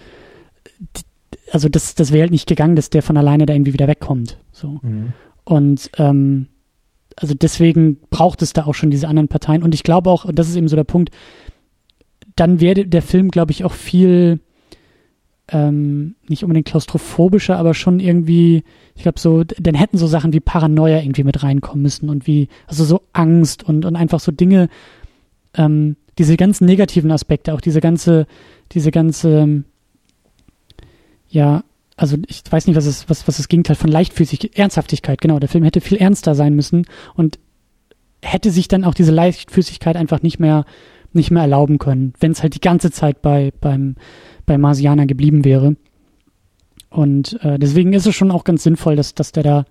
also 1.51 1.69
das, 1.69 1.95
das 1.95 2.11
wäre 2.11 2.23
halt 2.23 2.31
nicht 2.31 2.47
gegangen, 2.47 2.75
dass 2.75 2.89
der 2.89 3.03
von 3.03 3.17
alleine 3.17 3.45
da 3.45 3.53
irgendwie 3.53 3.73
wieder 3.73 3.87
wegkommt. 3.87 4.37
So. 4.51 4.79
Mhm. 4.81 5.13
Und 5.43 5.89
ähm, 5.97 6.47
also 7.15 7.33
deswegen 7.33 7.99
braucht 8.09 8.41
es 8.41 8.53
da 8.53 8.65
auch 8.65 8.73
schon 8.73 8.91
diese 8.91 9.07
anderen 9.07 9.27
Parteien. 9.27 9.63
Und 9.63 9.73
ich 9.73 9.83
glaube 9.83 10.09
auch, 10.09 10.25
und 10.25 10.37
das 10.37 10.49
ist 10.49 10.55
eben 10.55 10.67
so 10.67 10.75
der 10.75 10.83
Punkt, 10.83 11.11
dann 12.35 12.59
wäre 12.59 12.85
der 12.85 13.01
Film, 13.01 13.29
glaube 13.29 13.51
ich, 13.51 13.63
auch 13.63 13.73
viel 13.73 14.39
ähm, 15.49 16.15
nicht 16.27 16.43
unbedingt 16.43 16.67
klaustrophobischer, 16.67 17.57
aber 17.57 17.73
schon 17.73 17.99
irgendwie, 17.99 18.63
ich 18.95 19.03
glaube 19.03 19.19
so, 19.19 19.43
dann 19.43 19.75
hätten 19.75 19.97
so 19.97 20.07
Sachen 20.07 20.33
wie 20.33 20.39
Paranoia 20.39 20.99
irgendwie 20.99 21.23
mit 21.23 21.43
reinkommen 21.43 21.83
müssen 21.83 22.09
und 22.09 22.25
wie, 22.25 22.47
also 22.67 22.83
so 22.83 23.01
Angst 23.13 23.63
und, 23.63 23.85
und 23.85 23.95
einfach 23.95 24.19
so 24.19 24.31
Dinge, 24.31 24.69
ähm, 25.53 25.97
diese 26.17 26.37
ganzen 26.37 26.65
negativen 26.65 27.11
Aspekte, 27.11 27.53
auch 27.53 27.61
diese 27.61 27.81
ganze, 27.81 28.25
diese 28.71 28.91
ganze, 28.91 29.63
ja, 31.29 31.63
also 31.97 32.17
ich 32.27 32.41
weiß 32.49 32.67
nicht, 32.67 32.75
was 32.75 32.85
es, 32.85 33.09
was, 33.09 33.27
was 33.27 33.37
das 33.37 33.47
Gegenteil 33.47 33.75
von 33.75 33.89
Leichtfüßigkeit, 33.89 34.57
Ernsthaftigkeit, 34.57 35.21
genau. 35.21 35.39
Der 35.39 35.49
Film 35.49 35.63
hätte 35.63 35.81
viel 35.81 35.97
ernster 35.97 36.35
sein 36.35 36.53
müssen 36.53 36.85
und 37.15 37.39
hätte 38.21 38.51
sich 38.51 38.67
dann 38.67 38.83
auch 38.83 38.93
diese 38.93 39.11
Leichtfüßigkeit 39.11 39.95
einfach 39.95 40.21
nicht 40.21 40.39
mehr, 40.39 40.65
nicht 41.13 41.31
mehr 41.31 41.43
erlauben 41.43 41.77
können, 41.77 42.13
wenn 42.19 42.31
es 42.31 42.41
halt 42.41 42.55
die 42.55 42.61
ganze 42.61 42.91
Zeit 42.91 43.21
bei, 43.21 43.53
beim, 43.61 43.95
bei 44.45 44.57
Marsianer 44.57 45.05
geblieben 45.05 45.45
wäre. 45.45 45.75
Und 46.89 47.39
äh, 47.43 47.59
deswegen 47.59 47.93
ist 47.93 48.07
es 48.07 48.15
schon 48.15 48.31
auch 48.31 48.43
ganz 48.43 48.63
sinnvoll, 48.63 48.95
dass, 48.95 49.15
dass 49.15 49.31
der 49.31 49.43
da 49.43 49.65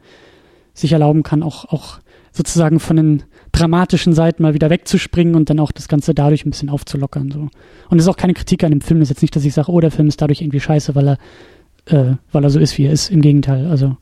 sich 0.74 0.92
erlauben 0.92 1.22
kann, 1.22 1.42
auch, 1.42 1.66
auch 1.66 2.00
sozusagen 2.32 2.80
von 2.80 2.96
den 2.96 3.22
dramatischen 3.52 4.12
Seiten 4.12 4.42
mal 4.42 4.54
wieder 4.54 4.68
wegzuspringen 4.68 5.36
und 5.36 5.48
dann 5.48 5.60
auch 5.60 5.70
das 5.70 5.88
Ganze 5.88 6.14
dadurch 6.14 6.44
ein 6.44 6.50
bisschen 6.50 6.68
aufzulockern. 6.68 7.30
So. 7.30 7.48
Und 7.88 7.98
es 7.98 8.04
ist 8.04 8.08
auch 8.08 8.16
keine 8.16 8.34
Kritik 8.34 8.64
an 8.64 8.72
dem 8.72 8.80
Film. 8.80 8.98
Das 8.98 9.06
ist 9.06 9.16
jetzt 9.16 9.22
nicht, 9.22 9.36
dass 9.36 9.44
ich 9.44 9.54
sage, 9.54 9.70
oh, 9.70 9.80
der 9.80 9.92
Film 9.92 10.08
ist 10.08 10.20
dadurch 10.20 10.42
irgendwie 10.42 10.60
scheiße, 10.60 10.94
weil 10.94 11.08
er 11.08 11.18
äh, 11.86 12.16
weil 12.32 12.44
er 12.44 12.50
so 12.50 12.60
ist, 12.60 12.78
wie 12.78 12.86
er 12.86 12.92
ist. 12.92 13.10
Im 13.10 13.20
Gegenteil. 13.20 13.66
Also 13.66 13.96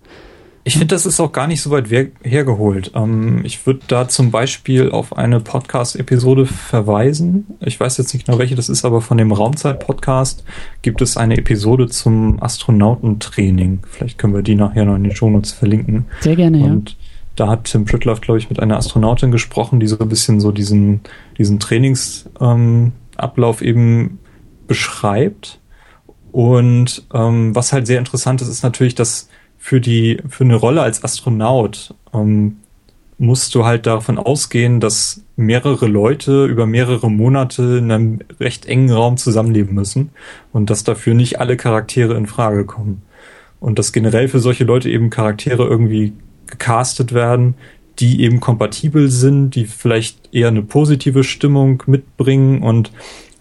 ich 0.65 0.75
finde, 0.75 0.95
das 0.95 1.07
ist 1.07 1.19
auch 1.19 1.33
gar 1.33 1.49
nicht 1.49 1.61
so 1.61 1.71
weit 1.71 1.91
hergeholt. 2.23 2.93
Ähm, 2.95 3.41
ich 3.45 3.67
würde 3.67 3.81
da 3.89 4.07
zum 4.07 4.31
Beispiel 4.31 4.91
auf 4.91 5.17
eine 5.17 5.41
Podcast-Episode 5.41 6.47
verweisen. 6.47 7.47
Ich 7.61 7.81
weiß 7.81 7.99
jetzt 7.99 8.15
nicht 8.15 8.27
genau, 8.27 8.39
welche 8.39 8.55
das 8.55 8.69
ist, 8.69 8.85
aber 8.85 9.01
von 9.01 9.19
dem 9.19 9.33
Raumzeit-Podcast 9.33 10.45
gibt 10.83 11.03
es 11.03 11.17
eine 11.17 11.37
Episode 11.37 11.89
zum 11.89 12.41
Astronautentraining. 12.41 13.81
Vielleicht 13.91 14.19
können 14.19 14.35
wir 14.35 14.43
die 14.43 14.55
nachher 14.55 14.85
noch 14.85 14.95
in 14.95 15.03
den 15.03 15.17
Shownotes 15.17 15.51
verlinken. 15.51 16.07
Sehr 16.21 16.37
gerne, 16.37 16.59
Und 16.59 16.91
ja. 16.91 16.97
Da 17.35 17.49
hat 17.49 17.65
Tim 17.65 17.87
Pritloff, 17.87 18.21
glaube 18.21 18.39
ich, 18.39 18.51
mit 18.51 18.61
einer 18.61 18.77
Astronautin 18.77 19.31
gesprochen, 19.31 19.81
die 19.81 19.87
so 19.87 19.99
ein 19.99 20.09
bisschen 20.09 20.39
so 20.39 20.53
diesen, 20.53 21.01
diesen 21.39 21.59
Trainingsablauf 21.59 22.93
ähm, 23.63 23.67
eben 23.67 24.19
beschreibt. 24.69 25.59
Und 26.31 27.07
ähm, 27.13 27.55
was 27.55 27.73
halt 27.73 27.87
sehr 27.87 27.99
interessant 27.99 28.43
ist, 28.43 28.49
ist 28.49 28.63
natürlich, 28.63 28.95
dass 28.95 29.29
für 29.63 29.81
die 29.81 30.19
für 30.29 30.43
eine 30.43 30.57
Rolle 30.57 30.83
als 30.83 31.05
Astronaut 31.05 31.95
ähm, 32.13 32.57
musst 33.17 33.55
du 33.55 33.65
halt 33.65 33.87
davon 33.87 34.19
ausgehen, 34.19 34.81
dass 34.81 35.23
mehrere 35.37 35.87
Leute 35.87 36.47
über 36.47 36.67
mehrere 36.67 37.09
Monate 37.09 37.79
in 37.79 37.93
einem 37.93 38.19
recht 38.41 38.67
engen 38.67 38.91
Raum 38.91 39.19
zusammenleben 39.19 39.73
müssen 39.73 40.11
und 40.53 40.69
dass 40.69 40.83
dafür 40.83 41.15
nicht 41.15 41.39
alle 41.39 41.57
Charaktere 41.57 42.15
in 42.17 42.27
Frage 42.27 42.65
kommen. 42.65 43.03
Und 43.61 43.79
dass 43.79 43.93
generell 43.93 44.27
für 44.27 44.41
solche 44.41 44.65
Leute 44.65 44.91
eben 44.91 45.11
Charaktere 45.11 45.65
irgendwie 45.65 46.13
gecastet 46.49 47.15
werden, 47.15 47.55
die 48.01 48.21
eben 48.23 48.41
kompatibel 48.41 49.11
sind, 49.11 49.55
die 49.55 49.67
vielleicht 49.67 50.35
eher 50.35 50.49
eine 50.49 50.63
positive 50.63 51.23
Stimmung 51.23 51.85
mitbringen 51.87 52.63
und 52.63 52.91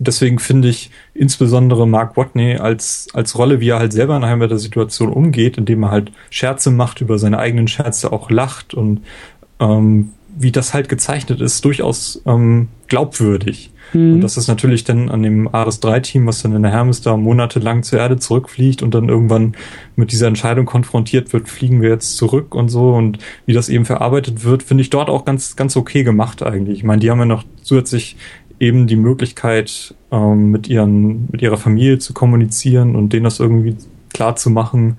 deswegen 0.02 0.39
finde 0.39 0.68
ich 0.68 0.89
insbesondere 1.14 1.88
Mark 1.88 2.18
Watney 2.18 2.58
als, 2.58 3.08
als 3.14 3.38
Rolle, 3.38 3.60
wie 3.60 3.70
er 3.70 3.80
halt 3.80 3.93
selber 3.93 4.18
in 4.18 4.24
einer 4.24 4.47
der 4.47 4.58
Situation 4.58 5.10
umgeht, 5.10 5.58
indem 5.58 5.84
er 5.84 5.91
halt 5.91 6.12
Scherze 6.30 6.72
macht, 6.72 7.02
über 7.02 7.20
seine 7.20 7.39
eigenen 7.39 7.68
Scherze 7.68 8.12
auch 8.12 8.30
lacht 8.30 8.74
und 8.74 9.02
ähm, 9.60 10.10
wie 10.38 10.52
das 10.52 10.74
halt 10.74 10.89
gezeichnet 10.89 11.41
ist, 11.41 11.64
durchaus 11.66 12.22
ähm, 12.26 12.70
glaubwürdig. 12.88 13.72
Mhm. 13.93 14.16
Und 14.16 14.22
das 14.22 14.38
ist 14.38 14.47
natürlich 14.47 14.84
dann 14.84 15.10
an 15.10 15.24
dem 15.24 15.54
Ares 15.54 15.82
3-Team, 15.82 16.26
was 16.26 16.41
dann 16.41 16.56
in 16.56 16.64
der 16.64 16.72
Hermes 16.72 17.02
da 17.02 17.18
monatelang 17.18 17.84
zur 17.84 17.99
Erde 17.99 18.18
zurückfliegt 18.18 18.82
und 18.82 18.93
dann 18.93 19.10
irgendwann 19.10 19.56
mit 19.95 20.12
dieser 20.12 20.28
Entscheidung 20.28 20.66
konfrontiert 20.66 21.34
wird, 21.34 21.49
fliegen 21.49 21.82
wir 21.82 21.89
jetzt 21.89 22.18
zurück 22.18 22.56
und 22.56 22.70
so 22.70 22.93
und 22.93 23.20
wie 23.45 23.54
das 23.54 23.70
eben 23.70 23.86
verarbeitet 23.86 24.43
wird, 24.43 24.64
finde 24.64 24.82
ich 24.82 24.89
dort 24.89 25.10
auch 25.10 25.26
ganz, 25.26 25.56
ganz 25.56 25.76
okay 25.76 26.04
gemacht 26.04 26.43
eigentlich. 26.43 26.80
Ich 26.80 26.84
meine, 26.84 27.02
die 27.02 27.12
haben 27.12 27.20
ja 27.20 27.26
noch 27.26 27.43
zusätzlich 27.62 28.18
eben 28.62 28.86
die 28.86 28.95
Möglichkeit, 28.95 29.95
ähm, 30.12 30.51
mit 30.51 30.70
ihren, 30.70 31.28
mit 31.32 31.41
ihrer 31.41 31.57
Familie 31.57 31.97
zu 31.97 32.14
kommunizieren 32.14 32.95
und 32.95 33.12
denen 33.12 33.24
das 33.24 33.39
irgendwie 33.39 33.76
klar 34.14 34.36
zu 34.36 34.51
machen. 34.51 34.97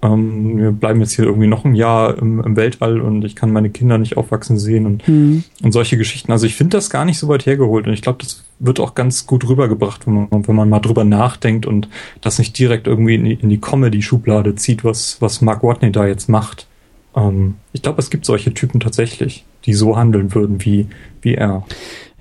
Ähm, 0.00 0.56
wir 0.56 0.70
bleiben 0.70 1.00
jetzt 1.00 1.14
hier 1.14 1.26
irgendwie 1.26 1.48
noch 1.48 1.64
ein 1.64 1.74
Jahr 1.74 2.16
im, 2.16 2.40
im, 2.40 2.56
Weltall 2.56 3.00
und 3.00 3.22
ich 3.24 3.36
kann 3.36 3.52
meine 3.52 3.68
Kinder 3.68 3.98
nicht 3.98 4.16
aufwachsen 4.16 4.58
sehen 4.58 4.86
und, 4.86 5.06
mhm. 5.08 5.42
und 5.62 5.72
solche 5.72 5.98
Geschichten. 5.98 6.30
Also 6.32 6.46
ich 6.46 6.54
finde 6.54 6.76
das 6.76 6.88
gar 6.88 7.04
nicht 7.04 7.18
so 7.18 7.28
weit 7.28 7.44
hergeholt 7.44 7.86
und 7.86 7.92
ich 7.92 8.00
glaube, 8.00 8.18
das 8.22 8.44
wird 8.60 8.78
auch 8.80 8.94
ganz 8.94 9.26
gut 9.26 9.46
rübergebracht, 9.46 10.06
wenn 10.06 10.14
man, 10.14 10.28
wenn 10.46 10.56
man 10.56 10.68
mal 10.68 10.78
drüber 10.78 11.04
nachdenkt 11.04 11.66
und 11.66 11.88
das 12.20 12.38
nicht 12.38 12.58
direkt 12.58 12.86
irgendwie 12.86 13.16
in 13.16 13.24
die, 13.24 13.34
in 13.34 13.48
die 13.48 13.60
Comedy-Schublade 13.60 14.54
zieht, 14.54 14.84
was, 14.84 15.20
was 15.20 15.42
Mark 15.42 15.62
Watney 15.64 15.90
da 15.90 16.06
jetzt 16.06 16.28
macht. 16.28 16.68
Ähm, 17.16 17.56
ich 17.72 17.82
glaube, 17.82 17.98
es 17.98 18.08
gibt 18.08 18.24
solche 18.24 18.54
Typen 18.54 18.80
tatsächlich, 18.80 19.44
die 19.66 19.74
so 19.74 19.96
handeln 19.96 20.34
würden 20.34 20.64
wie, 20.64 20.86
wie 21.22 21.34
er. 21.34 21.64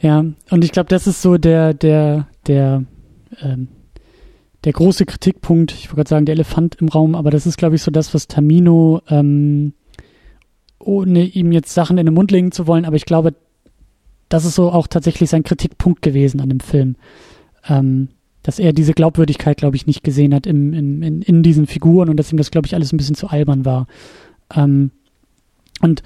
Ja, 0.02 0.24
und 0.50 0.64
ich 0.64 0.72
glaube, 0.72 0.90
das 0.90 1.08
ist 1.08 1.22
so 1.22 1.38
der, 1.38 1.74
der, 1.74 2.28
der, 2.48 2.84
ähm, 3.42 3.68
der 4.64 4.74
große 4.74 5.06
Kritikpunkt, 5.06 5.72
ich 5.74 5.88
wollte 5.88 5.96
gerade 5.96 6.10
sagen, 6.10 6.26
der 6.26 6.36
Elefant 6.36 6.76
im 6.76 6.88
Raum, 6.88 7.16
aber 7.16 7.32
das 7.32 7.46
ist, 7.46 7.58
glaube 7.58 7.76
ich, 7.76 7.82
so 7.82 7.92
das, 7.92 8.14
was 8.14 8.28
Tamino, 8.28 9.02
ähm, 9.10 9.74
ohne 10.80 11.26
ihm 11.26 11.52
jetzt 11.52 11.74
Sachen 11.74 11.98
in 11.98 12.06
den 12.06 12.16
Mund 12.16 12.32
legen 12.32 12.52
zu 12.52 12.66
wollen, 12.68 12.86
aber 12.86 12.96
ich 12.96 13.06
glaube, 13.06 13.36
das 14.30 14.46
ist 14.46 14.56
so 14.56 14.72
auch 14.72 14.88
tatsächlich 14.88 15.30
sein 15.30 15.44
Kritikpunkt 15.44 16.02
gewesen 16.02 16.40
an 16.40 16.50
dem 16.50 16.60
Film. 16.60 16.96
Ähm, 17.68 18.10
dass 18.44 18.60
er 18.60 18.72
diese 18.72 18.94
Glaubwürdigkeit, 18.94 19.58
glaube 19.58 19.76
ich, 19.76 19.86
nicht 19.86 20.04
gesehen 20.04 20.34
hat 20.34 20.48
im, 20.48 20.74
im, 20.74 21.04
in, 21.04 21.22
in 21.22 21.44
diesen 21.44 21.68
Figuren 21.68 22.10
und 22.10 22.18
dass 22.18 22.32
ihm 22.32 22.38
das, 22.38 22.52
glaube 22.52 22.68
ich, 22.68 22.74
alles 22.74 22.94
ein 22.94 22.98
bisschen 22.98 23.16
zu 23.16 23.28
albern 23.28 23.66
war. 23.66 23.88
Ähm, 24.56 24.92
und 25.82 26.04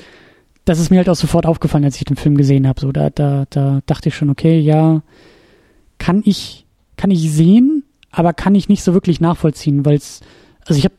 das 0.66 0.80
ist 0.80 0.90
mir 0.90 0.98
halt 0.98 1.10
auch 1.10 1.16
sofort 1.16 1.46
aufgefallen, 1.46 1.84
als 1.84 1.98
ich 1.98 2.06
den 2.06 2.16
Film 2.16 2.38
gesehen 2.38 2.68
habe. 2.68 2.80
So, 2.80 2.92
da, 2.92 3.10
da, 3.10 3.46
da 3.50 3.82
dachte 3.86 4.10
ich 4.10 4.16
schon, 4.16 4.30
okay, 4.30 4.60
ja, 4.60 5.02
kann 5.98 6.22
ich, 6.26 6.66
kann 6.98 7.12
ich 7.12 7.32
sehen, 7.32 7.84
aber 8.12 8.34
kann 8.34 8.56
ich 8.56 8.70
nicht 8.70 8.84
so 8.84 8.94
wirklich 8.94 9.20
nachvollziehen, 9.20 9.86
weil 9.86 9.96
es, 9.96 10.22
also 10.66 10.78
ich 10.78 10.86
habe 10.86 10.96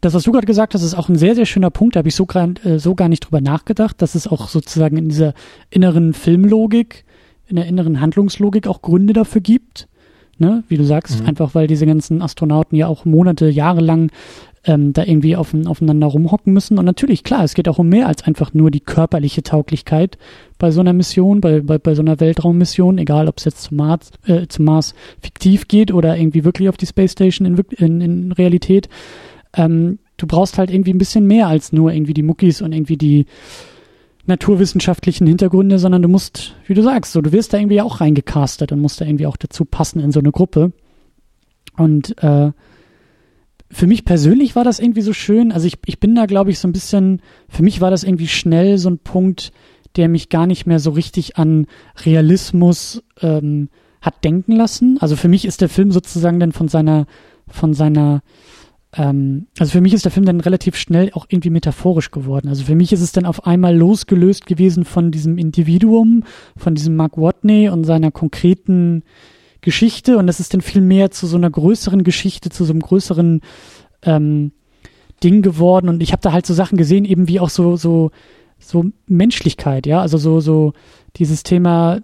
das, 0.00 0.12
was 0.12 0.24
du 0.24 0.32
gerade 0.32 0.46
gesagt 0.46 0.74
hast, 0.74 0.82
ist 0.82 0.94
auch 0.94 1.08
ein 1.08 1.16
sehr, 1.16 1.34
sehr 1.34 1.46
schöner 1.46 1.70
Punkt. 1.70 1.96
Da 1.96 2.00
habe 2.00 2.08
ich 2.08 2.14
so, 2.14 2.26
äh, 2.26 2.78
so 2.78 2.94
gar 2.94 3.08
nicht 3.08 3.20
drüber 3.20 3.40
nachgedacht, 3.40 4.02
dass 4.02 4.14
es 4.14 4.26
auch 4.26 4.48
sozusagen 4.48 4.98
in 4.98 5.08
dieser 5.08 5.32
inneren 5.70 6.12
Filmlogik, 6.12 7.04
in 7.46 7.56
der 7.56 7.66
inneren 7.66 8.00
Handlungslogik 8.00 8.66
auch 8.66 8.82
Gründe 8.82 9.14
dafür 9.14 9.40
gibt. 9.40 9.88
Ne? 10.36 10.62
Wie 10.68 10.76
du 10.76 10.84
sagst, 10.84 11.20
mhm. 11.20 11.26
einfach 11.26 11.54
weil 11.54 11.68
diese 11.68 11.86
ganzen 11.86 12.20
Astronauten 12.20 12.76
ja 12.76 12.86
auch 12.86 13.04
Monate, 13.06 13.48
Jahre 13.48 13.80
lang 13.80 14.10
ähm, 14.66 14.92
da 14.92 15.04
irgendwie 15.04 15.36
auf, 15.36 15.54
aufeinander 15.66 16.06
rumhocken 16.06 16.52
müssen. 16.52 16.78
Und 16.78 16.84
natürlich, 16.84 17.24
klar, 17.24 17.44
es 17.44 17.54
geht 17.54 17.68
auch 17.68 17.78
um 17.78 17.88
mehr 17.88 18.06
als 18.06 18.22
einfach 18.24 18.54
nur 18.54 18.70
die 18.70 18.80
körperliche 18.80 19.42
Tauglichkeit 19.42 20.18
bei 20.58 20.70
so 20.70 20.80
einer 20.80 20.92
Mission, 20.92 21.40
bei, 21.40 21.60
bei, 21.60 21.78
bei 21.78 21.94
so 21.94 22.02
einer 22.02 22.20
Weltraummission, 22.20 22.98
egal 22.98 23.28
ob 23.28 23.38
es 23.38 23.44
jetzt 23.44 23.62
zum 23.62 23.76
Mars, 23.76 24.10
äh, 24.26 24.46
zum 24.48 24.64
Mars 24.64 24.94
fiktiv 25.20 25.68
geht 25.68 25.92
oder 25.92 26.16
irgendwie 26.16 26.44
wirklich 26.44 26.68
auf 26.68 26.76
die 26.76 26.86
Space 26.86 27.12
Station 27.12 27.46
in, 27.46 27.58
in, 27.76 28.00
in 28.00 28.32
Realität. 28.32 28.88
Ähm, 29.54 29.98
du 30.16 30.26
brauchst 30.26 30.58
halt 30.58 30.70
irgendwie 30.70 30.92
ein 30.92 30.98
bisschen 30.98 31.26
mehr 31.26 31.48
als 31.48 31.72
nur 31.72 31.92
irgendwie 31.92 32.14
die 32.14 32.22
Muckis 32.22 32.62
und 32.62 32.72
irgendwie 32.72 32.96
die 32.96 33.26
naturwissenschaftlichen 34.26 35.26
Hintergründe, 35.26 35.78
sondern 35.78 36.00
du 36.00 36.08
musst, 36.08 36.54
wie 36.66 36.74
du 36.74 36.82
sagst, 36.82 37.12
so, 37.12 37.20
du 37.20 37.32
wirst 37.32 37.52
da 37.52 37.58
irgendwie 37.58 37.82
auch 37.82 38.00
reingecastet 38.00 38.72
und 38.72 38.80
musst 38.80 39.00
da 39.00 39.04
irgendwie 39.04 39.26
auch 39.26 39.36
dazu 39.36 39.66
passen 39.66 40.00
in 40.00 40.12
so 40.12 40.20
eine 40.20 40.32
Gruppe. 40.32 40.72
Und 41.76 42.16
äh, 42.22 42.52
für 43.74 43.88
mich 43.88 44.04
persönlich 44.04 44.54
war 44.54 44.62
das 44.62 44.78
irgendwie 44.78 45.02
so 45.02 45.12
schön. 45.12 45.50
Also 45.50 45.66
ich, 45.66 45.78
ich 45.86 45.98
bin 45.98 46.14
da, 46.14 46.26
glaube 46.26 46.50
ich, 46.50 46.60
so 46.60 46.68
ein 46.68 46.72
bisschen, 46.72 47.20
für 47.48 47.64
mich 47.64 47.80
war 47.80 47.90
das 47.90 48.04
irgendwie 48.04 48.28
schnell 48.28 48.78
so 48.78 48.88
ein 48.88 48.98
Punkt, 48.98 49.50
der 49.96 50.08
mich 50.08 50.28
gar 50.28 50.46
nicht 50.46 50.64
mehr 50.64 50.78
so 50.78 50.90
richtig 50.90 51.36
an 51.38 51.66
Realismus 52.04 53.02
ähm, 53.20 53.68
hat 54.00 54.22
denken 54.22 54.52
lassen. 54.52 54.98
Also 55.00 55.16
für 55.16 55.28
mich 55.28 55.44
ist 55.44 55.60
der 55.60 55.68
Film 55.68 55.90
sozusagen 55.90 56.38
dann 56.38 56.52
von 56.52 56.68
seiner, 56.68 57.06
von 57.48 57.74
seiner 57.74 58.22
ähm, 58.96 59.48
also 59.58 59.72
für 59.72 59.80
mich 59.80 59.92
ist 59.92 60.04
der 60.04 60.12
Film 60.12 60.24
dann 60.24 60.40
relativ 60.40 60.76
schnell 60.76 61.10
auch 61.12 61.26
irgendwie 61.28 61.50
metaphorisch 61.50 62.12
geworden. 62.12 62.48
Also 62.48 62.62
für 62.62 62.76
mich 62.76 62.92
ist 62.92 63.00
es 63.00 63.10
dann 63.10 63.26
auf 63.26 63.44
einmal 63.44 63.76
losgelöst 63.76 64.46
gewesen 64.46 64.84
von 64.84 65.10
diesem 65.10 65.36
Individuum, 65.36 66.22
von 66.56 66.76
diesem 66.76 66.94
Mark 66.94 67.16
Watney 67.16 67.68
und 67.70 67.82
seiner 67.82 68.12
konkreten 68.12 69.02
Geschichte 69.64 70.18
und 70.18 70.26
das 70.26 70.40
ist 70.40 70.54
dann 70.54 70.60
viel 70.60 70.82
mehr 70.82 71.10
zu 71.10 71.26
so 71.26 71.36
einer 71.36 71.50
größeren 71.50 72.04
Geschichte, 72.04 72.50
zu 72.50 72.64
so 72.64 72.72
einem 72.72 72.80
größeren 72.80 73.40
ähm, 74.02 74.52
Ding 75.22 75.42
geworden. 75.42 75.88
Und 75.88 76.02
ich 76.02 76.12
habe 76.12 76.22
da 76.22 76.32
halt 76.32 76.46
so 76.46 76.54
Sachen 76.54 76.78
gesehen, 76.78 77.04
eben 77.04 77.28
wie 77.28 77.40
auch 77.40 77.50
so 77.50 77.76
so 77.76 78.10
so 78.58 78.86
Menschlichkeit, 79.06 79.86
ja, 79.86 80.00
also 80.00 80.18
so 80.18 80.40
so 80.40 80.72
dieses 81.16 81.42
Thema 81.42 82.00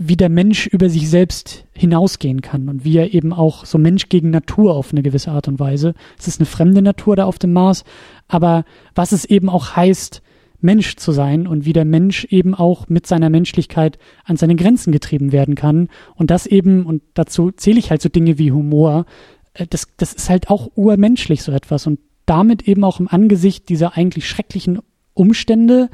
wie 0.00 0.16
der 0.16 0.28
Mensch 0.28 0.68
über 0.68 0.88
sich 0.88 1.10
selbst 1.10 1.64
hinausgehen 1.74 2.40
kann 2.40 2.68
und 2.68 2.84
wie 2.84 2.96
er 2.96 3.12
eben 3.12 3.32
auch 3.32 3.64
so 3.64 3.78
Mensch 3.78 4.08
gegen 4.08 4.30
Natur 4.30 4.74
auf 4.74 4.92
eine 4.92 5.02
gewisse 5.02 5.32
Art 5.32 5.48
und 5.48 5.58
Weise. 5.58 5.94
Es 6.16 6.28
ist 6.28 6.40
eine 6.40 6.46
fremde 6.46 6.82
Natur 6.82 7.16
da 7.16 7.24
auf 7.24 7.40
dem 7.40 7.52
Mars, 7.52 7.82
aber 8.28 8.64
was 8.94 9.10
es 9.10 9.24
eben 9.24 9.48
auch 9.48 9.74
heißt, 9.74 10.22
Mensch 10.60 10.96
zu 10.96 11.12
sein 11.12 11.46
und 11.46 11.64
wie 11.64 11.72
der 11.72 11.84
Mensch 11.84 12.24
eben 12.24 12.54
auch 12.54 12.88
mit 12.88 13.06
seiner 13.06 13.30
Menschlichkeit 13.30 13.98
an 14.24 14.36
seine 14.36 14.56
Grenzen 14.56 14.92
getrieben 14.92 15.32
werden 15.32 15.54
kann. 15.54 15.88
Und 16.14 16.30
das 16.30 16.46
eben, 16.46 16.84
und 16.84 17.02
dazu 17.14 17.50
zähle 17.52 17.78
ich 17.78 17.90
halt 17.90 18.02
so 18.02 18.08
Dinge 18.08 18.38
wie 18.38 18.52
Humor, 18.52 19.06
äh, 19.54 19.66
das, 19.68 19.86
das 19.96 20.12
ist 20.12 20.28
halt 20.30 20.50
auch 20.50 20.70
urmenschlich 20.74 21.42
so 21.42 21.52
etwas. 21.52 21.86
Und 21.86 22.00
damit 22.26 22.68
eben 22.68 22.84
auch 22.84 23.00
im 23.00 23.08
Angesicht 23.08 23.68
dieser 23.68 23.96
eigentlich 23.96 24.28
schrecklichen 24.28 24.80
Umstände 25.14 25.90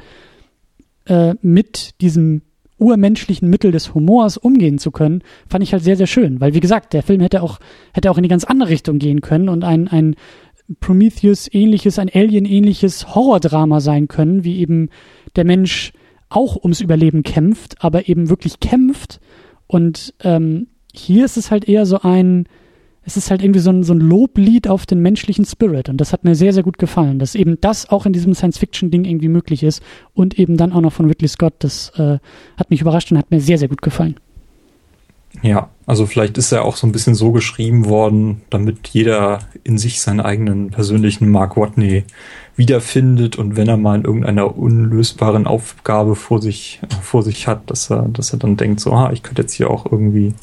äh, 1.05 1.35
mit 1.41 2.01
diesem 2.01 2.41
urmenschlichen 2.77 3.49
Mittel 3.49 3.71
des 3.71 3.93
Humors 3.93 4.37
umgehen 4.37 4.79
zu 4.79 4.91
können, 4.91 5.23
fand 5.47 5.63
ich 5.63 5.71
halt 5.71 5.83
sehr, 5.83 5.95
sehr 5.95 6.07
schön. 6.07 6.41
Weil, 6.41 6.53
wie 6.53 6.59
gesagt, 6.59 6.93
der 6.93 7.03
Film 7.03 7.21
hätte 7.21 7.41
auch, 7.41 7.59
hätte 7.93 8.11
auch 8.11 8.17
in 8.17 8.23
die 8.23 8.29
ganz 8.29 8.43
andere 8.43 8.69
Richtung 8.69 8.99
gehen 8.99 9.21
können 9.21 9.47
und 9.47 9.63
ein, 9.63 9.87
ein 9.87 10.15
Prometheus-ähnliches, 10.79 11.99
ein 11.99 12.09
Alien-ähnliches 12.13 13.13
Horrordrama 13.13 13.79
sein 13.79 14.07
können, 14.07 14.43
wie 14.43 14.59
eben 14.59 14.89
der 15.35 15.45
Mensch 15.45 15.93
auch 16.29 16.57
ums 16.57 16.81
Überleben 16.81 17.23
kämpft, 17.23 17.83
aber 17.83 18.09
eben 18.09 18.29
wirklich 18.29 18.59
kämpft. 18.59 19.19
Und 19.67 20.13
ähm, 20.23 20.67
hier 20.93 21.25
ist 21.25 21.37
es 21.37 21.51
halt 21.51 21.67
eher 21.67 21.85
so 21.85 22.01
ein, 22.01 22.47
es 23.03 23.17
ist 23.17 23.29
halt 23.29 23.43
irgendwie 23.43 23.59
so 23.59 23.69
ein, 23.69 23.83
so 23.83 23.93
ein 23.93 23.99
Loblied 23.99 24.67
auf 24.67 24.85
den 24.85 24.99
menschlichen 24.99 25.45
Spirit 25.45 25.89
und 25.89 25.97
das 26.01 26.13
hat 26.13 26.23
mir 26.23 26.35
sehr, 26.35 26.53
sehr 26.53 26.63
gut 26.63 26.77
gefallen, 26.77 27.19
dass 27.19 27.35
eben 27.35 27.59
das 27.61 27.89
auch 27.89 28.05
in 28.05 28.13
diesem 28.13 28.33
Science-Fiction-Ding 28.33 29.05
irgendwie 29.05 29.27
möglich 29.27 29.63
ist 29.63 29.83
und 30.13 30.39
eben 30.39 30.57
dann 30.57 30.73
auch 30.73 30.81
noch 30.81 30.93
von 30.93 31.05
Ridley 31.05 31.27
Scott, 31.27 31.53
das 31.59 31.89
äh, 31.97 32.17
hat 32.57 32.69
mich 32.71 32.81
überrascht 32.81 33.11
und 33.11 33.17
hat 33.17 33.29
mir 33.31 33.39
sehr, 33.39 33.59
sehr 33.59 33.67
gut 33.67 33.83
gefallen. 33.83 34.15
Ja, 35.45 35.69
also 35.85 36.07
vielleicht 36.07 36.39
ist 36.39 36.51
er 36.51 36.65
auch 36.65 36.75
so 36.75 36.87
ein 36.87 36.91
bisschen 36.91 37.13
so 37.13 37.31
geschrieben 37.31 37.85
worden, 37.85 38.41
damit 38.49 38.87
jeder 38.87 39.39
in 39.63 39.77
sich 39.77 40.01
seinen 40.01 40.19
eigenen 40.19 40.71
persönlichen 40.71 41.29
Mark 41.29 41.55
Watney 41.55 42.03
wiederfindet 42.55 43.35
und 43.35 43.55
wenn 43.55 43.67
er 43.67 43.77
mal 43.77 43.99
in 43.99 44.05
irgendeiner 44.05 44.57
unlösbaren 44.57 45.45
Aufgabe 45.45 46.15
vor 46.15 46.41
sich, 46.41 46.81
vor 47.03 47.21
sich 47.21 47.47
hat, 47.47 47.69
dass 47.69 47.91
er, 47.91 48.07
dass 48.09 48.33
er 48.33 48.39
dann 48.39 48.57
denkt, 48.57 48.79
so, 48.79 48.91
ah, 48.93 49.11
ich 49.13 49.21
könnte 49.21 49.43
jetzt 49.43 49.53
hier 49.53 49.69
auch 49.69 49.85
irgendwie 49.85 50.33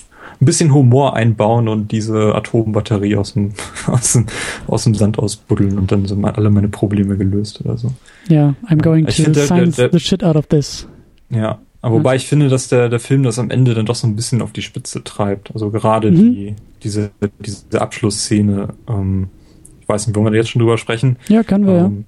ein 0.41 0.45
bisschen 0.45 0.73
Humor 0.73 1.17
einbauen 1.17 1.67
und 1.67 1.91
diese 1.91 2.37
Atombatterie 2.37 3.17
aus 3.17 3.33
dem, 3.33 3.55
aus 3.89 4.13
dem, 4.13 4.27
aus 4.69 4.85
dem 4.85 4.95
Sand 4.95 5.19
ausbuddeln 5.19 5.79
und 5.79 5.91
dann 5.91 6.07
sind 6.07 6.25
alle 6.25 6.51
meine 6.51 6.69
Probleme 6.69 7.17
gelöst 7.17 7.61
oder 7.65 7.77
so. 7.77 7.93
Ja, 8.29 8.55
I'm 8.69 8.81
going 8.81 9.09
ich 9.09 9.17
to 9.17 9.33
der, 9.33 9.91
the 9.91 9.99
shit 9.99 10.23
out 10.23 10.37
of 10.37 10.47
this. 10.47 10.87
Ja, 11.29 11.59
aber 11.83 11.97
wobei 11.97 12.15
ich 12.15 12.29
finde, 12.29 12.49
dass 12.49 12.69
der, 12.69 12.89
der 12.89 13.01
Film 13.01 13.25
das 13.25 13.41
am 13.41 13.51
Ende 13.51 13.75
dann 13.75 13.87
doch 13.87 13.97
so 13.97 14.07
ein 14.07 14.15
bisschen 14.15 14.41
auf 14.41 14.53
die 14.53 14.63
Spitze 14.63 15.03
treibt. 15.03 15.53
Also 15.53 15.71
gerade 15.71 16.13
mhm. 16.13 16.17
die, 16.17 16.55
diese, 16.85 17.11
diese 17.41 17.83
Abschlussszene, 17.83 18.69
ähm, 18.89 19.29
ich 19.81 19.89
weiß 19.89 20.07
nicht, 20.07 20.17
wollen 20.17 20.33
wir 20.33 20.39
jetzt 20.39 20.51
schon 20.51 20.61
drüber 20.61 20.79
sprechen? 20.79 21.17
Ja, 21.29 21.43
können 21.43 21.67
wir, 21.67 21.79
ähm, 21.79 22.05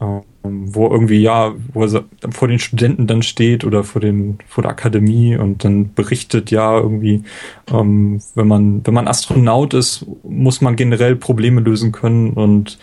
ja. 0.00 0.22
Ähm, 0.44 0.74
wo 0.74 0.88
irgendwie, 0.88 1.20
ja, 1.20 1.54
wo 1.74 1.84
er 1.84 2.04
vor 2.30 2.48
den 2.48 2.60
Studenten 2.60 3.08
dann 3.08 3.22
steht 3.22 3.64
oder 3.64 3.82
vor 3.84 4.00
den, 4.00 4.38
vor 4.46 4.62
der 4.62 4.70
Akademie 4.70 5.36
und 5.36 5.64
dann 5.64 5.92
berichtet, 5.92 6.52
ja, 6.52 6.78
irgendwie, 6.78 7.24
ähm, 7.70 8.22
wenn 8.34 8.46
man, 8.46 8.86
wenn 8.86 8.94
man 8.94 9.08
Astronaut 9.08 9.74
ist, 9.74 10.06
muss 10.22 10.60
man 10.60 10.76
generell 10.76 11.16
Probleme 11.16 11.60
lösen 11.60 11.92
können 11.92 12.30
und 12.30 12.78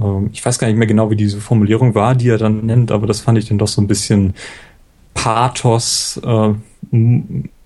ähm, 0.00 0.30
ich 0.32 0.44
weiß 0.44 0.58
gar 0.58 0.66
nicht 0.66 0.76
mehr 0.76 0.88
genau, 0.88 1.10
wie 1.10 1.16
diese 1.16 1.40
Formulierung 1.40 1.94
war, 1.94 2.14
die 2.14 2.30
er 2.30 2.38
dann 2.38 2.66
nennt, 2.66 2.90
aber 2.90 3.06
das 3.06 3.20
fand 3.20 3.38
ich 3.38 3.48
dann 3.48 3.58
doch 3.58 3.68
so 3.68 3.80
ein 3.80 3.86
bisschen 3.86 4.34
Pathos, 5.18 6.20
äh, 6.24 6.54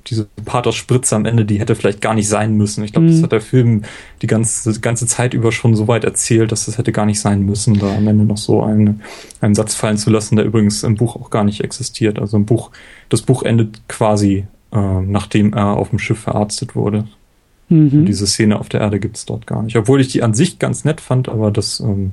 diese 0.06 0.26
Pathos-Spritze 0.44 1.14
am 1.14 1.26
Ende, 1.26 1.44
die 1.44 1.60
hätte 1.60 1.74
vielleicht 1.74 2.00
gar 2.00 2.14
nicht 2.14 2.28
sein 2.28 2.56
müssen. 2.56 2.82
Ich 2.82 2.92
glaube, 2.92 3.08
mhm. 3.08 3.12
das 3.12 3.22
hat 3.22 3.32
der 3.32 3.42
Film 3.42 3.82
die 4.22 4.26
ganze, 4.26 4.72
die 4.72 4.80
ganze 4.80 5.06
Zeit 5.06 5.34
über 5.34 5.52
schon 5.52 5.76
so 5.76 5.86
weit 5.86 6.04
erzählt, 6.04 6.50
dass 6.50 6.64
das 6.64 6.78
hätte 6.78 6.92
gar 6.92 7.04
nicht 7.04 7.20
sein 7.20 7.42
müssen, 7.42 7.78
da 7.78 7.94
am 7.94 8.08
Ende 8.08 8.24
noch 8.24 8.38
so 8.38 8.62
einen, 8.62 9.02
einen 9.42 9.54
Satz 9.54 9.74
fallen 9.74 9.98
zu 9.98 10.08
lassen, 10.08 10.36
der 10.36 10.46
übrigens 10.46 10.82
im 10.82 10.94
Buch 10.94 11.14
auch 11.14 11.28
gar 11.28 11.44
nicht 11.44 11.60
existiert. 11.62 12.18
Also 12.18 12.38
im 12.38 12.46
Buch, 12.46 12.70
das 13.10 13.20
Buch 13.20 13.42
endet 13.42 13.86
quasi, 13.86 14.46
äh, 14.72 15.00
nachdem 15.02 15.52
er 15.52 15.76
auf 15.76 15.90
dem 15.90 15.98
Schiff 15.98 16.20
verarztet 16.20 16.74
wurde. 16.74 17.04
Mhm. 17.68 18.04
diese 18.04 18.26
Szene 18.26 18.60
auf 18.60 18.68
der 18.68 18.80
Erde 18.80 18.98
gibt 19.00 19.16
es 19.16 19.24
dort 19.24 19.46
gar 19.46 19.62
nicht. 19.62 19.76
Obwohl 19.76 20.00
ich 20.00 20.08
die 20.08 20.22
an 20.22 20.34
sich 20.34 20.58
ganz 20.58 20.84
nett 20.84 21.00
fand, 21.00 21.28
aber 21.28 21.50
das 21.50 21.80
ähm, 21.80 22.12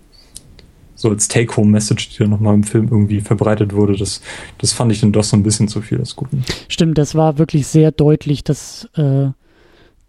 so 1.00 1.10
als 1.10 1.30
Take-Home-Message, 1.30 2.10
die 2.10 2.18
dann 2.18 2.30
nochmal 2.30 2.54
im 2.56 2.64
Film 2.64 2.90
irgendwie 2.92 3.22
verbreitet 3.22 3.74
wurde, 3.74 3.96
das, 3.96 4.22
das 4.58 4.74
fand 4.74 4.92
ich 4.92 5.00
dann 5.00 5.14
doch 5.14 5.24
so 5.24 5.38
ein 5.38 5.44
bisschen 5.44 5.70
zu 5.70 5.82
viel 5.82 5.98
des 5.98 6.18
Guten. 6.18 6.44
Stimmt, 6.68 6.98
das 6.98 7.16
war 7.16 7.38
wirklich 7.38 7.68
sehr 7.68 7.92
deutlich, 7.92 8.44
dass 8.44 8.90
äh, 8.96 9.30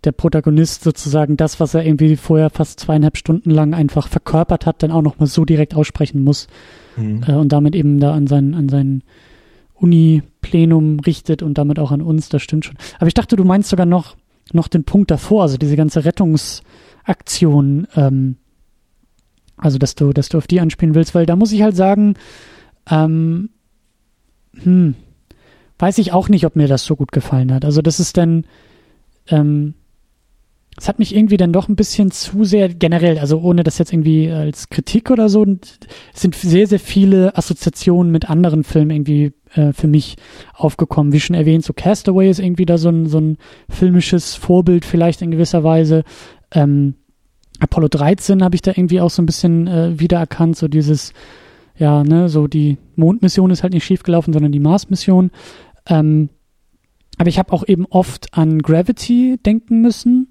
der 0.03 0.13
Protagonist 0.13 0.83
sozusagen 0.83 1.37
das, 1.37 1.61
was 1.61 1.75
er 1.75 1.87
irgendwie 1.87 2.17
vorher 2.17 2.51
fast 2.51 2.81
zweieinhalb 2.81 3.17
Stunden 3.17 3.51
lang 3.51 3.73
einfach 3.73 4.09
verkörpert 4.09 4.67
hat, 4.67 4.83
dann 4.83 4.91
auch 4.91 5.03
nochmal 5.03 5.29
so 5.29 5.45
direkt 5.45 5.77
aussprechen 5.77 6.25
muss 6.25 6.49
mhm. 6.97 7.23
äh, 7.25 7.35
und 7.35 7.53
damit 7.53 7.77
eben 7.77 8.01
da 8.01 8.13
an 8.13 8.27
sein, 8.27 8.55
an 8.55 8.69
sein 8.69 9.05
Uni-Plenum 9.75 10.99
richtet 10.99 11.41
und 11.41 11.57
damit 11.57 11.79
auch 11.79 11.93
an 11.93 12.03
uns, 12.03 12.31
das 12.31 12.43
stimmt 12.43 12.65
schon. 12.65 12.77
Aber 12.99 13.07
ich 13.07 13.15
dachte, 13.15 13.37
du 13.37 13.45
meinst 13.45 13.71
sogar 13.71 13.87
noch, 13.87 14.17
noch 14.53 14.67
den 14.67 14.83
Punkt 14.83 15.13
davor, 15.13 15.43
also 15.43 15.57
diese 15.57 15.77
ganze 15.77 16.05
Rettungsaktion, 16.05 17.87
ähm, 17.95 18.37
also, 19.61 19.79
dass 19.79 19.95
du, 19.95 20.13
dass 20.13 20.29
du 20.29 20.39
auf 20.39 20.47
die 20.47 20.61
anspielen 20.61 20.95
willst, 20.95 21.15
weil 21.15 21.27
da 21.27 21.37
muss 21.37 21.53
ich 21.53 21.63
halt 21.63 21.77
sagen, 21.77 22.15
ähm, 22.91 23.51
hm, 24.55 24.95
weiß 25.79 25.99
ich 25.99 26.13
auch 26.13 26.29
nicht, 26.29 26.47
ob 26.47 26.57
mir 26.57 26.69
das 26.69 26.85
so 26.85 26.97
gut 26.97 27.13
gefallen 27.13 27.53
hat. 27.53 27.65
Also, 27.65 27.83
das 27.83 28.01
ist 28.01 28.17
dann, 28.17 28.45
ähm, 29.29 29.75
es 30.77 30.89
hat 30.89 30.99
mich 30.99 31.15
irgendwie 31.15 31.37
dann 31.37 31.53
doch 31.53 31.69
ein 31.69 31.77
bisschen 31.77 32.11
zu 32.11 32.45
sehr 32.45 32.69
generell, 32.71 33.19
also 33.19 33.41
ohne 33.41 33.65
das 33.65 33.79
jetzt 33.79 33.93
irgendwie 33.93 34.31
als 34.31 34.71
Kritik 34.71 35.11
oder 35.11 35.29
so, 35.29 35.45
sind 36.15 36.35
sehr, 36.35 36.67
sehr 36.67 36.81
viele 36.81 37.37
Assoziationen 37.37 38.11
mit 38.11 38.31
anderen 38.31 38.65
Filmen 38.65 38.91
irgendwie 38.91 39.33
äh, 39.55 39.73
für 39.73 39.89
mich 39.89 40.17
aufgekommen. 40.55 41.13
Wie 41.13 41.21
schon 41.21 41.37
erwähnt, 41.37 41.65
so 41.65 41.73
Castaway 41.75 42.31
ist 42.31 42.41
irgendwie 42.41 42.67
da 42.67 42.79
so 42.79 42.89
ein, 42.89 43.07
so 43.07 43.19
ein 43.19 43.37
filmisches 43.69 44.37
Vorbild 44.37 44.85
vielleicht 44.85 45.23
in 45.23 45.31
gewisser 45.31 45.65
Weise. 45.65 46.05
Ähm, 46.53 46.95
Apollo 47.61 47.89
13 47.89 48.43
habe 48.43 48.55
ich 48.55 48.63
da 48.63 48.73
irgendwie 48.73 49.01
auch 49.01 49.11
so 49.11 49.23
ein 49.23 49.27
bisschen 49.27 49.67
äh, 49.67 49.99
wiedererkannt, 49.99 50.57
so 50.57 50.69
dieses, 50.69 51.13
ja, 51.77 52.03
ne, 52.03 52.29
so 52.29 52.47
die 52.47 52.79
Mondmission 52.97 53.51
ist 53.51 53.63
halt 53.63 53.73
nicht 53.73 53.85
schiefgelaufen, 53.85 54.33
sondern 54.33 54.53
die 54.53 54.61
Mars-Mission. 54.61 55.31
Ähm, 55.87 56.31
aber 57.19 57.29
ich 57.29 57.39
habe 57.39 57.53
auch 57.53 57.67
eben 57.67 57.87
oft 57.87 58.33
an 58.33 58.61
Gravity 58.61 59.39
denken 59.45 59.83
müssen. 59.83 60.29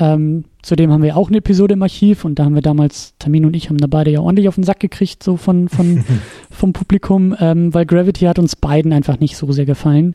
Ähm, 0.00 0.44
zudem 0.62 0.92
haben 0.92 1.02
wir 1.02 1.16
auch 1.16 1.28
eine 1.28 1.38
Episode 1.38 1.74
im 1.74 1.82
Archiv 1.82 2.24
und 2.24 2.38
da 2.38 2.44
haben 2.44 2.54
wir 2.54 2.62
damals, 2.62 3.14
Tamin 3.18 3.44
und 3.44 3.54
ich 3.54 3.68
haben 3.68 3.78
da 3.78 3.86
beide 3.88 4.10
ja 4.10 4.20
ordentlich 4.20 4.48
auf 4.48 4.54
den 4.54 4.64
Sack 4.64 4.80
gekriegt, 4.80 5.22
so 5.22 5.36
von, 5.36 5.68
von 5.68 6.04
vom 6.50 6.72
Publikum, 6.72 7.34
ähm, 7.38 7.74
weil 7.74 7.86
Gravity 7.86 8.24
hat 8.26 8.38
uns 8.38 8.56
beiden 8.56 8.92
einfach 8.92 9.18
nicht 9.18 9.36
so 9.36 9.50
sehr 9.52 9.66
gefallen. 9.66 10.14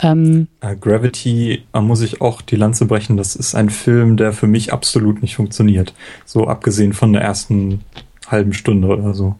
Ähm, 0.00 0.48
uh, 0.64 0.76
Gravity 0.78 1.62
uh, 1.74 1.80
muss 1.80 2.00
ich 2.00 2.20
auch 2.20 2.42
die 2.42 2.56
Lanze 2.56 2.86
brechen. 2.86 3.16
Das 3.16 3.36
ist 3.36 3.54
ein 3.54 3.70
Film, 3.70 4.16
der 4.16 4.32
für 4.32 4.46
mich 4.46 4.72
absolut 4.72 5.22
nicht 5.22 5.36
funktioniert. 5.36 5.94
So 6.24 6.48
abgesehen 6.48 6.92
von 6.92 7.12
der 7.12 7.22
ersten 7.22 7.80
halben 8.28 8.52
Stunde 8.52 8.88
oder 8.88 9.14
so. 9.14 9.36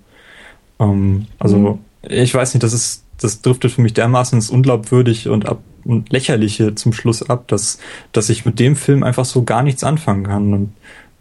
Ähm, 0.79 1.27
also 1.39 1.59
mhm. 1.59 1.79
ich 2.09 2.35
weiß 2.35 2.55
nicht, 2.55 2.63
das 2.63 2.73
ist, 2.73 3.05
das 3.21 3.43
driftet 3.43 3.73
für 3.73 3.83
mich 3.83 3.95
dermaßen 3.95 4.39
ins 4.39 4.51
Unglaubwürdig 4.51 5.29
und 5.29 5.47
ab 5.47 5.61
und 5.85 6.11
lächerliche 6.11 6.75
zum 6.75 6.93
Schluss 6.93 7.23
ab, 7.23 7.47
dass, 7.49 7.79
dass 8.13 8.31
ich 8.31 8.47
mit 8.47 8.59
dem 8.59 8.75
Film 8.75 9.03
einfach 9.03 9.25
so 9.25 9.43
gar 9.45 9.63
nichts 9.63 9.85
anfangen 9.85 10.25
kann. 10.25 10.55
Und 10.55 10.73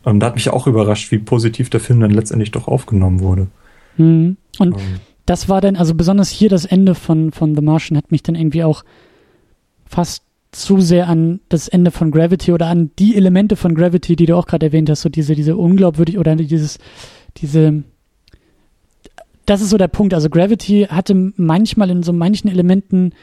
ähm, 0.05 0.19
da 0.19 0.27
hat 0.27 0.35
mich 0.35 0.49
auch 0.49 0.67
überrascht, 0.67 1.11
wie 1.11 1.17
positiv 1.17 1.69
der 1.69 1.79
Film 1.79 1.99
dann 1.99 2.11
letztendlich 2.11 2.51
doch 2.51 2.67
aufgenommen 2.67 3.19
wurde. 3.19 3.47
Mhm. 3.97 4.37
Und 4.59 4.75
ähm. 4.77 4.99
das 5.25 5.49
war 5.49 5.61
dann, 5.61 5.75
also 5.75 5.95
besonders 5.95 6.29
hier 6.29 6.49
das 6.49 6.65
Ende 6.65 6.95
von, 6.95 7.31
von 7.31 7.55
The 7.55 7.61
Martian 7.61 7.97
hat 7.97 8.11
mich 8.11 8.23
dann 8.23 8.35
irgendwie 8.35 8.63
auch 8.63 8.83
fast 9.93 10.23
zu 10.51 10.81
sehr 10.81 11.07
an 11.07 11.39
das 11.49 11.67
Ende 11.67 11.91
von 11.91 12.11
Gravity 12.11 12.51
oder 12.51 12.67
an 12.67 12.91
die 12.99 13.15
Elemente 13.15 13.55
von 13.55 13.75
Gravity, 13.75 14.15
die 14.15 14.25
du 14.25 14.37
auch 14.37 14.45
gerade 14.45 14.67
erwähnt 14.67 14.89
hast, 14.89 15.01
so 15.01 15.09
diese, 15.09 15.35
diese 15.35 15.57
unglaubwürdig 15.57 16.17
oder 16.17 16.35
dieses, 16.35 16.77
diese, 17.37 17.83
das 19.45 19.61
ist 19.61 19.69
so 19.69 19.77
der 19.77 19.87
Punkt. 19.87 20.13
Also 20.13 20.29
Gravity 20.29 20.87
hatte 20.89 21.33
manchmal 21.35 21.89
in 21.89 22.03
so 22.03 22.13
manchen 22.13 22.49
Elementen, 22.49 23.13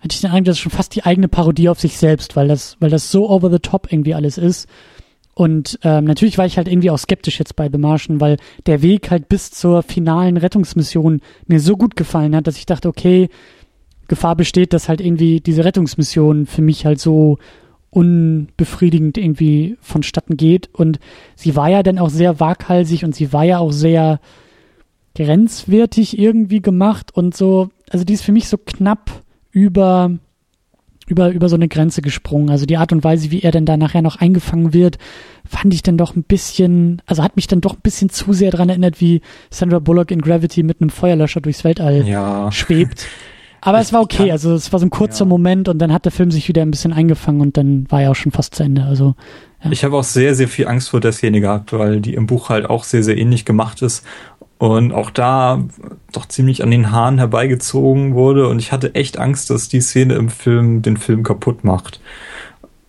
hatte 0.00 0.14
ich 0.14 0.20
den 0.20 0.30
Eindruck, 0.30 0.46
das 0.46 0.56
ist 0.56 0.60
schon 0.60 0.72
fast 0.72 0.94
die 0.94 1.04
eigene 1.04 1.28
Parodie 1.28 1.68
auf 1.68 1.80
sich 1.80 1.96
selbst, 1.96 2.36
weil 2.36 2.48
das, 2.48 2.76
weil 2.80 2.90
das 2.90 3.10
so 3.10 3.30
over 3.30 3.50
the 3.50 3.58
top 3.58 3.90
irgendwie 3.90 4.14
alles 4.14 4.38
ist. 4.38 4.68
Und 5.34 5.78
ähm, 5.84 6.04
natürlich 6.04 6.36
war 6.36 6.46
ich 6.46 6.56
halt 6.56 6.68
irgendwie 6.68 6.90
auch 6.90 6.98
skeptisch 6.98 7.38
jetzt 7.38 7.54
bei 7.54 7.70
The 7.70 7.78
Martian, 7.78 8.20
weil 8.20 8.38
der 8.66 8.82
Weg 8.82 9.10
halt 9.10 9.28
bis 9.28 9.52
zur 9.52 9.84
finalen 9.84 10.36
Rettungsmission 10.36 11.20
mir 11.46 11.60
so 11.60 11.76
gut 11.76 11.94
gefallen 11.94 12.34
hat, 12.34 12.46
dass 12.46 12.58
ich 12.58 12.66
dachte, 12.66 12.88
okay, 12.88 13.28
Gefahr 14.08 14.36
besteht, 14.36 14.72
dass 14.72 14.88
halt 14.88 15.00
irgendwie 15.00 15.40
diese 15.40 15.64
Rettungsmission 15.64 16.46
für 16.46 16.62
mich 16.62 16.84
halt 16.84 17.00
so 17.00 17.38
unbefriedigend 17.90 19.16
irgendwie 19.16 19.76
vonstatten 19.80 20.36
geht. 20.36 20.68
Und 20.72 20.98
sie 21.36 21.56
war 21.56 21.68
ja 21.68 21.82
dann 21.82 21.98
auch 21.98 22.10
sehr 22.10 22.40
waghalsig 22.40 23.04
und 23.04 23.14
sie 23.14 23.32
war 23.32 23.44
ja 23.44 23.58
auch 23.58 23.72
sehr 23.72 24.20
grenzwertig 25.14 26.18
irgendwie 26.18 26.60
gemacht 26.60 27.14
und 27.14 27.36
so. 27.36 27.70
Also 27.90 28.04
die 28.04 28.14
ist 28.14 28.24
für 28.24 28.32
mich 28.32 28.48
so 28.48 28.58
knapp 28.58 29.10
über 29.50 30.10
über, 31.08 31.30
über 31.30 31.48
so 31.48 31.56
eine 31.56 31.68
Grenze 31.68 32.02
gesprungen. 32.02 32.50
Also 32.50 32.66
die 32.66 32.76
Art 32.76 32.92
und 32.92 33.02
Weise, 33.02 33.30
wie 33.30 33.42
er 33.42 33.50
denn 33.50 33.64
da 33.64 33.76
nachher 33.76 34.02
noch 34.02 34.16
eingefangen 34.16 34.74
wird, 34.74 34.98
fand 35.46 35.72
ich 35.72 35.82
dann 35.82 35.96
doch 35.96 36.14
ein 36.14 36.22
bisschen, 36.22 37.00
also 37.06 37.22
hat 37.22 37.36
mich 37.36 37.46
dann 37.46 37.62
doch 37.62 37.74
ein 37.74 37.80
bisschen 37.82 38.10
zu 38.10 38.34
sehr 38.34 38.50
daran 38.50 38.68
erinnert, 38.68 39.00
wie 39.00 39.22
Sandra 39.50 39.78
Bullock 39.78 40.10
in 40.10 40.20
Gravity 40.20 40.62
mit 40.62 40.80
einem 40.80 40.90
Feuerlöscher 40.90 41.40
durchs 41.40 41.64
Weltall 41.64 42.06
ja. 42.06 42.52
schwebt. 42.52 43.06
Aber 43.60 43.80
es 43.80 43.92
war 43.92 44.00
okay, 44.00 44.30
also 44.30 44.54
es 44.54 44.72
war 44.72 44.80
so 44.80 44.86
ein 44.86 44.90
kurzer 44.90 45.24
ja. 45.24 45.28
Moment 45.28 45.68
und 45.68 45.78
dann 45.78 45.92
hat 45.92 46.04
der 46.04 46.12
Film 46.12 46.30
sich 46.30 46.48
wieder 46.48 46.62
ein 46.62 46.70
bisschen 46.70 46.92
eingefangen 46.92 47.40
und 47.40 47.56
dann 47.56 47.86
war 47.90 48.02
er 48.02 48.10
auch 48.10 48.16
schon 48.16 48.32
fast 48.32 48.54
zu 48.54 48.62
Ende. 48.62 48.84
Also 48.84 49.14
ja. 49.62 49.70
Ich 49.72 49.84
habe 49.84 49.96
auch 49.96 50.04
sehr, 50.04 50.34
sehr 50.34 50.48
viel 50.48 50.68
Angst 50.68 50.90
vor 50.90 51.00
der 51.00 51.12
Szene 51.12 51.40
gehabt, 51.40 51.72
weil 51.72 52.00
die 52.00 52.14
im 52.14 52.26
Buch 52.26 52.48
halt 52.48 52.70
auch 52.70 52.84
sehr, 52.84 53.02
sehr 53.02 53.16
ähnlich 53.16 53.44
gemacht 53.44 53.82
ist 53.82 54.04
und 54.58 54.92
auch 54.92 55.10
da 55.10 55.64
doch 56.12 56.26
ziemlich 56.26 56.62
an 56.62 56.70
den 56.70 56.90
Haaren 56.90 57.18
herbeigezogen 57.18 58.14
wurde 58.14 58.48
und 58.48 58.58
ich 58.58 58.72
hatte 58.72 58.94
echt 58.94 59.18
Angst, 59.18 59.50
dass 59.50 59.68
die 59.68 59.80
Szene 59.80 60.14
im 60.14 60.28
Film 60.28 60.82
den 60.82 60.96
Film 60.96 61.22
kaputt 61.22 61.64
macht. 61.64 62.00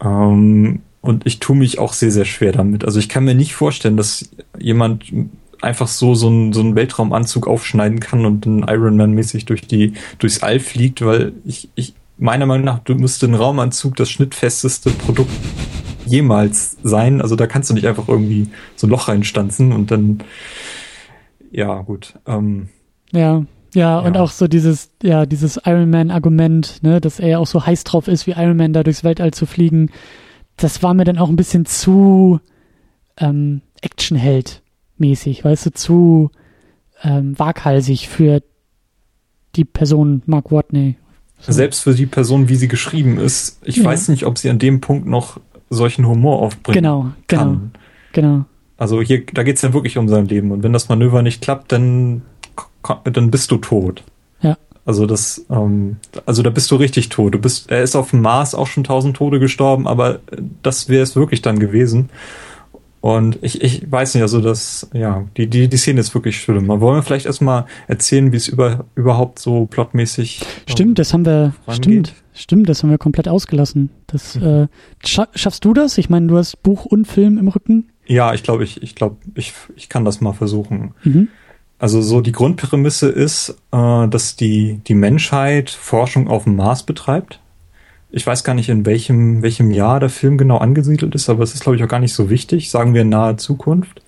Ähm, 0.04 0.82
und 1.02 1.26
ich 1.26 1.40
tue 1.40 1.56
mich 1.56 1.80
auch 1.80 1.94
sehr, 1.94 2.12
sehr 2.12 2.26
schwer 2.26 2.52
damit. 2.52 2.84
Also 2.84 3.00
ich 3.00 3.08
kann 3.08 3.24
mir 3.24 3.36
nicht 3.36 3.56
vorstellen, 3.56 3.98
dass 3.98 4.30
jemand 4.58 5.06
einfach 5.62 5.88
so 5.88 6.16
so 6.16 6.28
einen, 6.28 6.54
so 6.54 6.62
einen 6.62 6.76
Weltraumanzug 6.76 7.48
aufschneiden 7.48 8.00
kann 8.00 8.26
und 8.26 8.46
dann 8.46 8.66
Iron 8.68 8.98
Man 8.98 9.12
mäßig 9.12 9.46
durch 9.46 9.62
die 9.62 9.94
durchs 10.18 10.42
All 10.42 10.60
fliegt, 10.60 11.04
weil 11.04 11.34
ich, 11.46 11.70
ich 11.76 11.94
meiner 12.18 12.46
Meinung 12.46 12.66
nach 12.66 12.80
du 12.80 12.96
müsste 12.96 13.26
ein 13.26 13.36
Raumanzug 13.36 13.96
das 13.96 14.10
schnittfesteste 14.10 14.92
Produkt 14.92 15.32
jemals 16.06 16.78
sein. 16.84 17.22
Also 17.22 17.36
da 17.36 17.48
kannst 17.48 17.70
du 17.70 17.74
nicht 17.74 17.88
einfach 17.88 18.08
irgendwie 18.08 18.48
so 18.76 18.88
ein 18.88 18.90
Loch 18.90 19.08
reinstanzen 19.08 19.72
und 19.72 19.92
dann 19.92 20.24
ja, 21.52 21.82
gut. 21.82 22.14
Ähm, 22.28 22.70
ja, 23.12 23.44
ja, 23.74 24.00
und 24.00 24.18
auch 24.18 24.32
so 24.32 24.48
dieses, 24.48 24.90
ja, 25.04 25.26
dieses 25.26 25.60
Iron 25.66 25.90
Man-Argument, 25.90 26.82
ne, 26.82 27.00
dass 27.00 27.20
er 27.20 27.40
auch 27.40 27.48
so 27.48 27.66
heiß 27.66 27.84
drauf 27.84 28.08
ist, 28.08 28.26
wie 28.28 28.32
Iron 28.32 28.58
Man 28.58 28.74
da 28.74 28.84
durchs 28.84 29.04
Weltall 29.04 29.32
zu 29.32 29.46
fliegen, 29.46 29.92
das 30.58 30.82
war 30.82 30.94
mir 30.94 31.06
dann 31.06 31.18
auch 31.18 31.30
ein 31.30 31.36
bisschen 31.36 31.66
zu 31.66 32.40
ähm, 33.18 33.62
Actionheld-mäßig, 35.00 35.44
weißt 35.44 35.68
du, 35.68 35.72
zu 35.72 36.32
ähm, 37.04 37.38
waghalsig 37.38 38.08
für 38.10 38.42
die 39.56 39.66
Person 39.66 40.22
Mark 40.26 40.52
Watney. 40.52 40.96
So. 41.40 41.54
Selbst 41.54 41.82
für 41.82 41.94
die 41.94 42.06
Person, 42.06 42.50
wie 42.50 42.56
sie 42.56 42.68
geschrieben 42.68 43.18
ist, 43.18 43.60
ich 43.64 43.78
ja. 43.78 43.86
weiß 43.86 44.10
nicht, 44.10 44.26
ob 44.26 44.38
sie 44.38 44.50
an 44.50 44.60
dem 44.60 44.82
Punkt 44.82 45.08
noch 45.08 45.40
solchen 45.70 46.06
Humor 46.06 46.42
aufbringt. 46.42 46.76
Genau, 46.76 47.12
genau, 47.28 47.44
kann. 47.44 47.72
genau. 48.12 48.46
Also 48.78 49.02
hier, 49.02 49.26
da 49.26 49.44
geht's 49.44 49.62
ja 49.62 49.74
wirklich 49.74 49.98
um 49.98 50.10
sein 50.10 50.26
Leben. 50.26 50.52
Und 50.52 50.64
wenn 50.64 50.74
das 50.74 50.90
Manöver 50.90 51.22
nicht 51.22 51.42
klappt, 51.42 51.72
dann, 51.72 52.24
dann 53.06 53.32
bist 53.32 53.52
du 53.52 53.58
tot. 53.58 54.04
Ja. 54.42 54.58
Also 54.86 55.06
das, 55.06 55.46
ähm, 55.50 55.98
also 56.26 56.44
da 56.44 56.50
bist 56.50 56.72
du 56.72 56.76
richtig 56.76 57.10
tot. 57.10 57.34
Du 57.34 57.40
bist, 57.40 57.72
er 57.72 57.84
ist 57.84 57.96
auf 57.96 58.12
dem 58.12 58.22
Mars 58.22 58.56
auch 58.56 58.68
schon 58.68 58.84
tausend 58.84 59.16
Tode 59.16 59.40
gestorben, 59.40 59.88
aber 59.88 60.20
das 60.64 60.90
wäre 60.90 61.04
es 61.04 61.16
wirklich 61.16 61.42
dann 61.42 61.60
gewesen. 61.60 62.10
Und 63.02 63.40
ich, 63.42 63.62
ich 63.62 63.90
weiß 63.90 64.14
nicht, 64.16 64.24
also 64.24 64.42
das, 64.42 64.90
ja, 64.94 65.26
die, 65.38 65.48
die, 65.48 65.70
die 65.70 65.78
Szene 65.78 66.02
ist 66.02 66.14
wirklich 66.14 66.40
schlimm. 66.42 66.68
Wollen 66.68 66.98
wir 66.98 67.04
vielleicht 67.04 67.26
erstmal 67.26 67.66
erzählen, 67.88 68.32
wie 68.34 68.38
es 68.38 68.48
über, 68.50 68.86
überhaupt 68.96 69.40
so 69.40 69.68
plotmäßig. 69.68 70.42
Stimmt, 70.68 70.90
ähm, 70.90 70.96
das 70.96 71.14
haben 71.14 71.26
wir, 71.26 71.54
rangeht? 71.66 71.84
stimmt, 71.84 72.14
stimmt, 72.34 72.70
das 72.70 72.84
haben 72.84 72.90
wir 72.90 72.98
komplett 72.98 73.30
ausgelassen. 73.30 73.90
Das, 74.08 74.36
mhm. 74.36 74.44
äh, 74.44 74.68
schaffst 75.06 75.64
du 75.64 75.74
das? 75.74 75.98
Ich 75.98 76.10
meine, 76.10 76.28
du 76.28 76.38
hast 76.38 76.62
Buch 76.62 76.86
und 76.86 77.06
Film 77.06 77.38
im 77.38 77.48
Rücken. 77.48 77.90
Ja, 78.06 78.34
ich 78.34 78.44
glaube, 78.44 78.66
ich, 78.66 78.84
ich 78.84 78.96
glaube, 78.96 79.18
ich, 79.36 79.54
ich 79.78 79.88
kann 79.88 80.04
das 80.04 80.20
mal 80.20 80.34
versuchen. 80.34 80.94
Mhm. 81.04 81.30
Also 81.78 82.02
so 82.02 82.20
die 82.20 82.34
Grundprämisse 82.34 83.08
ist, 83.08 83.56
äh, 83.72 84.08
dass 84.10 84.36
die, 84.36 84.82
die 84.86 84.96
Menschheit 84.96 85.70
Forschung 85.70 86.28
auf 86.28 86.44
dem 86.44 86.58
Mars 86.58 86.84
betreibt. 86.84 87.40
Ich 88.12 88.26
weiß 88.26 88.44
gar 88.44 88.56
nicht, 88.56 88.70
in 88.70 88.86
welchem, 88.86 89.44
welchem 89.44 89.72
Jahr 89.72 90.00
der 90.00 90.10
Film 90.10 90.38
genau 90.38 90.58
angesiedelt 90.58 91.14
ist, 91.14 91.30
aber 91.30 91.44
es 91.44 91.54
ist, 91.54 91.62
glaube 91.62 91.76
ich, 91.76 91.84
auch 91.84 91.88
gar 91.88 92.00
nicht 92.00 92.14
so 92.14 92.30
wichtig, 92.30 92.72
sagen 92.72 92.94
wir 92.94 93.04
in 93.04 93.10
naher 93.10 93.38
Zukunft. 93.38 94.02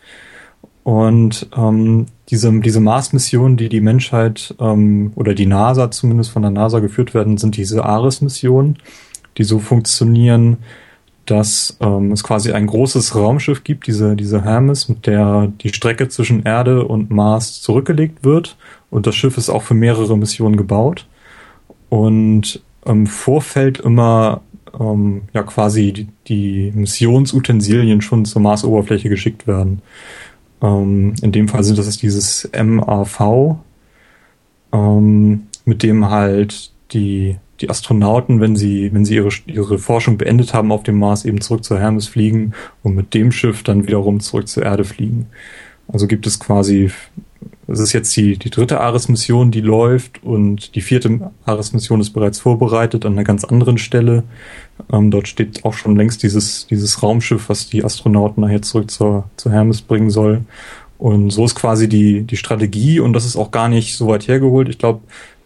Und 0.83 1.47
ähm, 1.55 2.07
diese, 2.29 2.51
diese 2.59 2.79
Mars-Missionen, 2.79 3.57
die 3.57 3.69
die 3.69 3.81
Menschheit 3.81 4.55
ähm, 4.59 5.11
oder 5.15 5.35
die 5.35 5.45
NASA 5.45 5.91
zumindest 5.91 6.31
von 6.31 6.41
der 6.41 6.51
NASA 6.51 6.79
geführt 6.79 7.13
werden, 7.13 7.37
sind 7.37 7.55
diese 7.55 7.85
Ares-Missionen, 7.85 8.79
die 9.37 9.43
so 9.43 9.59
funktionieren, 9.59 10.57
dass 11.27 11.77
ähm, 11.81 12.11
es 12.11 12.23
quasi 12.23 12.51
ein 12.51 12.65
großes 12.65 13.15
Raumschiff 13.15 13.63
gibt, 13.63 13.85
diese, 13.85 14.15
diese 14.15 14.43
Hermes, 14.43 14.89
mit 14.89 15.05
der 15.05 15.51
die 15.61 15.69
Strecke 15.69 16.09
zwischen 16.09 16.43
Erde 16.43 16.85
und 16.85 17.11
Mars 17.11 17.61
zurückgelegt 17.61 18.23
wird. 18.23 18.57
Und 18.89 19.05
das 19.05 19.15
Schiff 19.15 19.37
ist 19.37 19.49
auch 19.49 19.61
für 19.61 19.75
mehrere 19.75 20.17
Missionen 20.17 20.57
gebaut. 20.57 21.05
Und 21.89 22.63
im 22.85 23.07
Vorfeld 23.07 23.79
immer 23.79 24.41
ähm, 24.79 25.23
ja 25.33 25.43
quasi 25.43 25.91
die, 25.93 26.07
die 26.27 26.71
Missionsutensilien 26.73 28.01
schon 28.01 28.25
zur 28.25 28.41
Marsoberfläche 28.41 29.09
geschickt 29.09 29.47
werden. 29.47 29.81
Ähm, 30.61 31.13
in 31.21 31.31
dem 31.31 31.47
Fall 31.47 31.63
sind 31.63 31.77
das 31.77 31.97
dieses 31.97 32.49
MAV, 32.53 33.57
ähm, 34.73 35.47
mit 35.65 35.83
dem 35.83 36.09
halt 36.09 36.71
die 36.91 37.37
die 37.61 37.69
Astronauten, 37.69 38.41
wenn 38.41 38.55
sie, 38.55 38.91
wenn 38.93 39.05
sie 39.05 39.15
ihre, 39.15 39.29
ihre 39.45 39.77
Forschung 39.77 40.17
beendet 40.17 40.53
haben 40.53 40.71
auf 40.71 40.83
dem 40.83 40.97
Mars, 40.97 41.25
eben 41.25 41.41
zurück 41.41 41.63
zur 41.63 41.79
Hermes 41.79 42.07
fliegen 42.07 42.53
und 42.83 42.95
mit 42.95 43.13
dem 43.13 43.31
Schiff 43.31 43.63
dann 43.63 43.87
wiederum 43.87 44.19
zurück 44.19 44.47
zur 44.47 44.63
Erde 44.63 44.83
fliegen. 44.83 45.27
Also 45.87 46.07
gibt 46.07 46.25
es 46.25 46.39
quasi, 46.39 46.91
es 47.71 47.79
ist 47.79 47.93
jetzt 47.93 48.15
die, 48.15 48.37
die 48.37 48.49
dritte 48.49 48.81
Ares-Mission, 48.81 49.51
die 49.51 49.61
läuft 49.61 50.23
und 50.23 50.75
die 50.75 50.81
vierte 50.81 51.31
Ares-Mission 51.45 52.01
ist 52.01 52.11
bereits 52.11 52.39
vorbereitet 52.39 53.05
an 53.05 53.13
einer 53.13 53.23
ganz 53.23 53.43
anderen 53.43 53.77
Stelle. 53.77 54.23
Ähm, 54.91 55.11
dort 55.11 55.27
steht 55.27 55.63
auch 55.63 55.73
schon 55.73 55.95
längst 55.95 56.23
dieses, 56.23 56.67
dieses 56.67 57.01
Raumschiff, 57.01 57.49
was 57.49 57.67
die 57.67 57.83
Astronauten 57.83 58.41
nachher 58.41 58.61
zurück 58.61 58.91
zur, 58.91 59.29
zur 59.37 59.51
Hermes 59.51 59.81
bringen 59.81 60.09
soll. 60.09 60.41
Und 60.97 61.31
so 61.31 61.45
ist 61.45 61.55
quasi 61.55 61.89
die, 61.89 62.21
die 62.21 62.37
Strategie 62.37 62.99
und 62.99 63.13
das 63.13 63.25
ist 63.25 63.35
auch 63.35 63.51
gar 63.51 63.69
nicht 63.69 63.95
so 63.95 64.07
weit 64.07 64.27
hergeholt. 64.27 64.69
Ich 64.69 64.77
glaube, 64.77 65.01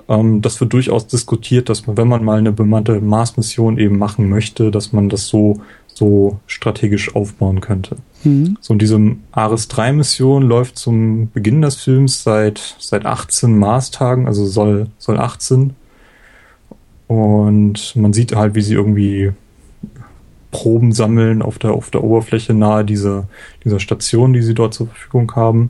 ähm, 0.10 0.42
das 0.42 0.60
wird 0.60 0.74
durchaus 0.74 1.08
diskutiert, 1.08 1.70
dass 1.70 1.88
man, 1.88 1.98
wenn 1.98 2.08
man 2.08 2.24
mal 2.24 2.38
eine 2.38 2.52
bemannte 2.52 3.00
Mars-Mission 3.00 3.78
eben 3.78 3.98
machen 3.98 4.30
möchte, 4.30 4.72
dass 4.72 4.94
man 4.94 5.10
das 5.10 5.28
so, 5.28 5.62
so 5.88 6.40
strategisch 6.48 7.16
aufbauen 7.16 7.62
könnte. 7.62 7.98
Mhm. 8.26 8.58
So, 8.60 8.74
und 8.74 8.82
diese 8.82 9.00
Ares 9.32 9.68
3 9.68 9.94
Mission 9.94 10.44
läuft 10.44 10.78
zum 10.78 11.30
Beginn 11.32 11.62
des 11.62 11.76
Films 11.76 12.24
seit, 12.24 12.76
seit 12.80 13.06
18 13.06 13.58
Mars-Tagen, 13.58 14.28
also 14.28 14.46
soll, 14.46 14.88
soll 14.98 15.20
18. 15.20 15.76
Und 17.08 17.96
man 17.96 18.14
sieht 18.14 18.36
halt, 18.36 18.56
wie 18.56 18.62
sie 18.62 18.74
irgendwie 18.74 19.32
Proben 20.52 20.92
sammeln 20.92 21.42
auf 21.42 21.60
der, 21.60 21.74
auf 21.74 21.92
der 21.92 22.04
Oberfläche 22.04 22.54
nahe 22.54 22.86
dieser, 22.86 23.28
dieser 23.64 23.80
Station, 23.80 24.34
die 24.34 24.42
sie 24.42 24.54
dort 24.54 24.74
zur 24.74 24.88
Verfügung 24.88 25.32
haben. 25.36 25.70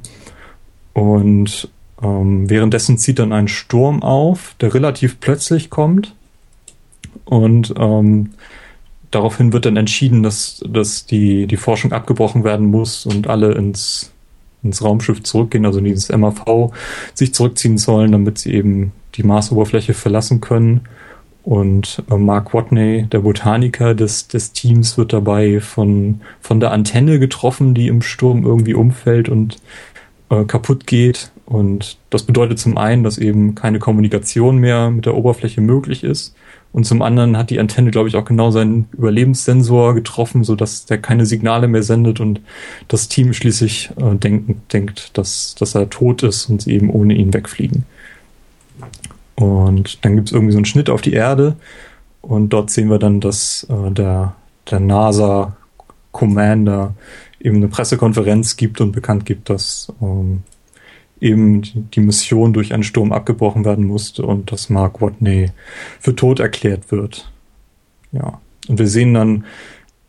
Und 0.94 1.70
ähm, 2.02 2.50
währenddessen 2.50 2.98
zieht 2.98 3.20
dann 3.20 3.34
ein 3.34 3.48
Sturm 3.48 4.04
auf, 4.04 4.56
der 4.62 4.74
relativ 4.74 5.20
plötzlich 5.20 5.70
kommt. 5.70 6.16
Und 7.26 7.74
ähm, 7.78 8.32
daraufhin 9.16 9.54
wird 9.54 9.66
dann 9.66 9.78
entschieden, 9.78 10.24
dass, 10.24 10.62
dass 10.68 11.06
die, 11.06 11.48
die 11.48 11.58
Forschung 11.58 11.94
abgebrochen 11.94 12.44
werden 12.44 12.68
muss 12.68 13.06
und 13.06 13.28
alle 13.28 13.54
ins, 13.54 14.12
ins 14.62 14.84
Raumschiff 14.84 15.24
zurückgehen, 15.24 15.66
also 15.66 15.80
in 15.80 15.86
dieses 15.86 16.10
MAV 16.10 16.72
sich 17.14 17.34
zurückziehen 17.34 17.78
sollen, 17.78 18.12
damit 18.12 18.38
sie 18.38 18.54
eben 18.54 18.92
die 19.16 19.24
Marsoberfläche 19.24 19.94
verlassen 19.94 20.42
können. 20.42 20.82
und 21.44 22.04
äh, 22.12 22.18
Mark 22.18 22.54
Watney, 22.54 23.08
der 23.10 23.20
Botaniker 23.20 23.96
des, 23.96 24.28
des 24.28 24.52
Teams, 24.52 24.98
wird 24.98 25.14
dabei 25.14 25.62
von, 25.62 26.22
von 26.42 26.60
der 26.60 26.72
Antenne 26.72 27.18
getroffen, 27.20 27.74
die 27.74 27.88
im 27.88 28.02
Sturm 28.02 28.46
irgendwie 28.46 28.74
umfällt 28.74 29.30
und 29.30 29.58
äh, 30.30 30.44
kaputt 30.44 30.88
geht. 30.88 31.32
Und 31.46 31.98
das 32.10 32.24
bedeutet 32.24 32.60
zum 32.60 32.78
einen, 32.78 33.04
dass 33.04 33.18
eben 33.18 33.56
keine 33.56 33.80
Kommunikation 33.80 34.58
mehr 34.58 34.90
mit 34.90 35.06
der 35.06 35.16
Oberfläche 35.16 35.62
möglich 35.62 36.04
ist. 36.04 36.36
Und 36.76 36.84
zum 36.84 37.02
anderen 37.02 37.38
hat 37.38 37.52
die 37.52 37.60
Antenne, 37.62 37.90
glaube 37.90 38.10
ich, 38.10 38.18
auch 38.18 38.26
genau 38.26 38.52
seinen 38.52 38.90
Überlebenssensor 38.92 39.94
getroffen, 39.94 40.44
so 40.44 40.58
dass 40.58 40.86
der 40.86 40.98
keine 40.98 41.26
Signale 41.26 41.70
mehr 41.70 41.84
sendet 41.84 42.20
und 42.20 42.42
das 42.90 43.08
Team 43.08 43.32
schließlich 43.32 43.92
äh, 43.96 44.16
denken, 44.16 44.62
denkt, 44.74 45.18
dass, 45.18 45.56
dass 45.56 45.74
er 45.74 45.90
tot 45.90 46.22
ist 46.24 46.50
und 46.50 46.64
sie 46.64 46.74
eben 46.74 46.90
ohne 46.90 47.14
ihn 47.14 47.34
wegfliegen. 47.34 47.86
Und 49.36 50.04
dann 50.04 50.18
gibt 50.18 50.28
es 50.28 50.34
irgendwie 50.34 50.52
so 50.52 50.58
einen 50.58 50.66
Schnitt 50.66 50.90
auf 50.90 51.02
die 51.02 51.14
Erde 51.14 51.56
und 52.22 52.50
dort 52.50 52.70
sehen 52.70 52.90
wir 52.90 53.00
dann, 53.00 53.22
dass 53.22 53.66
äh, 53.70 53.92
der, 53.92 54.36
der 54.70 54.82
NASA 54.82 55.56
Commander 56.12 56.94
eben 57.40 57.56
eine 57.56 57.70
Pressekonferenz 57.70 58.58
gibt 58.58 58.82
und 58.82 58.92
bekannt 58.92 59.26
gibt, 59.26 59.50
dass 59.50 59.94
ähm, 60.02 60.44
eben 61.22 61.90
die 61.92 62.02
Mission 62.02 62.54
durch 62.54 62.74
einen 62.74 62.84
Sturm 62.84 63.12
abgebrochen 63.12 63.66
werden 63.66 63.86
musste 63.86 64.26
und 64.26 64.52
dass 64.52 64.70
Mark 64.70 65.02
Watney 65.02 65.52
für 66.00 66.16
tot 66.16 66.40
erklärt 66.40 66.92
wird. 66.92 67.32
Ja. 68.12 68.40
Und 68.68 68.80
wir 68.80 68.88
sehen 68.88 69.14
dann 69.14 69.46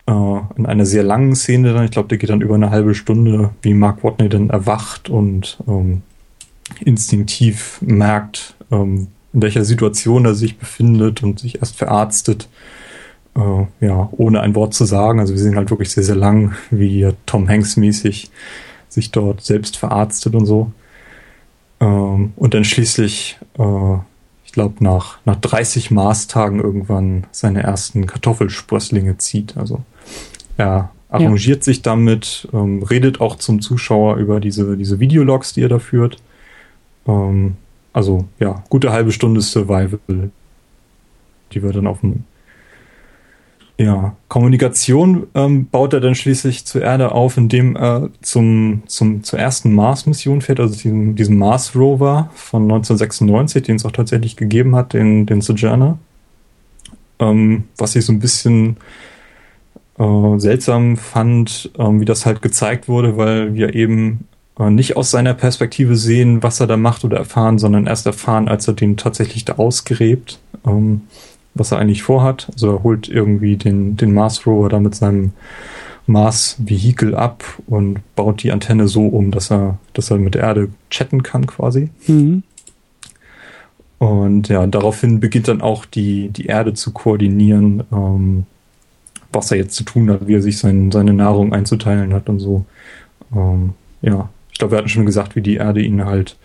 äh, 0.07 0.40
in 0.57 0.66
einer 0.66 0.86
sehr 0.86 1.02
langen 1.02 1.34
Szene 1.34 1.72
dann, 1.72 1.84
ich 1.84 1.90
glaube, 1.90 2.09
der 2.09 2.18
geht 2.18 2.30
dann 2.30 2.40
über 2.40 2.54
eine 2.54 2.70
halbe 2.70 2.94
Stunde, 2.94 3.50
wie 3.62 3.74
Mark 3.74 4.02
Watney 4.02 4.28
dann 4.28 4.50
erwacht 4.50 5.09
und 5.09 5.59
ähm, 5.68 6.02
instinktiv 6.80 7.78
merkt, 7.80 8.57
ähm, 8.70 9.09
in 9.32 9.42
welcher 9.42 9.64
Situation 9.64 10.24
er 10.24 10.34
sich 10.34 10.59
befindet 10.59 11.22
und 11.22 11.38
sich 11.38 11.61
erst 11.61 11.76
verarztet. 11.76 12.48
Äh, 13.36 13.84
ja, 13.84 14.09
ohne 14.12 14.40
ein 14.40 14.54
Wort 14.54 14.74
zu 14.74 14.84
sagen. 14.84 15.20
Also 15.20 15.34
wir 15.34 15.40
sehen 15.40 15.57
halt 15.57 15.70
wirklich 15.70 15.90
sehr, 15.90 16.04
sehr 16.04 16.16
lang, 16.16 16.54
wie 16.70 17.09
Tom 17.26 17.48
Hanks 17.48 17.76
mäßig 17.76 18.30
sich 18.88 19.11
dort 19.11 19.42
selbst 19.42 19.76
verarztet 19.76 20.34
und 20.34 20.46
so. 20.46 20.72
Ähm, 21.81 22.33
und 22.37 22.55
dann 22.55 22.64
schließlich, 22.64 23.39
äh, 23.59 23.95
ich 24.45 24.53
glaube, 24.53 24.83
nach, 24.83 25.18
nach 25.24 25.37
30 25.37 25.91
Maßtagen 25.91 26.61
irgendwann 26.61 27.24
seine 27.33 27.62
ersten 27.62 28.07
Kartoffelsprösslinge 28.07 29.18
zieht. 29.18 29.57
Also 29.57 29.83
er 30.57 30.91
arrangiert 31.09 31.59
ja. 31.59 31.64
sich 31.64 31.83
damit, 31.83 32.49
ähm, 32.53 32.83
redet 32.83 33.20
auch 33.20 33.37
zum 33.37 33.61
Zuschauer 33.61 34.16
über 34.16 34.41
diese, 34.41 34.77
diese 34.77 35.01
Videologs, 35.01 35.53
die 35.53 35.62
er 35.62 35.68
da 35.68 35.79
führt. 35.79 36.18
Ähm, 37.07 37.57
also 37.93 38.27
ja, 38.39 38.62
gute 38.68 38.93
halbe 38.93 39.12
Stunde 39.12 39.41
Survival, 39.41 40.31
die 41.53 41.62
wir 41.62 41.72
dann 41.72 41.87
auf 41.87 42.01
dem 42.01 42.24
ja, 43.79 44.16
Kommunikation 44.29 45.27
ähm, 45.35 45.66
baut 45.66 45.93
er 45.93 46.01
dann 46.01 46.14
schließlich 46.14 46.64
zur 46.64 46.83
Erde 46.83 47.12
auf, 47.12 47.37
indem 47.37 47.77
er 47.77 48.09
zum, 48.22 48.83
zum, 48.87 49.22
zur 49.22 49.39
ersten 49.39 49.74
Mars-Mission 49.74 50.41
fährt, 50.41 50.61
also 50.61 50.74
diesem, 50.74 51.14
diesem 51.14 51.37
Mars-Rover 51.37 52.31
von 52.35 52.62
1996, 52.62 53.64
den 53.64 53.77
es 53.77 53.85
auch 53.85 53.93
tatsächlich 53.93 54.37
gegeben 54.37 54.74
hat, 54.74 54.95
den, 54.95 55.27
den 55.27 55.43
Sojourner. 55.43 55.99
Ähm, 57.18 57.64
was 57.77 57.97
ich 57.97 58.07
so 58.07 58.12
ein 58.12 58.18
bisschen 58.18 58.79
äh, 59.99 60.39
seltsam 60.39 60.97
fand, 60.97 61.70
ähm, 61.79 62.01
wie 62.01 62.07
das 62.07 62.24
halt 62.24 62.41
gezeigt 62.41 62.89
wurde, 62.89 63.18
weil 63.18 63.55
wir 63.55 63.74
eben 63.74 64.27
äh, 64.59 64.70
nicht 64.70 64.97
aus 64.97 65.11
seiner 65.11 65.35
Perspektive 65.35 65.97
sehen, 65.97 66.43
was 66.43 66.61
er 66.61 66.66
da 66.66 66.79
macht 66.79 67.05
oder 67.05 67.18
erfahren, 67.18 67.59
sondern 67.59 67.87
erst 67.87 68.07
erfahren, 68.07 68.49
als 68.49 68.66
er 68.68 68.74
den 68.74 68.97
tatsächlich 68.97 69.45
da 69.45 69.55
ausgräbt. 69.55 70.39
Ähm, 70.66 71.03
was 71.59 71.72
er 71.72 71.78
eigentlich 71.78 72.02
vorhat. 72.02 72.48
Also 72.52 72.76
er 72.76 72.82
holt 72.82 73.09
irgendwie 73.09 73.57
den, 73.57 73.96
den 73.96 74.12
Mars 74.12 74.46
Rover 74.46 74.68
da 74.68 74.80
mit 74.80 74.94
seinem 74.94 75.32
Mars-Vehikel 76.07 77.14
ab 77.14 77.44
und 77.66 78.00
baut 78.14 78.42
die 78.42 78.52
Antenne 78.52 78.86
so 78.88 79.07
um, 79.07 79.30
dass 79.30 79.50
er, 79.50 79.78
dass 79.92 80.11
er 80.11 80.18
mit 80.18 80.34
der 80.34 80.42
Erde 80.42 80.68
chatten 80.90 81.22
kann 81.22 81.46
quasi. 81.46 81.90
Mhm. 82.07 82.42
Und 83.98 84.48
ja, 84.48 84.66
daraufhin 84.66 85.20
beginnt 85.20 85.48
dann 85.48 85.62
auch 85.62 85.84
die, 85.84 86.28
die 86.28 86.46
Erde 86.46 86.74
zu 86.74 86.92
koordinieren, 86.92 87.82
ähm, 87.92 88.44
was 89.32 89.50
er 89.50 89.57
jetzt 89.57 89.74
zu 89.74 89.84
tun 89.84 90.11
hat, 90.11 90.26
wie 90.26 90.34
er 90.34 90.42
sich 90.42 90.59
sein, 90.59 90.92
seine 90.92 91.12
Nahrung 91.12 91.52
einzuteilen 91.52 92.12
hat 92.12 92.28
und 92.28 92.38
so. 92.38 92.64
Ähm, 93.34 93.70
ja, 94.02 94.28
ich 94.52 94.59
glaube, 94.59 94.72
wir 94.72 94.78
hatten 94.78 94.88
schon 94.88 95.07
gesagt, 95.07 95.34
wie 95.34 95.40
die 95.40 95.57
Erde 95.57 95.82
ihn 95.82 96.04
halt, 96.04 96.36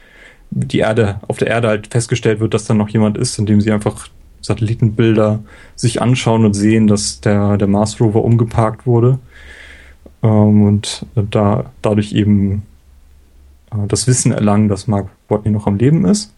die 0.50 0.80
Erde, 0.80 1.20
auf 1.28 1.38
der 1.38 1.50
Erde 1.50 1.68
halt 1.68 1.88
festgestellt 1.88 2.40
wird, 2.40 2.54
dass 2.54 2.66
da 2.66 2.74
noch 2.74 2.90
jemand 2.90 3.18
ist, 3.18 3.38
indem 3.38 3.62
sie 3.62 3.72
einfach 3.72 4.08
Satellitenbilder 4.42 5.40
sich 5.76 6.02
anschauen 6.02 6.46
und 6.46 6.54
sehen, 6.54 6.88
dass 6.88 7.22
der, 7.22 7.58
der 7.58 7.68
Mars 7.68 8.00
Rover 8.00 8.24
umgeparkt 8.24 8.86
wurde 8.86 9.20
ähm, 10.24 10.64
und 10.64 11.06
da 11.16 11.72
dadurch 11.82 12.14
eben 12.14 12.64
äh, 13.72 13.88
das 13.88 14.08
Wissen 14.08 14.32
erlangen, 14.32 14.68
dass 14.68 14.88
Mark 14.88 15.10
Watney 15.30 15.52
noch 15.52 15.68
am 15.68 15.78
Leben 15.78 16.06
ist. 16.06 16.34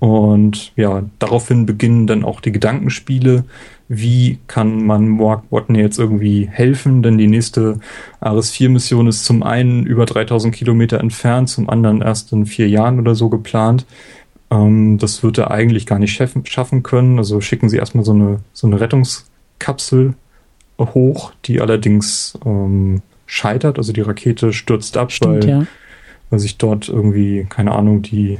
Und 0.00 0.72
ja, 0.76 1.02
daraufhin 1.18 1.66
beginnen 1.66 2.06
dann 2.06 2.24
auch 2.24 2.40
die 2.40 2.52
Gedankenspiele. 2.52 3.44
Wie 3.86 4.38
kann 4.46 4.86
man 4.86 5.08
Mark 5.08 5.44
Watney 5.50 5.78
jetzt 5.78 5.98
irgendwie 5.98 6.48
helfen? 6.50 7.02
Denn 7.02 7.18
die 7.18 7.26
nächste 7.26 7.80
Ares-4-Mission 8.20 9.08
ist 9.08 9.26
zum 9.26 9.42
einen 9.42 9.84
über 9.84 10.06
3000 10.06 10.54
Kilometer 10.54 11.00
entfernt, 11.00 11.50
zum 11.50 11.68
anderen 11.68 12.00
erst 12.00 12.32
in 12.32 12.46
vier 12.46 12.68
Jahren 12.70 12.98
oder 12.98 13.14
so 13.14 13.28
geplant. 13.28 13.84
Ähm, 14.50 14.98
das 14.98 15.22
wird 15.22 15.38
er 15.38 15.50
eigentlich 15.50 15.86
gar 15.86 15.98
nicht 15.98 16.12
schaffen 16.44 16.82
können. 16.82 17.18
Also 17.18 17.40
schicken 17.40 17.68
sie 17.68 17.76
erstmal 17.76 18.04
so 18.04 18.12
eine, 18.12 18.40
so 18.52 18.66
eine 18.66 18.80
Rettungskapsel 18.80 20.14
hoch, 20.78 21.32
die 21.44 21.60
allerdings 21.60 22.38
ähm, 22.44 23.02
scheitert. 23.26 23.78
Also 23.78 23.92
die 23.92 24.00
Rakete 24.00 24.52
stürzt 24.52 24.96
ab, 24.96 25.12
Stimmt, 25.12 25.44
weil, 25.44 25.48
ja. 25.48 25.66
weil 26.30 26.38
sich 26.38 26.58
dort 26.58 26.88
irgendwie, 26.88 27.46
keine 27.48 27.72
Ahnung, 27.72 28.02
die 28.02 28.38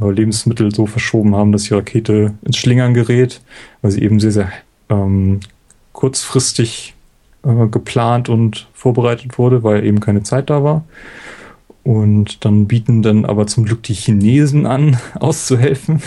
äh, 0.00 0.10
Lebensmittel 0.10 0.74
so 0.74 0.86
verschoben 0.86 1.34
haben, 1.34 1.52
dass 1.52 1.64
die 1.64 1.74
Rakete 1.74 2.34
ins 2.42 2.56
Schlingern 2.56 2.94
gerät, 2.94 3.40
weil 3.82 3.90
sie 3.90 4.02
eben 4.02 4.20
sehr, 4.20 4.32
sehr 4.32 4.52
ähm, 4.88 5.40
kurzfristig 5.92 6.94
äh, 7.44 7.66
geplant 7.68 8.28
und 8.28 8.68
vorbereitet 8.72 9.38
wurde, 9.38 9.62
weil 9.62 9.84
eben 9.84 10.00
keine 10.00 10.22
Zeit 10.22 10.50
da 10.50 10.62
war. 10.62 10.84
Und 11.86 12.44
dann 12.44 12.66
bieten 12.66 13.02
dann 13.02 13.24
aber 13.24 13.46
zum 13.46 13.64
Glück 13.64 13.84
die 13.84 13.94
Chinesen 13.94 14.66
an, 14.66 14.98
auszuhelfen, 15.20 16.02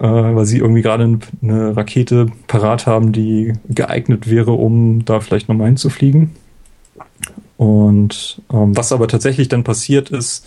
äh, 0.00 0.08
weil 0.08 0.44
sie 0.44 0.58
irgendwie 0.58 0.82
gerade 0.82 1.20
eine 1.40 1.76
Rakete 1.76 2.26
parat 2.48 2.84
haben, 2.84 3.12
die 3.12 3.52
geeignet 3.68 4.28
wäre, 4.28 4.50
um 4.50 5.04
da 5.04 5.20
vielleicht 5.20 5.48
nochmal 5.48 5.68
hinzufliegen. 5.68 6.32
Und 7.58 8.42
ähm, 8.52 8.76
was 8.76 8.90
aber 8.90 9.06
tatsächlich 9.06 9.46
dann 9.46 9.62
passiert 9.62 10.10
ist, 10.10 10.44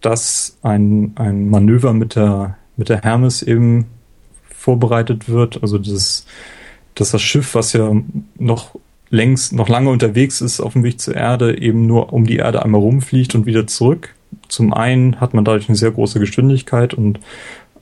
dass 0.00 0.56
ein, 0.62 1.12
ein 1.14 1.50
Manöver 1.50 1.92
mit 1.92 2.16
der, 2.16 2.56
mit 2.76 2.88
der 2.88 3.02
Hermes 3.02 3.42
eben 3.42 3.86
vorbereitet 4.48 5.28
wird. 5.28 5.62
Also 5.62 5.78
das, 5.78 6.26
dass 6.96 7.12
das 7.12 7.22
Schiff, 7.22 7.54
was 7.54 7.74
ja 7.74 7.92
noch 8.38 8.74
längst 9.10 9.52
noch 9.52 9.68
lange 9.68 9.90
unterwegs 9.90 10.40
ist 10.40 10.60
auf 10.60 10.74
dem 10.74 10.84
Weg 10.84 11.00
zur 11.00 11.16
Erde, 11.16 11.60
eben 11.60 11.86
nur 11.86 12.12
um 12.12 12.26
die 12.26 12.36
Erde 12.36 12.64
einmal 12.64 12.80
rumfliegt 12.80 13.34
und 13.34 13.46
wieder 13.46 13.66
zurück. 13.66 14.14
Zum 14.48 14.72
einen 14.72 15.20
hat 15.20 15.34
man 15.34 15.44
dadurch 15.44 15.68
eine 15.68 15.76
sehr 15.76 15.90
große 15.90 16.20
Geschwindigkeit 16.20 16.94
und 16.94 17.18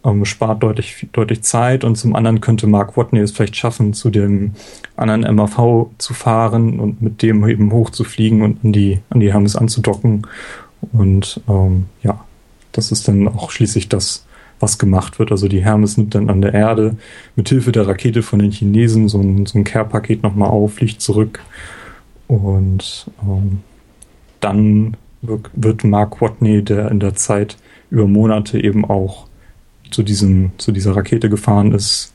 ähm, 0.04 0.24
spart 0.24 0.62
deutlich, 0.62 1.06
deutlich 1.12 1.42
Zeit 1.42 1.84
und 1.84 1.96
zum 1.96 2.14
anderen 2.14 2.40
könnte 2.40 2.66
Mark 2.66 2.96
Watney 2.96 3.20
es 3.20 3.32
vielleicht 3.32 3.56
schaffen, 3.56 3.92
zu 3.92 4.10
dem 4.10 4.52
anderen 4.96 5.34
MAV 5.34 5.88
zu 5.98 6.14
fahren 6.14 6.80
und 6.80 7.02
mit 7.02 7.22
dem 7.22 7.46
eben 7.46 7.72
hochzufliegen 7.72 8.42
und 8.42 8.64
an 8.64 8.72
die, 8.72 9.00
an 9.10 9.20
die 9.20 9.32
Hermes 9.32 9.56
anzudocken. 9.56 10.26
Und 10.92 11.40
ähm, 11.48 11.86
ja, 12.02 12.24
das 12.72 12.92
ist 12.92 13.08
dann 13.08 13.28
auch 13.28 13.50
schließlich 13.50 13.88
das, 13.88 14.24
was 14.60 14.78
gemacht 14.78 15.18
wird. 15.18 15.30
Also 15.30 15.48
die 15.48 15.64
Hermes 15.64 15.96
nimmt 15.96 16.14
dann 16.14 16.30
an 16.30 16.42
der 16.42 16.54
Erde 16.54 16.96
mit 17.36 17.48
Hilfe 17.48 17.72
der 17.72 17.86
Rakete 17.86 18.22
von 18.22 18.38
den 18.38 18.50
Chinesen 18.50 19.08
so 19.08 19.20
ein, 19.20 19.46
so 19.46 19.58
ein 19.58 19.64
Care-Paket 19.64 20.22
nochmal 20.22 20.50
auf, 20.50 20.74
fliegt 20.74 21.00
zurück 21.00 21.40
und 22.26 23.10
ähm, 23.22 23.60
dann 24.40 24.96
wird 25.20 25.82
Mark 25.82 26.20
Watney, 26.20 26.62
der 26.62 26.90
in 26.90 27.00
der 27.00 27.14
Zeit 27.14 27.56
über 27.90 28.06
Monate 28.06 28.62
eben 28.62 28.84
auch 28.84 29.26
zu 29.90 30.02
diesem, 30.02 30.52
zu 30.58 30.70
dieser 30.70 30.94
Rakete 30.94 31.28
gefahren 31.28 31.72
ist, 31.72 32.12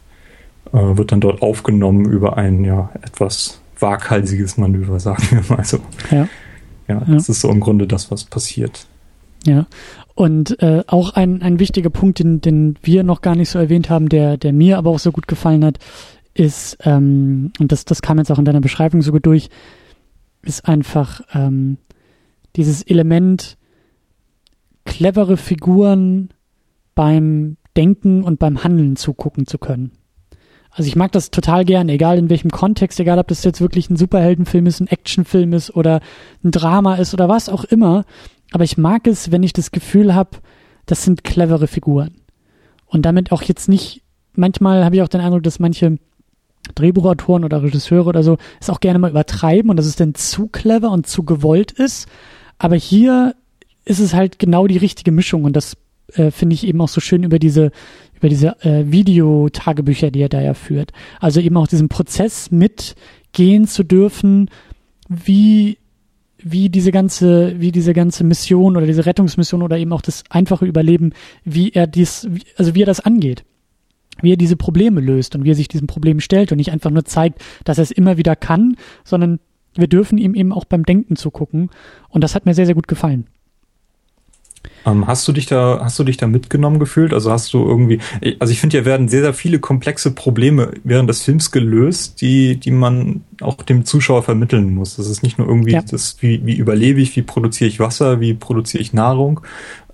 äh, 0.71 0.77
wird 0.77 1.11
dann 1.11 1.19
dort 1.19 1.41
aufgenommen 1.41 2.05
über 2.05 2.37
ein 2.37 2.63
ja 2.63 2.91
etwas 3.01 3.59
waghalsiges 3.79 4.57
Manöver, 4.57 4.99
sagen 5.01 5.23
wir 5.31 5.57
mal 5.57 5.65
so. 5.65 5.79
Ja. 6.11 6.29
Ja, 6.87 6.99
das 7.07 7.27
ja. 7.27 7.31
ist 7.31 7.41
so 7.41 7.49
im 7.49 7.61
Grunde 7.61 7.87
das, 7.87 8.11
was 8.11 8.25
passiert. 8.25 8.87
Ja, 9.45 9.65
und 10.15 10.61
äh, 10.61 10.83
auch 10.87 11.11
ein, 11.11 11.41
ein 11.41 11.59
wichtiger 11.59 11.89
Punkt, 11.89 12.19
den, 12.19 12.41
den 12.41 12.77
wir 12.81 13.03
noch 13.03 13.21
gar 13.21 13.35
nicht 13.35 13.49
so 13.49 13.59
erwähnt 13.59 13.89
haben, 13.89 14.09
der, 14.09 14.37
der 14.37 14.53
mir 14.53 14.77
aber 14.77 14.91
auch 14.91 14.99
so 14.99 15.11
gut 15.11 15.27
gefallen 15.27 15.65
hat, 15.65 15.79
ist, 16.33 16.77
ähm, 16.83 17.51
und 17.59 17.71
das, 17.71 17.85
das 17.85 18.01
kam 18.01 18.17
jetzt 18.17 18.31
auch 18.31 18.39
in 18.39 18.45
deiner 18.45 18.61
Beschreibung 18.61 19.01
so 19.01 19.11
gut 19.11 19.25
durch, 19.25 19.49
ist 20.43 20.67
einfach 20.67 21.21
ähm, 21.33 21.77
dieses 22.55 22.83
Element 22.83 23.57
clevere 24.85 25.37
Figuren 25.37 26.29
beim 26.95 27.57
Denken 27.75 28.23
und 28.23 28.39
beim 28.39 28.63
Handeln 28.63 28.95
zugucken 28.95 29.47
zu 29.47 29.57
können. 29.57 29.91
Also 30.69 30.87
ich 30.87 30.95
mag 30.95 31.11
das 31.11 31.29
total 31.31 31.65
gern, 31.65 31.87
egal 31.89 32.17
in 32.17 32.29
welchem 32.29 32.49
Kontext, 32.49 32.99
egal 32.99 33.19
ob 33.19 33.27
das 33.27 33.43
jetzt 33.43 33.61
wirklich 33.61 33.89
ein 33.89 33.95
Superheldenfilm 33.95 34.65
ist, 34.65 34.79
ein 34.79 34.87
Actionfilm 34.87 35.53
ist 35.53 35.75
oder 35.75 36.01
ein 36.43 36.51
Drama 36.51 36.95
ist 36.95 37.13
oder 37.13 37.29
was 37.29 37.47
auch 37.47 37.63
immer. 37.63 38.05
Aber 38.53 38.63
ich 38.63 38.77
mag 38.77 39.07
es, 39.07 39.31
wenn 39.31 39.41
ich 39.41 39.51
das 39.51 39.71
Gefühl 39.71 40.13
habe, 40.13 40.37
das 40.85 41.03
sind 41.03 41.23
clevere 41.23 41.65
Figuren. 41.65 42.11
Und 42.85 43.01
damit 43.01 43.31
auch 43.31 43.41
jetzt 43.41 43.67
nicht, 43.67 44.03
manchmal 44.35 44.85
habe 44.85 44.95
ich 44.95 45.01
auch 45.01 45.07
den 45.07 45.21
Eindruck, 45.21 45.41
dass 45.41 45.59
manche 45.59 45.97
Drehbuchautoren 46.75 47.43
oder 47.43 47.63
Regisseure 47.63 48.07
oder 48.07 48.21
so 48.21 48.37
es 48.61 48.69
auch 48.69 48.79
gerne 48.79 48.99
mal 48.99 49.09
übertreiben 49.09 49.71
und 49.71 49.77
dass 49.77 49.87
es 49.87 49.95
dann 49.95 50.13
zu 50.13 50.47
clever 50.47 50.91
und 50.91 51.07
zu 51.07 51.23
gewollt 51.23 51.71
ist. 51.71 52.07
Aber 52.59 52.75
hier 52.75 53.35
ist 53.85 53.99
es 53.99 54.13
halt 54.13 54.37
genau 54.37 54.67
die 54.67 54.77
richtige 54.77 55.11
Mischung 55.11 55.45
und 55.45 55.55
das 55.55 55.75
äh, 56.13 56.29
finde 56.29 56.53
ich 56.53 56.67
eben 56.67 56.79
auch 56.79 56.89
so 56.89 57.01
schön 57.01 57.23
über 57.23 57.39
diese 57.39 57.71
über 58.13 58.29
diese 58.29 58.61
äh, 58.63 58.85
Videotagebücher, 58.85 60.11
die 60.11 60.21
er 60.21 60.29
da 60.29 60.41
ja 60.41 60.53
führt. 60.53 60.93
Also 61.19 61.39
eben 61.41 61.57
auch 61.57 61.67
diesen 61.67 61.89
Prozess 61.89 62.51
mitgehen 62.51 63.67
zu 63.67 63.83
dürfen, 63.83 64.51
wie 65.09 65.79
wie 66.43 66.69
diese 66.69 66.91
ganze, 66.91 67.59
wie 67.59 67.71
diese 67.71 67.93
ganze 67.93 68.23
Mission 68.23 68.77
oder 68.77 68.85
diese 68.85 69.05
Rettungsmission 69.05 69.63
oder 69.63 69.77
eben 69.77 69.93
auch 69.93 70.01
das 70.01 70.23
einfache 70.29 70.65
Überleben, 70.65 71.13
wie 71.43 71.71
er 71.71 71.87
dies, 71.87 72.27
also 72.57 72.75
wie 72.75 72.83
er 72.83 72.87
das 72.87 72.99
angeht 72.99 73.45
wie 74.21 74.33
er 74.33 74.37
diese 74.37 74.55
Probleme 74.55 75.01
löst 75.01 75.35
und 75.35 75.43
wie 75.43 75.51
er 75.51 75.55
sich 75.55 75.67
diesen 75.67 75.87
Problemen 75.87 76.21
stellt 76.21 76.51
und 76.51 76.57
nicht 76.57 76.71
einfach 76.71 76.91
nur 76.91 77.03
zeigt, 77.03 77.41
dass 77.63 77.79
er 77.79 77.83
es 77.83 77.91
immer 77.91 78.17
wieder 78.17 78.35
kann, 78.35 78.77
sondern 79.03 79.39
wir 79.75 79.87
dürfen 79.87 80.17
ihm 80.17 80.35
eben 80.35 80.53
auch 80.53 80.65
beim 80.65 80.83
Denken 80.83 81.15
zugucken. 81.15 81.71
Und 82.09 82.23
das 82.23 82.35
hat 82.35 82.45
mir 82.45 82.53
sehr, 82.53 82.65
sehr 82.65 82.75
gut 82.75 82.87
gefallen. 82.87 83.25
Ähm, 84.85 85.07
hast 85.07 85.27
du 85.27 85.31
dich 85.31 85.45
da, 85.45 85.79
hast 85.81 85.97
du 85.99 86.03
dich 86.03 86.17
da 86.17 86.27
mitgenommen 86.27 86.79
gefühlt? 86.79 87.13
Also 87.13 87.31
hast 87.31 87.53
du 87.53 87.65
irgendwie, 87.65 87.99
also 88.39 88.51
ich 88.51 88.59
finde, 88.59 88.77
ja 88.77 88.85
werden 88.85 89.07
sehr, 89.07 89.21
sehr 89.21 89.33
viele 89.33 89.59
komplexe 89.59 90.11
Probleme 90.11 90.73
während 90.83 91.09
des 91.09 91.21
Films 91.21 91.51
gelöst, 91.51 92.21
die, 92.21 92.57
die 92.57 92.71
man 92.71 93.23
auch 93.41 93.55
dem 93.55 93.85
Zuschauer 93.85 94.23
vermitteln 94.23 94.73
muss. 94.73 94.95
Das 94.97 95.07
ist 95.07 95.23
nicht 95.23 95.37
nur 95.37 95.47
irgendwie 95.47 95.73
ja. 95.73 95.81
das, 95.81 96.17
wie, 96.21 96.45
wie 96.45 96.55
überlebe 96.55 97.01
ich, 97.01 97.15
wie 97.15 97.21
produziere 97.21 97.69
ich 97.69 97.79
Wasser, 97.79 98.19
wie 98.19 98.33
produziere 98.33 98.81
ich 98.81 98.93
Nahrung, 98.93 99.41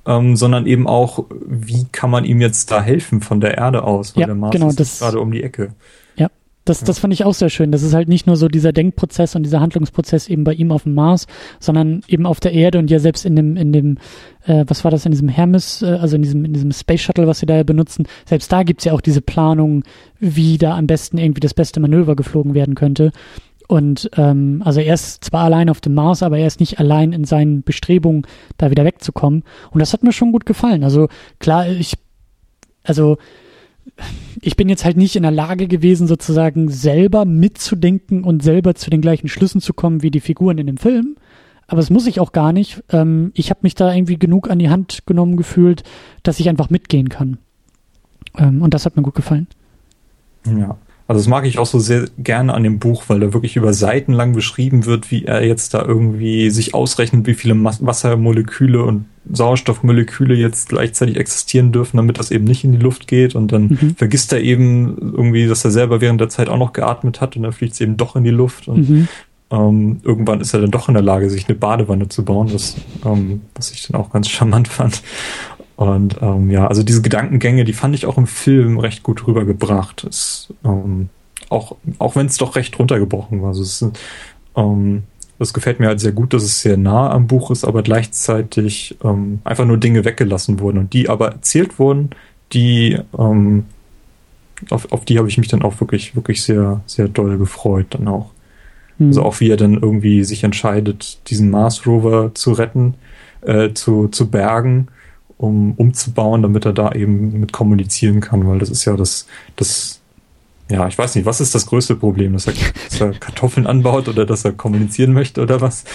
ähm, 0.05 0.35
sondern 0.35 0.65
eben 0.65 0.87
auch, 0.87 1.25
wie 1.45 1.85
kann 1.91 2.09
man 2.09 2.25
ihm 2.25 2.41
jetzt 2.41 2.71
da 2.71 2.81
helfen 2.81 3.21
von 3.21 3.39
der 3.39 3.57
Erde 3.57 3.83
aus? 3.83 4.15
Weil 4.15 4.21
ja, 4.21 4.27
der 4.27 4.35
Mars 4.35 4.53
genau, 4.53 4.69
ist 4.69 4.99
gerade 4.99 5.19
um 5.19 5.31
die 5.31 5.43
Ecke. 5.43 5.73
Das, 6.69 6.83
das 6.83 6.99
fand 6.99 7.11
ich 7.13 7.25
auch 7.25 7.33
sehr 7.33 7.49
schön. 7.49 7.71
Das 7.71 7.81
ist 7.81 7.95
halt 7.95 8.07
nicht 8.07 8.27
nur 8.27 8.35
so 8.35 8.47
dieser 8.47 8.71
Denkprozess 8.71 9.35
und 9.35 9.41
dieser 9.41 9.59
Handlungsprozess 9.59 10.29
eben 10.29 10.43
bei 10.43 10.53
ihm 10.53 10.71
auf 10.71 10.83
dem 10.83 10.93
Mars, 10.93 11.25
sondern 11.59 12.01
eben 12.07 12.27
auf 12.27 12.39
der 12.39 12.53
Erde 12.53 12.77
und 12.77 12.91
ja 12.91 12.99
selbst 12.99 13.25
in 13.25 13.35
dem, 13.35 13.57
in 13.57 13.73
dem, 13.73 13.97
äh, 14.45 14.65
was 14.67 14.83
war 14.83 14.91
das, 14.91 15.03
in 15.03 15.11
diesem 15.11 15.29
Hermes, 15.29 15.81
äh, 15.81 15.87
also 15.87 16.15
in 16.15 16.21
diesem, 16.21 16.45
in 16.45 16.53
diesem 16.53 16.71
Space 16.71 17.01
Shuttle, 17.01 17.25
was 17.25 17.39
sie 17.39 17.47
da 17.47 17.55
ja 17.55 17.63
benutzen, 17.63 18.05
selbst 18.25 18.51
da 18.51 18.61
gibt's 18.61 18.85
ja 18.85 18.93
auch 18.93 19.01
diese 19.01 19.21
Planung, 19.21 19.83
wie 20.19 20.59
da 20.59 20.77
am 20.77 20.85
besten 20.85 21.17
irgendwie 21.17 21.39
das 21.39 21.55
beste 21.55 21.79
Manöver 21.79 22.15
geflogen 22.15 22.53
werden 22.53 22.75
könnte. 22.75 23.13
Und 23.67 24.11
ähm, 24.15 24.61
also 24.63 24.79
er 24.79 24.93
ist 24.93 25.23
zwar 25.23 25.45
allein 25.45 25.69
auf 25.69 25.81
dem 25.81 25.95
Mars, 25.95 26.21
aber 26.21 26.37
er 26.37 26.45
ist 26.45 26.59
nicht 26.59 26.79
allein 26.79 27.13
in 27.13 27.23
seinen 27.23 27.63
Bestrebungen, 27.63 28.27
da 28.57 28.69
wieder 28.69 28.85
wegzukommen. 28.85 29.43
Und 29.71 29.79
das 29.79 29.93
hat 29.93 30.03
mir 30.03 30.13
schon 30.13 30.31
gut 30.31 30.45
gefallen. 30.45 30.83
Also 30.83 31.07
klar, 31.39 31.67
ich, 31.67 31.95
also 32.83 33.17
ich 34.41 34.55
bin 34.55 34.69
jetzt 34.69 34.85
halt 34.85 34.97
nicht 34.97 35.15
in 35.15 35.23
der 35.23 35.31
Lage 35.31 35.67
gewesen, 35.67 36.07
sozusagen 36.07 36.69
selber 36.69 37.25
mitzudenken 37.25 38.23
und 38.23 38.43
selber 38.43 38.75
zu 38.75 38.89
den 38.89 39.01
gleichen 39.01 39.27
Schlüssen 39.27 39.61
zu 39.61 39.73
kommen 39.73 40.01
wie 40.01 40.11
die 40.11 40.19
Figuren 40.19 40.57
in 40.57 40.67
dem 40.67 40.77
Film. 40.77 41.15
Aber 41.67 41.77
das 41.77 41.89
muss 41.89 42.07
ich 42.07 42.19
auch 42.19 42.31
gar 42.31 42.51
nicht. 42.51 42.83
Ähm, 42.89 43.31
ich 43.35 43.49
habe 43.51 43.59
mich 43.63 43.75
da 43.75 43.93
irgendwie 43.93 44.17
genug 44.17 44.49
an 44.49 44.59
die 44.59 44.69
Hand 44.69 45.05
genommen 45.05 45.37
gefühlt, 45.37 45.83
dass 46.23 46.39
ich 46.39 46.49
einfach 46.49 46.69
mitgehen 46.69 47.09
kann. 47.09 47.37
Ähm, 48.37 48.61
und 48.61 48.73
das 48.73 48.85
hat 48.85 48.95
mir 48.95 49.03
gut 49.03 49.15
gefallen. 49.15 49.47
Ja. 50.45 50.77
Also 51.09 51.21
das 51.21 51.27
mag 51.27 51.47
ich 51.47 51.57
auch 51.57 51.65
so 51.65 51.79
sehr 51.79 52.05
gerne 52.19 52.53
an 52.53 52.61
dem 52.61 52.77
Buch, 52.77 53.05
weil 53.07 53.19
da 53.19 53.33
wirklich 53.33 53.55
über 53.55 53.73
Seiten 53.73 54.13
lang 54.13 54.33
beschrieben 54.33 54.85
wird, 54.85 55.09
wie 55.09 55.25
er 55.25 55.43
jetzt 55.43 55.73
da 55.73 55.83
irgendwie 55.83 56.51
sich 56.51 56.75
ausrechnet, 56.75 57.25
wie 57.25 57.33
viele 57.33 57.55
Wassermoleküle 57.63 58.83
und 58.83 59.05
Sauerstoffmoleküle 59.31 60.35
jetzt 60.35 60.69
gleichzeitig 60.69 61.17
existieren 61.17 61.71
dürfen, 61.71 61.97
damit 61.97 62.19
das 62.19 62.29
eben 62.29 62.45
nicht 62.45 62.63
in 62.63 62.73
die 62.73 62.77
Luft 62.77 63.07
geht. 63.07 63.33
Und 63.33 63.51
dann 63.51 63.79
mhm. 63.81 63.95
vergisst 63.95 64.31
er 64.33 64.41
eben 64.41 64.97
irgendwie, 64.99 65.47
dass 65.47 65.65
er 65.65 65.71
selber 65.71 65.99
während 65.99 66.21
der 66.21 66.29
Zeit 66.29 66.47
auch 66.47 66.59
noch 66.59 66.73
geatmet 66.73 67.21
hat 67.21 67.35
und 67.35 67.41
dann 67.41 67.53
fliegt 67.53 67.73
es 67.73 67.81
eben 67.81 67.97
doch 67.97 68.15
in 68.15 68.23
die 68.23 68.29
Luft. 68.29 68.67
Und 68.67 68.87
mhm. 68.87 69.07
ähm, 69.49 70.01
irgendwann 70.03 70.41
ist 70.41 70.53
er 70.53 70.61
dann 70.61 70.69
doch 70.69 70.89
in 70.89 70.93
der 70.93 71.01
Lage, 71.01 71.31
sich 71.31 71.47
eine 71.47 71.57
Badewanne 71.57 72.07
zu 72.09 72.23
bauen, 72.23 72.53
was, 72.53 72.75
ähm, 73.03 73.41
was 73.55 73.71
ich 73.71 73.87
dann 73.87 73.99
auch 73.99 74.11
ganz 74.11 74.29
charmant 74.29 74.67
fand. 74.67 75.01
Und 75.79 76.17
ähm, 76.21 76.49
ja, 76.49 76.67
also 76.67 76.83
diese 76.83 77.01
Gedankengänge, 77.01 77.63
die 77.63 77.71
fand 77.71 77.95
ich 77.95 78.05
auch 78.05 78.17
im 78.17 78.27
Film 78.27 78.79
recht 78.79 79.01
gut 79.01 79.25
rübergebracht. 79.25 80.03
Es, 80.03 80.53
ähm, 80.65 81.07
auch 81.47 81.77
auch 81.99 82.17
wenn 82.17 82.25
es 82.25 82.35
doch 82.35 82.57
recht 82.57 82.77
runtergebrochen 82.77 83.41
war. 83.41 83.47
Also 83.49 83.63
es, 83.63 83.85
ähm, 84.57 85.03
das 85.37 85.53
gefällt 85.53 85.79
mir 85.79 85.87
halt 85.87 86.01
sehr 86.01 86.11
gut, 86.11 86.33
dass 86.33 86.43
es 86.43 86.61
sehr 86.61 86.75
nah 86.75 87.09
am 87.11 87.27
Buch 87.27 87.49
ist, 87.49 87.63
aber 87.63 87.81
gleichzeitig 87.81 88.97
ähm, 89.05 89.39
einfach 89.45 89.63
nur 89.63 89.77
Dinge 89.77 90.03
weggelassen 90.03 90.59
wurden 90.59 90.79
und 90.79 90.91
die 90.91 91.07
aber 91.07 91.29
erzählt 91.29 91.79
wurden, 91.79 92.09
die 92.51 92.99
ähm, 93.17 93.63
auf, 94.71 94.91
auf 94.91 95.05
die 95.05 95.17
habe 95.17 95.29
ich 95.29 95.37
mich 95.37 95.47
dann 95.47 95.61
auch 95.61 95.79
wirklich, 95.79 96.13
wirklich 96.13 96.43
sehr, 96.43 96.81
sehr 96.87 97.07
doll 97.07 97.37
gefreut 97.37 97.85
dann 97.91 98.09
auch. 98.09 98.31
Mhm. 98.97 99.07
Also 99.07 99.23
auch 99.23 99.39
wie 99.39 99.49
er 99.49 99.55
dann 99.55 99.75
irgendwie 99.75 100.25
sich 100.25 100.43
entscheidet, 100.43 101.19
diesen 101.29 101.49
Mars 101.49 101.87
Rover 101.87 102.31
zu 102.33 102.51
retten, 102.51 102.95
äh, 103.43 103.71
zu, 103.71 104.09
zu 104.09 104.29
bergen 104.29 104.89
um 105.39 105.73
umzubauen, 105.75 106.41
damit 106.41 106.65
er 106.65 106.73
da 106.73 106.91
eben 106.91 107.39
mit 107.39 107.53
kommunizieren 107.53 108.19
kann, 108.19 108.45
weil 108.45 108.59
das 108.59 108.69
ist 108.69 108.83
ja 108.83 108.97
das, 108.97 109.25
das, 109.55 110.01
ja, 110.69 110.85
ich 110.85 110.97
weiß 110.97 111.15
nicht, 111.15 111.25
was 111.25 111.39
ist 111.39 111.55
das 111.55 111.65
größte 111.65 111.95
Problem, 111.95 112.33
dass 112.33 112.47
er, 112.47 112.53
dass 112.89 112.99
er 112.99 113.11
Kartoffeln 113.19 113.65
anbaut 113.65 114.09
oder 114.09 114.25
dass 114.25 114.43
er 114.43 114.51
kommunizieren 114.51 115.13
möchte 115.13 115.41
oder 115.41 115.61
was? 115.61 115.85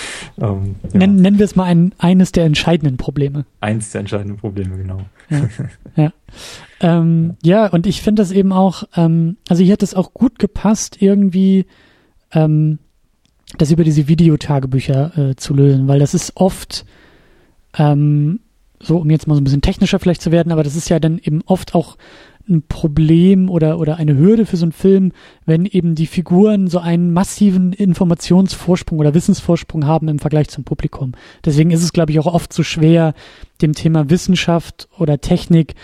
Ähm, 0.41 0.77
ja. 0.95 0.99
nennen, 0.99 1.17
nennen 1.17 1.39
wir 1.39 1.45
es 1.45 1.57
mal 1.57 1.65
ein, 1.65 1.93
eines 1.99 2.33
der 2.33 2.47
entscheidenden 2.47 2.97
Probleme. 2.97 3.45
Eins 3.61 3.91
der 3.91 4.01
entscheidenden 4.01 4.39
Probleme, 4.39 4.79
genau. 4.79 5.01
Ja, 5.29 5.49
ja. 6.05 6.13
Ähm, 6.81 7.37
ja 7.43 7.67
und 7.67 7.87
ich 7.87 8.01
finde 8.01 8.23
das 8.23 8.31
eben 8.31 8.51
auch, 8.51 8.85
ähm, 8.97 9.37
also 9.51 9.63
hier 9.63 9.75
hat 9.75 9.83
es 9.83 9.93
auch 9.93 10.15
gut 10.15 10.39
gepasst, 10.39 11.03
irgendwie 11.03 11.67
ähm, 12.33 12.79
das 13.59 13.71
über 13.71 13.85
diese 13.85 14.09
Videotagebücher 14.09 15.19
äh, 15.19 15.37
zu 15.37 15.53
lösen, 15.53 15.87
weil 15.87 15.99
das 15.99 16.15
ist 16.15 16.33
oft 16.35 16.87
ähm, 17.77 18.41
so 18.85 18.99
um 18.99 19.11
jetzt 19.11 19.27
mal 19.27 19.35
so 19.35 19.41
ein 19.41 19.45
bisschen 19.45 19.63
technischer 19.63 19.99
vielleicht 19.99 20.23
zu 20.23 20.33
werden, 20.33 20.53
aber 20.53 20.63
das 20.63 20.77
ist 20.77 20.89
ja 20.89 21.01
dann 21.01 21.19
eben 21.19 21.43
oft 21.47 21.75
auch 21.75 21.97
ein 22.49 22.63
Problem 22.69 23.49
oder, 23.49 23.79
oder 23.79 23.97
eine 23.97 24.17
Hürde 24.17 24.45
für 24.45 24.57
so 24.57 24.67
einen 24.67 24.73
Film, 24.73 25.13
wenn 25.47 25.65
eben 25.65 25.95
die 25.95 26.07
Figuren 26.07 26.69
so 26.69 26.79
einen 26.79 27.13
massiven 27.13 27.73
Informationsvorsprung 27.73 28.99
oder 28.99 29.15
Wissensvorsprung 29.15 29.87
haben 29.87 30.09
im 30.09 30.19
Vergleich 30.19 30.49
zum 30.49 30.65
Publikum. 30.65 31.13
Deswegen 31.45 31.71
ist 31.71 31.83
es, 31.83 31.93
glaube 31.93 32.13
ich, 32.13 32.19
auch 32.19 32.27
oft 32.27 32.53
so 32.53 32.63
schwer, 32.63 33.15
dem 33.63 33.73
Thema 33.73 34.11
Wissenschaft 34.11 34.89
oder 34.99 35.21
Technik 35.21 35.75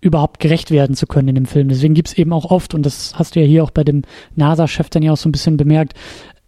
überhaupt 0.00 0.38
gerecht 0.38 0.70
werden 0.70 0.94
zu 0.94 1.06
können 1.06 1.28
in 1.28 1.34
dem 1.34 1.46
Film. 1.46 1.68
Deswegen 1.68 1.94
gibt 1.94 2.08
es 2.08 2.14
eben 2.14 2.32
auch 2.32 2.44
oft, 2.44 2.74
und 2.74 2.86
das 2.86 3.18
hast 3.18 3.34
du 3.34 3.40
ja 3.40 3.46
hier 3.46 3.64
auch 3.64 3.72
bei 3.72 3.82
dem 3.82 4.02
NASA-Chef 4.36 4.88
dann 4.90 5.02
ja 5.02 5.12
auch 5.12 5.16
so 5.16 5.28
ein 5.28 5.32
bisschen 5.32 5.56
bemerkt, 5.56 5.94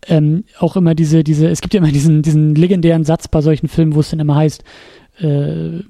ähm, 0.07 0.45
auch 0.61 0.77
immer 0.77 0.95
diese, 0.95 1.25
diese, 1.25 1.49
es 1.49 1.61
gibt 1.61 1.75
ja 1.75 1.79
immer 1.79 1.91
diesen, 1.91 2.23
diesen 2.23 2.55
legendären 2.55 3.05
Satz 3.05 3.27
bei 3.27 3.41
solchen 3.41 3.69
Filmen, 3.69 3.97
wo 3.97 4.01
es 4.01 4.11
dann 4.11 4.21
immer 4.21 4.37
heißt, 4.37 4.63
äh, 5.21 5.83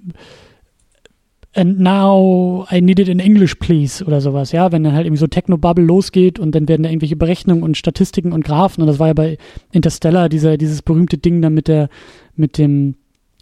and 1.55 1.81
now 1.81 2.67
I 2.71 2.81
need 2.81 2.99
it 2.99 3.09
in 3.09 3.19
English, 3.19 3.57
please 3.57 4.05
oder 4.05 4.21
sowas, 4.21 4.53
ja, 4.53 4.71
wenn 4.71 4.85
dann 4.85 4.93
halt 4.93 5.07
irgendwie 5.07 5.21
so 5.21 5.27
Techno-Bubble 5.27 5.85
losgeht 5.85 6.39
und 6.39 6.55
dann 6.55 6.69
werden 6.69 6.83
da 6.83 6.89
irgendwelche 6.89 7.17
Berechnungen 7.17 7.63
und 7.63 7.77
Statistiken 7.77 8.33
und 8.33 8.45
Graphen 8.45 8.83
und 8.83 8.87
das 8.87 8.99
war 8.99 9.09
ja 9.09 9.15
bei 9.15 9.39
Interstellar 9.73 10.29
dieser, 10.29 10.57
dieses 10.57 10.83
berühmte 10.83 11.19
Ding 11.19 11.43
dann 11.43 11.55
mit 11.55 11.69
der, 11.69 11.89
mit 12.37 12.59
dem 12.59 12.95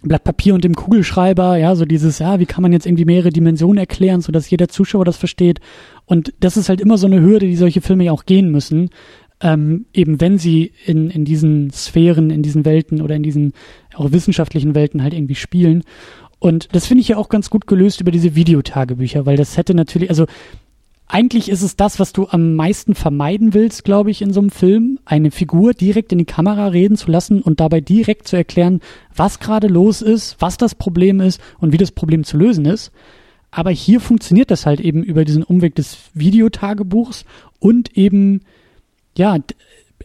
Blatt 0.03 0.25
Papier 0.25 0.55
und 0.55 0.63
dem 0.65 0.75
Kugelschreiber, 0.75 1.57
ja, 1.57 1.75
so 1.75 1.85
dieses, 1.85 2.19
ja, 2.19 2.39
wie 2.39 2.47
kann 2.47 2.63
man 2.63 2.73
jetzt 2.73 2.87
irgendwie 2.87 3.05
mehrere 3.05 3.31
Dimensionen 3.31 3.79
erklären, 3.79 4.21
so 4.21 4.31
dass 4.31 4.49
jeder 4.51 4.69
Zuschauer 4.69 5.05
das 5.05 5.17
versteht? 5.17 5.61
Und 6.05 6.33
das 6.41 6.57
ist 6.57 6.69
halt 6.69 6.81
immer 6.81 6.99
so 6.99 7.07
eine 7.07 7.21
Hürde, 7.21 7.47
die 7.47 7.57
solche 7.57 7.81
Filme 7.81 8.05
ja 8.05 8.13
auch 8.13 8.25
gehen 8.25 8.51
müssen, 8.51 8.91
ähm, 9.41 9.87
eben 9.93 10.21
wenn 10.21 10.39
sie 10.39 10.73
in, 10.87 11.11
in 11.11 11.25
diesen 11.25 11.71
Sphären, 11.71 12.31
in 12.31 12.43
diesen 12.43 12.65
Welten 12.65 13.03
oder 13.03 13.15
in 13.15 13.23
diesen 13.23 13.53
auch 13.95 14.13
wissenschaftlichen 14.13 14.75
Welten 14.75 15.03
halt 15.03 15.15
irgendwie 15.15 15.35
spielen. 15.35 15.83
Und 16.39 16.69
das 16.75 16.87
finde 16.87 17.03
ich 17.03 17.09
ja 17.09 17.17
auch 17.17 17.29
ganz 17.29 17.51
gut 17.51 17.67
gelöst 17.67 18.01
über 18.01 18.11
diese 18.11 18.35
Videotagebücher, 18.35 19.27
weil 19.27 19.37
das 19.37 19.57
hätte 19.57 19.75
natürlich, 19.75 20.11
also 20.11 20.27
eigentlich 21.09 21.49
ist 21.49 21.63
es 21.63 21.77
das, 21.77 22.01
was 22.01 22.13
du 22.13 22.27
am 22.29 22.55
meisten 22.55 22.95
vermeiden 22.95 23.55
willst, 23.55 23.85
glaube 23.85 24.11
ich, 24.11 24.23
in 24.23 24.33
so 24.33 24.41
einem 24.41 24.51
Film, 24.51 24.99
eine 25.05 25.31
Figur 25.31 25.73
direkt 25.73 26.13
in 26.13 26.19
die 26.19 26.25
Kamera 26.25 26.69
reden 26.69 26.97
zu 26.97 27.11
lassen 27.11 27.43
und 27.43 27.61
dabei 27.61 27.81
direkt 27.81 28.27
zu 28.27 28.37
erklären, 28.37 28.81
was 29.15 29.39
gerade 29.39 29.69
los 29.69 30.03
ist, 30.03 30.37
was 30.41 30.57
das 30.57 30.75
Problem 30.75 31.21
ist 31.21 31.41
und 31.59 31.73
wie 31.73 31.79
das 31.79 31.93
Problem 31.93 32.25
zu 32.25 32.37
lösen 32.37 32.65
ist. 32.65 32.91
Aber 33.53 33.71
hier 33.71 34.01
funktioniert 34.01 34.51
das 34.51 34.67
halt 34.67 34.81
eben 34.81 35.05
über 35.05 35.25
diesen 35.25 35.45
Umweg 35.45 35.77
des 35.77 35.99
Videotagebuchs 36.15 37.25
und 37.61 37.97
eben 37.97 38.41
ja, 39.17 39.39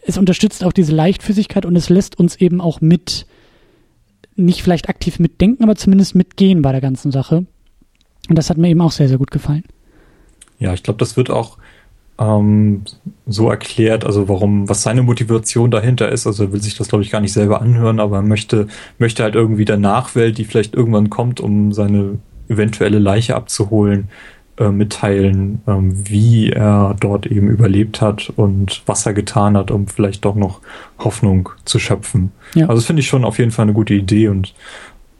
es 0.04 0.18
unterstützt 0.18 0.64
auch 0.64 0.72
diese 0.72 0.94
Leichtfüßigkeit 0.94 1.66
und 1.66 1.76
es 1.76 1.88
lässt 1.88 2.18
uns 2.18 2.36
eben 2.36 2.60
auch 2.60 2.80
mit, 2.80 3.26
nicht 4.36 4.62
vielleicht 4.62 4.88
aktiv 4.88 5.18
mitdenken, 5.18 5.62
aber 5.62 5.76
zumindest 5.76 6.14
mitgehen 6.14 6.62
bei 6.62 6.72
der 6.72 6.80
ganzen 6.80 7.12
Sache. 7.12 7.46
Und 8.28 8.38
das 8.38 8.50
hat 8.50 8.56
mir 8.56 8.68
eben 8.68 8.80
auch 8.80 8.92
sehr, 8.92 9.08
sehr 9.08 9.18
gut 9.18 9.30
gefallen. 9.30 9.64
Ja, 10.58 10.72
ich 10.74 10.82
glaube, 10.82 10.98
das 10.98 11.16
wird 11.16 11.30
auch 11.30 11.58
ähm, 12.18 12.82
so 13.26 13.50
erklärt, 13.50 14.04
also 14.04 14.28
warum, 14.28 14.68
was 14.68 14.82
seine 14.82 15.02
Motivation 15.02 15.70
dahinter 15.70 16.10
ist. 16.10 16.26
Also 16.26 16.44
er 16.44 16.52
will 16.52 16.62
sich 16.62 16.76
das, 16.76 16.88
glaube 16.88 17.04
ich, 17.04 17.10
gar 17.10 17.20
nicht 17.20 17.32
selber 17.32 17.60
anhören, 17.60 18.00
aber 18.00 18.16
er 18.16 18.22
möchte, 18.22 18.68
möchte 18.98 19.22
halt 19.22 19.34
irgendwie 19.34 19.64
der 19.64 19.78
Nachwelt, 19.78 20.38
die 20.38 20.44
vielleicht 20.44 20.74
irgendwann 20.74 21.10
kommt, 21.10 21.40
um 21.40 21.72
seine 21.72 22.18
eventuelle 22.48 22.98
Leiche 22.98 23.34
abzuholen, 23.34 24.08
äh, 24.62 24.70
mitteilen, 24.70 25.60
ähm, 25.66 25.92
wie 26.08 26.50
er 26.50 26.94
dort 27.00 27.26
eben 27.26 27.48
überlebt 27.48 28.00
hat 28.00 28.32
und 28.36 28.82
was 28.86 29.04
er 29.04 29.12
getan 29.12 29.56
hat, 29.56 29.70
um 29.70 29.88
vielleicht 29.88 30.24
doch 30.24 30.36
noch 30.36 30.60
Hoffnung 30.98 31.48
zu 31.64 31.78
schöpfen. 31.78 32.30
Ja. 32.54 32.66
Also 32.66 32.76
das 32.76 32.86
finde 32.86 33.00
ich 33.00 33.08
schon 33.08 33.24
auf 33.24 33.38
jeden 33.38 33.50
Fall 33.50 33.64
eine 33.64 33.72
gute 33.72 33.94
Idee 33.94 34.28
und 34.28 34.54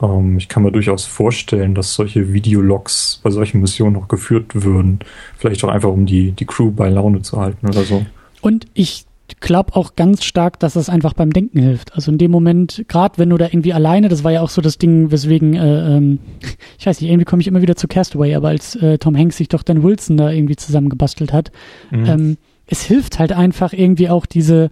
ähm, 0.01 0.37
ich 0.39 0.49
kann 0.49 0.63
mir 0.63 0.71
durchaus 0.71 1.05
vorstellen, 1.07 1.75
dass 1.75 1.95
solche 1.95 2.33
Videologs 2.33 3.21
bei 3.23 3.31
solchen 3.31 3.61
Missionen 3.61 3.95
noch 3.95 4.09
geführt 4.09 4.65
würden. 4.65 5.01
Vielleicht 5.37 5.65
auch 5.65 5.71
einfach, 5.71 5.91
um 5.91 6.07
die, 6.07 6.33
die 6.33 6.47
Crew 6.47 6.71
bei 6.71 6.89
Laune 6.89 7.23
zu 7.23 7.41
halten 7.41 7.67
oder 7.67 7.83
so. 7.83 8.07
Und 8.41 8.67
ich 8.75 9.07
glaube 9.41 9.77
auch 9.77 9.97
ganz 9.97 10.25
stark, 10.25 10.59
dass 10.59 10.75
das 10.75 10.89
einfach 10.89 11.15
beim 11.15 11.33
Denken 11.33 11.61
hilft. 11.61 11.95
Also 11.95 12.11
in 12.11 12.19
dem 12.19 12.31
Moment, 12.31 12.85
gerade 12.89 13.19
wenn 13.19 13.31
du 13.31 13.39
da 13.39 13.47
irgendwie 13.47 13.73
alleine, 13.73 14.09
das 14.09 14.25
war 14.25 14.33
ja 14.33 14.43
auch 14.43 14.51
so 14.51 14.61
das 14.61 14.79
Ding, 14.79 15.11
weswegen, 15.11 15.55
äh, 15.55 15.97
ähm, 15.97 16.19
ich 16.79 16.87
weiß 16.87 17.01
nicht, 17.01 17.11
irgendwie 17.11 17.25
komme 17.25 17.43
ich 17.43 17.49
immer 17.49 17.63
wieder 17.63 17.77
zu 17.77 17.89
Castaway, 17.89 18.35
aber 18.35 18.49
als 18.49 18.77
äh, 18.77 18.99
Tom 18.99 19.17
Hanks 19.17 19.37
sich 19.37 19.49
doch 19.49 19.63
Dan 19.63 19.83
Wilson 19.83 20.17
da 20.17 20.31
irgendwie 20.31 20.57
zusammengebastelt 20.57 21.33
hat, 21.33 21.53
mhm. 21.91 22.07
ähm, 22.07 22.37
es 22.67 22.83
hilft 22.83 23.19
halt 23.19 23.33
einfach 23.33 23.73
irgendwie 23.73 24.09
auch 24.09 24.27
diese, 24.27 24.71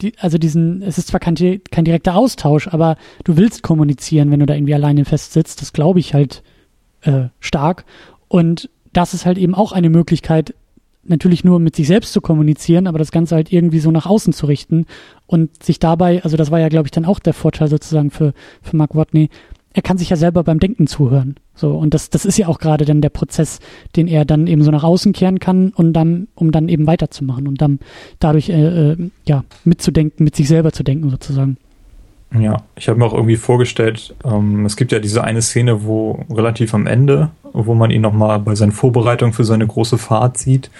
die, 0.00 0.14
also 0.18 0.38
diesen, 0.38 0.82
es 0.82 0.98
ist 0.98 1.08
zwar 1.08 1.20
kein, 1.20 1.34
kein 1.34 1.84
direkter 1.84 2.16
Austausch, 2.16 2.68
aber 2.68 2.96
du 3.24 3.36
willst 3.36 3.62
kommunizieren, 3.62 4.30
wenn 4.30 4.40
du 4.40 4.46
da 4.46 4.54
irgendwie 4.54 4.74
alleine 4.74 5.04
festsitzt. 5.04 5.60
Das 5.60 5.72
glaube 5.72 6.00
ich 6.00 6.14
halt 6.14 6.42
äh, 7.02 7.28
stark. 7.40 7.84
Und 8.28 8.70
das 8.92 9.14
ist 9.14 9.26
halt 9.26 9.38
eben 9.38 9.54
auch 9.54 9.72
eine 9.72 9.90
Möglichkeit, 9.90 10.54
natürlich 11.08 11.44
nur 11.44 11.58
mit 11.58 11.76
sich 11.76 11.86
selbst 11.86 12.12
zu 12.12 12.20
kommunizieren, 12.20 12.86
aber 12.86 12.98
das 12.98 13.10
Ganze 13.10 13.34
halt 13.34 13.52
irgendwie 13.52 13.80
so 13.80 13.90
nach 13.90 14.06
außen 14.06 14.32
zu 14.32 14.46
richten 14.46 14.86
und 15.26 15.62
sich 15.62 15.78
dabei, 15.78 16.22
also 16.22 16.36
das 16.36 16.50
war 16.50 16.60
ja, 16.60 16.68
glaube 16.68 16.86
ich, 16.86 16.92
dann 16.92 17.04
auch 17.04 17.18
der 17.18 17.34
Vorteil 17.34 17.68
sozusagen 17.68 18.10
für, 18.10 18.32
für 18.62 18.76
Mark 18.76 18.94
Watney, 18.94 19.30
er 19.76 19.82
kann 19.82 19.98
sich 19.98 20.08
ja 20.08 20.16
selber 20.16 20.42
beim 20.42 20.58
Denken 20.58 20.86
zuhören. 20.86 21.36
So, 21.54 21.72
und 21.72 21.92
das, 21.92 22.08
das 22.08 22.24
ist 22.24 22.38
ja 22.38 22.48
auch 22.48 22.58
gerade 22.58 22.86
dann 22.86 23.02
der 23.02 23.10
Prozess, 23.10 23.60
den 23.94 24.08
er 24.08 24.24
dann 24.24 24.46
eben 24.46 24.62
so 24.62 24.70
nach 24.70 24.84
außen 24.84 25.12
kehren 25.12 25.38
kann 25.38 25.68
und 25.68 25.92
dann, 25.92 26.28
um 26.34 26.50
dann 26.50 26.70
eben 26.70 26.86
weiterzumachen 26.86 27.46
und 27.46 27.60
dann 27.60 27.80
dadurch 28.18 28.48
äh, 28.48 28.92
äh, 28.92 29.10
ja, 29.26 29.44
mitzudenken, 29.64 30.24
mit 30.24 30.34
sich 30.34 30.48
selber 30.48 30.72
zu 30.72 30.82
denken 30.82 31.10
sozusagen. 31.10 31.58
Ja, 32.38 32.62
ich 32.74 32.88
habe 32.88 32.98
mir 32.98 33.04
auch 33.04 33.12
irgendwie 33.12 33.36
vorgestellt, 33.36 34.14
ähm, 34.24 34.64
es 34.64 34.76
gibt 34.76 34.92
ja 34.92 34.98
diese 34.98 35.22
eine 35.22 35.42
Szene, 35.42 35.84
wo 35.84 36.24
relativ 36.30 36.72
am 36.74 36.86
Ende, 36.86 37.30
wo 37.64 37.74
man 37.74 37.90
ihn 37.90 38.02
nochmal 38.02 38.38
bei 38.38 38.54
seinen 38.54 38.72
Vorbereitungen 38.72 39.32
für 39.32 39.44
seine 39.44 39.66
große 39.66 39.98
Fahrt 39.98 40.38
sieht. 40.38 40.70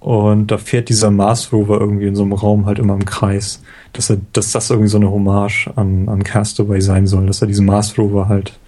Und 0.00 0.50
da 0.50 0.58
fährt 0.58 0.88
dieser 0.88 1.10
Mars 1.10 1.52
Rover 1.52 1.78
irgendwie 1.78 2.06
in 2.06 2.16
so 2.16 2.22
einem 2.22 2.32
Raum 2.32 2.66
halt 2.66 2.78
immer 2.78 2.94
im 2.94 3.04
Kreis 3.04 3.62
dass 3.92 4.10
er, 4.10 4.18
dass 4.32 4.52
das 4.52 4.70
irgendwie 4.70 4.88
so 4.88 4.98
eine 4.98 5.10
Hommage 5.10 5.68
an, 5.76 6.08
an 6.08 6.22
Castaway 6.22 6.80
sein 6.80 7.06
soll, 7.06 7.26
dass 7.26 7.40
er 7.40 7.48
diesen 7.48 7.66
Mars 7.66 7.98
Rover 7.98 8.28
halt, 8.28 8.58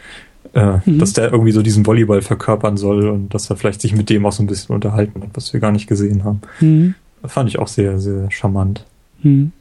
äh, 0.54 0.78
mhm. 0.84 0.98
dass 0.98 1.12
der 1.12 1.32
irgendwie 1.32 1.52
so 1.52 1.62
diesen 1.62 1.86
Volleyball 1.86 2.22
verkörpern 2.22 2.76
soll 2.76 3.08
und 3.08 3.32
dass 3.34 3.48
er 3.50 3.56
vielleicht 3.56 3.80
sich 3.80 3.94
mit 3.94 4.10
dem 4.10 4.26
auch 4.26 4.32
so 4.32 4.42
ein 4.42 4.46
bisschen 4.46 4.74
unterhalten 4.74 5.22
hat, 5.22 5.30
was 5.34 5.52
wir 5.52 5.60
gar 5.60 5.72
nicht 5.72 5.86
gesehen 5.86 6.24
haben. 6.24 6.40
Mhm. 6.60 6.94
Fand 7.24 7.48
ich 7.48 7.58
auch 7.58 7.68
sehr, 7.68 8.00
sehr 8.00 8.30
charmant. 8.30 8.84
Mhm. 9.22 9.52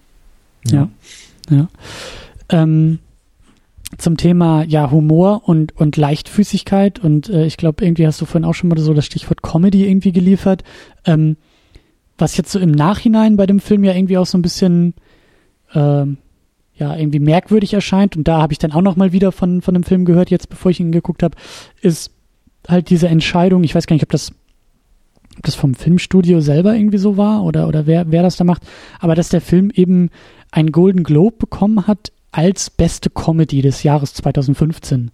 Ja. 0.65 0.89
Ja. 1.49 1.57
ja. 1.57 1.67
Ähm, 2.49 2.99
zum 3.97 4.17
Thema 4.17 4.63
ja 4.63 4.89
Humor 4.91 5.43
und 5.45 5.75
und 5.77 5.97
Leichtfüßigkeit 5.97 6.99
und 6.99 7.29
äh, 7.29 7.45
ich 7.45 7.57
glaube 7.57 7.83
irgendwie 7.83 8.07
hast 8.07 8.21
du 8.21 8.25
vorhin 8.25 8.45
auch 8.45 8.53
schon 8.53 8.69
mal 8.69 8.77
so 8.79 8.93
das 8.93 9.05
Stichwort 9.05 9.41
Comedy 9.43 9.87
irgendwie 9.87 10.11
geliefert. 10.11 10.63
Ähm, 11.05 11.37
was 12.17 12.37
jetzt 12.37 12.51
so 12.51 12.59
im 12.59 12.71
Nachhinein 12.71 13.35
bei 13.35 13.45
dem 13.45 13.59
Film 13.59 13.83
ja 13.83 13.93
irgendwie 13.93 14.17
auch 14.17 14.25
so 14.25 14.37
ein 14.37 14.43
bisschen 14.43 14.93
ähm, 15.73 16.17
ja 16.75 16.95
irgendwie 16.95 17.19
merkwürdig 17.19 17.73
erscheint 17.73 18.15
und 18.15 18.27
da 18.27 18.41
habe 18.41 18.53
ich 18.53 18.59
dann 18.59 18.71
auch 18.71 18.81
noch 18.81 18.95
mal 18.95 19.11
wieder 19.11 19.31
von 19.31 19.61
von 19.61 19.73
dem 19.73 19.83
Film 19.83 20.05
gehört 20.05 20.29
jetzt 20.29 20.49
bevor 20.49 20.71
ich 20.71 20.79
ihn 20.79 20.91
geguckt 20.91 21.23
habe 21.23 21.35
ist 21.81 22.11
halt 22.67 22.89
diese 22.89 23.07
Entscheidung 23.07 23.63
ich 23.63 23.75
weiß 23.75 23.87
gar 23.87 23.95
nicht 23.95 24.03
ob 24.03 24.11
das 24.11 24.31
ob 25.37 25.43
das 25.43 25.55
vom 25.55 25.73
Filmstudio 25.73 26.41
selber 26.41 26.75
irgendwie 26.75 26.97
so 26.97 27.17
war 27.17 27.43
oder 27.43 27.67
oder 27.67 27.87
wer 27.87 28.11
wer 28.11 28.23
das 28.23 28.37
da 28.37 28.43
macht 28.43 28.63
aber 28.99 29.15
dass 29.15 29.29
der 29.29 29.41
Film 29.41 29.71
eben 29.73 30.09
einen 30.51 30.71
Golden 30.71 31.03
Globe 31.03 31.37
bekommen 31.37 31.87
hat 31.87 32.11
als 32.31 32.69
beste 32.69 33.09
Comedy 33.09 33.61
des 33.61 33.83
Jahres 33.83 34.13
2015 34.13 35.11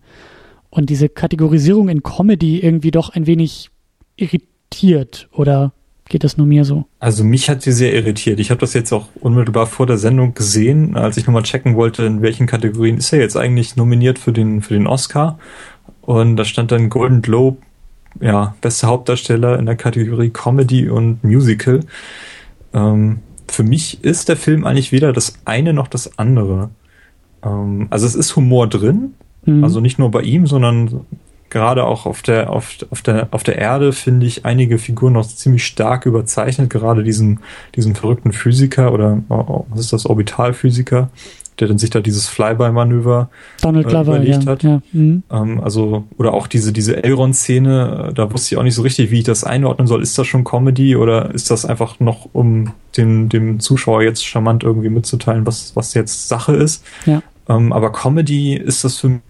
und 0.69 0.89
diese 0.89 1.09
Kategorisierung 1.09 1.89
in 1.89 2.03
Comedy 2.03 2.59
irgendwie 2.59 2.91
doch 2.91 3.09
ein 3.09 3.27
wenig 3.27 3.69
irritiert 4.15 5.29
oder 5.31 5.73
Geht 6.09 6.23
das 6.23 6.37
nur 6.37 6.47
mir 6.47 6.63
so? 6.63 6.85
Also 6.99 7.23
mich 7.23 7.49
hat 7.49 7.61
sie 7.61 7.71
sehr 7.71 7.93
irritiert. 7.93 8.39
Ich 8.39 8.49
habe 8.49 8.61
das 8.61 8.73
jetzt 8.73 8.93
auch 8.93 9.07
unmittelbar 9.19 9.67
vor 9.67 9.85
der 9.85 9.97
Sendung 9.97 10.33
gesehen, 10.33 10.95
als 10.95 11.17
ich 11.17 11.27
nochmal 11.27 11.43
checken 11.43 11.75
wollte, 11.75 12.03
in 12.03 12.21
welchen 12.21 12.47
Kategorien 12.47 12.97
ist 12.97 13.11
er 13.11 13.19
jetzt 13.19 13.35
eigentlich 13.35 13.75
nominiert 13.75 14.17
für 14.17 14.31
den, 14.31 14.61
für 14.61 14.73
den 14.73 14.87
Oscar. 14.87 15.37
Und 16.01 16.37
da 16.37 16.45
stand 16.45 16.71
dann 16.71 16.89
Golden 16.89 17.21
Globe, 17.21 17.57
ja, 18.21 18.55
bester 18.61 18.87
Hauptdarsteller 18.87 19.59
in 19.59 19.65
der 19.65 19.75
Kategorie 19.75 20.29
Comedy 20.29 20.89
und 20.89 21.23
Musical. 21.25 21.81
Ähm, 22.73 23.19
für 23.49 23.63
mich 23.63 24.03
ist 24.03 24.29
der 24.29 24.37
Film 24.37 24.65
eigentlich 24.65 24.93
weder 24.93 25.11
das 25.11 25.33
eine 25.43 25.73
noch 25.73 25.89
das 25.89 26.17
andere. 26.17 26.69
Ähm, 27.47 27.87
also 27.89 28.05
es 28.05 28.15
ist 28.15 28.35
Humor 28.35 28.67
drin, 28.67 29.13
mhm. 29.45 29.63
also 29.63 29.79
nicht 29.79 29.99
nur 29.99 30.11
bei 30.11 30.21
ihm, 30.21 30.47
sondern 30.47 31.05
gerade 31.49 31.85
auch 31.85 32.05
auf 32.05 32.21
der, 32.21 32.51
auf, 32.51 32.77
auf 32.89 33.01
der, 33.01 33.29
auf 33.31 33.43
der 33.43 33.57
Erde 33.57 33.93
finde 33.93 34.25
ich 34.25 34.45
einige 34.45 34.77
Figuren 34.77 35.13
noch 35.13 35.27
ziemlich 35.27 35.65
stark 35.65 36.05
überzeichnet, 36.05 36.69
gerade 36.69 37.03
diesen, 37.03 37.39
diesen 37.75 37.95
verrückten 37.95 38.33
Physiker 38.33 38.93
oder 38.93 39.21
oh, 39.29 39.65
was 39.69 39.79
ist 39.79 39.93
das, 39.93 40.05
Orbitalphysiker, 40.05 41.09
der 41.59 41.67
dann 41.67 41.77
sich 41.77 41.89
da 41.89 42.01
dieses 42.01 42.27
Flyby-Manöver 42.27 43.29
Donald 43.61 43.87
Glover, 43.87 44.13
äh, 44.13 44.15
überlegt 44.17 44.43
ja, 44.43 44.51
hat. 44.51 44.63
Ja. 44.63 44.81
Mhm. 44.91 45.23
Ähm, 45.31 45.61
also, 45.63 46.03
oder 46.17 46.33
auch 46.33 46.47
diese, 46.47 46.71
diese 46.71 47.03
Elrond-Szene, 47.03 48.09
äh, 48.09 48.13
da 48.13 48.31
wusste 48.31 48.53
ich 48.53 48.59
auch 48.59 48.63
nicht 48.63 48.75
so 48.75 48.81
richtig, 48.81 49.09
wie 49.11 49.19
ich 49.19 49.23
das 49.23 49.43
einordnen 49.43 49.87
soll. 49.87 50.03
Ist 50.03 50.17
das 50.17 50.27
schon 50.27 50.43
Comedy 50.43 50.95
oder 50.95 51.33
ist 51.33 51.49
das 51.49 51.65
einfach 51.65 51.99
noch, 51.99 52.29
um 52.33 52.73
dem, 52.97 53.29
dem 53.29 53.59
Zuschauer 53.59 54.03
jetzt 54.03 54.25
charmant 54.25 54.63
irgendwie 54.63 54.89
mitzuteilen, 54.89 55.45
was, 55.45 55.75
was 55.75 55.93
jetzt 55.93 56.27
Sache 56.27 56.55
ist? 56.55 56.83
Ja. 57.05 57.23
Ähm, 57.49 57.71
aber 57.73 57.91
Comedy 57.91 58.55
ist 58.55 58.83
das 58.83 58.97
für 58.97 59.21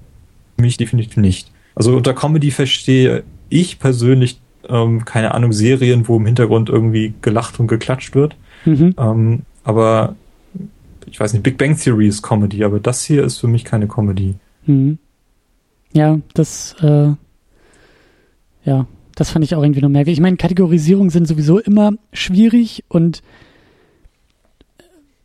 mich 0.57 0.77
definitiv 0.77 1.17
nicht. 1.17 1.51
Also 1.75 1.95
unter 1.95 2.13
Comedy 2.13 2.51
verstehe 2.51 3.23
ich 3.49 3.79
persönlich, 3.79 4.39
ähm, 4.67 5.05
keine 5.05 5.33
Ahnung, 5.33 5.53
Serien, 5.53 6.07
wo 6.07 6.17
im 6.17 6.25
Hintergrund 6.25 6.69
irgendwie 6.69 7.13
gelacht 7.21 7.59
und 7.59 7.67
geklatscht 7.67 8.15
wird. 8.15 8.35
Mhm. 8.65 8.95
Ähm, 8.97 9.41
aber 9.63 10.15
ich 11.05 11.19
weiß 11.19 11.33
nicht, 11.33 11.43
Big 11.43 11.57
Bang 11.57 11.77
Theory 11.77 12.07
ist 12.07 12.21
Comedy, 12.21 12.63
aber 12.63 12.79
das 12.79 13.03
hier 13.03 13.23
ist 13.23 13.37
für 13.37 13.47
mich 13.47 13.63
keine 13.63 13.87
Comedy. 13.87 14.35
Mhm. 14.65 14.97
Ja, 15.93 16.19
das, 16.33 16.75
äh, 16.81 17.11
ja, 18.65 18.87
das 19.15 19.31
fand 19.31 19.45
ich 19.45 19.55
auch 19.55 19.63
irgendwie 19.63 19.81
noch 19.81 19.89
merkwürdig. 19.89 20.17
Ich 20.17 20.21
meine, 20.21 20.37
Kategorisierungen 20.37 21.09
sind 21.09 21.27
sowieso 21.27 21.59
immer 21.59 21.93
schwierig 22.11 22.83
und 22.89 23.23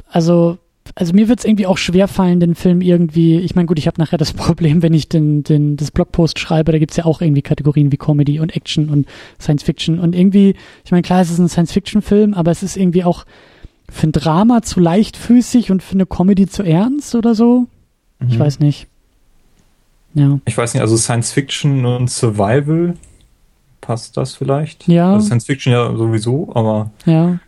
also 0.09 0.59
also 0.95 1.13
mir 1.13 1.29
wird 1.29 1.39
es 1.39 1.45
irgendwie 1.45 1.67
auch 1.67 1.79
schwer 1.79 2.09
fallen, 2.09 2.41
den 2.41 2.55
Film 2.55 2.81
irgendwie, 2.81 3.39
ich 3.39 3.55
meine, 3.55 3.67
gut, 3.67 3.79
ich 3.79 3.87
habe 3.87 4.01
nachher 4.01 4.19
das 4.19 4.33
Problem, 4.35 4.83
wenn 4.83 4.95
ich 4.95 5.09
den, 5.09 5.43
den, 5.43 5.77
das 5.77 5.91
Blogpost 5.91 6.39
schreibe, 6.39 6.73
da 6.73 6.79
gibt's 6.79 6.97
ja 6.97 7.05
auch 7.05 7.21
irgendwie 7.21 7.43
Kategorien 7.43 7.93
wie 7.93 7.97
Comedy 7.97 8.41
und 8.41 8.55
Action 8.55 8.89
und 8.91 9.07
Science 9.41 9.63
Fiction 9.63 9.99
und 9.99 10.15
irgendwie, 10.15 10.55
ich 10.85 10.91
meine, 10.91 11.03
klar, 11.03 11.21
es 11.21 11.31
ist 11.31 11.39
ein 11.39 11.49
Science-Fiction-Film, 11.49 12.35
aber 12.35 12.51
es 12.51 12.63
ist 12.63 12.77
irgendwie 12.77 13.05
auch 13.05 13.25
für 13.91 14.09
ein 14.09 14.13
Drama 14.13 14.63
zu 14.63 14.81
leichtfüßig 14.81 15.71
und 15.71 15.83
für 15.83 15.95
eine 15.95 16.07
Comedy 16.07 16.47
zu 16.47 16.63
ernst 16.63 17.15
oder 17.15 17.35
so. 17.35 17.67
Mhm. 18.19 18.29
Ich 18.29 18.39
weiß 18.39 18.61
nicht. 18.61 18.87
Ja. 20.15 20.39
Ich 20.45 20.57
weiß 20.57 20.75
nicht, 20.75 20.81
also 20.83 20.97
Science 20.97 21.33
Fiction 21.33 21.85
und 21.85 22.11
Survival, 22.11 22.95
passt 23.81 24.17
das 24.17 24.35
vielleicht? 24.35 24.89
Ja. 24.89 25.15
Also 25.15 25.27
Science 25.27 25.47
Fiction 25.47 25.73
ja 25.73 25.95
sowieso, 25.97 26.51
aber 26.55 26.91
ja. 27.07 27.39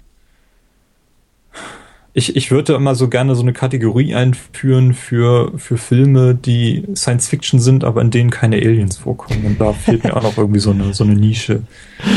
Ich, 2.17 2.37
ich 2.37 2.53
würde 2.53 2.75
immer 2.75 2.95
so 2.95 3.09
gerne 3.09 3.35
so 3.35 3.43
eine 3.43 3.53
Kategorie 3.53 4.15
einführen 4.15 4.95
für, 4.95 5.53
für 5.59 5.77
Filme, 5.77 6.37
die 6.37 6.85
Science 6.95 7.29
Fiction 7.29 7.59
sind, 7.59 7.83
aber 7.83 8.01
in 8.03 8.13
denen 8.13 8.31
keine 8.31 8.57
Aliens 8.57 8.99
vorkommen. 8.99 9.45
Und 9.45 9.61
da 9.61 9.73
fehlt 9.73 10.05
mir 10.05 10.17
auch 10.17 10.23
noch 10.23 10.39
irgendwie 10.39 10.61
so 10.61 10.71
eine, 10.71 10.95
so 10.95 11.03
eine 11.03 11.17
Nische. 11.17 11.65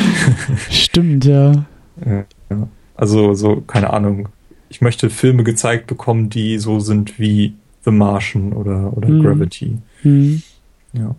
Stimmt, 0.69 1.25
ja. 1.25 1.65
ja. 2.05 2.25
Also, 2.95 3.33
so, 3.33 3.61
keine 3.61 3.91
Ahnung. 3.91 4.29
Ich 4.69 4.81
möchte 4.81 5.09
Filme 5.09 5.43
gezeigt 5.43 5.87
bekommen, 5.87 6.29
die 6.29 6.59
so 6.59 6.79
sind 6.79 7.19
wie 7.19 7.55
The 7.83 7.91
Martian 7.91 8.53
oder, 8.53 8.95
oder 8.95 9.07
hm. 9.07 9.23
Gravity. 9.23 9.77
Hm. 10.03 10.43
Ja. 10.93 11.15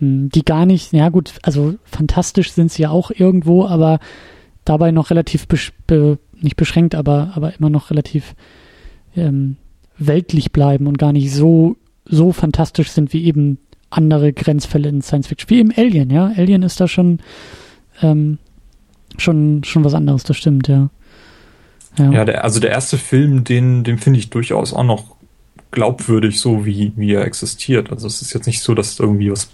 Hm, 0.00 0.28
die 0.30 0.44
gar 0.44 0.66
nicht, 0.66 0.92
ja 0.92 1.08
gut, 1.08 1.34
also 1.42 1.74
fantastisch 1.84 2.52
sind 2.52 2.70
sie 2.70 2.82
ja 2.82 2.90
auch 2.90 3.10
irgendwo, 3.10 3.66
aber 3.66 4.00
dabei 4.64 4.90
noch 4.90 5.10
relativ 5.10 5.46
be 5.86 6.18
nicht 6.40 6.56
beschränkt, 6.56 6.94
aber, 6.94 7.32
aber 7.34 7.54
immer 7.58 7.70
noch 7.70 7.90
relativ 7.90 8.34
ähm, 9.16 9.56
weltlich 9.98 10.52
bleiben 10.52 10.86
und 10.86 10.98
gar 10.98 11.12
nicht 11.12 11.32
so, 11.32 11.76
so 12.04 12.32
fantastisch 12.32 12.90
sind 12.90 13.12
wie 13.12 13.24
eben 13.24 13.58
andere 13.90 14.32
Grenzfälle 14.32 14.88
in 14.88 15.02
Science 15.02 15.28
Fiction, 15.28 15.50
wie 15.50 15.60
eben 15.60 15.72
Alien, 15.76 16.10
ja. 16.10 16.32
Alien 16.36 16.62
ist 16.62 16.80
da 16.80 16.88
schon, 16.88 17.20
ähm, 18.02 18.38
schon, 19.16 19.64
schon 19.64 19.84
was 19.84 19.94
anderes, 19.94 20.24
das 20.24 20.36
stimmt, 20.36 20.68
ja. 20.68 20.90
Ja, 21.96 22.12
ja 22.12 22.24
der, 22.24 22.44
also 22.44 22.60
der 22.60 22.70
erste 22.70 22.98
Film, 22.98 23.44
den, 23.44 23.84
den 23.84 23.98
finde 23.98 24.18
ich 24.18 24.30
durchaus 24.30 24.72
auch 24.72 24.84
noch 24.84 25.16
glaubwürdig, 25.70 26.40
so 26.40 26.64
wie, 26.64 26.92
wie 26.96 27.12
er 27.12 27.24
existiert. 27.24 27.90
Also 27.90 28.06
es 28.06 28.22
ist 28.22 28.32
jetzt 28.32 28.46
nicht 28.46 28.62
so, 28.62 28.74
dass 28.74 28.98
irgendwie 28.98 29.30
was 29.30 29.50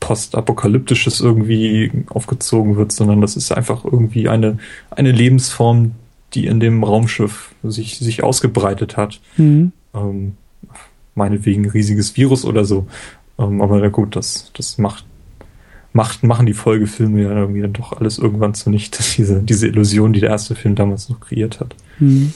postapokalyptisches 0.00 1.20
irgendwie 1.20 1.90
aufgezogen 2.08 2.76
wird, 2.76 2.92
sondern 2.92 3.20
das 3.20 3.36
ist 3.36 3.52
einfach 3.52 3.84
irgendwie 3.84 4.28
eine, 4.28 4.58
eine 4.90 5.12
Lebensform, 5.12 5.92
die 6.34 6.46
in 6.46 6.60
dem 6.60 6.84
Raumschiff 6.84 7.54
sich, 7.62 7.98
sich 7.98 8.22
ausgebreitet 8.22 8.96
hat. 8.96 9.20
Mhm. 9.36 9.72
Ähm, 9.94 10.36
meinetwegen 11.14 11.68
riesiges 11.68 12.16
Virus 12.16 12.44
oder 12.44 12.64
so. 12.64 12.86
Ähm, 13.38 13.60
aber 13.60 13.78
na 13.78 13.88
gut, 13.88 14.16
das, 14.16 14.50
das 14.54 14.78
macht, 14.78 15.04
macht, 15.92 16.22
machen 16.22 16.46
die 16.46 16.54
Folgefilme 16.54 17.22
ja 17.22 17.30
irgendwie 17.30 17.62
dann 17.62 17.72
doch 17.72 17.92
alles 17.92 18.18
irgendwann 18.18 18.54
zunichte, 18.54 19.02
diese, 19.16 19.42
diese 19.42 19.66
Illusion, 19.66 20.12
die 20.12 20.20
der 20.20 20.30
erste 20.30 20.54
Film 20.54 20.74
damals 20.74 21.08
noch 21.08 21.20
kreiert 21.20 21.60
hat. 21.60 21.74
Mhm. 21.98 22.32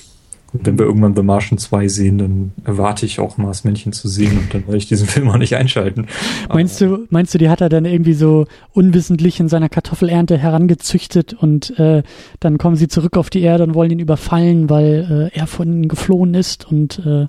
Und 0.53 0.67
wenn 0.67 0.79
wir 0.79 0.85
irgendwann 0.85 1.17
The 1.17 1.23
Martian 1.23 1.59
2 1.59 1.89
sehen, 1.89 2.19
dann 2.19 2.53
erwarte 2.65 3.07
ich 3.07 3.21
auch 3.21 3.39
Marsmännchen 3.39 3.93
zu 3.93 4.09
sehen 4.09 4.39
und 4.39 4.53
dann 4.53 4.67
werde 4.67 4.77
ich 4.77 4.87
diesen 4.87 5.07
Film 5.09 5.31
auch 5.31 5.39
nicht 5.39 5.57
einschalten. 5.57 6.07
Meinst 6.49 6.81
du, 6.81 7.07
meinst 7.11 7.33
du, 7.33 7.39
die 7.39 7.49
hat 7.49 7.61
er 7.61 7.69
dann 7.69 7.85
irgendwie 7.85 8.13
so 8.13 8.47
unwissentlich 8.73 9.41
in 9.41 9.49
seiner 9.49 9.69
Kartoffelernte 9.69 10.37
herangezüchtet 10.37 11.33
und 11.33 11.79
äh, 11.79 12.03
dann 12.41 12.59
kommen 12.59 12.77
sie 12.77 12.89
zurück 12.89 13.17
auf 13.17 13.31
die 13.31 13.41
Erde 13.41 13.65
und 13.65 13.75
wollen 13.75 13.91
ihn 13.91 13.99
überfallen, 13.99 14.69
weil 14.69 15.31
äh, 15.35 15.39
er 15.39 15.47
von 15.47 15.69
ihnen 15.69 15.89
geflohen 15.89 16.35
ist 16.35 16.71
und 16.71 16.99
äh, 16.99 17.29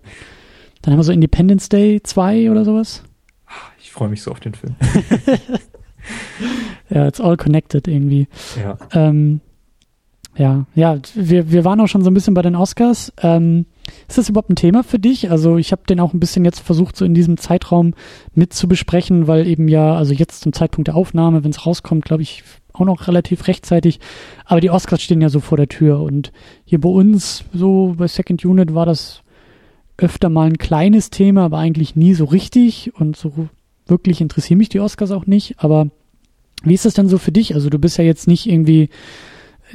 dann 0.82 0.92
haben 0.92 1.00
wir 1.00 1.04
so 1.04 1.14
Independence 1.14 1.70
Day 1.70 2.02
2 2.04 2.52
oder 2.52 2.66
sowas? 2.66 3.04
Ich 3.82 3.92
freue 3.92 4.10
mich 4.10 4.22
so 4.22 4.32
auf 4.32 4.42
den 4.42 4.54
Film. 4.54 4.76
ja, 6.90 7.08
it's 7.08 7.22
all 7.22 7.38
connected 7.38 7.88
irgendwie. 7.88 8.28
Ja. 8.62 8.78
Ähm, 8.92 9.40
ja, 10.36 10.66
ja, 10.74 10.98
wir, 11.14 11.52
wir 11.52 11.64
waren 11.64 11.80
auch 11.80 11.88
schon 11.88 12.04
so 12.04 12.10
ein 12.10 12.14
bisschen 12.14 12.34
bei 12.34 12.42
den 12.42 12.56
Oscars. 12.56 13.14
Ähm, 13.22 13.66
ist 14.08 14.18
das 14.18 14.30
überhaupt 14.30 14.50
ein 14.50 14.56
Thema 14.56 14.84
für 14.84 14.98
dich? 14.98 15.30
Also 15.30 15.58
ich 15.58 15.72
habe 15.72 15.84
den 15.88 16.00
auch 16.00 16.14
ein 16.14 16.20
bisschen 16.20 16.46
jetzt 16.46 16.60
versucht, 16.60 16.96
so 16.96 17.06
in 17.06 17.14
diesem 17.14 17.38
Zeitraum 17.38 17.94
mit 18.34 18.54
zu 18.54 18.68
besprechen, 18.68 19.28
weil 19.28 19.46
eben 19.48 19.68
ja, 19.68 19.96
also 19.96 20.14
jetzt 20.14 20.42
zum 20.42 20.54
Zeitpunkt 20.54 20.88
der 20.88 20.96
Aufnahme, 20.96 21.44
wenn 21.44 21.52
es 21.52 21.66
rauskommt, 21.66 22.06
glaube 22.06 22.24
ich, 22.24 22.44
auch 22.74 22.86
noch 22.86 23.08
relativ 23.08 23.48
rechtzeitig. 23.48 24.00
Aber 24.46 24.60
die 24.60 24.72
Oscars 24.72 25.02
stehen 25.02 25.22
ja 25.22 25.30
so 25.30 25.40
vor 25.40 25.58
der 25.58 25.68
Tür. 25.68 26.02
Und 26.02 26.32
hier 26.66 26.82
bei 26.82 26.90
uns, 26.90 27.44
so 27.54 27.94
bei 27.98 28.08
Second 28.08 28.44
Unit, 28.44 28.74
war 28.74 28.88
das 28.88 29.22
öfter 29.98 30.30
mal 30.30 30.48
ein 30.48 30.58
kleines 30.58 31.12
Thema, 31.12 31.46
aber 31.46 31.60
eigentlich 31.60 31.96
nie 31.96 32.16
so 32.16 32.26
richtig. 32.26 32.92
Und 32.96 33.16
so 33.16 33.50
wirklich 33.86 34.22
interessieren 34.22 34.58
mich 34.58 34.70
die 34.70 34.80
Oscars 34.80 35.12
auch 35.12 35.28
nicht. 35.28 35.56
Aber 35.60 35.90
wie 36.64 36.74
ist 36.74 36.86
das 36.86 36.96
denn 36.96 37.10
so 37.10 37.20
für 37.20 37.32
dich? 37.32 37.54
Also 37.54 37.70
du 37.70 37.78
bist 37.78 37.98
ja 37.98 38.04
jetzt 38.04 38.28
nicht 38.28 38.48
irgendwie 38.48 38.90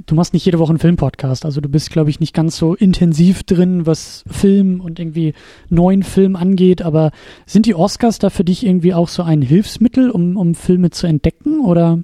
du 0.07 0.14
machst 0.14 0.32
nicht 0.32 0.44
jede 0.44 0.59
Woche 0.59 0.70
einen 0.70 0.78
Filmpodcast, 0.78 1.44
also 1.44 1.61
du 1.61 1.68
bist, 1.68 1.90
glaube 1.90 2.11
ich, 2.11 2.20
nicht 2.20 2.34
ganz 2.34 2.57
so 2.57 2.74
intensiv 2.74 3.42
drin, 3.42 3.86
was 3.86 4.24
Film 4.30 4.80
und 4.80 4.99
irgendwie 4.99 5.34
neuen 5.68 6.03
Film 6.03 6.36
angeht, 6.36 6.82
aber 6.82 7.11
sind 7.46 7.66
die 7.66 7.74
Oscars 7.74 8.18
da 8.18 8.30
für 8.30 8.44
dich 8.44 8.64
irgendwie 8.64 8.94
auch 8.94 9.09
so 9.09 9.22
ein 9.22 9.42
Hilfsmittel, 9.42 10.11
um, 10.11 10.36
um 10.36 10.55
Filme 10.55 10.90
zu 10.90 11.07
entdecken 11.07 11.61
oder 11.64 12.01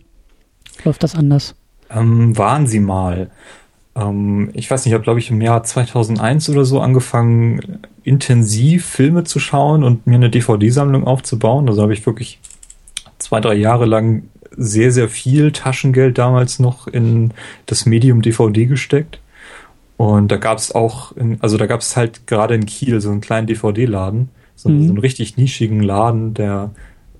läuft 0.85 1.03
das 1.03 1.15
anders? 1.15 1.55
Ähm, 1.91 2.37
waren 2.37 2.67
sie 2.67 2.81
mal. 2.81 3.31
Ähm, 3.95 4.51
ich 4.55 4.71
weiß 4.71 4.85
nicht, 4.85 4.91
ich 4.91 4.95
habe, 4.95 5.05
glaube 5.05 5.21
ich, 5.21 5.31
im 5.31 5.41
Jahr 5.41 5.63
2001 5.63 6.51
oder 6.51 6.65
so 6.65 6.81
angefangen, 6.81 7.79
intensiv 8.03 8.85
Filme 8.85 9.25
zu 9.25 9.39
schauen 9.39 9.85
und 9.85 10.07
mir 10.07 10.17
eine 10.17 10.31
DVD-Sammlung 10.31 11.05
aufzubauen. 11.05 11.69
Also 11.69 11.83
habe 11.83 11.93
ich 11.93 12.05
wirklich 12.05 12.41
zwei, 13.19 13.41
drei 13.41 13.55
Jahre 13.55 13.87
lang 13.87 14.25
sehr, 14.57 14.93
sehr 14.93 15.09
viel 15.09 15.53
Taschengeld 15.53 16.19
damals 16.19 16.59
noch 16.59 16.87
in 16.87 17.33
das 17.67 17.87
Medium 17.87 18.23
DVD 18.23 18.67
gesteckt. 18.67 19.21
Und 19.97 20.33
da 20.33 20.37
gab 20.37 20.59
es 20.59 20.75
auch, 20.75 21.13
in, 21.17 21.39
also 21.41 21.57
da 21.57 21.67
gab 21.67 21.81
es 21.81 21.97
halt 21.97 22.27
gerade 22.27 22.55
in 22.55 22.67
Kiel 22.67 23.01
so 23.01 23.11
einen 23.11 23.21
kleinen 23.21 23.47
DVD-Laden, 23.47 24.29
so, 24.57 24.69
mhm. 24.69 24.83
so 24.83 24.89
einen 24.91 24.99
richtig 24.99 25.37
nischigen 25.37 25.83
Laden, 25.83 26.35
der 26.35 26.71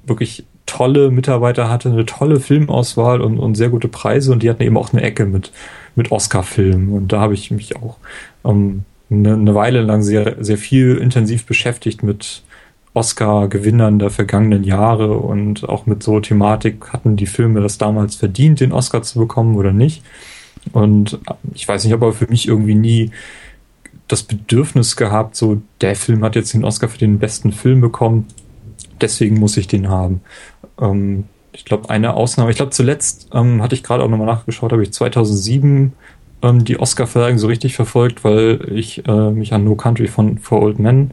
wirklich 0.05 0.45
tolle 0.67 1.11
Mitarbeiter 1.11 1.69
hatte, 1.69 1.91
eine 1.91 2.07
tolle 2.07 2.41
Filmauswahl 2.41 3.21
und, 3.21 3.39
und 3.39 3.55
sehr 3.55 3.69
gute 3.69 3.89
Preise 3.89 4.33
und 4.33 4.43
die 4.43 4.51
hatten 4.51 4.63
eben 4.63 4.77
auch 4.77 4.93
eine 4.93 5.03
Ecke 5.03 5.27
mit, 5.27 5.53
mit 5.95 6.11
Oscar-Filmen 6.11 6.93
und 6.93 7.13
da 7.13 7.21
habe 7.21 7.35
ich 7.35 7.51
mich 7.51 7.77
auch 7.77 7.99
ähm, 8.45 8.85
eine, 9.11 9.35
eine 9.35 9.55
Weile 9.55 9.83
lang 9.83 10.03
sehr, 10.03 10.43
sehr 10.43 10.59
viel 10.59 10.97
intensiv 10.97 11.45
beschäftigt 11.45 12.03
mit 12.03 12.43
Oscar-Gewinnern 12.95 13.99
der 13.99 14.11
vergangenen 14.11 14.65
Jahre 14.65 15.19
und 15.19 15.69
auch 15.69 15.87
mit 15.87 16.03
so 16.03 16.21
Thematik 16.21 16.93
hatten 16.93 17.17
die 17.17 17.27
Filme 17.27 17.61
das 17.61 17.77
damals 17.77 18.15
verdient, 18.15 18.61
den 18.61 18.73
Oscar 18.73 19.03
zu 19.03 19.19
bekommen 19.19 19.57
oder 19.57 19.73
nicht. 19.73 20.03
Und 20.73 21.19
ich 21.53 21.67
weiß 21.67 21.85
nicht, 21.85 21.93
aber 21.93 22.13
für 22.13 22.29
mich 22.29 22.49
irgendwie 22.49 22.77
nie 22.77 23.11
das 24.09 24.23
Bedürfnis 24.23 24.97
gehabt, 24.97 25.35
so 25.35 25.61
der 25.81 25.97
Film 25.97 26.25
hat 26.25 26.37
jetzt 26.37 26.55
den 26.55 26.65
Oscar 26.65 26.89
für 26.89 26.99
den 26.99 27.19
besten 27.19 27.53
Film 27.53 27.81
bekommen, 27.81 28.27
deswegen 29.01 29.39
muss 29.39 29.57
ich 29.57 29.67
den 29.67 29.89
haben. 29.89 30.21
Ähm, 30.81 31.25
ich 31.53 31.65
glaube, 31.65 31.91
eine 31.91 32.15
Ausnahme, 32.15 32.51
ich 32.51 32.57
glaube 32.57 32.73
zuletzt 32.73 33.29
ähm, 33.33 33.63
hatte 33.63 33.75
ich 33.75 33.83
gerade 33.83 34.05
auch 34.05 34.09
nochmal 34.09 34.27
nachgeschaut, 34.27 34.73
habe 34.73 34.83
ich 34.83 34.93
2007 34.93 35.93
ähm, 36.43 36.65
die 36.65 36.79
Oscar-Verleihung 36.79 37.39
so 37.39 37.47
richtig 37.49 37.75
verfolgt, 37.75 38.25
weil 38.25 38.61
ich 38.73 39.07
äh, 39.07 39.31
mich 39.31 39.53
an 39.53 39.65
No 39.65 39.75
Country 39.75 40.07
von 40.09 40.39
For 40.39 40.63
Old 40.63 40.79
Men 40.79 41.11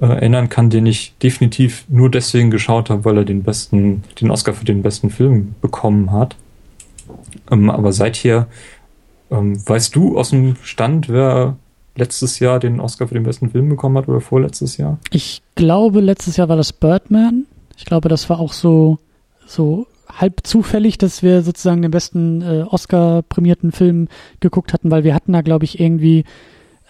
äh, 0.00 0.06
erinnern 0.06 0.48
kann, 0.48 0.70
den 0.70 0.86
ich 0.86 1.14
definitiv 1.22 1.84
nur 1.88 2.10
deswegen 2.10 2.50
geschaut 2.50 2.90
habe, 2.90 3.04
weil 3.04 3.18
er 3.18 3.24
den 3.24 3.42
besten, 3.42 4.02
den 4.20 4.30
Oscar 4.30 4.54
für 4.54 4.64
den 4.64 4.82
besten 4.82 5.10
Film 5.10 5.54
bekommen 5.60 6.10
hat. 6.12 6.36
Ähm, 7.50 7.70
aber 7.70 7.92
seither, 7.92 8.46
ähm, 9.30 9.60
weißt 9.66 9.94
du 9.94 10.18
aus 10.18 10.30
dem 10.30 10.56
Stand, 10.62 11.08
wer 11.08 11.56
letztes 11.96 12.38
Jahr 12.38 12.60
den 12.60 12.80
Oscar 12.80 13.08
für 13.08 13.14
den 13.14 13.24
besten 13.24 13.50
Film 13.50 13.68
bekommen 13.68 13.98
hat 13.98 14.08
oder 14.08 14.20
vorletztes 14.20 14.76
Jahr? 14.76 14.98
Ich 15.10 15.42
glaube, 15.54 16.00
letztes 16.00 16.36
Jahr 16.36 16.48
war 16.48 16.56
das 16.56 16.72
Birdman. 16.72 17.46
Ich 17.76 17.84
glaube, 17.84 18.08
das 18.08 18.30
war 18.30 18.40
auch 18.40 18.52
so, 18.52 18.98
so 19.46 19.86
halb 20.08 20.40
zufällig, 20.44 20.98
dass 20.98 21.22
wir 21.22 21.42
sozusagen 21.42 21.82
den 21.82 21.90
besten 21.90 22.42
äh, 22.42 22.62
Oscar-prämierten 22.62 23.72
Film 23.72 24.08
geguckt 24.40 24.72
hatten, 24.72 24.90
weil 24.90 25.04
wir 25.04 25.14
hatten 25.14 25.32
da, 25.32 25.42
glaube 25.42 25.64
ich, 25.64 25.78
irgendwie 25.78 26.24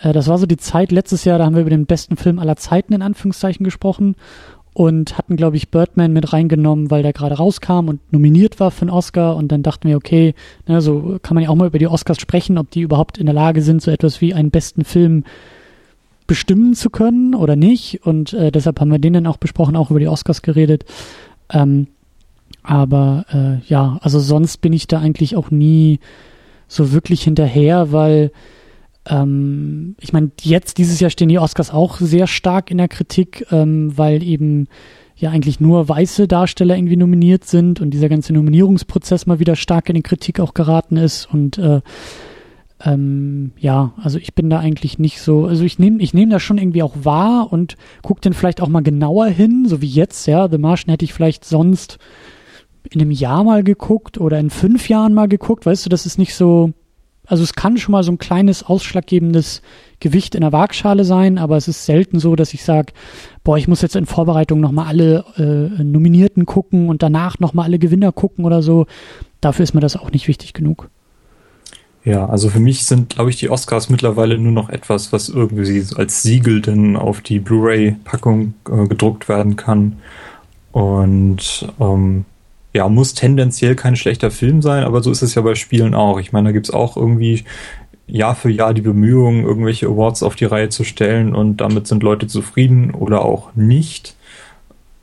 äh, 0.03 0.13
das 0.13 0.29
war 0.29 0.39
so 0.39 0.47
die 0.47 0.57
Zeit 0.57 0.93
letztes 0.93 1.25
Jahr, 1.25 1.39
da 1.39 1.45
haben 1.45 1.55
wir 1.55 1.63
über 1.63 1.71
den 1.71 1.87
besten 1.87 2.17
Film 2.17 2.39
aller 2.39 2.57
Zeiten 2.57 2.93
in 2.93 3.03
Anführungszeichen 3.03 3.65
gesprochen 3.65 4.17
und 4.73 5.19
hatten, 5.19 5.37
glaube 5.37 5.57
ich, 5.57 5.71
Birdman 5.71 6.13
mit 6.13 6.33
reingenommen, 6.33 6.91
weil 6.91 7.03
der 7.03 7.13
gerade 7.13 7.37
rauskam 7.37 7.89
und 7.89 8.13
nominiert 8.13 8.61
war 8.61 8.71
für 8.71 8.83
einen 8.83 8.91
Oscar. 8.91 9.37
Und 9.37 9.51
dann 9.51 9.63
dachten 9.63 9.89
wir, 9.89 9.97
okay, 9.97 10.35
ne, 10.67 10.81
so 10.81 11.19
kann 11.23 11.35
man 11.35 11.43
ja 11.45 11.51
auch 11.51 11.57
mal 11.57 11.67
über 11.67 11.79
die 11.79 11.89
Oscars 11.89 12.21
sprechen, 12.21 12.57
ob 12.57 12.71
die 12.71 12.83
überhaupt 12.83 13.19
in 13.19 13.27
der 13.27 13.35
Lage 13.35 13.63
sind, 13.63 13.83
so 13.83 13.91
etwas 13.91 14.21
wie 14.21 14.33
einen 14.33 14.51
besten 14.51 14.85
Film 14.85 15.25
bestimmen 16.27 16.75
zu 16.75 16.89
können 16.89 17.35
oder 17.35 17.57
nicht. 17.57 18.07
Und 18.07 18.33
äh, 18.33 18.53
deshalb 18.53 18.81
haben 18.81 18.93
wir 18.93 19.01
den 19.01 19.15
dann 19.15 19.27
auch 19.27 19.39
besprochen, 19.39 19.75
auch 19.75 19.91
über 19.91 20.01
die 20.01 20.09
Oscars 20.09 20.43
geredet. 20.43 20.85
Ähm, 21.53 21.89
aber 22.63 23.25
äh, 23.33 23.67
ja, 23.69 23.99
also 24.03 24.21
sonst 24.21 24.59
bin 24.59 24.73
ich 24.73 24.87
da 24.87 25.01
eigentlich 25.01 25.35
auch 25.35 25.51
nie 25.51 25.99
so 26.69 26.93
wirklich 26.93 27.23
hinterher, 27.23 27.91
weil 27.91 28.31
ähm, 29.09 29.97
ich 30.01 30.13
meine, 30.13 30.31
jetzt 30.41 30.79
dieses 30.79 31.01
Jahr 31.01 31.11
stehen 31.11 31.29
die 31.29 31.39
Oscars 31.39 31.71
auch 31.71 31.99
sehr 31.99 32.27
stark 32.27 32.71
in 32.71 32.79
der 32.79 32.89
Kritik, 32.89 33.47
ähm, 33.51 33.97
weil 33.97 34.23
eben 34.23 34.69
ja 35.17 35.31
eigentlich 35.31 35.61
nur 35.61 35.89
weiße 35.89 36.29
Darsteller 36.29 36.77
irgendwie 36.77 36.97
nominiert 36.97 37.45
sind 37.45 37.81
und 37.81 37.91
dieser 37.91 38.09
ganze 38.09 38.33
Nominierungsprozess 38.33 39.27
mal 39.27 39.39
wieder 39.39 39.57
stark 39.57 39.89
in 39.89 39.95
die 39.95 40.03
Kritik 40.03 40.41
auch 40.41 40.55
geraten 40.55 40.97
ist. 40.97 41.27
Und 41.33 41.59
äh, 41.59 41.81
ähm, 42.83 43.53
ja, 43.59 43.93
also 44.03 44.19
ich 44.19 44.35
bin 44.35 44.49
da 44.49 44.59
eigentlich 44.59 44.99
nicht 44.99 45.21
so, 45.21 45.45
also 45.45 45.65
ich 45.65 45.79
nehme 45.79 46.03
ich 46.03 46.15
nehme 46.15 46.33
das 46.33 46.43
schon 46.43 46.59
irgendwie 46.59 46.83
auch 46.83 46.95
wahr 47.03 47.53
und 47.53 47.77
gucke 48.03 48.23
dann 48.23 48.33
vielleicht 48.33 48.63
auch 48.63 48.69
mal 48.69 48.83
genauer 48.83 49.27
hin, 49.27 49.67
so 49.67 49.83
wie 49.83 49.89
jetzt, 49.89 50.27
ja, 50.27 50.49
The 50.49 50.59
Martian 50.59 50.91
hätte 50.91 51.05
ich 51.05 51.13
vielleicht 51.13 51.45
sonst 51.45 51.99
in 52.91 53.01
einem 53.01 53.11
Jahr 53.11 53.45
mal 53.45 53.63
geguckt 53.63 54.19
oder 54.19 54.39
in 54.39 54.49
fünf 54.49 54.89
Jahren 54.89 55.13
mal 55.13 55.29
geguckt, 55.29 55.67
weißt 55.67 55.85
du, 55.85 55.91
das 55.91 56.07
ist 56.07 56.19
nicht 56.19 56.35
so, 56.35 56.73
also 57.31 57.45
es 57.45 57.55
kann 57.55 57.77
schon 57.77 57.93
mal 57.93 58.03
so 58.03 58.11
ein 58.11 58.19
kleines 58.19 58.65
ausschlaggebendes 58.65 59.63
Gewicht 60.01 60.35
in 60.35 60.41
der 60.41 60.51
Waagschale 60.51 61.05
sein, 61.05 61.39
aber 61.39 61.57
es 61.57 61.69
ist 61.69 61.87
selten 61.87 62.19
so, 62.19 62.35
dass 62.35 62.53
ich 62.55 62.65
sage, 62.65 62.93
boah, 63.45 63.57
ich 63.57 63.69
muss 63.69 63.83
jetzt 63.83 63.95
in 63.95 64.05
Vorbereitung 64.05 64.59
nochmal 64.59 64.89
alle 64.89 65.25
äh, 65.37 65.83
Nominierten 65.83 66.45
gucken 66.45 66.89
und 66.89 67.05
danach 67.05 67.39
nochmal 67.39 67.67
alle 67.67 67.79
Gewinner 67.79 68.11
gucken 68.11 68.45
oder 68.45 68.63
so. 68.63 68.87
Dafür 69.41 69.63
ist 69.63 69.75
mir 69.75 69.81
das 69.81 69.97
auch 69.97 70.11
nicht 70.11 70.27
wichtig 70.27 70.55
genug. 70.55 70.91
Ja, 72.05 72.27
also 72.27 72.49
für 72.49 72.59
mich 72.59 72.85
sind, 72.85 73.11
glaube 73.11 73.31
ich, 73.31 73.37
die 73.37 73.49
Oscars 73.49 73.91
mittlerweile 73.91 74.37
nur 74.37 74.53
noch 74.53 74.69
etwas, 74.69 75.13
was 75.13 75.29
irgendwie 75.29 75.85
als 75.95 76.23
Siegel 76.23 76.61
denn 76.63 76.97
auf 76.97 77.21
die 77.21 77.39
Blu-ray-Packung 77.39 78.55
äh, 78.69 78.89
gedruckt 78.89 79.29
werden 79.29 79.55
kann. 79.55 79.99
Und 80.73 81.69
ähm, 81.79 82.25
ja, 82.73 82.89
muss 82.89 83.15
tendenziell 83.15 83.75
kein 83.75 83.97
schlechter 83.97 84.31
Film 84.31 84.63
sein, 84.63 84.85
aber 84.85 85.03
so 85.03 85.11
ist 85.11 85.23
es 85.23 85.35
ja 85.35 85.43
bei 85.43 85.55
Spielen 85.55 85.95
auch. 85.95 86.21
Ich 86.21 86.33
meine, 86.33 86.49
da 86.49 86.53
gibt's 86.53 86.71
auch 86.71 86.97
irgendwie 86.97 87.45
Jahr 88.07 88.35
für 88.35 88.51
Jahr 88.51 88.75
die 88.75 88.81
Bemühungen, 88.81 89.45
irgendwelche 89.45 89.87
Awards 89.87 90.23
auf 90.23 90.37
die 90.37 90.45
Reihe 90.45 90.69
zu 90.69 90.85
stellen 90.85 91.35
und 91.35 91.59
damit 91.61 91.87
sind 91.87 92.03
Leute 92.03 92.27
zufrieden 92.27 92.93
oder 92.93 93.25
auch 93.25 93.55
nicht. 93.55 94.15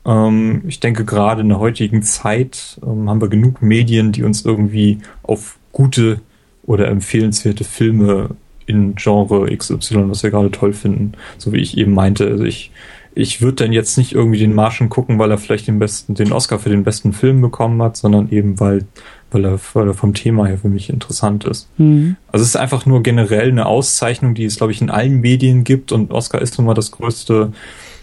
Ähm, 0.06 0.62
ich 0.66 0.80
denke, 0.80 1.04
gerade 1.04 1.42
in 1.42 1.48
der 1.48 1.58
heutigen 1.58 2.02
Zeit 2.02 2.78
ähm, 2.82 3.08
haben 3.08 3.20
wir 3.20 3.28
genug 3.28 3.62
Medien, 3.62 4.12
die 4.12 4.22
uns 4.22 4.44
irgendwie 4.44 4.98
auf 5.22 5.58
gute 5.72 6.20
oder 6.64 6.88
empfehlenswerte 6.88 7.64
Filme 7.64 8.30
in 8.66 8.94
Genre 8.94 9.54
XY, 9.56 10.10
was 10.10 10.22
wir 10.22 10.30
gerade 10.30 10.50
toll 10.50 10.74
finden, 10.74 11.12
so 11.38 11.52
wie 11.52 11.58
ich 11.58 11.78
eben 11.78 11.94
meinte. 11.94 12.26
Also 12.26 12.44
ich, 12.44 12.70
ich 13.14 13.40
würde 13.40 13.64
dann 13.64 13.72
jetzt 13.72 13.98
nicht 13.98 14.12
irgendwie 14.12 14.38
den 14.38 14.54
Martian 14.54 14.88
gucken, 14.88 15.18
weil 15.18 15.30
er 15.30 15.38
vielleicht 15.38 15.66
den 15.66 15.78
besten, 15.78 16.14
den 16.14 16.32
Oscar 16.32 16.58
für 16.58 16.68
den 16.68 16.84
besten 16.84 17.12
Film 17.12 17.40
bekommen 17.40 17.82
hat, 17.82 17.96
sondern 17.96 18.30
eben 18.30 18.60
weil, 18.60 18.84
weil 19.30 19.44
er, 19.44 19.58
weil 19.74 19.88
er 19.88 19.94
vom 19.94 20.14
Thema 20.14 20.46
her 20.46 20.58
für 20.58 20.68
mich 20.68 20.90
interessant 20.90 21.44
ist. 21.44 21.68
Mhm. 21.78 22.16
Also 22.30 22.42
es 22.42 22.50
ist 22.50 22.56
einfach 22.56 22.86
nur 22.86 23.02
generell 23.02 23.50
eine 23.50 23.66
Auszeichnung, 23.66 24.34
die 24.34 24.44
es, 24.44 24.56
glaube 24.56 24.72
ich, 24.72 24.80
in 24.80 24.90
allen 24.90 25.20
Medien 25.20 25.64
gibt 25.64 25.92
und 25.92 26.12
Oscar 26.12 26.40
ist 26.40 26.58
nun 26.58 26.66
mal 26.66 26.74
das 26.74 26.90
größte, 26.90 27.52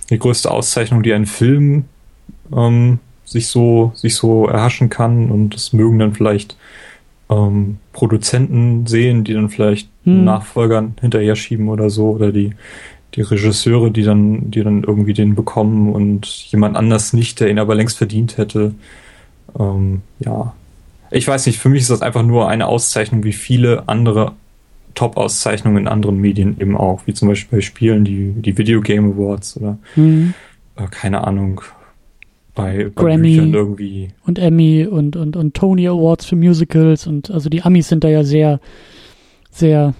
die 0.10 0.20
größte 0.20 0.52
Auszeichnung, 0.52 1.04
die 1.04 1.14
ein 1.14 1.26
Film 1.26 1.86
ähm, 2.54 3.00
sich 3.26 3.48
so, 3.48 3.92
sich 3.96 4.16
so 4.16 4.48
erhaschen 4.48 4.90
kann 4.90 5.32
und 5.32 5.56
das 5.56 5.74
mögen 5.74 6.00
dann 6.00 6.14
vielleicht 6.14 6.58
ähm, 7.30 7.78
Produzenten 7.92 8.86
sehen, 8.86 9.24
die 9.24 9.34
dann 9.34 9.50
vielleicht 9.50 9.90
hm. 10.04 10.26
Nachfolgern 10.26 10.96
hinterher 11.02 11.36
schieben 11.36 11.70
oder 11.70 11.90
so, 11.90 12.12
oder 12.12 12.32
die, 12.32 12.54
die 13.16 13.22
Regisseure, 13.22 13.92
die 13.92 14.04
dann, 14.04 14.52
die 14.52 14.64
dann 14.64 14.84
irgendwie 14.84 15.14
den 15.14 15.36
bekommen 15.36 15.94
und 15.94 16.28
jemand 16.52 16.76
anders 16.76 17.14
nicht, 17.14 17.40
der 17.40 17.50
ihn 17.50 17.60
aber 17.60 17.76
längst 17.76 17.98
verdient 17.98 18.38
hätte. 18.38 18.74
Ähm, 19.58 20.02
ja. 20.20 20.54
Ich 21.12 21.28
weiß 21.28 21.46
nicht, 21.46 21.60
für 21.60 21.70
mich 21.70 21.82
ist 21.82 21.92
das 21.92 22.02
einfach 22.02 22.24
nur 22.24 22.50
eine 22.50 22.68
Auszeichnung, 22.68 23.24
wie 23.24 23.34
viele 23.34 23.88
andere 23.88 24.34
Top-Auszeichnungen 24.96 25.78
in 25.78 25.88
anderen 25.88 26.20
Medien 26.20 26.60
eben 26.60 26.76
auch, 26.76 27.02
wie 27.06 27.14
zum 27.14 27.30
Beispiel 27.30 27.60
bei 27.60 27.62
Spielen, 27.62 28.06
die, 28.06 28.34
die 28.34 28.58
Video 28.58 28.82
Game 28.82 29.14
Awards 29.14 29.58
oder 29.58 29.78
mhm. 29.96 30.34
äh, 30.76 30.88
keine 30.90 31.26
Ahnung, 31.26 31.62
bei, 32.54 32.90
bei 32.96 33.04
Grammy 33.04 33.36
Büchern 33.36 33.54
irgendwie. 33.54 34.10
Und 34.26 34.40
Emmy 34.40 34.86
und, 34.86 35.16
und, 35.16 35.36
und 35.36 35.54
Tony 35.54 35.88
Awards 35.88 36.26
für 36.26 36.36
Musicals 36.36 37.08
und 37.08 37.30
also 37.30 37.50
die 37.50 37.62
Amis 37.62 37.90
sind 37.90 38.04
da 38.04 38.10
ja 38.10 38.24
sehr, 38.24 38.60
sehr 39.52 39.94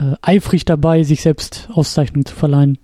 äh, 0.00 0.16
eifrig 0.22 0.64
dabei, 0.64 1.02
sich 1.02 1.22
selbst 1.22 1.68
Auszeichnungen 1.72 2.26
zu 2.26 2.34
verleihen. 2.34 2.78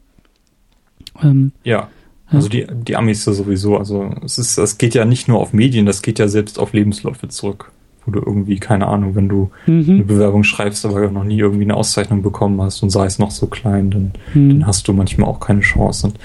Ähm, 1.23 1.53
ja. 1.65 1.89
Also 2.29 2.49
die, 2.49 2.67
die 2.69 2.97
Amis 2.97 3.25
ja 3.25 3.33
sowieso, 3.33 3.77
also 3.77 4.11
es 4.25 4.37
ist, 4.39 4.59
es 4.59 4.79
geht 4.79 4.95
ja 4.95 5.05
nicht 5.05 5.29
nur 5.29 5.39
auf 5.39 5.53
Medien, 5.53 5.87
das 5.87 6.03
geht 6.03 6.19
ja 6.19 6.27
selbst 6.27 6.59
auf 6.59 6.73
Lebensläufe 6.73 7.29
zurück. 7.29 7.71
Wo 8.05 8.13
du 8.13 8.21
irgendwie, 8.21 8.59
keine 8.59 8.87
Ahnung, 8.87 9.17
wenn 9.17 9.29
du 9.29 9.51
mhm. 9.67 9.85
eine 9.89 10.05
Bewerbung 10.05 10.45
schreibst, 10.45 10.87
aber 10.87 11.11
noch 11.11 11.25
nie 11.25 11.39
irgendwie 11.39 11.65
eine 11.65 11.75
Auszeichnung 11.75 12.23
bekommen 12.23 12.61
hast 12.63 12.83
und 12.83 12.91
sei 12.91 13.07
es 13.07 13.19
noch 13.19 13.33
so 13.33 13.47
klein, 13.47 13.91
dann, 13.91 14.13
mhm. 14.35 14.49
dann 14.51 14.67
hast 14.67 14.87
du 14.87 14.93
manchmal 14.93 15.29
auch 15.29 15.41
keine 15.41 15.61
Chance. 15.61 16.09
Und 16.09 16.21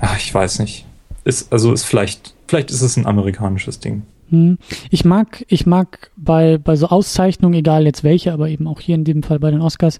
ach, 0.00 0.16
ich 0.16 0.32
weiß 0.32 0.60
nicht. 0.60 0.86
Ist, 1.24 1.52
also 1.52 1.72
ist 1.72 1.84
vielleicht 1.84 2.34
Vielleicht 2.46 2.70
ist 2.70 2.82
es 2.82 2.96
ein 2.96 3.06
amerikanisches 3.06 3.80
Ding. 3.80 4.02
Hm. 4.30 4.58
Ich 4.90 5.04
mag, 5.04 5.44
ich 5.48 5.66
mag 5.66 6.10
bei, 6.16 6.58
bei 6.58 6.76
so 6.76 6.88
Auszeichnungen, 6.88 7.54
egal 7.54 7.84
jetzt 7.84 8.04
welche, 8.04 8.32
aber 8.32 8.48
eben 8.48 8.66
auch 8.66 8.80
hier 8.80 8.94
in 8.94 9.04
dem 9.04 9.22
Fall 9.22 9.38
bei 9.38 9.50
den 9.50 9.60
Oscars, 9.60 9.98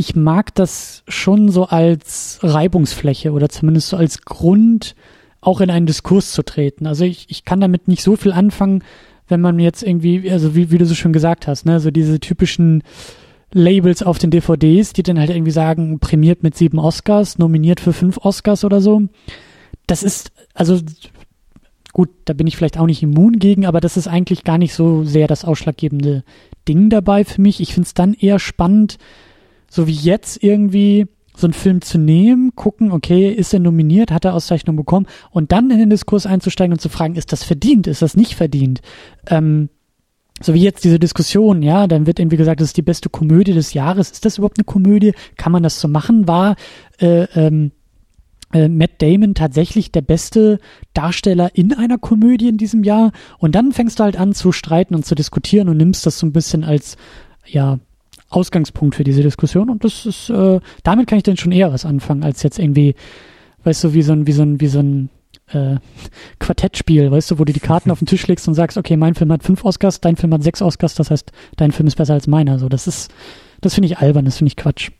ich 0.00 0.16
mag 0.16 0.54
das 0.54 1.02
schon 1.08 1.50
so 1.50 1.66
als 1.66 2.38
Reibungsfläche 2.42 3.32
oder 3.32 3.50
zumindest 3.50 3.90
so 3.90 3.98
als 3.98 4.22
Grund, 4.22 4.94
auch 5.42 5.60
in 5.60 5.68
einen 5.68 5.84
Diskurs 5.84 6.32
zu 6.32 6.42
treten. 6.42 6.86
Also 6.86 7.04
ich, 7.04 7.26
ich 7.28 7.44
kann 7.44 7.60
damit 7.60 7.86
nicht 7.86 8.02
so 8.02 8.16
viel 8.16 8.32
anfangen, 8.32 8.82
wenn 9.28 9.42
man 9.42 9.58
jetzt 9.58 9.82
irgendwie, 9.82 10.30
also 10.30 10.54
wie, 10.54 10.70
wie 10.70 10.78
du 10.78 10.86
so 10.86 10.94
schon 10.94 11.12
gesagt 11.12 11.46
hast, 11.46 11.66
ne, 11.66 11.80
so 11.80 11.90
diese 11.90 12.18
typischen 12.18 12.82
Labels 13.52 14.02
auf 14.02 14.16
den 14.16 14.30
DVDs, 14.30 14.94
die 14.94 15.02
dann 15.02 15.18
halt 15.18 15.28
irgendwie 15.28 15.50
sagen, 15.52 15.98
prämiert 15.98 16.42
mit 16.42 16.56
sieben 16.56 16.78
Oscars, 16.78 17.36
nominiert 17.36 17.78
für 17.78 17.92
fünf 17.92 18.16
Oscars 18.16 18.64
oder 18.64 18.80
so. 18.80 19.02
Das 19.86 20.02
ist, 20.02 20.32
also 20.54 20.78
Gut, 21.92 22.08
da 22.24 22.34
bin 22.34 22.46
ich 22.46 22.56
vielleicht 22.56 22.78
auch 22.78 22.86
nicht 22.86 23.02
immun 23.02 23.40
gegen, 23.40 23.66
aber 23.66 23.80
das 23.80 23.96
ist 23.96 24.06
eigentlich 24.06 24.44
gar 24.44 24.58
nicht 24.58 24.74
so 24.74 25.02
sehr 25.02 25.26
das 25.26 25.44
ausschlaggebende 25.44 26.22
Ding 26.68 26.88
dabei 26.88 27.24
für 27.24 27.42
mich. 27.42 27.60
Ich 27.60 27.74
finde 27.74 27.86
es 27.88 27.94
dann 27.94 28.14
eher 28.14 28.38
spannend, 28.38 28.96
so 29.70 29.86
wie 29.86 29.94
jetzt 29.94 30.42
irgendwie 30.42 31.06
so 31.34 31.46
einen 31.46 31.54
Film 31.54 31.80
zu 31.80 31.96
nehmen, 31.96 32.54
gucken, 32.54 32.92
okay, 32.92 33.30
ist 33.30 33.54
er 33.54 33.60
nominiert, 33.60 34.10
hat 34.10 34.26
er 34.26 34.34
Auszeichnung 34.34 34.76
bekommen 34.76 35.06
und 35.30 35.52
dann 35.52 35.70
in 35.70 35.78
den 35.78 35.88
Diskurs 35.88 36.26
einzusteigen 36.26 36.74
und 36.74 36.80
zu 36.80 36.90
fragen, 36.90 37.14
ist 37.14 37.32
das 37.32 37.42
verdient, 37.42 37.86
ist 37.86 38.02
das 38.02 38.14
nicht 38.14 38.34
verdient? 38.34 38.82
Ähm, 39.26 39.70
so 40.42 40.54
wie 40.54 40.62
jetzt 40.62 40.84
diese 40.84 40.98
Diskussion, 40.98 41.62
ja, 41.62 41.86
dann 41.86 42.06
wird 42.06 42.18
irgendwie 42.18 42.36
gesagt, 42.36 42.60
das 42.60 42.68
ist 42.68 42.76
die 42.76 42.82
beste 42.82 43.10
Komödie 43.10 43.52
des 43.52 43.74
Jahres. 43.74 44.10
Ist 44.10 44.24
das 44.24 44.38
überhaupt 44.38 44.58
eine 44.58 44.64
Komödie? 44.64 45.12
Kann 45.36 45.52
man 45.52 45.62
das 45.62 45.80
so 45.80 45.86
machen? 45.86 46.26
War 46.26 46.56
äh, 46.98 47.24
ähm, 47.34 47.72
äh, 48.52 48.68
Matt 48.68 49.02
Damon 49.02 49.34
tatsächlich 49.34 49.92
der 49.92 50.00
beste 50.00 50.58
Darsteller 50.94 51.50
in 51.54 51.74
einer 51.74 51.98
Komödie 51.98 52.48
in 52.48 52.56
diesem 52.56 52.84
Jahr. 52.84 53.12
Und 53.38 53.54
dann 53.54 53.72
fängst 53.72 54.00
du 54.00 54.04
halt 54.04 54.18
an 54.18 54.32
zu 54.32 54.50
streiten 54.50 54.94
und 54.94 55.04
zu 55.04 55.14
diskutieren 55.14 55.68
und 55.68 55.76
nimmst 55.76 56.06
das 56.06 56.18
so 56.18 56.26
ein 56.26 56.32
bisschen 56.32 56.64
als, 56.64 56.96
ja, 57.46 57.78
Ausgangspunkt 58.30 58.94
für 58.94 59.04
diese 59.04 59.22
Diskussion. 59.22 59.68
Und 59.68 59.84
das 59.84 60.06
ist, 60.06 60.30
äh, 60.30 60.60
damit 60.82 61.06
kann 61.06 61.18
ich 61.18 61.24
dann 61.24 61.36
schon 61.36 61.52
eher 61.52 61.72
was 61.72 61.84
anfangen, 61.84 62.22
als 62.22 62.42
jetzt 62.42 62.58
irgendwie, 62.58 62.94
weißt 63.64 63.84
du, 63.84 63.94
wie 63.94 64.02
so 64.02 64.12
ein, 64.12 64.26
wie 64.26 64.32
so 64.32 64.42
ein, 64.42 64.60
wie 64.60 64.68
so 64.68 64.78
ein 64.78 65.10
äh, 65.52 65.76
Quartettspiel, 66.38 67.10
weißt 67.10 67.32
du, 67.32 67.38
wo 67.38 67.44
du 67.44 67.52
die 67.52 67.60
Karten 67.60 67.90
auf 67.90 67.98
den 67.98 68.06
Tisch 68.06 68.26
legst 68.26 68.48
und 68.48 68.54
sagst, 68.54 68.78
okay, 68.78 68.96
mein 68.96 69.14
Film 69.14 69.32
hat 69.32 69.42
fünf 69.42 69.64
Oscars, 69.64 70.00
dein 70.00 70.16
Film 70.16 70.32
hat 70.32 70.42
sechs 70.42 70.62
Oscars, 70.62 70.94
das 70.94 71.10
heißt, 71.10 71.32
dein 71.56 71.72
Film 71.72 71.86
ist 71.86 71.96
besser 71.96 72.14
als 72.14 72.26
meiner. 72.26 72.58
So, 72.58 72.68
das 72.68 72.86
ist, 72.86 73.12
das 73.60 73.74
finde 73.74 73.86
ich 73.86 73.98
albern, 73.98 74.24
das 74.24 74.38
finde 74.38 74.48
ich 74.48 74.56
Quatsch. 74.56 74.90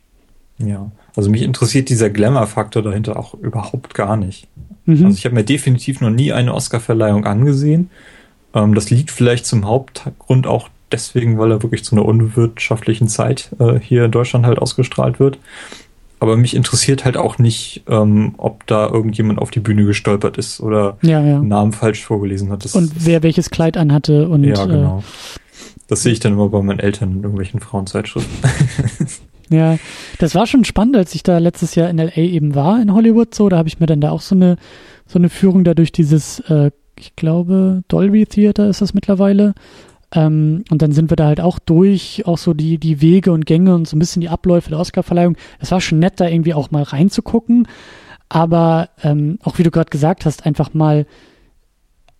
Ja. 0.59 0.91
Also 1.15 1.29
mich 1.29 1.41
interessiert 1.41 1.89
dieser 1.89 2.09
Glamour-Faktor 2.09 2.83
dahinter 2.83 3.17
auch 3.17 3.33
überhaupt 3.33 3.93
gar 3.93 4.15
nicht. 4.17 4.47
Mhm. 4.85 5.05
Also 5.05 5.17
ich 5.17 5.25
habe 5.25 5.35
mir 5.35 5.43
definitiv 5.43 6.01
noch 6.01 6.09
nie 6.09 6.31
eine 6.31 6.53
Oscar-Verleihung 6.53 7.25
angesehen. 7.25 7.89
Ähm, 8.53 8.75
das 8.75 8.89
liegt 8.89 9.11
vielleicht 9.11 9.45
zum 9.45 9.65
Hauptgrund 9.65 10.47
auch 10.47 10.69
deswegen, 10.91 11.37
weil 11.37 11.51
er 11.51 11.63
wirklich 11.63 11.83
zu 11.83 11.95
einer 11.95 12.05
unwirtschaftlichen 12.05 13.07
Zeit 13.07 13.51
äh, 13.59 13.79
hier 13.79 14.05
in 14.05 14.11
Deutschland 14.11 14.45
halt 14.45 14.59
ausgestrahlt 14.59 15.19
wird. 15.19 15.39
Aber 16.19 16.37
mich 16.37 16.55
interessiert 16.55 17.03
halt 17.03 17.17
auch 17.17 17.39
nicht, 17.39 17.83
ähm, 17.87 18.35
ob 18.37 18.67
da 18.67 18.87
irgendjemand 18.87 19.39
auf 19.39 19.49
die 19.49 19.59
Bühne 19.59 19.85
gestolpert 19.85 20.37
ist 20.37 20.61
oder 20.61 20.97
ja, 21.01 21.19
ja. 21.19 21.39
Namen 21.39 21.71
falsch 21.71 22.03
vorgelesen 22.03 22.51
hat. 22.51 22.63
Das 22.63 22.75
und 22.75 22.91
wer 23.05 23.23
welches 23.23 23.49
Kleid 23.49 23.75
anhatte 23.75 24.29
und 24.29 24.43
ja, 24.43 24.65
genau. 24.65 24.99
Äh, 24.99 25.39
das 25.87 26.03
sehe 26.03 26.13
ich 26.13 26.19
dann 26.19 26.33
immer 26.33 26.49
bei 26.49 26.61
meinen 26.61 26.79
Eltern 26.79 27.11
in 27.11 27.23
irgendwelchen 27.23 27.59
Frauenzeitschriften. 27.59 28.37
Ja, 29.51 29.77
das 30.17 30.33
war 30.33 30.47
schon 30.47 30.63
spannend, 30.63 30.95
als 30.95 31.13
ich 31.13 31.23
da 31.23 31.37
letztes 31.37 31.75
Jahr 31.75 31.89
in 31.89 31.97
LA 31.97 32.15
eben 32.15 32.55
war 32.55 32.81
in 32.81 32.93
Hollywood 32.93 33.35
so. 33.35 33.49
Da 33.49 33.57
habe 33.57 33.67
ich 33.67 33.81
mir 33.81 33.85
dann 33.85 33.99
da 33.99 34.09
auch 34.09 34.21
so 34.21 34.33
eine 34.33 34.55
so 35.05 35.19
eine 35.19 35.29
Führung 35.29 35.63
da 35.63 35.73
durch 35.73 35.91
dieses, 35.91 36.39
äh, 36.47 36.71
ich 36.97 37.15
glaube, 37.15 37.83
Dolby 37.89 38.25
Theater 38.25 38.69
ist 38.69 38.81
das 38.81 38.93
mittlerweile. 38.93 39.53
Ähm, 40.13 40.63
und 40.69 40.81
dann 40.81 40.91
sind 40.91 41.09
wir 41.09 41.15
da 41.15 41.27
halt 41.27 41.41
auch 41.41 41.59
durch, 41.59 42.23
auch 42.25 42.37
so 42.37 42.53
die, 42.53 42.77
die 42.77 43.01
Wege 43.01 43.31
und 43.31 43.45
Gänge 43.45 43.75
und 43.75 43.87
so 43.87 43.95
ein 43.95 43.99
bisschen 43.99 44.21
die 44.21 44.29
Abläufe 44.29 44.69
der 44.69 44.79
Oscarverleihung. 44.79 45.37
Es 45.59 45.71
war 45.71 45.81
schon 45.81 45.99
nett, 45.99 46.19
da 46.19 46.27
irgendwie 46.27 46.53
auch 46.53 46.71
mal 46.71 46.83
reinzugucken. 46.83 47.67
Aber 48.29 48.89
ähm, 49.03 49.39
auch 49.43 49.57
wie 49.57 49.63
du 49.63 49.71
gerade 49.71 49.89
gesagt 49.89 50.25
hast, 50.25 50.45
einfach 50.45 50.73
mal 50.73 51.05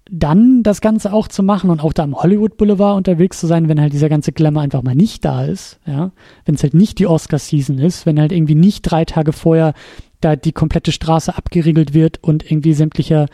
dann 0.09 0.61
das 0.61 0.81
Ganze 0.81 1.13
auch 1.13 1.29
zu 1.29 1.41
machen 1.41 1.69
und 1.69 1.81
auch 1.81 1.93
da 1.93 2.03
am 2.03 2.15
Hollywood 2.15 2.57
Boulevard 2.57 2.97
unterwegs 2.97 3.39
zu 3.39 3.47
sein, 3.47 3.69
wenn 3.69 3.79
halt 3.79 3.93
dieser 3.93 4.09
ganze 4.09 4.33
Glamour 4.33 4.61
einfach 4.61 4.83
mal 4.83 4.95
nicht 4.95 5.23
da 5.23 5.45
ist, 5.45 5.79
ja, 5.85 6.11
wenn 6.43 6.55
es 6.55 6.63
halt 6.63 6.73
nicht 6.73 6.99
die 6.99 7.07
Oscar-Season 7.07 7.77
ist, 7.77 8.05
wenn 8.05 8.19
halt 8.19 8.33
irgendwie 8.33 8.55
nicht 8.55 8.81
drei 8.81 9.05
Tage 9.05 9.31
vorher 9.31 9.73
da 10.19 10.35
die 10.35 10.51
komplette 10.51 10.91
Straße 10.91 11.35
abgeriegelt 11.35 11.93
wird 11.93 12.21
und 12.21 12.49
irgendwie 12.49 12.73
sämtlicher 12.73 13.27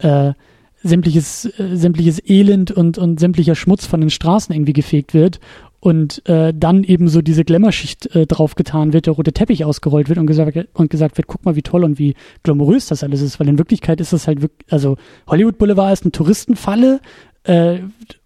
äh, 0.00 0.34
sämtliches 0.82 1.44
äh, 1.58 1.76
sämtliches 1.76 2.20
Elend 2.24 2.70
und 2.70 2.98
und 2.98 3.18
sämtlicher 3.20 3.54
Schmutz 3.54 3.86
von 3.86 4.00
den 4.00 4.10
Straßen 4.10 4.54
irgendwie 4.54 4.72
gefegt 4.72 5.14
wird 5.14 5.40
und 5.80 6.26
äh, 6.28 6.52
dann 6.54 6.82
eben 6.82 7.08
so 7.08 7.22
diese 7.22 7.44
Glamour-Schicht 7.44 8.14
äh, 8.14 8.26
draufgetan 8.26 8.92
wird, 8.92 9.06
der 9.06 9.12
rote 9.12 9.32
Teppich 9.32 9.64
ausgerollt 9.64 10.08
wird 10.08 10.18
und 10.18 10.26
gesagt, 10.26 10.56
und 10.74 10.90
gesagt 10.90 11.16
wird, 11.18 11.28
guck 11.28 11.44
mal, 11.44 11.54
wie 11.54 11.62
toll 11.62 11.84
und 11.84 11.98
wie 11.98 12.14
glamourös 12.42 12.86
das 12.86 13.04
alles 13.04 13.22
ist, 13.22 13.38
weil 13.38 13.48
in 13.48 13.58
Wirklichkeit 13.58 14.00
ist 14.00 14.12
es 14.12 14.26
halt 14.26 14.42
wirklich, 14.42 14.72
also 14.72 14.96
Hollywood 15.28 15.58
Boulevard 15.58 15.92
ist 15.92 16.02
eine 16.02 16.12
Touristenfalle, 16.12 17.00
äh, 17.44 17.78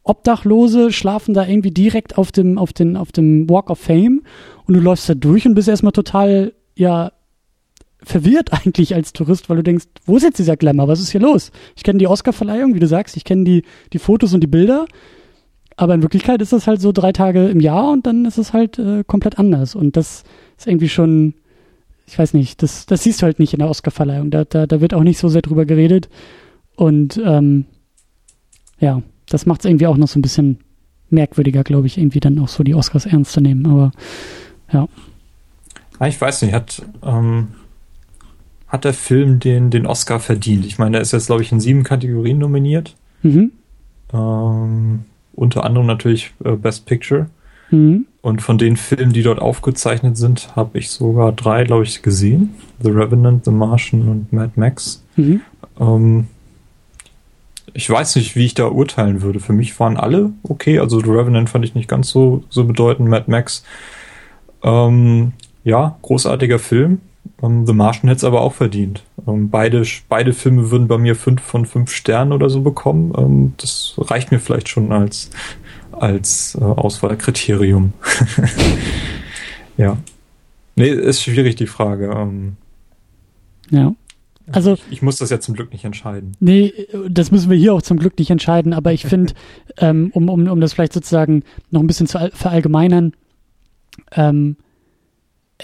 Obdachlose 0.03 0.93
schlafen 0.93 1.35
da 1.35 1.47
irgendwie 1.47 1.71
direkt 1.71 2.17
auf 2.17 2.33
dem, 2.33 2.59
auf 2.59 2.73
den, 2.73 2.97
auf 2.97 3.13
dem 3.13 3.49
Walk 3.51 3.69
of 3.69 3.79
Fame 3.79 4.23
und 4.67 4.75
du 4.75 4.81
läufst 4.81 5.09
da 5.09 5.15
durch 5.15 5.47
und 5.47 5.55
bist 5.55 5.69
erstmal 5.69 5.93
total, 5.93 6.55
ja, 6.75 7.13
verwirrt 8.05 8.53
eigentlich 8.53 8.95
als 8.95 9.13
Tourist, 9.13 9.49
weil 9.49 9.59
du 9.59 9.63
denkst, 9.63 9.87
wo 10.07 10.17
ist 10.17 10.23
jetzt 10.23 10.39
dieser 10.39 10.57
Glamour? 10.57 10.89
Was 10.89 11.01
ist 11.01 11.11
hier 11.11 11.21
los? 11.21 11.51
Ich 11.77 11.83
kenne 11.83 11.99
die 11.99 12.07
Oscar-Verleihung, 12.07 12.75
wie 12.75 12.81
du 12.81 12.87
sagst, 12.87 13.17
ich 13.17 13.25
kenne 13.25 13.45
die, 13.45 13.63
die 13.93 13.99
Fotos 13.99 14.35
und 14.35 14.41
die 14.41 14.49
Bilder 14.49 14.87
aber 15.77 15.95
in 15.95 16.03
Wirklichkeit 16.03 16.41
ist 16.43 16.53
das 16.53 16.67
halt 16.67 16.81
so 16.81 16.93
drei 16.93 17.13
Tage 17.13 17.49
im 17.49 17.61
Jahr 17.61 17.91
und 17.91 18.07
dann 18.07 18.25
ist 18.25 18.39
es 18.39 18.53
halt 18.53 18.79
äh, 18.79 19.05
komplett 19.05 19.39
anders. 19.39 19.75
Und 19.75 19.97
das 19.97 20.25
ist 20.59 20.67
irgendwie 20.67 20.89
schon, 20.89 21.35
ich 22.07 22.19
weiß 22.19 22.35
nicht, 22.35 22.63
das, 22.63 22.87
das 22.87 23.03
siehst 23.03 23.23
du 23.23 23.27
halt 23.27 23.39
nicht 23.39 23.53
in 23.53 23.59
der 23.59 23.69
Oscarverleihung. 23.69 24.31
Da, 24.31 24.45
da, 24.45 24.67
da 24.67 24.81
wird 24.81 24.95
auch 24.95 25.03
nicht 25.03 25.19
so 25.19 25.29
sehr 25.29 25.43
drüber 25.43 25.65
geredet. 25.65 26.09
Und 26.77 27.21
ähm, 27.25 27.67
ja, 28.79 29.03
das 29.29 29.47
macht 29.47 29.61
es 29.61 29.65
irgendwie 29.67 29.87
auch 29.87 29.97
noch 29.97 30.09
so 30.09 30.19
ein 30.19 30.23
bisschen 30.23 30.59
merkwürdiger, 31.11 31.63
glaube 31.65 31.87
ich, 31.87 31.99
irgendwie 31.99 32.21
dann 32.21 32.39
auch 32.39 32.49
so 32.49 32.63
die 32.63 32.75
Oscars 32.75 33.07
ernst 33.07 33.33
zu 33.33 33.41
nehmen. 33.41 33.67
Aber 33.67 33.93
ja. 34.73 34.89
Ah, 35.99 36.09
ich 36.09 36.21
weiß 36.21 36.43
nicht, 36.43 36.53
hat, 36.53 36.83
ähm, 37.03 37.49
hat 38.73 38.85
der 38.87 38.95
Film 38.95 39.39
den, 39.39 39.69
den 39.69 39.87
Oscar 39.87 40.19
verdient. 40.19 40.65
Ich 40.65 40.79
meine, 40.79 40.97
er 40.97 41.03
ist 41.03 41.13
jetzt, 41.13 41.27
glaube 41.27 41.43
ich, 41.43 41.53
in 41.53 41.61
sieben 41.61 41.83
Kategorien 41.83 42.39
nominiert. 42.39 42.97
Mhm. 43.23 43.53
Ähm, 44.15 45.01
unter 45.35 45.65
anderem 45.65 45.87
natürlich 45.87 46.33
äh, 46.43 46.53
Best 46.53 46.87
Picture. 46.87 47.27
Mhm. 47.71 48.07
Und 48.23 48.41
von 48.41 48.57
den 48.57 48.79
Filmen, 48.79 49.13
die 49.13 49.23
dort 49.23 49.41
aufgezeichnet 49.41 50.17
sind, 50.17 50.57
habe 50.57 50.79
ich 50.79 50.89
sogar 50.89 51.33
drei, 51.33 51.65
glaube 51.65 51.83
ich, 51.83 52.01
gesehen. 52.01 52.55
The 52.83 52.91
Revenant, 52.91 53.45
The 53.45 53.51
Martian 53.51 54.09
und 54.09 54.33
Mad 54.33 54.53
Max. 54.57 55.05
Mhm. 55.17 55.43
Ähm, 55.79 56.27
ich 57.75 57.89
weiß 57.91 58.17
nicht, 58.17 58.37
wie 58.37 58.47
ich 58.47 58.55
da 58.55 58.69
urteilen 58.69 59.21
würde. 59.21 59.41
Für 59.41 59.53
mich 59.53 59.79
waren 59.79 59.99
alle 59.99 60.33
okay. 60.45 60.79
Also 60.79 60.99
The 61.01 61.11
Revenant 61.11 61.51
fand 61.51 61.67
ich 61.67 61.75
nicht 61.75 61.89
ganz 61.89 62.09
so, 62.09 62.43
so 62.49 62.65
bedeutend. 62.65 63.11
Mad 63.11 63.31
Max, 63.31 63.65
ähm, 64.63 65.33
ja, 65.63 65.99
großartiger 66.01 66.59
Film. 66.59 67.03
Ähm, 67.43 67.67
The 67.67 67.73
Martian 67.73 68.09
hätte 68.09 68.19
es 68.19 68.25
aber 68.25 68.41
auch 68.41 68.55
verdient. 68.55 69.03
Ähm, 69.27 69.51
beide, 69.51 69.85
beide 70.09 70.33
Filme 70.33 70.71
würden 70.71 70.89
bei 70.89 70.99
mir 70.99 71.17
fünf 71.17 71.43
von 71.43 71.67
fünf 71.67 71.91
Sternen 71.91 72.33
oder 72.33 72.49
so 72.49 72.63
bekommen. 72.63 73.13
Ähm, 73.17 73.55
das 73.57 73.95
reicht 73.99 74.31
mir 74.31 74.39
vielleicht 74.39 74.69
schon 74.69 74.93
als, 74.93 75.31
als 75.93 76.57
äh, 76.61 76.65
Auswahlkriterium. 76.65 77.93
ja. 79.77 79.97
Nee, 80.75 80.89
ist 80.89 81.23
schwierig 81.23 81.57
die 81.57 81.67
Frage. 81.67 82.11
Ähm, 82.17 82.57
ja. 83.71 83.95
Also, 84.51 84.75
ich, 84.75 84.83
ich, 84.91 85.03
muss 85.03 85.17
das 85.17 85.31
ja 85.31 85.39
zum 85.41 85.55
Glück 85.55 85.73
nicht 85.73 85.85
entscheiden. 85.85 86.37
Nee, 86.41 86.73
das 87.09 87.31
müssen 87.31 87.49
wir 87.51 87.57
hier 87.57 87.75
auch 87.75 87.83
zum 87.83 87.99
Glück 87.99 88.19
nicht 88.19 88.31
entscheiden, 88.31 88.73
aber 88.73 88.93
ich 88.93 89.07
finde, 89.07 89.35
ähm, 89.79 90.11
um, 90.15 90.29
um, 90.29 90.47
um 90.49 90.61
das 90.61 90.73
vielleicht 90.73 90.93
sozusagen 90.93 91.45
noch 91.71 91.81
ein 91.81 91.87
bisschen 91.87 92.07
zu 92.07 92.19
verallgemeinern, 92.33 93.13
ähm, 94.13 94.57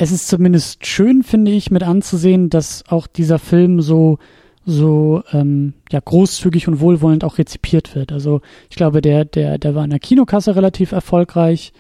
es 0.00 0.12
ist 0.12 0.28
zumindest 0.28 0.86
schön, 0.86 1.24
finde 1.24 1.50
ich, 1.50 1.70
mit 1.72 1.82
anzusehen, 1.82 2.50
dass 2.50 2.84
auch 2.88 3.06
dieser 3.06 3.38
Film 3.38 3.80
so 3.80 4.18
so 4.64 5.22
ähm, 5.32 5.72
ja 5.90 5.98
großzügig 5.98 6.68
und 6.68 6.80
wohlwollend 6.80 7.24
auch 7.24 7.38
rezipiert 7.38 7.94
wird. 7.94 8.12
Also 8.12 8.40
ich 8.70 8.76
glaube, 8.76 9.00
der 9.00 9.24
der 9.24 9.58
der 9.58 9.74
war 9.74 9.84
in 9.84 9.90
der 9.90 9.98
Kinokasse 9.98 10.54
relativ 10.54 10.92
erfolgreich. 10.92 11.72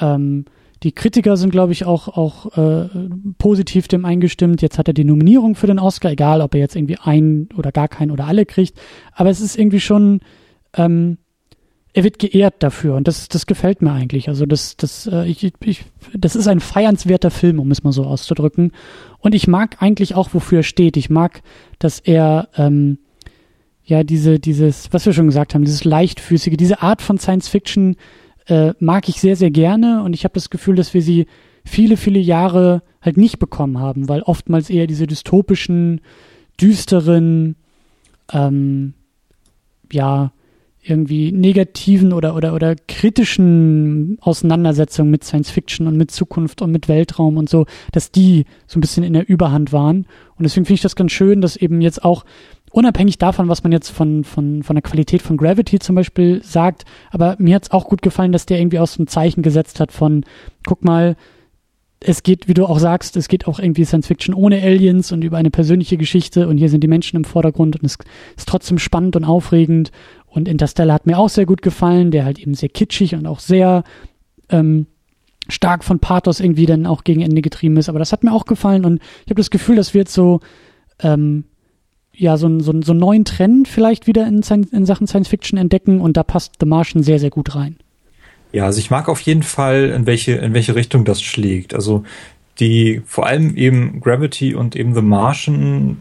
Ähm, 0.00 0.44
die 0.82 0.92
Kritiker 0.92 1.36
sind, 1.38 1.50
glaube 1.50 1.72
ich, 1.72 1.86
auch, 1.86 2.06
auch 2.08 2.56
äh, 2.56 2.88
positiv 3.38 3.88
dem 3.88 4.04
eingestimmt. 4.04 4.60
Jetzt 4.60 4.78
hat 4.78 4.88
er 4.88 4.94
die 4.94 5.04
Nominierung 5.04 5.54
für 5.54 5.66
den 5.66 5.78
Oscar, 5.78 6.10
egal 6.10 6.42
ob 6.42 6.54
er 6.54 6.60
jetzt 6.60 6.76
irgendwie 6.76 6.98
einen 6.98 7.48
oder 7.56 7.72
gar 7.72 7.88
keinen 7.88 8.10
oder 8.10 8.26
alle 8.26 8.44
kriegt. 8.44 8.78
Aber 9.12 9.30
es 9.30 9.40
ist 9.40 9.58
irgendwie 9.58 9.80
schon, 9.80 10.20
ähm, 10.74 11.16
er 11.96 12.04
wird 12.04 12.18
geehrt 12.18 12.56
dafür 12.58 12.94
und 12.94 13.08
das, 13.08 13.26
das 13.28 13.46
gefällt 13.46 13.80
mir 13.80 13.90
eigentlich. 13.90 14.28
Also 14.28 14.44
das, 14.44 14.76
das, 14.76 15.06
äh, 15.06 15.26
ich, 15.26 15.50
ich, 15.64 15.86
das 16.12 16.36
ist 16.36 16.46
ein 16.46 16.60
feiernswerter 16.60 17.30
Film, 17.30 17.58
um 17.58 17.70
es 17.70 17.84
mal 17.84 17.92
so 17.92 18.04
auszudrücken. 18.04 18.72
Und 19.20 19.34
ich 19.34 19.48
mag 19.48 19.80
eigentlich 19.80 20.14
auch, 20.14 20.34
wofür 20.34 20.58
er 20.58 20.62
steht. 20.62 20.98
Ich 20.98 21.08
mag, 21.08 21.40
dass 21.78 21.98
er 22.00 22.50
ähm, 22.58 22.98
ja 23.82 24.04
diese, 24.04 24.38
dieses, 24.38 24.92
was 24.92 25.06
wir 25.06 25.14
schon 25.14 25.24
gesagt 25.24 25.54
haben, 25.54 25.64
dieses 25.64 25.84
leichtfüßige, 25.84 26.58
diese 26.58 26.82
Art 26.82 27.00
von 27.00 27.16
Science 27.16 27.48
Fiction 27.48 27.96
äh, 28.46 28.74
mag 28.78 29.08
ich 29.08 29.18
sehr, 29.18 29.36
sehr 29.36 29.50
gerne 29.50 30.02
und 30.02 30.12
ich 30.12 30.24
habe 30.24 30.34
das 30.34 30.50
Gefühl, 30.50 30.74
dass 30.74 30.92
wir 30.92 31.00
sie 31.00 31.26
viele, 31.64 31.96
viele 31.96 32.18
Jahre 32.18 32.82
halt 33.00 33.16
nicht 33.16 33.38
bekommen 33.38 33.80
haben, 33.80 34.06
weil 34.06 34.20
oftmals 34.20 34.68
eher 34.68 34.86
diese 34.86 35.06
dystopischen, 35.06 36.02
düsteren, 36.60 37.56
ähm, 38.30 38.92
ja, 39.90 40.32
irgendwie 40.88 41.32
negativen 41.32 42.12
oder, 42.12 42.34
oder, 42.34 42.54
oder 42.54 42.76
kritischen 42.88 44.18
Auseinandersetzungen 44.20 45.10
mit 45.10 45.24
Science 45.24 45.50
Fiction 45.50 45.86
und 45.86 45.96
mit 45.96 46.10
Zukunft 46.10 46.62
und 46.62 46.70
mit 46.70 46.88
Weltraum 46.88 47.36
und 47.36 47.48
so, 47.48 47.66
dass 47.92 48.10
die 48.10 48.44
so 48.66 48.78
ein 48.78 48.80
bisschen 48.80 49.04
in 49.04 49.12
der 49.12 49.28
Überhand 49.28 49.72
waren. 49.72 50.06
Und 50.36 50.44
deswegen 50.44 50.66
finde 50.66 50.76
ich 50.76 50.82
das 50.82 50.96
ganz 50.96 51.12
schön, 51.12 51.40
dass 51.40 51.56
eben 51.56 51.80
jetzt 51.80 52.04
auch 52.04 52.24
unabhängig 52.70 53.18
davon, 53.18 53.48
was 53.48 53.62
man 53.62 53.72
jetzt 53.72 53.90
von, 53.90 54.24
von, 54.24 54.62
von 54.62 54.76
der 54.76 54.82
Qualität 54.82 55.22
von 55.22 55.36
Gravity 55.36 55.78
zum 55.78 55.96
Beispiel 55.96 56.42
sagt, 56.42 56.84
aber 57.10 57.36
mir 57.38 57.54
hat 57.54 57.64
es 57.64 57.70
auch 57.70 57.86
gut 57.88 58.02
gefallen, 58.02 58.32
dass 58.32 58.46
der 58.46 58.58
irgendwie 58.58 58.78
aus 58.78 58.96
dem 58.96 59.06
Zeichen 59.06 59.42
gesetzt 59.42 59.80
hat 59.80 59.92
von, 59.92 60.24
guck 60.66 60.84
mal, 60.84 61.16
es 62.00 62.22
geht, 62.22 62.48
wie 62.48 62.54
du 62.54 62.66
auch 62.66 62.78
sagst, 62.78 63.16
es 63.16 63.28
geht 63.28 63.46
auch 63.46 63.58
irgendwie 63.58 63.84
Science 63.84 64.06
Fiction 64.06 64.34
ohne 64.34 64.62
Aliens 64.62 65.12
und 65.12 65.22
über 65.22 65.38
eine 65.38 65.50
persönliche 65.50 65.96
Geschichte 65.96 66.46
und 66.48 66.58
hier 66.58 66.68
sind 66.68 66.82
die 66.84 66.88
Menschen 66.88 67.16
im 67.16 67.24
Vordergrund 67.24 67.76
und 67.76 67.84
es 67.84 67.96
ist 68.36 68.48
trotzdem 68.48 68.78
spannend 68.78 69.16
und 69.16 69.24
aufregend 69.24 69.90
und 70.26 70.48
Interstellar 70.48 70.94
hat 70.94 71.06
mir 71.06 71.18
auch 71.18 71.28
sehr 71.28 71.46
gut 71.46 71.62
gefallen, 71.62 72.10
der 72.10 72.24
halt 72.24 72.38
eben 72.38 72.54
sehr 72.54 72.68
kitschig 72.68 73.14
und 73.14 73.26
auch 73.26 73.40
sehr 73.40 73.84
ähm, 74.48 74.86
stark 75.48 75.84
von 75.84 75.98
Pathos 75.98 76.40
irgendwie 76.40 76.66
dann 76.66 76.86
auch 76.86 77.04
gegen 77.04 77.22
Ende 77.22 77.42
getrieben 77.42 77.76
ist, 77.76 77.88
aber 77.88 77.98
das 77.98 78.12
hat 78.12 78.24
mir 78.24 78.32
auch 78.32 78.44
gefallen 78.44 78.84
und 78.84 79.00
ich 79.24 79.30
habe 79.30 79.40
das 79.40 79.50
Gefühl, 79.50 79.76
dass 79.76 79.94
wir 79.94 80.00
jetzt 80.00 80.14
so 80.14 80.40
ähm, 81.00 81.44
ja, 82.16 82.36
so, 82.36 82.58
so, 82.60 82.72
so 82.82 82.92
einen 82.92 83.00
neuen 83.00 83.24
Trend 83.24 83.68
vielleicht 83.68 84.06
wieder 84.06 84.26
in, 84.26 84.40
in 84.72 84.86
Sachen 84.86 85.06
Science 85.06 85.28
Fiction 85.28 85.58
entdecken 85.58 86.00
und 86.00 86.16
da 86.16 86.22
passt 86.22 86.54
The 86.60 86.66
Martian 86.66 87.02
sehr, 87.02 87.18
sehr 87.18 87.30
gut 87.30 87.54
rein. 87.54 87.76
Ja, 88.52 88.64
also 88.64 88.78
ich 88.78 88.90
mag 88.90 89.08
auf 89.08 89.20
jeden 89.20 89.42
Fall, 89.42 89.90
in 89.90 90.06
welche, 90.06 90.32
in 90.32 90.54
welche 90.54 90.74
Richtung 90.74 91.04
das 91.04 91.20
schlägt. 91.20 91.74
Also 91.74 92.04
die, 92.58 93.02
vor 93.04 93.26
allem 93.26 93.54
eben 93.56 94.00
Gravity 94.00 94.54
und 94.54 94.76
eben 94.76 94.94
The 94.94 95.02
Martian 95.02 96.00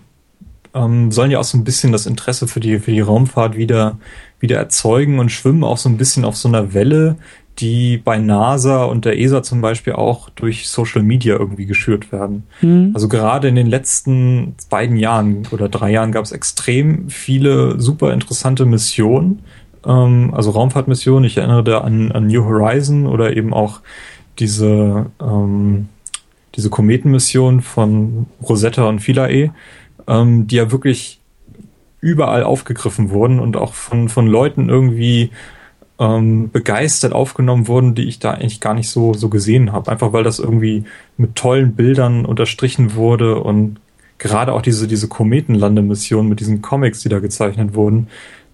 ähm, 0.76 1.12
sollen 1.12 1.32
ja 1.32 1.40
auch 1.40 1.46
so 1.46 1.58
ein 1.58 1.64
bisschen 1.64 1.92
das 1.92 2.06
Interesse 2.06 2.48
für 2.48 2.60
die, 2.60 2.80
für 2.80 2.92
die 2.92 3.02
Raumfahrt 3.02 3.56
wieder, 3.56 3.98
wieder 4.40 4.58
erzeugen 4.58 5.20
und 5.20 5.32
schwimmen 5.32 5.64
auch 5.64 5.78
so 5.78 5.90
ein 5.90 5.98
bisschen 5.98 6.26
auf 6.26 6.36
so 6.36 6.50
einer 6.50 6.74
Welle, 6.74 7.16
die 7.60 7.98
bei 7.98 8.18
NASA 8.18 8.84
und 8.84 9.06
der 9.06 9.18
ESA 9.18 9.42
zum 9.42 9.62
Beispiel 9.62 9.94
auch 9.94 10.30
durch 10.30 10.68
Social 10.68 11.04
Media 11.04 11.38
irgendwie 11.38 11.66
geschürt 11.66 12.12
werden. 12.12 12.44
Mhm. 12.62 12.92
Also 12.94 13.08
gerade 13.08 13.48
in 13.48 13.56
den 13.56 13.68
letzten 13.68 14.56
beiden 14.70 14.98
Jahren 14.98 15.48
oder 15.52 15.70
drei 15.70 15.92
Jahren 15.92 16.12
gab 16.12 16.26
es 16.26 16.34
extrem 16.34 17.10
viele 17.10 17.80
super 17.80 18.12
interessante 18.14 18.66
Missionen, 18.66 19.40
ähm, 19.86 20.34
also 20.34 20.52
Raumfahrtmissionen. 20.52 21.24
Ich 21.24 21.38
erinnere 21.38 21.64
da 21.64 21.78
an, 21.80 22.12
an 22.12 22.28
New 22.28 22.44
Horizon 22.44 23.08
oder 23.08 23.36
eben 23.36 23.54
auch 23.54 23.80
diese, 24.38 25.06
ähm, 25.22 25.88
diese 26.56 26.70
Kometenmission 26.70 27.62
von 27.62 28.26
Rosetta 28.44 28.86
und 28.90 29.00
Philae, 29.00 29.52
ähm, 30.08 30.48
die 30.48 30.56
ja 30.56 30.72
wirklich 30.72 31.20
überall 32.02 32.44
aufgegriffen 32.44 33.10
wurden 33.10 33.40
und 33.40 33.58
auch 33.58 33.74
von, 33.74 34.10
von 34.10 34.28
Leuten 34.28 34.70
irgendwie 34.70 35.32
ähm, 36.00 36.52
begeistert 36.52 37.14
aufgenommen 37.14 37.68
wurden, 37.68 37.96
die 37.96 38.04
ich 38.04 38.20
da 38.20 38.32
eigentlich 38.32 38.60
gar 38.60 38.74
nicht 38.74 38.90
so, 38.90 39.14
so 39.14 39.30
gesehen 39.30 39.72
habe. 39.72 39.92
Einfach 39.92 40.14
weil 40.14 40.24
das 40.24 40.40
irgendwie 40.40 40.84
mit 41.18 41.36
tollen 41.36 41.76
Bildern 41.76 42.26
unterstrichen 42.26 42.96
wurde 42.96 43.40
und 43.40 43.78
gerade 44.18 44.54
auch 44.54 44.62
diese, 44.62 44.88
diese 44.88 45.08
Kometenlandemission 45.08 46.28
mit 46.28 46.40
diesen 46.40 46.62
Comics, 46.62 47.02
die 47.02 47.10
da 47.10 47.20
gezeichnet 47.20 47.74
wurden, 47.74 48.08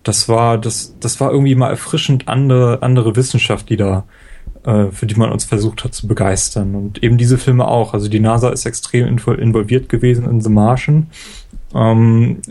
das 0.03 0.27
war, 0.27 0.57
das, 0.57 0.95
das 0.99 1.19
war 1.19 1.31
irgendwie 1.31 1.55
mal 1.55 1.69
erfrischend 1.69 2.27
andere, 2.27 2.81
andere 2.81 3.15
Wissenschaft, 3.15 3.69
die 3.69 3.77
da, 3.77 4.05
äh, 4.65 4.85
für 4.91 5.05
die 5.05 5.15
man 5.15 5.31
uns 5.31 5.45
versucht 5.45 5.83
hat 5.83 5.93
zu 5.93 6.07
begeistern. 6.07 6.73
Und 6.75 7.03
eben 7.03 7.17
diese 7.17 7.37
Filme 7.37 7.67
auch. 7.67 7.93
Also 7.93 8.07
die 8.07 8.19
NASA 8.19 8.49
ist 8.49 8.65
extrem 8.65 9.07
involviert 9.07 9.89
gewesen 9.89 10.25
in 10.25 10.41
The 10.41 10.49
Martian. 10.49 11.07
Ähm, 11.73 12.41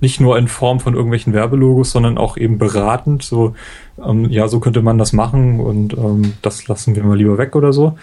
nicht 0.00 0.20
nur 0.20 0.38
in 0.38 0.48
Form 0.48 0.80
von 0.80 0.94
irgendwelchen 0.94 1.32
Werbelogos, 1.32 1.90
sondern 1.90 2.16
auch 2.16 2.36
eben 2.36 2.58
beratend, 2.58 3.22
so, 3.22 3.54
ähm, 4.02 4.30
ja, 4.30 4.48
so 4.48 4.60
könnte 4.60 4.80
man 4.80 4.96
das 4.96 5.12
machen 5.12 5.60
und 5.60 5.92
ähm, 5.94 6.34
das 6.40 6.66
lassen 6.66 6.96
wir 6.96 7.04
mal 7.04 7.18
lieber 7.18 7.36
weg 7.36 7.56
oder 7.56 7.72
so. 7.72 7.98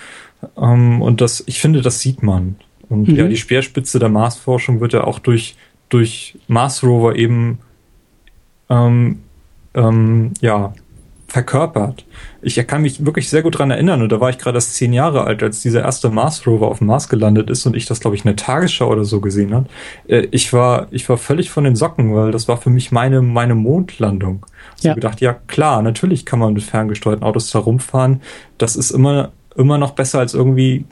Ähm, 0.57 1.01
und 1.01 1.22
das, 1.22 1.43
ich 1.47 1.59
finde, 1.59 1.81
das 1.81 1.99
sieht 1.99 2.22
man. 2.22 2.57
Und 2.89 3.07
mhm. 3.07 3.15
ja, 3.15 3.27
die 3.27 3.38
Speerspitze 3.38 3.97
der 3.97 4.09
Marsforschung 4.09 4.81
wird 4.81 4.93
ja 4.93 5.03
auch 5.03 5.19
durch, 5.19 5.55
durch 5.89 6.38
Mars 6.47 6.84
Rover 6.84 7.15
eben 7.15 7.59
ähm, 8.69 9.19
ähm, 9.73 10.31
ja, 10.41 10.73
verkörpert. 11.36 12.06
Ich 12.41 12.56
kann 12.66 12.82
mich 12.82 13.06
wirklich 13.06 13.28
sehr 13.30 13.41
gut 13.41 13.60
dran 13.60 13.70
erinnern 13.70 14.02
und 14.02 14.10
da 14.10 14.22
war 14.22 14.30
ich 14.30 14.38
gerade 14.38 14.56
erst 14.56 14.76
zehn 14.76 14.94
Jahre 14.94 15.26
alt, 15.26 15.44
als 15.44 15.62
dieser 15.62 15.82
erste 15.82 16.10
Mars 16.10 16.48
Rover 16.48 16.70
auf 16.70 16.78
dem 16.78 16.88
Mars 16.88 17.10
gelandet 17.10 17.49
ist 17.49 17.66
und 17.66 17.76
ich 17.76 17.86
das, 17.86 17.99
glaube 17.99 18.16
ich, 18.16 18.24
in 18.24 18.30
der 18.30 18.38
Tagesschau 18.38 18.90
oder 18.90 19.03
so 19.03 19.20
gesehen 19.20 19.53
habe. 19.53 19.68
Äh, 20.07 20.30
ich 20.32 20.53
war, 20.53 20.88
ich 20.91 21.10
war 21.10 21.18
völlig 21.18 21.49
von 21.49 21.66
den 21.66 21.76
Socken, 21.76 22.16
weil 22.16 22.32
das 22.32 22.48
war 22.48 22.56
für 22.56 22.70
mich 22.70 22.94
meine, 22.94 23.22
meine 23.22 23.53
Mondlandung. 23.53 24.45
Also 24.76 24.88
ja. 24.88 24.91
Ich 24.91 24.95
gedacht, 24.95 25.20
ja 25.20 25.34
klar, 25.34 25.82
natürlich 25.82 26.26
kann 26.26 26.40
man 26.40 26.53
mit 26.53 26.64
ferngesteuerten 26.64 27.26
Autos 27.26 27.52
da 27.52 27.60
rumfahren. 27.60 28.22
Das 28.57 28.78
ist 28.78 28.91
immer, 28.91 29.34
immer 29.57 29.78
noch 29.78 29.91
besser 29.91 30.20
als 30.20 30.34
irgendwie 30.34 30.86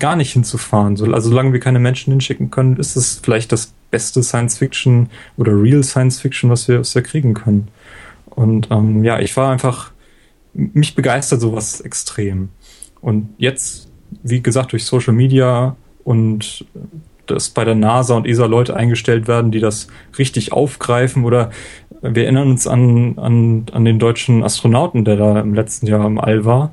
gar 0.00 0.16
nicht 0.16 0.32
hinzufahren. 0.32 0.98
Also 1.14 1.30
solange 1.30 1.52
wir 1.52 1.60
keine 1.60 1.78
Menschen 1.78 2.10
hinschicken 2.10 2.50
können, 2.50 2.78
ist 2.78 2.96
es 2.96 3.20
vielleicht 3.22 3.52
das 3.52 3.74
beste 3.92 4.24
Science 4.24 4.58
Fiction 4.58 5.08
oder 5.36 5.52
Real 5.52 5.84
Science 5.84 6.20
Fiction, 6.20 6.50
was 6.50 6.66
wir, 6.66 6.80
was 6.80 6.96
wir 6.96 7.02
kriegen 7.02 7.34
können. 7.34 7.68
Und 8.34 8.68
ähm, 8.70 9.04
ja, 9.04 9.20
ich 9.20 9.36
war 9.36 9.50
einfach, 9.50 9.92
mich 10.54 10.94
begeistert 10.94 11.40
sowas 11.40 11.80
extrem. 11.80 12.48
Und 13.00 13.30
jetzt, 13.38 13.88
wie 14.22 14.42
gesagt, 14.42 14.72
durch 14.72 14.84
Social 14.84 15.14
Media 15.14 15.76
und 16.04 16.64
dass 17.26 17.50
bei 17.50 17.64
der 17.64 17.74
NASA 17.74 18.16
und 18.16 18.26
ESA 18.26 18.46
Leute 18.46 18.76
eingestellt 18.76 19.28
werden, 19.28 19.50
die 19.52 19.60
das 19.60 19.86
richtig 20.18 20.52
aufgreifen 20.52 21.24
oder 21.24 21.50
wir 22.02 22.24
erinnern 22.24 22.50
uns 22.50 22.66
an, 22.66 23.18
an, 23.18 23.66
an 23.72 23.84
den 23.84 23.98
deutschen 23.98 24.42
Astronauten, 24.42 25.04
der 25.04 25.16
da 25.16 25.40
im 25.40 25.54
letzten 25.54 25.86
Jahr 25.86 26.04
im 26.04 26.18
All 26.18 26.44
war, 26.44 26.72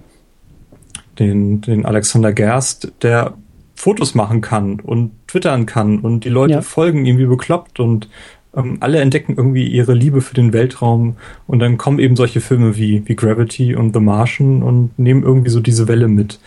den, 1.20 1.62
den 1.62 1.86
Alexander 1.86 2.34
Gerst, 2.34 2.92
der 3.04 3.36
Fotos 3.76 4.16
machen 4.16 4.42
kann 4.42 4.80
und 4.80 5.12
twittern 5.28 5.66
kann 5.66 6.00
und 6.00 6.26
die 6.26 6.30
Leute 6.30 6.56
ja. 6.56 6.62
folgen 6.62 7.06
ihm 7.06 7.18
wie 7.18 7.26
bekloppt 7.26 7.80
und 7.80 8.10
ähm, 8.56 8.78
alle 8.80 9.00
entdecken 9.00 9.36
irgendwie 9.38 9.68
ihre 9.68 9.94
Liebe 9.94 10.22
für 10.22 10.36
den 10.36 10.54
Weltraum 10.54 11.18
und 11.48 11.60
dann 11.60 11.78
kommen 11.78 12.00
eben 12.00 12.16
solche 12.16 12.42
Filme 12.42 12.78
wie, 12.78 13.04
wie 13.06 13.16
Gravity 13.16 13.76
und 13.76 13.94
The 13.94 14.00
Martian 14.00 14.64
und 14.64 14.98
nehmen 14.98 15.24
irgendwie 15.24 15.50
so 15.50 15.60
diese 15.60 15.88
Welle 15.88 16.08
mit. 16.08 16.40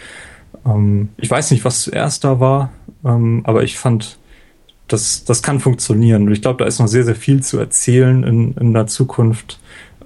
Ähm, 0.67 1.11
ich 1.17 1.31
weiß 1.31 1.51
nicht, 1.51 1.65
was 1.65 1.83
zuerst 1.83 2.25
da 2.25 2.41
war, 2.41 2.73
ähm, 3.05 3.43
aber 3.45 3.63
ich 3.63 3.79
fand, 3.79 4.19
das, 4.89 5.25
das 5.25 5.43
kann 5.43 5.61
funktionieren. 5.61 6.27
Und 6.27 6.33
ich 6.33 6.43
glaube, 6.43 6.59
da 6.59 6.67
ist 6.67 6.79
noch 6.79 6.89
sehr, 6.89 7.05
sehr 7.05 7.15
viel 7.15 7.43
zu 7.43 7.59
erzählen 7.59 8.25
in, 8.25 8.55
in 8.55 8.73
der 8.73 8.87
Zukunft. 8.87 9.59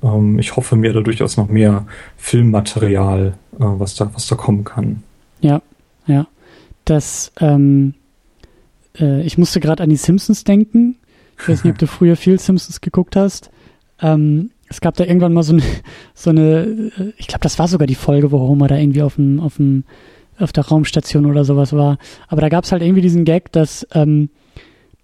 Ähm, 0.03 0.39
ich 0.39 0.57
hoffe 0.57 0.77
mir 0.77 0.93
da 0.93 1.01
durchaus 1.01 1.37
noch 1.37 1.49
mehr 1.49 1.87
Filmmaterial, 2.17 3.35
äh, 3.55 3.59
was, 3.59 3.97
da, 3.97 4.11
was 4.15 4.27
da 4.27 4.37
kommen 4.37 4.65
kann. 4.65 5.03
Ja, 5.41 5.61
ja. 6.07 6.27
Das, 6.85 7.33
ähm, 7.41 7.95
äh, 8.99 9.23
ich 9.23 9.39
musste 9.39 9.61
gerade 9.61 9.83
an 9.83 9.91
die 9.91 9.97
Simpsons 9.97 10.45
denken. 10.45 10.97
Ich 11.39 11.49
weiß 11.49 11.65
nicht, 11.65 11.73
ob 11.73 11.79
du 11.79 11.87
früher 11.87 12.17
viel 12.17 12.39
Simpsons 12.39 12.81
geguckt 12.81 13.17
hast. 13.17 13.51
Ähm, 14.01 14.51
es 14.69 14.81
gab 14.81 14.97
da 14.97 15.05
irgendwann 15.05 15.33
mal 15.33 15.43
so 15.43 15.55
eine, 15.55 15.63
so 16.15 16.31
eine 16.31 16.91
äh, 16.99 17.13
ich 17.17 17.27
glaube, 17.27 17.43
das 17.43 17.59
war 17.59 17.69
sogar 17.69 17.87
die 17.87 17.95
Folge, 17.95 18.33
wo 18.33 18.39
Homer 18.41 18.69
da 18.69 18.77
irgendwie 18.77 19.03
auf 19.03 19.17
dem, 19.17 19.41
auf 19.41 19.57
dem, 19.57 19.85
auf 20.39 20.53
der 20.53 20.67
Raumstation 20.67 21.27
oder 21.27 21.45
sowas 21.45 21.73
war. 21.73 21.99
Aber 22.29 22.41
da 22.41 22.49
gab 22.49 22.65
es 22.65 22.73
halt 22.73 22.83
irgendwie 22.83 23.03
diesen 23.03 23.25
Gag, 23.25 23.53
dass 23.53 23.87
ähm, 23.93 24.31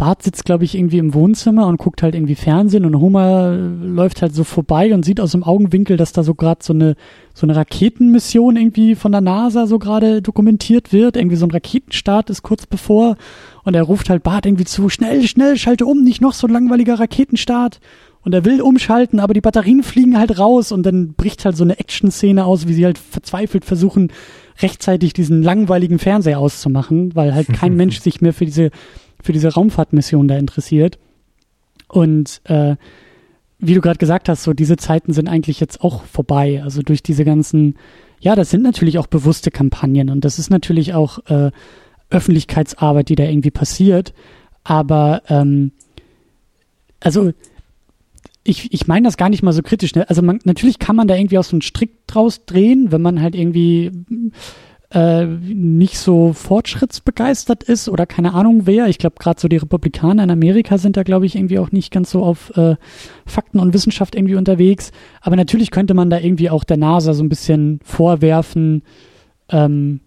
Bart 0.03 0.23
sitzt, 0.23 0.45
glaube 0.45 0.65
ich, 0.65 0.75
irgendwie 0.75 0.99
im 0.99 1.15
Wohnzimmer 1.15 1.69
und 1.69 1.77
guckt 1.77 2.03
halt 2.03 2.17
irgendwie 2.17 2.35
Fernsehen 2.35 2.85
und 2.85 2.99
Homer 2.99 3.53
läuft 3.53 4.21
halt 4.21 4.35
so 4.35 4.43
vorbei 4.43 4.93
und 4.93 5.05
sieht 5.05 5.21
aus 5.21 5.31
dem 5.31 5.45
Augenwinkel, 5.45 5.97
dass 5.97 6.13
da 6.13 6.25
so 6.25 6.35
gerade 6.35 6.65
so 6.65 6.73
eine, 6.73 6.97
so 7.35 7.47
eine 7.47 7.55
Raketenmission 7.55 8.57
irgendwie 8.57 8.97
von 8.97 9.13
der 9.13 9.21
NASA 9.21 9.67
so 9.67 9.79
gerade 9.79 10.21
dokumentiert 10.21 10.93
wird. 10.93 11.17
Irgendwie 11.17 11.37
so 11.37 11.47
ein 11.47 11.53
Raketenstart 11.53 12.31
ist 12.31 12.43
kurz 12.43 12.67
bevor 12.67 13.17
und 13.65 13.75
er 13.75 13.83
ruft 13.83 14.11
halt 14.11 14.23
Bart 14.23 14.47
irgendwie 14.47 14.65
zu, 14.65 14.89
schnell, 14.89 15.27
schnell, 15.27 15.57
schalte 15.57 15.87
um, 15.87 16.03
nicht 16.03 16.21
noch 16.21 16.33
so 16.33 16.47
ein 16.47 16.53
langweiliger 16.53 16.99
Raketenstart. 16.99 17.81
Und 18.25 18.33
er 18.35 18.45
will 18.45 18.61
umschalten, 18.61 19.19
aber 19.19 19.35
die 19.35 19.41
Batterien 19.41 19.83
fliegen 19.83 20.17
halt 20.17 20.39
raus 20.39 20.71
und 20.71 20.85
dann 20.85 21.15
bricht 21.15 21.45
halt 21.45 21.57
so 21.57 21.65
eine 21.65 21.81
Action-Szene 21.81 22.45
aus, 22.45 22.69
wie 22.69 22.75
sie 22.75 22.85
halt 22.85 22.99
verzweifelt 22.99 23.65
versuchen, 23.65 24.13
rechtzeitig 24.61 25.13
diesen 25.13 25.43
langweiligen 25.43 25.99
Fernseher 25.99 26.39
auszumachen, 26.39 27.17
weil 27.17 27.35
halt 27.35 27.49
kein 27.53 27.75
Mensch 27.75 27.99
sich 27.99 28.21
mehr 28.21 28.33
für 28.33 28.45
diese 28.45 28.71
für 29.23 29.33
diese 29.33 29.53
Raumfahrtmission 29.55 30.29
da 30.29 30.37
interessiert. 30.37 30.99
Und 31.89 32.41
äh, 32.45 32.77
wie 33.59 33.75
du 33.75 33.81
gerade 33.81 33.99
gesagt 33.99 34.29
hast, 34.29 34.43
so 34.43 34.53
diese 34.53 34.77
Zeiten 34.77 35.13
sind 35.13 35.29
eigentlich 35.29 35.61
jetzt 35.61 35.83
auch 35.83 36.05
vorbei. 36.05 36.61
Also 36.63 36.83
durch 36.83 37.03
diese 37.03 37.25
ganzen, 37.25 37.77
ja, 38.21 38.35
das 38.35 38.51
sind 38.51 38.63
natürlich 38.63 38.99
auch 38.99 39.07
bewusste 39.07 39.51
Kampagnen 39.51 40.11
und 40.11 40.25
das 40.25 40.39
ist 40.39 40.51
natürlich 40.51 40.95
auch 40.95 41.21
äh, 41.27 41.53
Öffentlichkeitsarbeit, 42.13 43.09
die 43.09 43.15
da 43.15 43.25
irgendwie 43.25 43.51
passiert. 43.51 44.13
Aber 44.65 45.23
ähm, 45.29 45.73
also 47.01 47.33
ich, 48.45 48.73
ich 48.73 48.87
meine 48.87 49.07
das 49.07 49.17
gar 49.17 49.29
nicht 49.29 49.43
mal 49.43 49.53
so 49.53 49.63
kritisch. 49.63 49.95
Ne? 49.95 50.09
Also 50.09 50.23
man, 50.23 50.41
natürlich 50.45 50.79
kann 50.79 50.97
man 50.97 51.09
da 51.09 51.17
irgendwie 51.17 51.39
auch 51.39 51.45
so 51.45 51.55
einen 51.55 51.63
Strick 51.63 52.07
draus 52.07 52.45
drehen, 52.45 52.91
wenn 52.91 53.03
man 53.03 53.21
halt 53.21 53.35
irgendwie 53.35 53.93
äh, 54.93 55.27
nicht 55.27 55.99
so 55.99 56.33
fortschrittsbegeistert 56.33 57.63
ist 57.63 57.89
oder 57.89 58.05
keine 58.05 58.35
Ahnung 58.35 58.67
wer. 58.67 58.89
Ich 58.89 58.99
glaube, 58.99 59.17
gerade 59.19 59.41
so 59.41 59.49
die 59.49 59.57
Republikaner 59.57 60.25
in 60.25 60.31
Amerika 60.31 60.77
sind 60.79 60.97
da, 60.97 61.03
glaube 61.03 61.27
ich, 61.27 61.37
irgendwie 61.37 61.59
auch 61.59 61.73
nicht 61.73 61.93
ganz 61.93 62.11
so 62.11 62.23
auf 62.23 62.57
äh, 62.57 62.77
Fakten 63.27 63.59
und 63.59 63.75
Wissenschaft 63.75 64.15
irgendwie 64.15 64.35
unterwegs. 64.35 64.93
Aber 65.21 65.37
natürlich 65.37 65.71
könnte 65.71 65.95
man 65.95 66.11
da 66.11 66.19
irgendwie 66.19 66.51
auch 66.51 66.65
der 66.65 66.77
NASA 66.77 67.15
so 67.15 67.23
ein 67.23 67.29
bisschen 67.29 67.81
vorwerfen, 67.85 68.83
ähm, 69.51 70.01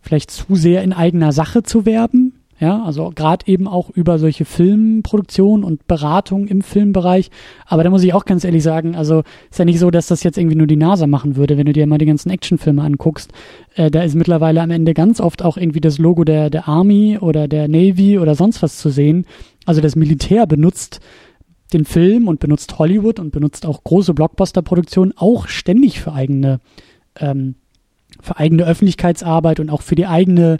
vielleicht 0.00 0.30
zu 0.30 0.54
sehr 0.54 0.82
in 0.82 0.92
eigener 0.92 1.32
Sache 1.32 1.62
zu 1.62 1.86
werben. 1.86 2.34
Ja, 2.60 2.82
also 2.84 3.10
gerade 3.14 3.46
eben 3.46 3.66
auch 3.66 3.88
über 3.88 4.18
solche 4.18 4.44
Filmproduktionen 4.44 5.64
und 5.64 5.86
Beratung 5.86 6.46
im 6.46 6.60
Filmbereich. 6.60 7.30
Aber 7.64 7.84
da 7.84 7.88
muss 7.88 8.04
ich 8.04 8.12
auch 8.12 8.26
ganz 8.26 8.44
ehrlich 8.44 8.62
sagen, 8.62 8.94
also 8.94 9.22
ist 9.50 9.58
ja 9.58 9.64
nicht 9.64 9.78
so, 9.78 9.90
dass 9.90 10.08
das 10.08 10.22
jetzt 10.24 10.36
irgendwie 10.36 10.58
nur 10.58 10.66
die 10.66 10.76
NASA 10.76 11.06
machen 11.06 11.36
würde, 11.36 11.56
wenn 11.56 11.64
du 11.64 11.72
dir 11.72 11.86
mal 11.86 11.96
die 11.96 12.04
ganzen 12.04 12.28
Actionfilme 12.28 12.82
anguckst. 12.82 13.32
Äh, 13.76 13.90
da 13.90 14.02
ist 14.02 14.14
mittlerweile 14.14 14.60
am 14.60 14.70
Ende 14.70 14.92
ganz 14.92 15.22
oft 15.22 15.42
auch 15.42 15.56
irgendwie 15.56 15.80
das 15.80 15.96
Logo 15.96 16.24
der, 16.24 16.50
der 16.50 16.68
Army 16.68 17.16
oder 17.18 17.48
der 17.48 17.66
Navy 17.66 18.18
oder 18.18 18.34
sonst 18.34 18.62
was 18.62 18.76
zu 18.76 18.90
sehen. 18.90 19.24
Also 19.64 19.80
das 19.80 19.96
Militär 19.96 20.46
benutzt 20.46 21.00
den 21.72 21.86
Film 21.86 22.28
und 22.28 22.40
benutzt 22.40 22.78
Hollywood 22.78 23.20
und 23.20 23.30
benutzt 23.30 23.64
auch 23.64 23.82
große 23.84 24.12
Blockbuster-Produktionen 24.12 25.14
auch 25.16 25.48
ständig 25.48 26.00
für 26.00 26.12
eigene, 26.12 26.60
ähm, 27.18 27.54
für 28.22 28.38
eigene 28.38 28.64
Öffentlichkeitsarbeit 28.64 29.60
und 29.60 29.70
auch 29.70 29.82
für 29.82 29.94
die 29.94 30.06
eigene 30.06 30.58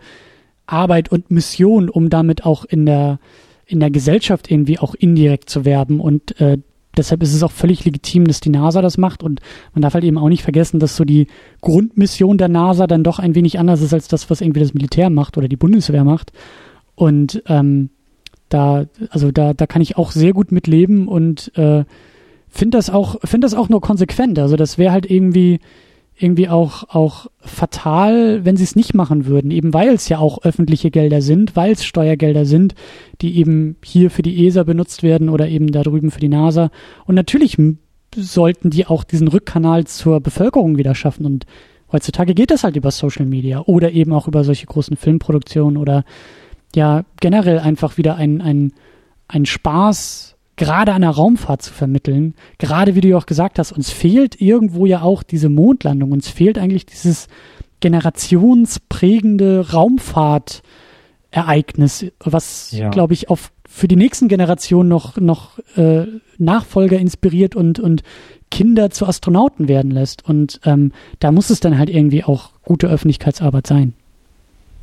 Arbeit 0.67 1.11
und 1.11 1.31
Mission, 1.31 1.89
um 1.89 2.11
damit 2.11 2.45
auch 2.45 2.65
in 2.65 2.87
der, 2.87 3.19
in 3.67 3.81
der 3.81 3.91
Gesellschaft 3.91 4.51
irgendwie 4.51 4.79
auch 4.79 4.95
indirekt 4.95 5.51
zu 5.51 5.65
werben. 5.65 6.01
Und 6.01 6.41
äh, 6.41 6.59
deshalb 6.97 7.23
ist 7.23 7.35
es 7.35 7.43
auch 7.43 7.53
völlig 7.53 7.85
legitim, 7.85 8.27
dass 8.27 8.41
die 8.41 8.51
NASA 8.51 8.83
das 8.83 8.99
macht. 8.99 9.23
Und 9.23 9.41
man 9.75 9.83
darf 9.83 9.95
halt 9.95 10.05
eben 10.05 10.19
auch 10.19 10.29
nicht 10.29 10.43
vergessen, 10.43 10.81
dass 10.81 10.97
so 10.97 11.05
die 11.05 11.27
Grundmission 11.61 12.39
der 12.39 12.49
NASA 12.49 12.87
dann 12.87 13.05
doch 13.05 13.19
ein 13.19 13.35
wenig 13.35 13.59
anders 13.59 13.83
ist 13.83 13.95
als 13.95 14.09
das, 14.09 14.31
was 14.31 14.41
irgendwie 14.41 14.61
das 14.61 14.75
Militär 14.75 15.11
macht 15.11 15.37
oder 15.37 15.49
die 15.49 15.57
Bundeswehr 15.57 16.05
macht. 16.05 16.33
Und 16.95 17.43
ähm, 17.47 17.91
da, 18.49 18.87
also 19.11 19.31
da, 19.31 19.55
da 19.55 19.67
kann 19.67 19.83
ich 19.83 19.97
auch 19.97 20.11
sehr 20.13 20.33
gut 20.33 20.53
mit 20.53 20.67
leben 20.67 21.09
und 21.09 21.57
äh, 21.57 21.85
finde 22.49 22.79
das 22.79 22.91
auch, 22.91 23.17
finde 23.25 23.47
das 23.47 23.55
auch 23.55 23.69
nur 23.69 23.81
konsequent. 23.81 24.39
Also 24.39 24.57
das 24.57 24.77
wäre 24.77 24.93
halt 24.93 25.09
irgendwie 25.09 25.61
irgendwie 26.23 26.49
auch, 26.49 26.85
auch 26.91 27.29
fatal, 27.41 28.45
wenn 28.45 28.57
sie 28.57 28.65
es 28.65 28.77
nicht 28.77 28.95
machen 28.95 29.27
würden, 29.27 29.51
eben 29.51 29.73
weil 29.73 29.89
es 29.89 30.09
ja 30.09 30.19
auch 30.19 30.43
öffentliche 30.43 30.91
Gelder 30.91 31.23
sind, 31.23 31.57
weil 31.57 31.73
es 31.73 31.85
Steuergelder 31.85 32.45
sind, 32.45 32.75
die 33.23 33.39
eben 33.39 33.77
hier 33.83 34.11
für 34.11 34.23
die 34.23 34.47
ESA 34.47 34.65
benutzt 34.65 35.03
werden 35.03 35.31
oder 35.31 35.49
eben 35.49 35.73
da 35.73 35.83
drüben 35.83 36.11
für 36.11 36.21
die 36.21 36.29
NASA. 36.29 36.71
Und 37.07 37.15
natürlich 37.15 37.57
sollten 38.15 38.71
die 38.71 38.87
auch 38.87 39.03
diesen 39.05 39.29
Rückkanal 39.29 39.87
zur 39.87 40.21
Bevölkerung 40.21 40.77
wieder 40.77 40.95
schaffen. 40.95 41.25
Und 41.25 41.47
heutzutage 41.91 42.35
geht 42.35 42.51
das 42.51 42.65
halt 42.65 42.77
über 42.77 42.91
Social 42.91 43.25
Media 43.25 43.61
oder 43.63 43.93
eben 43.93 44.13
auch 44.13 44.29
über 44.29 44.45
solche 44.45 44.67
großen 44.67 44.97
Filmproduktionen 44.97 45.79
oder 45.79 46.05
ja, 46.75 47.05
generell 47.21 47.59
einfach 47.59 47.97
wieder 47.97 48.17
ein, 48.17 48.43
ein, 48.43 48.73
ein 49.27 49.47
Spaß 49.47 50.37
gerade 50.61 50.93
an 50.93 51.01
der 51.01 51.11
Raumfahrt 51.11 51.63
zu 51.63 51.73
vermitteln. 51.73 52.35
Gerade 52.59 52.95
wie 52.95 53.01
du 53.01 53.09
ja 53.09 53.17
auch 53.17 53.25
gesagt 53.25 53.59
hast, 53.59 53.73
uns 53.73 53.91
fehlt 53.91 54.39
irgendwo 54.43 54.85
ja 54.85 55.01
auch 55.01 55.23
diese 55.23 55.49
Mondlandung. 55.49 56.13
Uns 56.13 56.29
fehlt 56.29 56.59
eigentlich 56.59 56.85
dieses 56.85 57.29
generationsprägende 57.81 59.73
Raumfahrtereignis, 59.73 62.05
was, 62.23 62.73
ja. 62.73 62.91
glaube 62.91 63.15
ich, 63.15 63.31
auf 63.31 63.53
für 63.67 63.89
die 63.89 63.97
nächsten 63.97 64.29
Generationen 64.29 64.91
noch, 64.91 65.17
noch 65.17 65.59
äh, 65.77 66.05
Nachfolger 66.37 66.99
inspiriert 66.99 67.57
und, 67.57 67.81
und 67.81 68.03
Kinder 68.51 68.91
zu 68.91 69.07
Astronauten 69.07 69.67
werden 69.67 69.93
lässt. 69.93 70.29
Und 70.29 70.61
ähm, 70.65 70.93
da 71.21 71.33
muss 71.33 71.49
es 71.49 71.61
dann 71.61 71.79
halt 71.79 71.89
irgendwie 71.89 72.23
auch 72.23 72.51
gute 72.65 72.89
Öffentlichkeitsarbeit 72.89 73.67
sein. 73.67 73.95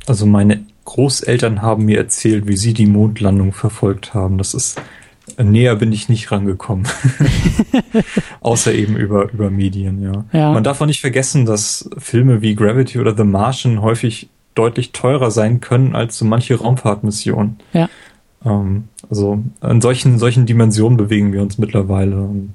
Also 0.06 0.26
meine 0.26 0.64
Großeltern 0.86 1.62
haben 1.62 1.84
mir 1.84 1.98
erzählt, 1.98 2.48
wie 2.48 2.56
sie 2.56 2.74
die 2.74 2.86
Mondlandung 2.86 3.52
verfolgt 3.52 4.14
haben. 4.14 4.38
Das 4.38 4.54
ist 4.54 4.80
Näher 5.36 5.76
bin 5.76 5.92
ich 5.92 6.08
nicht 6.08 6.30
rangekommen. 6.30 6.86
Außer 8.40 8.72
eben 8.72 8.96
über, 8.96 9.30
über 9.32 9.50
Medien, 9.50 10.02
ja. 10.02 10.24
ja. 10.32 10.52
Man 10.52 10.64
darf 10.64 10.80
auch 10.80 10.86
nicht 10.86 11.00
vergessen, 11.00 11.46
dass 11.46 11.88
Filme 11.98 12.42
wie 12.42 12.54
Gravity 12.54 12.98
oder 12.98 13.16
The 13.16 13.24
Martian 13.24 13.82
häufig 13.82 14.28
deutlich 14.54 14.92
teurer 14.92 15.30
sein 15.30 15.60
können 15.60 15.94
als 15.94 16.18
so 16.18 16.24
manche 16.24 16.56
Raumfahrtmission. 16.56 17.58
Ja. 17.72 17.88
Ähm, 18.44 18.84
also 19.08 19.42
in 19.62 19.80
solchen, 19.80 20.18
solchen 20.18 20.46
Dimensionen 20.46 20.96
bewegen 20.96 21.32
wir 21.32 21.42
uns 21.42 21.58
mittlerweile. 21.58 22.20
Und, 22.20 22.54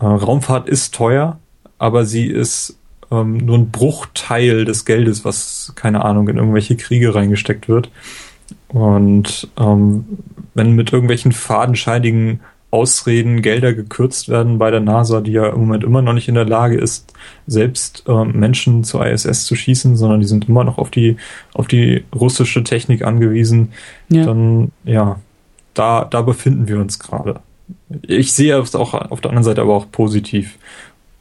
äh, 0.00 0.04
Raumfahrt 0.04 0.68
ist 0.68 0.94
teuer, 0.94 1.38
aber 1.78 2.04
sie 2.04 2.26
ist 2.26 2.76
ähm, 3.10 3.38
nur 3.38 3.58
ein 3.58 3.70
Bruchteil 3.70 4.64
des 4.64 4.84
Geldes, 4.84 5.24
was, 5.24 5.72
keine 5.74 6.04
Ahnung, 6.04 6.28
in 6.28 6.36
irgendwelche 6.36 6.76
Kriege 6.76 7.14
reingesteckt 7.14 7.68
wird. 7.68 7.90
Und 8.72 9.48
ähm, 9.58 10.04
wenn 10.54 10.72
mit 10.72 10.92
irgendwelchen 10.92 11.32
fadenscheinigen 11.32 12.40
Ausreden 12.72 13.42
Gelder 13.42 13.74
gekürzt 13.74 14.28
werden 14.28 14.58
bei 14.58 14.70
der 14.70 14.80
NASA, 14.80 15.20
die 15.20 15.32
ja 15.32 15.48
im 15.48 15.60
Moment 15.60 15.82
immer 15.82 16.02
noch 16.02 16.12
nicht 16.12 16.28
in 16.28 16.36
der 16.36 16.44
Lage 16.44 16.78
ist, 16.78 17.12
selbst 17.48 18.04
äh, 18.06 18.24
Menschen 18.24 18.84
zur 18.84 19.04
ISS 19.04 19.44
zu 19.44 19.56
schießen, 19.56 19.96
sondern 19.96 20.20
die 20.20 20.26
sind 20.26 20.48
immer 20.48 20.62
noch 20.62 20.78
auf 20.78 20.90
die, 20.90 21.16
auf 21.52 21.66
die 21.66 22.04
russische 22.14 22.62
Technik 22.62 23.04
angewiesen, 23.04 23.72
ja. 24.08 24.24
dann 24.24 24.70
ja, 24.84 25.18
da, 25.74 26.04
da 26.04 26.22
befinden 26.22 26.68
wir 26.68 26.78
uns 26.78 27.00
gerade. 27.00 27.40
Ich 28.06 28.32
sehe 28.32 28.56
es 28.58 28.76
auch 28.76 28.94
auf 28.94 29.20
der 29.20 29.30
anderen 29.30 29.44
Seite 29.44 29.62
aber 29.62 29.74
auch 29.74 29.90
positiv, 29.90 30.56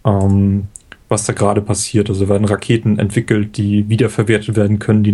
ähm, 0.05 0.67
was 1.07 1.25
da 1.25 1.33
gerade 1.33 1.61
passiert. 1.61 2.09
Also 2.09 2.29
werden 2.29 2.45
Raketen 2.45 2.99
entwickelt, 2.99 3.57
die 3.57 3.89
wiederverwertet 3.89 4.55
werden 4.55 4.77
können, 4.77 5.03
die 5.03 5.13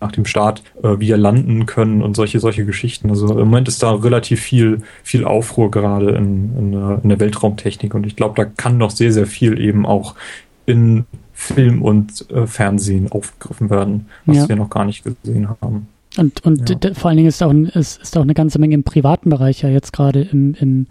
nach 0.00 0.12
dem 0.12 0.24
Start 0.24 0.62
äh, 0.82 0.98
wieder 0.98 1.16
landen 1.16 1.66
können 1.66 2.02
und 2.02 2.16
solche, 2.16 2.40
solche 2.40 2.64
Geschichten. 2.64 3.10
Also 3.10 3.28
im 3.32 3.48
Moment 3.48 3.68
ist 3.68 3.82
da 3.82 3.92
relativ 3.92 4.40
viel, 4.40 4.82
viel 5.02 5.24
Aufruhr 5.24 5.70
gerade 5.70 6.10
in, 6.10 6.56
in, 6.58 6.98
in 7.02 7.08
der 7.08 7.20
Weltraumtechnik 7.20 7.94
und 7.94 8.06
ich 8.06 8.16
glaube, 8.16 8.34
da 8.36 8.44
kann 8.44 8.78
noch 8.78 8.90
sehr, 8.90 9.12
sehr 9.12 9.26
viel 9.26 9.58
eben 9.60 9.86
auch 9.86 10.14
in 10.66 11.06
Film 11.32 11.82
und 11.82 12.30
äh, 12.30 12.46
Fernsehen 12.46 13.12
aufgegriffen 13.12 13.70
werden, 13.70 14.06
was 14.24 14.36
ja. 14.36 14.48
wir 14.48 14.56
noch 14.56 14.70
gar 14.70 14.84
nicht 14.84 15.04
gesehen 15.04 15.48
haben. 15.48 15.88
Und, 16.16 16.44
und 16.44 16.70
ja. 16.70 16.94
vor 16.94 17.08
allen 17.08 17.18
Dingen 17.18 17.28
ist 17.28 17.42
auch, 17.42 17.52
ist, 17.52 18.00
ist 18.00 18.16
auch 18.16 18.22
eine 18.22 18.34
ganze 18.34 18.58
Menge 18.58 18.74
im 18.74 18.84
privaten 18.84 19.30
Bereich 19.30 19.62
ja 19.62 19.68
jetzt 19.68 19.92
gerade 19.92 20.22
im, 20.22 20.54
im 20.54 20.86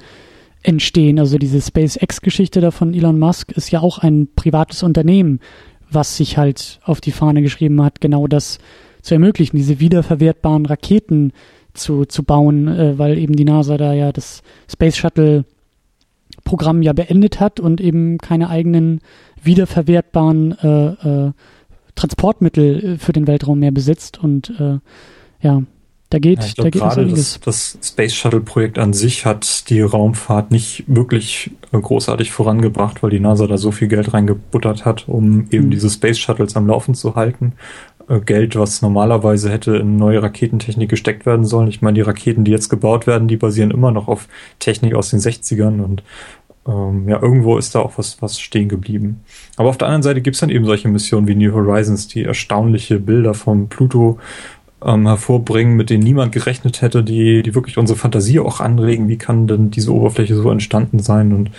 Entstehen. 0.61 1.19
Also 1.19 1.37
diese 1.37 1.61
SpaceX-Geschichte 1.61 2.61
da 2.61 2.71
von 2.71 2.93
Elon 2.93 3.19
Musk 3.19 3.51
ist 3.51 3.71
ja 3.71 3.81
auch 3.81 3.99
ein 3.99 4.27
privates 4.35 4.83
Unternehmen, 4.83 5.39
was 5.89 6.17
sich 6.17 6.37
halt 6.37 6.79
auf 6.83 7.01
die 7.01 7.11
Fahne 7.11 7.41
geschrieben 7.41 7.83
hat, 7.83 8.01
genau 8.01 8.27
das 8.27 8.59
zu 9.05 9.13
ermöglichen, 9.13 9.55
diese 9.55 9.79
wiederverwertbaren 9.79 10.65
Raketen 10.65 11.31
zu, 11.73 12.05
zu 12.05 12.23
bauen, 12.23 12.67
äh, 12.67 12.97
weil 12.97 13.17
eben 13.17 13.35
die 13.35 13.45
NASA 13.45 13.77
da 13.77 13.93
ja 13.93 14.11
das 14.11 14.41
Space 14.69 14.97
Shuttle 14.97 15.45
Programm 16.43 16.81
ja 16.81 16.93
beendet 16.93 17.39
hat 17.39 17.59
und 17.59 17.81
eben 17.81 18.17
keine 18.17 18.49
eigenen 18.49 19.01
wiederverwertbaren 19.41 20.57
äh, 20.59 21.27
äh, 21.27 21.31
Transportmittel 21.95 22.97
für 22.97 23.13
den 23.13 23.27
Weltraum 23.27 23.59
mehr 23.59 23.71
besitzt 23.71 24.21
und 24.21 24.51
äh, 24.59 24.79
ja, 25.41 25.63
da 26.09 26.19
geht, 26.19 26.39
ja, 26.39 26.45
ich 26.45 26.55
glaub, 26.55 26.65
da 26.65 26.69
geht 26.69 26.81
gerade 26.81 27.07
das, 27.07 27.39
das 27.39 27.77
Space 27.81 28.13
Shuttle 28.13 28.41
Projekt 28.41 28.77
an 28.77 28.93
sich 28.93 29.25
hat 29.25 29.69
die 29.69 29.81
Raumfahrt 29.81 30.51
nicht 30.51 30.83
wirklich 30.87 31.51
äh, 31.71 31.79
großartig 31.79 32.31
vorangebracht, 32.31 33.01
weil 33.01 33.09
die 33.09 33.19
NASA 33.19 33.47
da 33.47 33.57
so 33.57 33.71
viel 33.71 33.87
Geld 33.87 34.13
reingebuttert 34.13 34.85
hat, 34.85 35.07
um 35.07 35.47
eben 35.49 35.65
mhm. 35.65 35.71
diese 35.71 35.89
Space 35.89 36.19
Shuttles 36.19 36.55
am 36.55 36.67
Laufen 36.67 36.93
zu 36.93 37.15
halten. 37.15 37.53
Äh, 38.07 38.19
Geld, 38.19 38.55
was 38.55 38.81
normalerweise 38.81 39.49
hätte 39.49 39.77
in 39.77 39.97
neue 39.97 40.21
Raketentechnik 40.21 40.89
gesteckt 40.89 41.25
werden 41.25 41.45
sollen. 41.45 41.67
Ich 41.67 41.81
meine, 41.81 41.95
die 41.95 42.01
Raketen, 42.01 42.43
die 42.43 42.51
jetzt 42.51 42.69
gebaut 42.69 43.07
werden, 43.07 43.27
die 43.27 43.37
basieren 43.37 43.71
immer 43.71 43.91
noch 43.91 44.07
auf 44.07 44.27
Technik 44.59 44.95
aus 44.95 45.09
den 45.09 45.19
60ern 45.19 45.81
und 45.83 46.03
ähm, 46.67 47.07
ja, 47.07 47.21
irgendwo 47.21 47.57
ist 47.57 47.75
da 47.75 47.79
auch 47.79 47.97
was, 47.97 48.21
was 48.21 48.39
stehen 48.39 48.69
geblieben. 48.69 49.23
Aber 49.55 49.69
auf 49.69 49.77
der 49.77 49.87
anderen 49.87 50.03
Seite 50.03 50.21
gibt 50.21 50.35
es 50.35 50.39
dann 50.39 50.49
eben 50.49 50.65
solche 50.65 50.87
Missionen 50.87 51.27
wie 51.27 51.35
New 51.35 51.53
Horizons, 51.53 52.07
die 52.07 52.23
erstaunliche 52.23 52.99
Bilder 52.99 53.33
vom 53.33 53.69
Pluto 53.69 54.19
ähm, 54.83 55.07
hervorbringen, 55.07 55.75
mit 55.75 55.89
denen 55.89 56.03
niemand 56.03 56.31
gerechnet 56.31 56.81
hätte, 56.81 57.03
die, 57.03 57.43
die 57.43 57.55
wirklich 57.55 57.77
unsere 57.77 57.97
Fantasie 57.97 58.39
auch 58.39 58.59
anregen. 58.59 59.07
Wie 59.07 59.17
kann 59.17 59.47
denn 59.47 59.71
diese 59.71 59.93
Oberfläche 59.93 60.35
so 60.35 60.49
entstanden 60.49 60.99
sein? 60.99 61.33
Und 61.33 61.51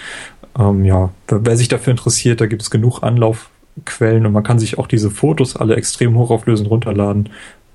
ähm, 0.58 0.84
ja, 0.84 1.10
wer, 1.28 1.44
wer 1.44 1.56
sich 1.56 1.68
dafür 1.68 1.92
interessiert, 1.92 2.40
da 2.40 2.46
gibt 2.46 2.62
es 2.62 2.70
genug 2.70 3.02
Anlaufquellen 3.76 4.26
und 4.26 4.32
man 4.32 4.42
kann 4.42 4.58
sich 4.58 4.78
auch 4.78 4.86
diese 4.86 5.10
Fotos 5.10 5.56
alle 5.56 5.76
extrem 5.76 6.16
hochauflösend 6.16 6.70
runterladen. 6.70 7.28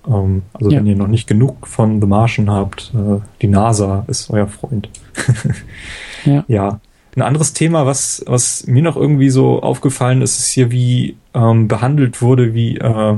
Ähm, 0.08 0.44
also 0.54 0.72
ja. 0.72 0.80
wenn 0.80 0.88
ihr 0.88 0.96
noch 0.96 1.08
nicht 1.08 1.28
genug 1.28 1.68
von 1.68 2.02
The 2.02 2.08
Martian 2.08 2.50
habt, 2.50 2.92
äh, 2.96 3.20
die 3.42 3.48
NASA 3.48 4.06
ist 4.08 4.30
euer 4.30 4.48
Freund. 4.48 4.90
ja. 6.26 6.44
ja. 6.48 6.80
Ein 7.16 7.24
anderes 7.24 7.54
Thema, 7.54 7.86
was, 7.86 8.24
was 8.26 8.66
mir 8.68 8.82
noch 8.82 8.96
irgendwie 8.96 9.30
so 9.30 9.62
aufgefallen 9.62 10.22
ist, 10.22 10.40
ist 10.40 10.48
hier, 10.48 10.72
wie 10.72 11.18
ähm, 11.34 11.68
behandelt 11.68 12.22
wurde, 12.22 12.54
wie 12.54 12.78
äh, 12.78 13.18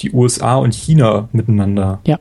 die 0.00 0.12
USA 0.12 0.56
und 0.56 0.74
China 0.74 1.28
miteinander 1.32 2.00
ja. 2.06 2.18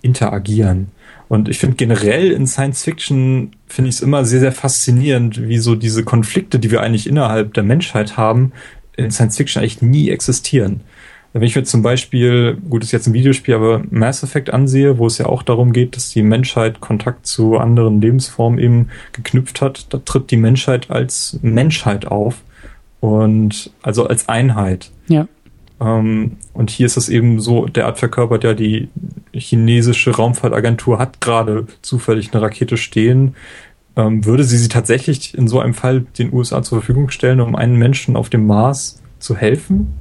interagieren. 0.00 0.88
Und 1.28 1.48
ich 1.48 1.58
finde 1.58 1.76
generell 1.76 2.30
in 2.30 2.46
Science 2.46 2.84
Fiction 2.84 3.50
finde 3.66 3.88
ich 3.88 3.96
es 3.96 4.00
immer 4.00 4.24
sehr, 4.24 4.40
sehr 4.40 4.52
faszinierend, 4.52 5.48
wie 5.48 5.58
so 5.58 5.74
diese 5.74 6.04
Konflikte, 6.04 6.58
die 6.58 6.70
wir 6.70 6.82
eigentlich 6.82 7.08
innerhalb 7.08 7.52
der 7.54 7.64
Menschheit 7.64 8.16
haben, 8.16 8.52
in 8.96 9.10
Science 9.10 9.36
Fiction 9.36 9.62
eigentlich 9.62 9.82
nie 9.82 10.10
existieren. 10.10 10.80
Wenn 11.32 11.42
ich 11.42 11.54
mir 11.54 11.64
zum 11.64 11.82
Beispiel, 11.82 12.56
gut, 12.70 12.82
ist 12.82 12.92
jetzt 12.92 13.06
ein 13.06 13.12
Videospiel, 13.12 13.54
aber 13.54 13.82
Mass 13.90 14.22
Effect 14.22 14.50
ansehe, 14.50 14.96
wo 14.96 15.06
es 15.06 15.18
ja 15.18 15.26
auch 15.26 15.42
darum 15.42 15.74
geht, 15.74 15.94
dass 15.94 16.08
die 16.08 16.22
Menschheit 16.22 16.80
Kontakt 16.80 17.26
zu 17.26 17.58
anderen 17.58 18.00
Lebensformen 18.00 18.58
eben 18.58 18.88
geknüpft 19.12 19.60
hat, 19.60 19.92
da 19.92 19.98
tritt 19.98 20.30
die 20.30 20.38
Menschheit 20.38 20.90
als 20.90 21.38
Menschheit 21.42 22.06
auf 22.06 22.42
und 23.00 23.70
also 23.82 24.06
als 24.06 24.30
Einheit. 24.30 24.90
Ja. 25.08 25.28
Ähm, 25.78 26.38
und 26.54 26.70
hier 26.70 26.86
ist 26.86 26.96
es 26.96 27.10
eben 27.10 27.38
so, 27.40 27.66
derart 27.66 27.98
verkörpert 27.98 28.44
ja 28.44 28.54
die 28.54 28.88
chinesische 29.32 30.12
Raumfahrtagentur 30.12 30.98
hat 30.98 31.20
gerade 31.20 31.66
zufällig 31.82 32.32
eine 32.32 32.42
Rakete 32.42 32.76
stehen. 32.78 33.34
Ähm, 33.96 34.24
würde 34.24 34.44
sie 34.44 34.58
sie 34.58 34.68
tatsächlich 34.68 35.36
in 35.36 35.48
so 35.48 35.58
einem 35.60 35.74
Fall 35.74 36.02
den 36.18 36.32
USA 36.32 36.62
zur 36.62 36.78
Verfügung 36.78 37.10
stellen, 37.10 37.40
um 37.40 37.56
einen 37.56 37.76
Menschen 37.76 38.16
auf 38.16 38.28
dem 38.28 38.46
Mars 38.46 39.02
zu 39.18 39.36
helfen? 39.36 39.94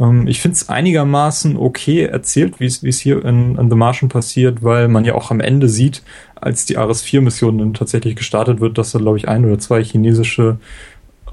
Ähm, 0.00 0.26
ich 0.26 0.40
finde 0.40 0.54
es 0.54 0.68
einigermaßen 0.68 1.56
okay 1.56 2.04
erzählt, 2.04 2.60
wie 2.60 2.66
es 2.66 2.98
hier 2.98 3.24
in, 3.24 3.56
in 3.56 3.70
The 3.70 3.76
Martian 3.76 4.08
passiert, 4.08 4.62
weil 4.62 4.88
man 4.88 5.04
ja 5.04 5.14
auch 5.14 5.30
am 5.30 5.40
Ende 5.40 5.68
sieht, 5.68 6.02
als 6.36 6.64
die 6.64 6.76
Ares 6.76 7.02
4 7.02 7.20
Mission 7.20 7.58
dann 7.58 7.74
tatsächlich 7.74 8.16
gestartet 8.16 8.60
wird, 8.60 8.78
dass 8.78 8.92
da 8.92 8.98
glaube 8.98 9.18
ich 9.18 9.28
ein 9.28 9.44
oder 9.44 9.58
zwei 9.58 9.82
chinesische 9.82 10.58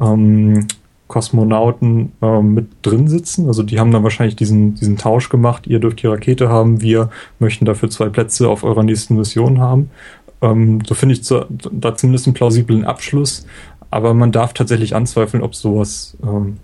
ähm, 0.02 0.68
Kosmonauten 1.08 2.14
äh, 2.22 2.42
mit 2.42 2.68
drin 2.82 3.08
sitzen. 3.08 3.48
Also 3.48 3.62
die 3.62 3.80
haben 3.80 3.92
dann 3.92 4.04
wahrscheinlich 4.04 4.36
diesen, 4.36 4.74
diesen 4.76 4.98
Tausch 4.98 5.30
gemacht. 5.30 5.68
Ihr 5.68 5.80
dürft 5.80 6.02
die 6.02 6.08
Rakete 6.08 6.50
haben, 6.50 6.82
wir 6.82 7.10
möchten 7.40 7.66
dafür 7.66 7.90
zwei 7.90 8.10
Plätze 8.10 8.50
auf 8.50 8.64
eurer 8.64 8.84
nächsten 8.84 9.16
Mission 9.16 9.60
haben. 9.60 9.92
Ähm, 10.46 10.80
so 10.86 10.94
finde 10.94 11.14
ich 11.14 11.24
zu, 11.24 11.46
da 11.50 11.96
zumindest 11.96 12.28
einen 12.28 12.36
plausiblen 12.36 12.86
Abschluss. 12.86 13.46
Aber 13.90 14.14
man 14.14 14.32
darf 14.32 14.54
tatsächlich 14.54 14.96
anzweifeln, 14.96 15.44
ob 15.44 15.56
sowas 15.56 16.18
ähm, 16.24 16.58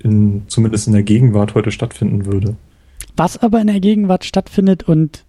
in, 0.00 0.42
zumindest 0.48 0.86
in 0.86 0.92
der 0.92 1.02
Gegenwart 1.02 1.54
heute 1.54 1.70
stattfinden 1.70 2.26
würde. 2.26 2.56
Was 3.16 3.38
aber 3.38 3.60
in 3.60 3.66
der 3.66 3.80
Gegenwart 3.80 4.24
stattfindet 4.24 4.82
und 4.82 5.24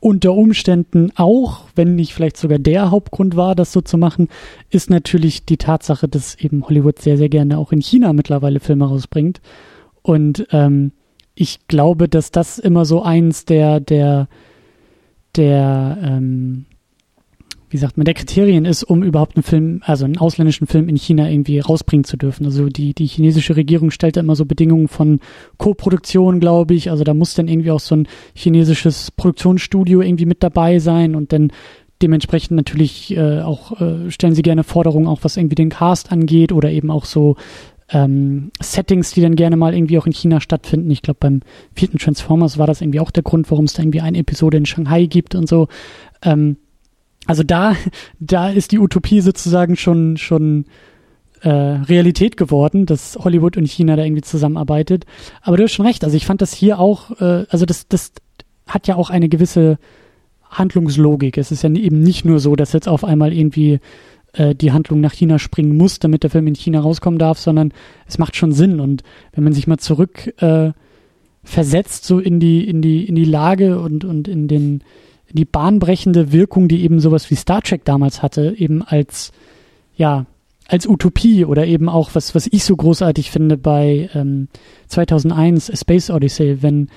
unter 0.00 0.32
Umständen 0.32 1.12
auch, 1.14 1.66
wenn 1.76 1.94
nicht 1.94 2.12
vielleicht 2.12 2.36
sogar 2.36 2.58
der 2.58 2.90
Hauptgrund 2.90 3.36
war, 3.36 3.54
das 3.54 3.72
so 3.72 3.80
zu 3.80 3.98
machen, 3.98 4.28
ist 4.68 4.90
natürlich 4.90 5.44
die 5.44 5.58
Tatsache, 5.58 6.08
dass 6.08 6.34
eben 6.34 6.66
Hollywood 6.66 7.00
sehr, 7.00 7.16
sehr 7.16 7.28
gerne 7.28 7.56
auch 7.58 7.70
in 7.72 7.80
China 7.80 8.12
mittlerweile 8.12 8.58
Filme 8.58 8.86
rausbringt. 8.86 9.40
Und 10.02 10.48
ähm, 10.50 10.90
ich 11.34 11.68
glaube, 11.68 12.08
dass 12.08 12.32
das 12.32 12.58
immer 12.58 12.84
so 12.84 13.02
eins 13.02 13.44
der, 13.44 13.78
der, 13.78 14.28
der 15.36 15.98
ähm, 16.02 16.66
wie 17.72 17.78
sagt 17.78 17.96
man, 17.96 18.04
der 18.04 18.12
Kriterien 18.12 18.66
ist, 18.66 18.84
um 18.84 19.02
überhaupt 19.02 19.34
einen 19.34 19.42
Film, 19.42 19.80
also 19.86 20.04
einen 20.04 20.18
ausländischen 20.18 20.66
Film 20.66 20.90
in 20.90 20.96
China 20.96 21.30
irgendwie 21.30 21.58
rausbringen 21.58 22.04
zu 22.04 22.18
dürfen. 22.18 22.44
Also 22.44 22.66
die, 22.66 22.92
die 22.92 23.06
chinesische 23.06 23.56
Regierung 23.56 23.90
stellt 23.90 24.18
immer 24.18 24.36
so 24.36 24.44
Bedingungen 24.44 24.88
von 24.88 25.20
Co-Produktion, 25.56 26.38
glaube 26.38 26.74
ich. 26.74 26.90
Also 26.90 27.02
da 27.02 27.14
muss 27.14 27.34
dann 27.34 27.48
irgendwie 27.48 27.70
auch 27.70 27.80
so 27.80 27.96
ein 27.96 28.08
chinesisches 28.34 29.10
Produktionsstudio 29.10 30.02
irgendwie 30.02 30.26
mit 30.26 30.42
dabei 30.42 30.80
sein 30.80 31.14
und 31.14 31.32
dann 31.32 31.50
dementsprechend 32.02 32.56
natürlich 32.56 33.16
äh, 33.16 33.40
auch 33.40 33.80
äh, 33.80 34.10
stellen 34.10 34.34
sie 34.34 34.42
gerne 34.42 34.64
Forderungen, 34.64 35.06
auch 35.06 35.20
was 35.22 35.38
irgendwie 35.38 35.54
den 35.54 35.70
Cast 35.70 36.12
angeht 36.12 36.52
oder 36.52 36.70
eben 36.70 36.90
auch 36.90 37.06
so 37.06 37.36
ähm, 37.92 38.50
Settings, 38.60 39.12
die 39.12 39.20
dann 39.20 39.36
gerne 39.36 39.56
mal 39.56 39.74
irgendwie 39.74 39.98
auch 39.98 40.06
in 40.06 40.12
China 40.12 40.40
stattfinden. 40.40 40.90
Ich 40.90 41.02
glaube, 41.02 41.18
beim 41.20 41.40
vierten 41.74 41.98
Transformers 41.98 42.58
war 42.58 42.66
das 42.66 42.80
irgendwie 42.80 43.00
auch 43.00 43.10
der 43.10 43.22
Grund, 43.22 43.50
warum 43.50 43.66
es 43.66 43.74
da 43.74 43.82
irgendwie 43.82 44.00
eine 44.00 44.18
Episode 44.18 44.56
in 44.56 44.66
Shanghai 44.66 45.06
gibt 45.06 45.34
und 45.34 45.48
so. 45.48 45.68
Ähm, 46.22 46.56
also 47.26 47.42
da, 47.42 47.76
da 48.20 48.50
ist 48.50 48.72
die 48.72 48.78
Utopie 48.78 49.20
sozusagen 49.20 49.76
schon, 49.76 50.16
schon 50.16 50.64
äh, 51.42 51.50
Realität 51.50 52.36
geworden, 52.36 52.86
dass 52.86 53.16
Hollywood 53.16 53.56
und 53.56 53.68
China 53.68 53.96
da 53.96 54.04
irgendwie 54.04 54.22
zusammenarbeitet. 54.22 55.04
Aber 55.42 55.56
du 55.56 55.64
hast 55.64 55.72
schon 55.72 55.86
recht. 55.86 56.04
Also 56.04 56.16
ich 56.16 56.26
fand 56.26 56.40
das 56.40 56.52
hier 56.52 56.78
auch, 56.78 57.20
äh, 57.20 57.46
also 57.50 57.66
das, 57.66 57.88
das 57.88 58.12
hat 58.66 58.86
ja 58.86 58.96
auch 58.96 59.10
eine 59.10 59.28
gewisse 59.28 59.78
Handlungslogik. 60.48 61.36
Es 61.36 61.50
ist 61.50 61.62
ja 61.62 61.70
eben 61.70 62.00
nicht 62.00 62.24
nur 62.24 62.38
so, 62.38 62.56
dass 62.56 62.72
jetzt 62.72 62.88
auf 62.88 63.04
einmal 63.04 63.32
irgendwie 63.32 63.80
äh, 64.32 64.54
die 64.54 64.72
Handlung 64.72 65.00
nach 65.00 65.12
China 65.12 65.38
springen 65.38 65.76
muss, 65.76 65.98
damit 65.98 66.22
der 66.22 66.30
Film 66.30 66.46
in 66.46 66.54
China 66.54 66.80
rauskommen 66.80 67.18
darf, 67.18 67.38
sondern 67.38 67.72
es 68.06 68.18
macht 68.18 68.36
schon 68.36 68.52
Sinn. 68.52 68.80
Und 68.80 69.02
wenn 69.32 69.44
man 69.44 69.52
sich 69.52 69.66
mal 69.66 69.78
zurück 69.78 70.32
äh, 70.42 70.72
versetzt, 71.44 72.04
so 72.04 72.18
in 72.18 72.40
die, 72.40 72.68
in 72.68 72.82
die, 72.82 73.04
in 73.04 73.14
die 73.14 73.24
Lage 73.24 73.80
und, 73.80 74.04
und 74.04 74.28
in 74.28 74.48
den 74.48 74.82
die 75.32 75.44
bahnbrechende 75.44 76.32
Wirkung, 76.32 76.68
die 76.68 76.82
eben 76.82 77.00
sowas 77.00 77.30
wie 77.30 77.36
Star 77.36 77.62
Trek 77.62 77.84
damals 77.84 78.22
hatte, 78.22 78.54
eben 78.56 78.82
als, 78.82 79.32
ja, 79.96 80.26
als 80.68 80.86
Utopie 80.86 81.44
oder 81.44 81.66
eben 81.66 81.88
auch 81.88 82.10
was, 82.14 82.34
was 82.34 82.46
ich 82.46 82.64
so 82.64 82.76
großartig 82.76 83.30
finde 83.30 83.56
bei 83.56 84.10
ähm, 84.14 84.48
2001 84.88 85.70
A 85.70 85.76
Space 85.76 86.10
Odyssey, 86.10 86.62
wenn, 86.62 86.88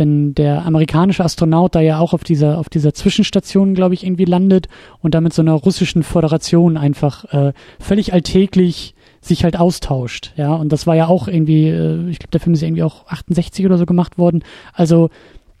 wenn 0.00 0.34
der 0.34 0.64
amerikanische 0.64 1.22
Astronaut 1.24 1.74
da 1.74 1.80
ja 1.80 2.00
auch 2.00 2.14
auf 2.14 2.24
dieser, 2.24 2.58
auf 2.58 2.68
dieser 2.68 2.94
Zwischenstation, 2.94 3.74
glaube 3.74 3.94
ich, 3.94 4.04
irgendwie 4.04 4.24
landet 4.24 4.66
und 5.00 5.14
damit 5.14 5.34
so 5.34 5.42
einer 5.42 5.52
russischen 5.52 6.02
Föderation 6.02 6.76
einfach 6.76 7.24
äh, 7.32 7.52
völlig 7.78 8.12
alltäglich 8.12 8.96
sich 9.20 9.44
halt 9.44 9.60
austauscht, 9.60 10.32
ja, 10.36 10.54
und 10.54 10.72
das 10.72 10.86
war 10.86 10.96
ja 10.96 11.06
auch 11.06 11.28
irgendwie, 11.28 11.68
äh, 11.68 12.08
ich 12.08 12.18
glaube, 12.18 12.30
der 12.32 12.40
Film 12.40 12.54
ist 12.54 12.62
irgendwie 12.62 12.82
auch 12.82 13.06
68 13.08 13.66
oder 13.66 13.76
so 13.76 13.84
gemacht 13.84 14.16
worden, 14.16 14.42
also 14.72 15.10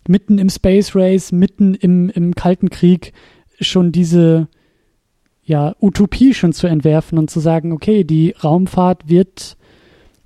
mitten 0.08 0.38
im 0.38 0.48
Space 0.48 0.96
Race, 0.96 1.30
mitten 1.30 1.74
im, 1.74 2.08
im 2.08 2.34
Kalten 2.34 2.70
Krieg 2.70 3.12
schon 3.60 3.92
diese 3.92 4.48
ja, 5.44 5.74
Utopie 5.80 6.32
schon 6.32 6.54
zu 6.54 6.66
entwerfen 6.66 7.18
und 7.18 7.28
zu 7.28 7.40
sagen, 7.40 7.72
okay, 7.72 8.04
die 8.04 8.34
Raumfahrt 8.42 9.10
wird, 9.10 9.58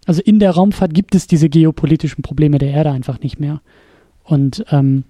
also 0.06 0.22
in 0.22 0.38
der 0.38 0.52
Raumfahrt 0.52 0.94
gibt 0.94 1.16
es 1.16 1.26
diese 1.26 1.48
geopolitischen 1.48 2.22
Probleme 2.22 2.58
der 2.58 2.70
Erde 2.70 2.92
einfach 2.92 3.18
nicht 3.18 3.40
mehr. 3.40 3.60
Und 4.24 4.64
ähm, 4.70 5.04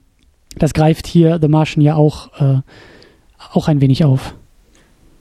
das 0.58 0.74
greift 0.74 1.06
hier 1.06 1.38
The 1.40 1.48
Martian 1.48 1.82
ja 1.82 1.94
auch, 1.94 2.30
äh, 2.40 2.60
auch 3.52 3.68
ein 3.68 3.80
wenig 3.80 4.04
auf. 4.04 4.34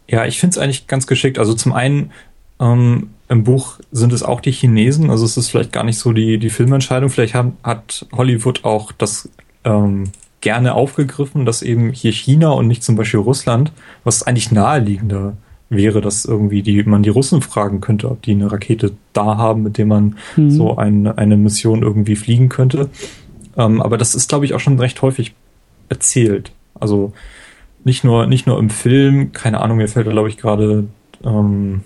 Ja, 0.07 0.26
ich 0.26 0.40
finde 0.40 0.56
es 0.56 0.57
eigentlich 0.57 0.88
ganz 0.88 1.07
geschickt. 1.07 1.40
Also 1.40 1.53
zum 1.53 1.74
einen 1.74 2.11
Ähm, 2.60 3.10
Im 3.30 3.44
Buch 3.44 3.80
sind 3.91 4.14
es 4.14 4.22
auch 4.22 4.40
die 4.40 4.52
Chinesen, 4.52 5.10
also 5.10 5.26
es 5.26 5.38
ist 5.38 5.49
vielleicht 5.49 5.72
gar 5.72 5.84
nicht 5.84 5.98
so 5.98 6.14
die, 6.14 6.38
die 6.38 6.52
Filmentscheidung. 6.52 7.10
Vielleicht 7.10 7.34
hat, 7.34 7.52
hat 7.64 8.06
Hollywood 8.11 8.64
auch 8.64 8.91
das 8.91 9.28
ähm, 9.64 10.11
gerne 10.40 10.76
aufgegriffen, 10.76 11.45
dass 11.45 11.64
eben 11.64 11.91
hier 11.91 12.11
China 12.11 12.52
und 12.52 12.68
nicht 12.68 12.84
zum 12.84 12.95
Beispiel 12.95 13.22
Russland, 13.22 13.72
was 14.03 14.22
eigentlich 14.24 14.52
naheliegender 14.52 15.36
wäre, 15.70 15.99
dass 15.99 16.26
irgendwie 16.26 16.61
die, 16.61 16.84
man 16.84 17.02
die 17.02 17.10
Russen 17.10 17.41
fragen 17.41 17.82
könnte, 17.82 18.10
ob 18.10 18.22
die 18.22 18.32
eine 18.32 18.52
Rakete 18.52 18.91
da 19.14 19.38
haben, 19.38 19.64
mit 19.64 19.78
der 19.78 19.88
man 19.88 20.15
mhm. 20.36 20.52
so 20.52 20.78
ein, 20.78 21.07
eine 21.07 21.36
Mission 21.36 21.82
irgendwie 21.82 22.15
fliegen 22.15 22.49
könnte. 22.49 22.90
Ähm, 23.58 23.82
aber 23.82 23.98
das 23.98 24.16
ist, 24.16 24.30
glaube 24.30 24.46
ich, 24.46 24.54
auch 24.54 24.60
schon 24.60 24.80
recht 24.80 25.02
häufig 25.02 25.34
erzählt. 25.90 26.52
Also 26.80 27.14
nicht 27.84 28.04
nur, 28.04 28.28
nicht 28.28 28.48
nur 28.48 28.60
im 28.60 28.70
Film, 28.70 29.32
keine 29.32 29.62
Ahnung, 29.62 29.78
mir 29.78 29.88
fällt 29.88 30.08
da, 30.08 30.12
glaube 30.12 30.30
ich, 30.30 30.38
gerade 30.38 30.88
ähm, 31.24 31.82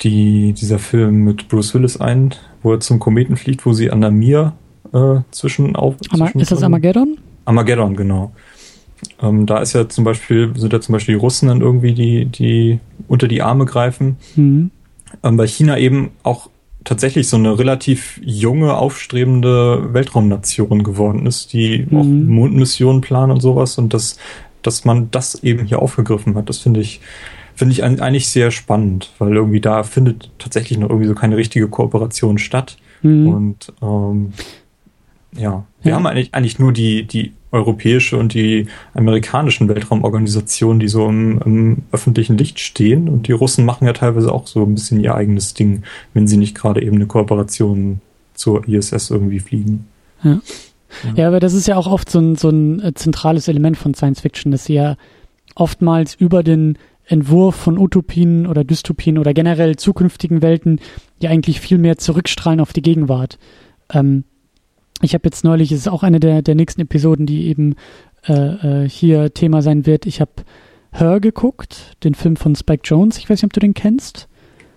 die, 0.00 0.52
dieser 0.52 0.78
Film 0.78 1.24
mit 1.24 1.48
Bruce 1.48 1.74
Willis 1.74 2.00
ein, 2.00 2.34
wo 2.62 2.72
er 2.72 2.80
zum 2.80 2.98
Kometen 2.98 3.36
fliegt, 3.36 3.66
wo 3.66 3.72
sie 3.72 3.90
an 3.90 4.00
der 4.00 4.10
Mir 4.10 4.52
äh, 4.92 5.20
zwischen 5.30 5.74
auf. 5.76 5.96
zwischen 5.98 6.40
ist 6.40 6.52
das 6.52 6.62
Armageddon? 6.62 7.18
Armageddon, 7.44 7.96
genau. 7.96 8.32
Ähm, 9.22 9.46
da 9.46 9.58
ist 9.58 9.72
ja 9.72 9.88
zum 9.88 10.04
Beispiel, 10.04 10.52
sind 10.56 10.72
ja 10.72 10.80
zum 10.80 10.92
Beispiel 10.92 11.14
die 11.14 11.20
Russen 11.20 11.48
dann 11.48 11.60
irgendwie, 11.60 11.94
die, 11.94 12.26
die 12.26 12.80
unter 13.06 13.28
die 13.28 13.42
Arme 13.42 13.64
greifen. 13.64 14.16
Mhm. 14.36 14.70
Ähm, 15.22 15.36
bei 15.36 15.46
China 15.46 15.78
eben 15.78 16.10
auch 16.22 16.50
tatsächlich 16.88 17.28
so 17.28 17.36
eine 17.36 17.58
relativ 17.58 18.18
junge, 18.24 18.74
aufstrebende 18.74 19.92
Weltraumnation 19.92 20.82
geworden 20.82 21.26
ist, 21.26 21.52
die 21.52 21.86
mhm. 21.88 21.98
auch 21.98 22.04
Mondmissionen 22.04 23.02
planen 23.02 23.32
und 23.32 23.40
sowas 23.40 23.76
und 23.76 23.92
das, 23.92 24.16
dass 24.62 24.86
man 24.86 25.10
das 25.10 25.42
eben 25.44 25.66
hier 25.66 25.82
aufgegriffen 25.82 26.34
hat, 26.34 26.48
das 26.48 26.58
finde 26.58 26.80
ich, 26.80 27.02
finde 27.54 27.72
ich 27.72 27.84
eigentlich 27.84 28.28
sehr 28.28 28.50
spannend, 28.50 29.12
weil 29.18 29.36
irgendwie 29.36 29.60
da 29.60 29.82
findet 29.82 30.30
tatsächlich 30.38 30.78
noch 30.78 30.88
irgendwie 30.88 31.08
so 31.08 31.14
keine 31.14 31.36
richtige 31.36 31.68
Kooperation 31.68 32.38
statt. 32.38 32.78
Mhm. 33.02 33.28
Und 33.28 33.72
ähm, 33.82 34.32
ja, 35.36 35.66
wir 35.82 35.90
ja. 35.90 35.94
haben 35.94 36.06
eigentlich, 36.06 36.32
eigentlich 36.32 36.58
nur 36.58 36.72
die, 36.72 37.02
die 37.02 37.34
europäische 37.50 38.16
und 38.16 38.34
die 38.34 38.66
amerikanischen 38.94 39.68
Weltraumorganisationen, 39.68 40.80
die 40.80 40.88
so 40.88 41.08
im, 41.08 41.40
im, 41.44 41.76
öffentlichen 41.92 42.36
Licht 42.36 42.60
stehen. 42.60 43.08
Und 43.08 43.28
die 43.28 43.32
Russen 43.32 43.64
machen 43.64 43.86
ja 43.86 43.92
teilweise 43.92 44.32
auch 44.32 44.46
so 44.46 44.62
ein 44.64 44.74
bisschen 44.74 45.00
ihr 45.00 45.14
eigenes 45.14 45.54
Ding, 45.54 45.82
wenn 46.14 46.26
sie 46.26 46.36
nicht 46.36 46.54
gerade 46.54 46.82
eben 46.82 46.96
eine 46.96 47.06
Kooperation 47.06 48.00
zur 48.34 48.68
ISS 48.68 49.10
irgendwie 49.10 49.40
fliegen. 49.40 49.86
Ja. 50.22 50.40
Ja. 51.04 51.12
ja, 51.14 51.28
aber 51.28 51.40
das 51.40 51.52
ist 51.52 51.68
ja 51.68 51.76
auch 51.76 51.86
oft 51.86 52.10
so 52.10 52.18
ein, 52.18 52.36
so 52.36 52.48
ein 52.48 52.80
äh, 52.80 52.94
zentrales 52.94 53.48
Element 53.48 53.76
von 53.76 53.94
Science 53.94 54.20
Fiction, 54.20 54.52
dass 54.52 54.64
sie 54.64 54.74
ja 54.74 54.96
oftmals 55.54 56.14
über 56.14 56.42
den 56.42 56.78
Entwurf 57.04 57.56
von 57.56 57.78
Utopien 57.78 58.46
oder 58.46 58.64
Dystopien 58.64 59.18
oder 59.18 59.32
generell 59.32 59.76
zukünftigen 59.76 60.42
Welten 60.42 60.80
ja 61.20 61.30
eigentlich 61.30 61.60
viel 61.60 61.78
mehr 61.78 61.98
zurückstrahlen 61.98 62.60
auf 62.60 62.72
die 62.72 62.82
Gegenwart. 62.82 63.38
Ähm, 63.92 64.24
ich 65.02 65.14
habe 65.14 65.22
jetzt 65.24 65.44
neulich, 65.44 65.72
es 65.72 65.80
ist 65.80 65.88
auch 65.88 66.02
eine 66.02 66.20
der, 66.20 66.42
der 66.42 66.54
nächsten 66.54 66.80
Episoden, 66.80 67.26
die 67.26 67.46
eben 67.46 67.76
äh, 68.26 68.84
äh, 68.84 68.88
hier 68.88 69.32
Thema 69.32 69.62
sein 69.62 69.86
wird. 69.86 70.06
Ich 70.06 70.20
habe 70.20 70.32
Her 70.90 71.20
geguckt, 71.20 71.96
den 72.02 72.14
Film 72.14 72.36
von 72.36 72.56
Spike 72.56 72.82
Jones. 72.84 73.18
Ich 73.18 73.28
weiß 73.28 73.42
nicht, 73.42 73.50
ob 73.50 73.52
du 73.52 73.60
den 73.60 73.74
kennst. 73.74 74.28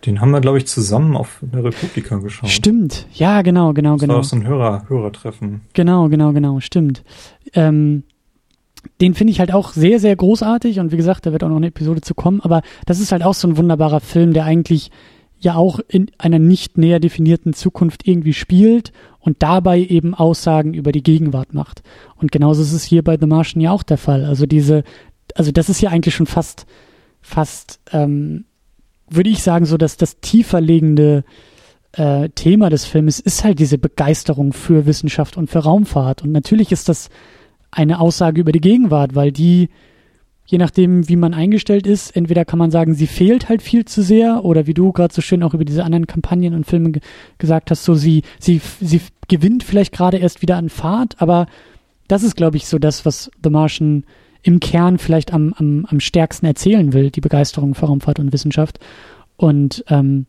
Den 0.06 0.20
haben 0.20 0.32
wir, 0.32 0.42
glaube 0.42 0.58
ich, 0.58 0.68
zusammen 0.68 1.16
auf 1.16 1.40
der 1.42 1.64
Republika 1.64 2.18
geschaut. 2.18 2.50
Stimmt, 2.50 3.06
ja, 3.14 3.42
genau, 3.44 3.74
genau, 3.74 3.94
das 3.94 4.02
genau. 4.02 4.18
Das 4.18 4.32
war 4.32 4.40
auch 4.40 4.44
so 4.44 4.48
ein 4.48 4.48
Hörer, 4.48 4.90
Hörertreffen. 4.90 5.62
Genau, 5.74 6.10
genau, 6.10 6.34
genau, 6.34 6.60
stimmt. 6.60 7.04
Ähm, 7.54 8.04
den 9.00 9.14
finde 9.14 9.32
ich 9.32 9.40
halt 9.40 9.54
auch 9.54 9.74
sehr, 9.74 10.00
sehr 10.00 10.16
großartig 10.16 10.80
und 10.80 10.92
wie 10.92 10.98
gesagt, 10.98 11.26
da 11.26 11.32
wird 11.32 11.44
auch 11.44 11.50
noch 11.50 11.58
eine 11.58 11.68
Episode 11.68 12.02
zu 12.02 12.16
kommen, 12.16 12.42
aber 12.42 12.64
das 12.88 13.00
ist 13.00 13.12
halt 13.12 13.24
auch 13.24 13.36
so 13.36 13.48
ein 13.48 13.58
wunderbarer 13.58 14.00
Film, 14.00 14.34
der 14.34 14.46
eigentlich 14.46 14.90
ja 15.40 15.56
auch 15.56 15.80
in 15.88 16.10
einer 16.18 16.40
nicht 16.40 16.78
näher 16.78 17.00
definierten 17.00 17.54
Zukunft 17.54 18.08
irgendwie 18.08 18.34
spielt 18.34 18.92
und 19.22 19.38
dabei 19.44 19.80
eben 19.80 20.14
Aussagen 20.14 20.74
über 20.74 20.92
die 20.92 21.04
Gegenwart 21.04 21.54
macht. 21.54 21.84
Und 22.18 22.32
genauso 22.32 22.62
ist 22.62 22.74
es 22.74 22.84
hier 22.84 23.04
bei 23.04 23.18
The 23.20 23.28
Martian 23.28 23.62
ja 23.62 23.72
auch 23.72 23.84
der 23.84 23.98
Fall. 23.98 24.26
Also 24.26 24.46
diese, 24.46 24.84
also 25.36 25.52
das 25.52 25.70
ist 25.70 25.82
ja 25.82 25.92
eigentlich 25.92 26.16
schon 26.16 26.26
fast, 26.26 26.66
fast, 27.22 27.80
ähm, 27.92 28.46
würde 29.10 29.30
ich 29.30 29.44
sagen, 29.44 29.66
so 29.66 29.78
dass 29.78 29.98
das 29.98 30.20
tiefer 30.22 30.60
liegende 30.60 31.24
äh, 31.94 32.30
Thema 32.30 32.70
des 32.70 32.86
Filmes 32.86 33.20
ist 33.20 33.44
halt 33.44 33.60
diese 33.60 33.78
Begeisterung 33.78 34.54
für 34.54 34.86
Wissenschaft 34.86 35.38
und 35.38 35.50
für 35.50 35.60
Raumfahrt. 35.60 36.24
Und 36.24 36.32
natürlich 36.32 36.72
ist 36.72 36.90
das 36.90 37.10
eine 37.70 38.00
Aussage 38.00 38.42
über 38.42 38.52
die 38.52 38.62
Gegenwart, 38.62 39.16
weil 39.16 39.32
die 39.32 39.70
je 40.52 40.58
nachdem, 40.58 41.08
wie 41.08 41.16
man 41.16 41.34
eingestellt 41.34 41.88
ist, 41.88 42.14
entweder 42.14 42.44
kann 42.44 42.60
man 42.60 42.72
sagen, 42.72 42.94
sie 42.94 43.08
fehlt 43.08 43.48
halt 43.48 43.62
viel 43.62 43.86
zu 43.86 44.02
sehr, 44.04 44.44
oder 44.44 44.68
wie 44.68 44.74
du 44.74 44.92
gerade 44.92 45.14
so 45.14 45.22
schön 45.22 45.44
auch 45.44 45.54
über 45.54 45.64
diese 45.64 45.86
anderen 45.86 46.08
Kampagnen 46.08 46.54
und 46.54 46.66
Filme 46.66 46.92
gesagt 47.38 47.72
hast, 47.72 47.86
so 47.86 47.96
sie, 47.96 48.24
sie, 48.38 48.60
sie 48.82 49.00
gewinnt 49.30 49.64
vielleicht 49.64 49.94
gerade 49.94 50.18
erst 50.18 50.42
wieder 50.42 50.58
an 50.58 50.68
Fahrt, 50.68 51.22
aber 51.22 51.46
das 52.10 52.24
ist, 52.24 52.36
glaube 52.36 52.58
ich, 52.58 52.68
so 52.68 52.80
das, 52.80 53.06
was 53.06 53.32
The 53.42 53.50
Martian 53.50 54.04
im 54.44 54.60
Kern 54.60 54.98
vielleicht 54.98 55.34
am, 55.34 55.54
am, 55.54 55.86
am 55.86 56.02
stärksten 56.02 56.46
erzählen 56.46 56.92
will, 56.92 57.12
die 57.12 57.22
Begeisterung 57.22 57.74
für 57.74 57.86
Raumfahrt 57.86 58.20
und 58.20 58.34
Wissenschaft. 58.34 58.80
Und 59.38 59.86
ähm, 59.88 60.26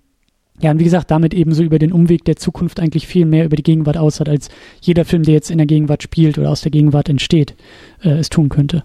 ja, 0.61 0.71
und 0.71 0.79
wie 0.79 0.85
gesagt, 0.85 1.11
damit 1.11 1.35
eben 1.35 1.53
so 1.53 1.65
über 1.65 1.81
den 1.81 1.91
Umweg 1.91 2.25
der 2.25 2.37
Zukunft 2.37 2.79
eigentlich 2.79 3.09
viel 3.09 3.25
mehr 3.27 3.45
über 3.45 3.57
die 3.57 3.65
Gegenwart 3.65 3.97
aussah, 3.97 4.25
als 4.25 4.51
jeder 4.81 5.05
Film, 5.05 5.25
der 5.25 5.35
jetzt 5.35 5.51
in 5.51 5.59
der 5.59 5.67
Gegenwart 5.67 6.05
spielt 6.05 6.39
oder 6.39 6.51
aus 6.51 6.61
der 6.61 6.71
Gegenwart 6.71 7.09
entsteht, 7.09 7.57
äh, 8.05 8.11
es 8.11 8.31
tun 8.31 8.51
könnte. 8.51 8.85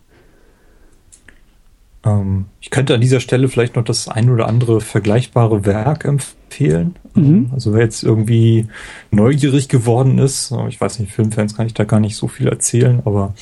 Ähm, 2.08 2.46
ich 2.62 2.70
könnte 2.70 2.94
an 2.96 3.02
dieser 3.02 3.20
Stelle 3.20 3.50
vielleicht 3.50 3.76
noch 3.76 3.84
das 3.84 4.08
ein 4.08 4.30
oder 4.30 4.48
andere 4.48 4.82
vergleichbare 4.82 5.66
Werk 5.66 6.06
empfehlen. 6.06 6.96
Mhm. 7.14 7.26
Ähm, 7.26 7.50
also 7.54 7.74
wer 7.74 7.82
jetzt 7.82 8.04
irgendwie 8.04 8.68
neugierig 9.12 9.68
geworden 9.68 10.18
ist, 10.18 10.52
äh, 10.52 10.68
ich 10.68 10.80
weiß 10.80 11.00
nicht, 11.00 11.12
Filmfans 11.12 11.56
kann 11.56 11.68
ich 11.68 11.74
da 11.74 11.84
gar 11.84 12.00
nicht 12.00 12.16
so 12.16 12.28
viel 12.28 12.48
erzählen, 12.48 13.02
aber 13.06 13.34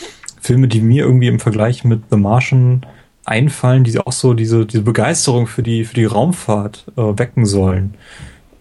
Filme, 0.41 0.67
die 0.67 0.81
mir 0.81 1.05
irgendwie 1.05 1.27
im 1.27 1.39
Vergleich 1.39 1.83
mit 1.83 2.03
The 2.09 2.17
Martian 2.17 2.85
einfallen, 3.25 3.83
die 3.83 3.97
auch 3.99 4.11
so 4.11 4.33
diese, 4.33 4.65
diese 4.65 4.83
Begeisterung 4.83 5.47
für 5.47 5.63
die, 5.63 5.85
für 5.85 5.95
die 5.95 6.05
Raumfahrt 6.05 6.85
äh, 6.95 7.01
wecken 7.01 7.45
sollen. 7.45 7.95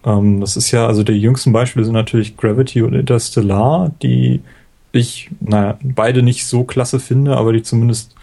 Ähm, 0.03 0.41
das 0.41 0.57
ist 0.57 0.71
ja, 0.71 0.87
also 0.87 1.03
die 1.03 1.13
jüngsten 1.13 1.51
Beispiele 1.51 1.85
sind 1.85 1.93
natürlich 1.93 2.37
Gravity 2.37 2.81
und 2.81 2.93
Interstellar, 2.93 3.91
die 4.01 4.41
ich, 4.91 5.29
naja, 5.41 5.77
beide 5.83 6.23
nicht 6.23 6.47
so 6.47 6.63
klasse 6.63 6.99
finde, 6.99 7.35
aber 7.37 7.53
die 7.53 7.61
zumindest 7.61 8.14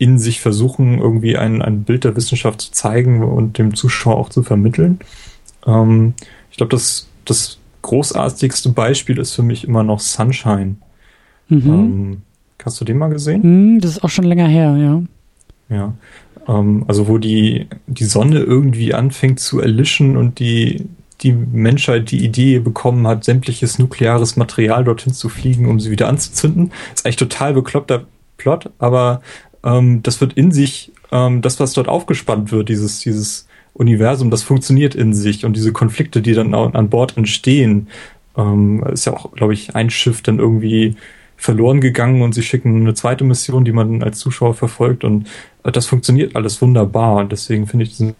in 0.00 0.18
sich 0.18 0.40
versuchen, 0.40 0.98
irgendwie 0.98 1.36
ein, 1.36 1.60
ein 1.60 1.84
Bild 1.84 2.04
der 2.04 2.16
Wissenschaft 2.16 2.62
zu 2.62 2.72
zeigen 2.72 3.22
und 3.22 3.58
dem 3.58 3.74
Zuschauer 3.74 4.16
auch 4.16 4.30
zu 4.30 4.42
vermitteln. 4.42 4.98
Ähm, 5.66 6.14
ich 6.50 6.56
glaube, 6.56 6.70
das, 6.70 7.06
das 7.26 7.58
großartigste 7.82 8.70
Beispiel 8.70 9.18
ist 9.18 9.34
für 9.34 9.42
mich 9.42 9.64
immer 9.64 9.82
noch 9.82 10.00
Sunshine. 10.00 10.76
Mhm. 11.50 11.68
Ähm, 11.68 12.22
hast 12.64 12.80
du 12.80 12.86
den 12.86 12.96
mal 12.96 13.10
gesehen? 13.10 13.42
Mhm, 13.74 13.80
das 13.80 13.90
ist 13.90 14.02
auch 14.02 14.08
schon 14.08 14.24
länger 14.24 14.48
her, 14.48 14.74
ja. 14.78 15.02
Ja. 15.76 15.92
Ähm, 16.48 16.86
also 16.88 17.06
wo 17.06 17.18
die, 17.18 17.66
die 17.86 18.04
Sonne 18.04 18.38
irgendwie 18.38 18.94
anfängt 18.94 19.38
zu 19.38 19.60
erlischen 19.60 20.16
und 20.16 20.38
die, 20.38 20.86
die 21.20 21.32
Menschheit 21.32 22.10
die 22.10 22.24
Idee 22.24 22.58
bekommen 22.58 23.06
hat, 23.06 23.24
sämtliches 23.24 23.78
nukleares 23.78 24.36
Material 24.36 24.82
dorthin 24.82 25.12
zu 25.12 25.28
fliegen, 25.28 25.68
um 25.68 25.78
sie 25.78 25.90
wieder 25.90 26.08
anzuzünden. 26.08 26.72
Ist 26.94 27.04
eigentlich 27.04 27.16
total 27.16 27.52
bekloppter 27.52 28.06
Plot, 28.38 28.70
aber 28.78 29.20
ähm, 29.64 30.02
das 30.02 30.20
wird 30.20 30.34
in 30.34 30.52
sich, 30.52 30.92
ähm, 31.12 31.42
das, 31.42 31.60
was 31.60 31.72
dort 31.72 31.88
aufgespannt 31.88 32.52
wird, 32.52 32.68
dieses, 32.68 33.00
dieses 33.00 33.46
Universum, 33.74 34.30
das 34.30 34.42
funktioniert 34.42 34.94
in 34.94 35.14
sich 35.14 35.44
und 35.44 35.56
diese 35.56 35.72
Konflikte, 35.72 36.22
die 36.22 36.34
dann 36.34 36.54
an 36.54 36.90
Bord 36.90 37.16
entstehen, 37.16 37.88
ähm, 38.36 38.84
ist 38.92 39.06
ja 39.06 39.12
auch, 39.12 39.32
glaube 39.32 39.54
ich, 39.54 39.74
ein 39.74 39.90
Schiff 39.90 40.22
dann 40.22 40.38
irgendwie 40.38 40.96
verloren 41.36 41.80
gegangen 41.80 42.20
und 42.22 42.34
sie 42.34 42.42
schicken 42.42 42.82
eine 42.82 42.94
zweite 42.94 43.24
Mission, 43.24 43.64
die 43.64 43.72
man 43.72 44.02
als 44.02 44.18
Zuschauer 44.18 44.54
verfolgt 44.54 45.04
und 45.04 45.26
äh, 45.64 45.72
das 45.72 45.86
funktioniert 45.86 46.36
alles 46.36 46.60
wunderbar 46.60 47.16
und 47.16 47.32
deswegen 47.32 47.66
finde 47.66 47.84
ich 47.84 47.96
diesen 47.96 48.14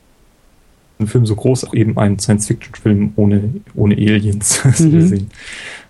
Film 1.06 1.26
so 1.26 1.34
groß, 1.34 1.64
auch 1.64 1.74
eben 1.74 1.96
ein 1.98 2.18
Science-Fiction-Film 2.18 3.12
ohne, 3.16 3.54
ohne 3.74 3.94
Aliens 3.94 4.62
mhm. 4.80 5.28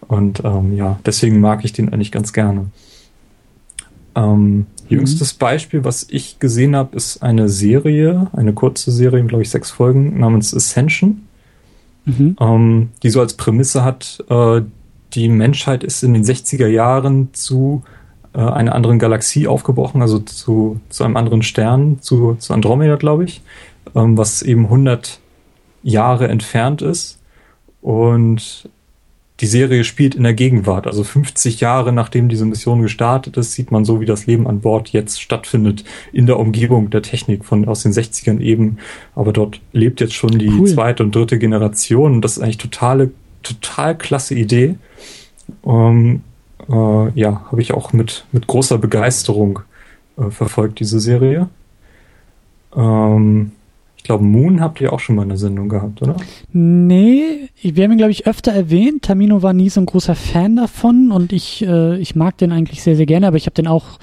Und 0.06 0.43
ähm, 0.44 0.77
ja, 0.77 0.98
deswegen 1.06 1.40
mag 1.40 1.64
ich 1.64 1.72
den 1.72 1.93
eigentlich 1.93 2.12
ganz 2.12 2.32
gerne. 2.32 2.66
Ähm, 4.16 4.66
Jüngstes 4.91 5.35
mhm. 5.35 5.39
Beispiel, 5.39 5.85
was 5.85 6.07
ich 6.11 6.39
gesehen 6.39 6.77
habe, 6.77 6.97
ist 6.97 7.23
eine 7.23 7.49
Serie, 7.49 8.29
eine 8.33 8.53
kurze 8.53 8.91
Serie, 8.91 9.25
glaube 9.25 9.43
ich, 9.43 9.51
sechs 9.51 9.71
Folgen, 9.71 10.19
namens 10.19 10.55
Ascension, 10.55 11.23
mhm. 12.05 12.37
ähm, 12.41 12.89
die 13.03 13.11
so 13.11 13.21
als 13.21 13.35
Prämisse 13.35 13.85
hat, 13.85 14.25
äh, 14.29 14.62
die 15.15 15.29
Menschheit 15.29 15.83
ist 15.85 16.03
in 16.03 16.15
den 16.15 16.25
60er 16.25 16.67
Jahren 16.67 17.31
zu 17.33 17.83
äh, 18.33 18.39
einer 18.39 18.75
anderen 18.75 18.99
Galaxie 18.99 19.49
aufgebrochen, 19.49 20.03
also 20.03 20.19
zu, 20.21 20.81
zu 20.89 21.05
einem 21.05 21.17
anderen 21.17 21.43
Stern, 21.43 22.01
zu, 22.01 22.37
zu 22.39 22.53
Andromeda, 22.53 22.97
glaube 22.97 23.25
ich, 23.25 23.43
ähm, 23.95 24.17
was 24.17 24.43
eben 24.43 24.65
100 24.65 25.21
Jahre 25.83 26.29
entfernt 26.29 26.83
ist. 26.83 27.19
Und 27.81 28.69
die 29.41 29.47
Serie 29.47 29.85
spielt 29.85 30.15
in 30.15 30.23
der 30.23 30.35
Gegenwart. 30.35 30.87
Also 30.87 31.03
50 31.03 31.61
Jahre 31.61 31.93
nachdem 31.93 32.29
diese 32.29 32.45
Mission 32.45 32.83
gestartet 32.83 33.37
ist, 33.37 33.53
sieht 33.53 33.71
man 33.71 33.85
so, 33.85 34.01
wie 34.01 34.07
das 34.07 34.27
Leben 34.27 34.47
an 34.47 34.61
Bord 34.61 34.91
jetzt 34.91 35.21
stattfindet 35.21 35.85
in 36.12 36.27
der 36.27 36.39
Umgebung 36.39 36.91
der 36.91 37.03
Technik 37.03 37.45
von 37.45 37.67
aus 37.67 37.83
den 37.83 37.93
60ern 37.93 38.41
eben. 38.41 38.79
Aber 39.15 39.33
dort 39.33 39.61
lebt 39.73 40.01
jetzt 40.01 40.15
schon 40.15 40.39
die 40.39 40.51
cool. 40.51 40.69
zweite 40.69 41.03
und 41.03 41.15
dritte 41.15 41.39
Generation. 41.39 42.21
Das 42.21 42.37
ist 42.37 42.43
eigentlich 42.43 42.59
totale, 42.59 43.11
total 43.43 43.97
klasse 43.97 44.35
Idee. 44.35 44.77
Ähm, 45.65 46.23
äh, 46.69 47.19
ja, 47.19 47.47
habe 47.51 47.62
ich 47.62 47.73
auch 47.73 47.95
mit, 47.95 48.27
mit 48.33 48.47
großer 48.47 48.77
Begeisterung 48.77 49.61
äh, 50.19 50.31
verfolgt, 50.31 50.81
diese 50.81 51.01
Serie. 51.01 51.49
Ähm, 52.77 53.53
ich 54.01 54.05
glaube, 54.05 54.24
Moon 54.24 54.62
habt 54.62 54.81
ihr 54.81 54.94
auch 54.94 54.98
schon 54.98 55.14
mal 55.14 55.24
eine 55.24 55.36
Sendung 55.36 55.68
gehabt, 55.68 56.01
oder? 56.01 56.16
Nee, 56.55 57.51
wir 57.60 57.85
haben 57.85 57.93
ihn, 57.93 57.98
glaube 57.98 58.12
ich, 58.12 58.27
öfter 58.27 58.51
erwähnt. 58.51 59.02
Tamino 59.02 59.43
war 59.43 59.52
nie 59.52 59.68
so 59.68 59.78
ein 59.78 59.85
großer 59.85 60.14
Fan 60.14 60.56
davon 60.56 61.12
und 61.12 61.35
ich, 61.35 61.62
äh, 61.66 61.98
ich 61.98 62.16
mag 62.16 62.39
den 62.39 62.51
eigentlich 62.51 62.82
sehr, 62.82 62.97
sehr 62.97 63.05
gerne, 63.05 63.27
aber 63.27 63.36
ich 63.36 63.44
habe 63.44 63.52
den 63.52 63.66
auch 63.66 63.98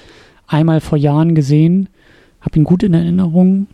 einmal 0.45 0.81
vor 0.81 0.99
Jahren 0.99 1.33
gesehen, 1.33 1.89
habe 2.41 2.59
ihn 2.59 2.63
gut 2.63 2.83
in 2.83 2.93
Erinnerung. 2.93 3.65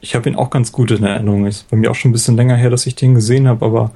Ich 0.00 0.14
habe 0.14 0.28
ihn 0.28 0.36
auch 0.36 0.48
ganz 0.48 0.70
gut 0.70 0.92
in 0.92 1.02
Erinnerung. 1.02 1.44
Ist 1.44 1.68
bei 1.70 1.76
mir 1.76 1.90
auch 1.90 1.96
schon 1.96 2.10
ein 2.10 2.12
bisschen 2.12 2.36
länger 2.36 2.54
her, 2.54 2.70
dass 2.70 2.86
ich 2.86 2.94
den 2.94 3.16
gesehen 3.16 3.48
habe, 3.48 3.66
aber 3.66 3.90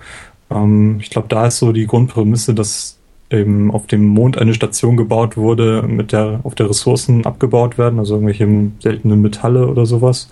ähm, 0.50 0.98
ich 1.00 1.10
glaube, 1.10 1.28
da 1.28 1.46
ist 1.46 1.58
so 1.58 1.70
die 1.70 1.86
Grundprämisse, 1.86 2.54
dass 2.54 2.98
eben 3.30 3.70
auf 3.70 3.86
dem 3.86 4.04
Mond 4.04 4.36
eine 4.36 4.52
Station 4.52 4.96
gebaut 4.96 5.36
wurde, 5.36 5.84
mit 5.86 6.10
der 6.10 6.40
auf 6.42 6.56
der 6.56 6.68
Ressourcen 6.68 7.24
abgebaut 7.24 7.78
werden, 7.78 8.00
also 8.00 8.14
irgendwelche 8.14 8.48
seltenen 8.80 9.22
Metalle 9.22 9.68
oder 9.68 9.86
sowas. 9.86 10.28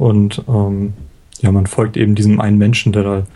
Und 0.00 0.42
ähm, 0.48 0.94
ja, 1.42 1.52
man 1.52 1.66
folgt 1.66 1.98
eben 1.98 2.14
diesem 2.14 2.40
einen 2.40 2.56
Menschen, 2.56 2.90
der 2.90 3.02
da, 3.02 3.26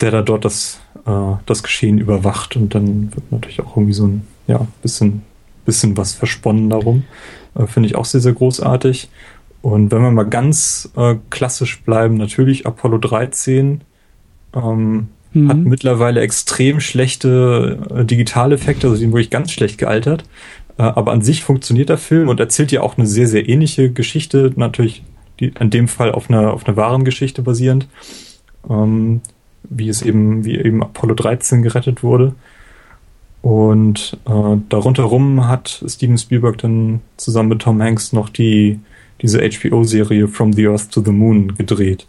der 0.00 0.10
da 0.10 0.22
dort 0.22 0.44
das, 0.44 0.80
äh, 1.06 1.34
das 1.46 1.62
Geschehen 1.62 1.98
überwacht 1.98 2.56
und 2.56 2.74
dann 2.74 3.14
wird 3.14 3.30
natürlich 3.30 3.60
auch 3.60 3.76
irgendwie 3.76 3.92
so 3.92 4.08
ein 4.08 4.26
ja, 4.48 4.66
bisschen, 4.82 5.22
bisschen 5.64 5.96
was 5.96 6.12
versponnen 6.12 6.70
darum. 6.70 7.04
Äh, 7.54 7.68
Finde 7.68 7.88
ich 7.88 7.94
auch 7.94 8.04
sehr, 8.04 8.20
sehr 8.20 8.32
großartig. 8.32 9.08
Und 9.62 9.92
wenn 9.92 10.02
wir 10.02 10.10
mal 10.10 10.24
ganz 10.24 10.90
äh, 10.96 11.14
klassisch 11.30 11.80
bleiben, 11.82 12.16
natürlich 12.16 12.66
Apollo 12.66 12.98
13 12.98 13.82
ähm, 14.56 15.08
mhm. 15.34 15.48
hat 15.48 15.58
mittlerweile 15.58 16.20
extrem 16.20 16.80
schlechte 16.80 17.78
äh, 17.94 18.04
Digitaleffekte, 18.04 18.88
also 18.88 18.96
die 18.96 19.02
sind 19.02 19.12
wirklich 19.12 19.30
ganz 19.30 19.52
schlecht 19.52 19.78
gealtert. 19.78 20.24
Äh, 20.78 20.82
aber 20.82 21.12
an 21.12 21.22
sich 21.22 21.44
funktioniert 21.44 21.90
der 21.90 21.98
Film 21.98 22.28
und 22.28 22.40
erzählt 22.40 22.72
ja 22.72 22.80
auch 22.80 22.98
eine 22.98 23.06
sehr, 23.06 23.28
sehr 23.28 23.48
ähnliche 23.48 23.92
Geschichte, 23.92 24.52
natürlich 24.56 25.04
die, 25.40 25.52
in 25.58 25.70
dem 25.70 25.88
Fall 25.88 26.12
auf 26.12 26.30
einer, 26.30 26.52
auf 26.52 26.66
einer 26.66 26.76
wahren 26.76 27.04
Geschichte 27.04 27.42
basierend, 27.42 27.88
ähm, 28.68 29.20
wie 29.64 29.88
es 29.88 30.02
eben, 30.02 30.44
wie 30.44 30.56
eben 30.58 30.82
Apollo 30.82 31.14
13 31.14 31.62
gerettet 31.62 32.02
wurde. 32.02 32.34
Und 33.42 34.18
äh, 34.26 34.56
darunter 34.68 35.04
rum 35.04 35.46
hat 35.46 35.84
Steven 35.86 36.18
Spielberg 36.18 36.58
dann 36.58 37.00
zusammen 37.16 37.50
mit 37.50 37.62
Tom 37.62 37.80
Hanks 37.80 38.12
noch 38.12 38.28
die, 38.28 38.80
diese 39.22 39.38
HBO-Serie 39.38 40.28
From 40.28 40.52
the 40.52 40.66
Earth 40.66 40.90
to 40.90 41.00
the 41.00 41.12
Moon 41.12 41.54
gedreht, 41.54 42.06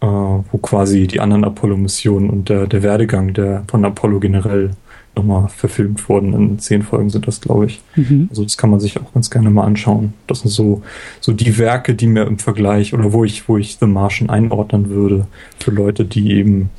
äh, 0.00 0.06
wo 0.06 0.58
quasi 0.62 1.06
die 1.06 1.20
anderen 1.20 1.44
Apollo-Missionen 1.44 2.30
und 2.30 2.48
der, 2.48 2.66
der 2.66 2.82
Werdegang 2.82 3.34
der, 3.34 3.64
von 3.68 3.84
Apollo 3.84 4.20
generell 4.20 4.70
nochmal 5.16 5.48
verfilmt 5.48 6.08
worden. 6.08 6.34
In 6.34 6.58
zehn 6.58 6.82
Folgen 6.82 7.10
sind 7.10 7.26
das, 7.26 7.40
glaube 7.40 7.66
ich. 7.66 7.80
Mhm. 7.96 8.26
Also 8.30 8.42
das 8.42 8.56
kann 8.56 8.70
man 8.70 8.80
sich 8.80 8.98
auch 9.00 9.12
ganz 9.12 9.30
gerne 9.30 9.50
mal 9.50 9.64
anschauen. 9.64 10.14
Das 10.26 10.40
sind 10.40 10.50
so, 10.50 10.82
so 11.20 11.32
die 11.32 11.58
Werke, 11.58 11.94
die 11.94 12.06
mir 12.06 12.26
im 12.26 12.38
Vergleich 12.38 12.94
oder 12.94 13.12
wo 13.12 13.24
ich, 13.24 13.48
wo 13.48 13.56
ich 13.56 13.76
The 13.78 13.86
Martian 13.86 14.30
einordnen 14.30 14.90
würde 14.90 15.26
für 15.58 15.70
Leute, 15.70 16.04
die 16.04 16.32
eben 16.32 16.70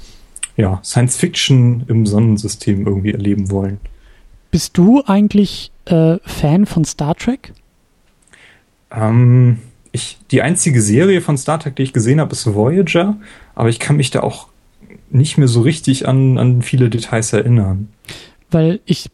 ja, 0.58 0.80
Science 0.84 1.18
Fiction 1.18 1.84
im 1.88 2.06
Sonnensystem 2.06 2.86
irgendwie 2.86 3.12
erleben 3.12 3.52
wollen. 3.52 3.80
Bist 4.52 4.78
du 4.78 5.04
eigentlich 5.06 5.72
äh, 5.86 6.18
Fan 6.24 6.66
von 6.66 6.86
Star 6.86 7.16
Trek? 7.16 7.54
Ähm, 8.92 9.60
ich, 9.92 10.18
die 10.32 10.42
einzige 10.42 10.82
Serie 10.82 11.22
von 11.22 11.38
Star 11.38 11.60
Trek, 11.60 11.76
die 11.76 11.84
ich 11.84 11.94
gesehen 11.94 12.20
habe, 12.20 12.32
ist 12.32 12.54
Voyager, 12.54 13.18
aber 13.54 13.70
ich 13.70 13.80
kann 13.80 13.98
mich 13.98 14.12
da 14.12 14.22
auch 14.22 14.48
nicht 15.10 15.38
mehr 15.38 15.48
so 15.48 15.62
richtig 15.62 16.08
an, 16.08 16.38
an 16.38 16.62
viele 16.62 16.90
Details 16.90 17.34
erinnern. 17.34 17.90
Weil 18.52 18.80
ich 18.86 19.10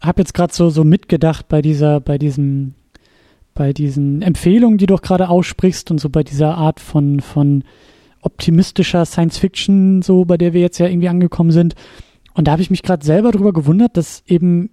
habe 0.00 0.22
jetzt 0.22 0.34
gerade 0.34 0.52
so, 0.52 0.70
so 0.70 0.84
mitgedacht 0.84 1.48
bei 1.48 1.62
dieser, 1.62 2.00
bei 2.00 2.18
diesem, 2.18 2.74
bei 3.54 3.72
diesen 3.72 4.22
Empfehlungen, 4.22 4.78
die 4.78 4.86
du 4.86 4.96
gerade 4.96 5.28
aussprichst 5.28 5.90
und 5.90 5.98
so 5.98 6.08
bei 6.08 6.22
dieser 6.22 6.56
Art 6.56 6.80
von, 6.80 7.20
von 7.20 7.64
optimistischer 8.20 9.04
Science 9.04 9.38
Fiction, 9.38 10.02
so 10.02 10.24
bei 10.24 10.36
der 10.36 10.52
wir 10.52 10.60
jetzt 10.60 10.78
ja 10.78 10.86
irgendwie 10.86 11.08
angekommen 11.08 11.50
sind. 11.50 11.74
Und 12.34 12.48
da 12.48 12.52
habe 12.52 12.62
ich 12.62 12.70
mich 12.70 12.82
gerade 12.82 13.04
selber 13.04 13.30
drüber 13.30 13.52
gewundert, 13.52 13.96
dass 13.96 14.22
eben, 14.26 14.70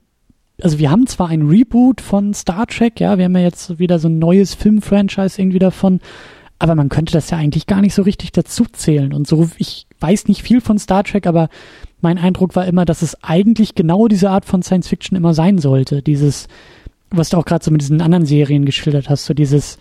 also 0.61 0.79
wir 0.79 0.91
haben 0.91 1.07
zwar 1.07 1.29
ein 1.29 1.47
Reboot 1.47 1.99
von 1.99 2.33
Star 2.33 2.67
Trek, 2.67 2.99
ja, 2.99 3.17
wir 3.17 3.25
haben 3.25 3.35
ja 3.35 3.43
jetzt 3.43 3.79
wieder 3.79 3.99
so 3.99 4.07
ein 4.07 4.19
neues 4.19 4.53
Filmfranchise 4.53 5.41
irgendwie 5.41 5.59
davon, 5.59 5.99
aber 6.57 6.75
man 6.75 6.89
könnte 6.89 7.13
das 7.13 7.29
ja 7.29 7.37
eigentlich 7.37 7.67
gar 7.67 7.81
nicht 7.81 7.93
so 7.93 8.03
richtig 8.03 8.31
dazu 8.31 8.65
zählen. 8.71 9.13
Und 9.13 9.27
so, 9.27 9.49
ich 9.57 9.87
weiß 9.99 10.27
nicht 10.27 10.43
viel 10.43 10.61
von 10.61 10.79
Star 10.79 11.03
Trek, 11.03 11.27
aber 11.27 11.49
mein 12.01 12.17
Eindruck 12.17 12.55
war 12.55 12.65
immer, 12.65 12.85
dass 12.85 13.01
es 13.01 13.21
eigentlich 13.23 13.75
genau 13.75 14.07
diese 14.07 14.29
Art 14.29 14.45
von 14.45 14.61
Science 14.61 14.87
Fiction 14.87 15.17
immer 15.17 15.33
sein 15.33 15.57
sollte. 15.57 16.01
Dieses, 16.01 16.47
was 17.09 17.29
du 17.29 17.37
auch 17.37 17.45
gerade 17.45 17.63
so 17.63 17.71
mit 17.71 17.81
diesen 17.81 18.01
anderen 18.01 18.25
Serien 18.25 18.65
geschildert 18.65 19.09
hast, 19.09 19.25
so 19.25 19.33
dieses, 19.33 19.77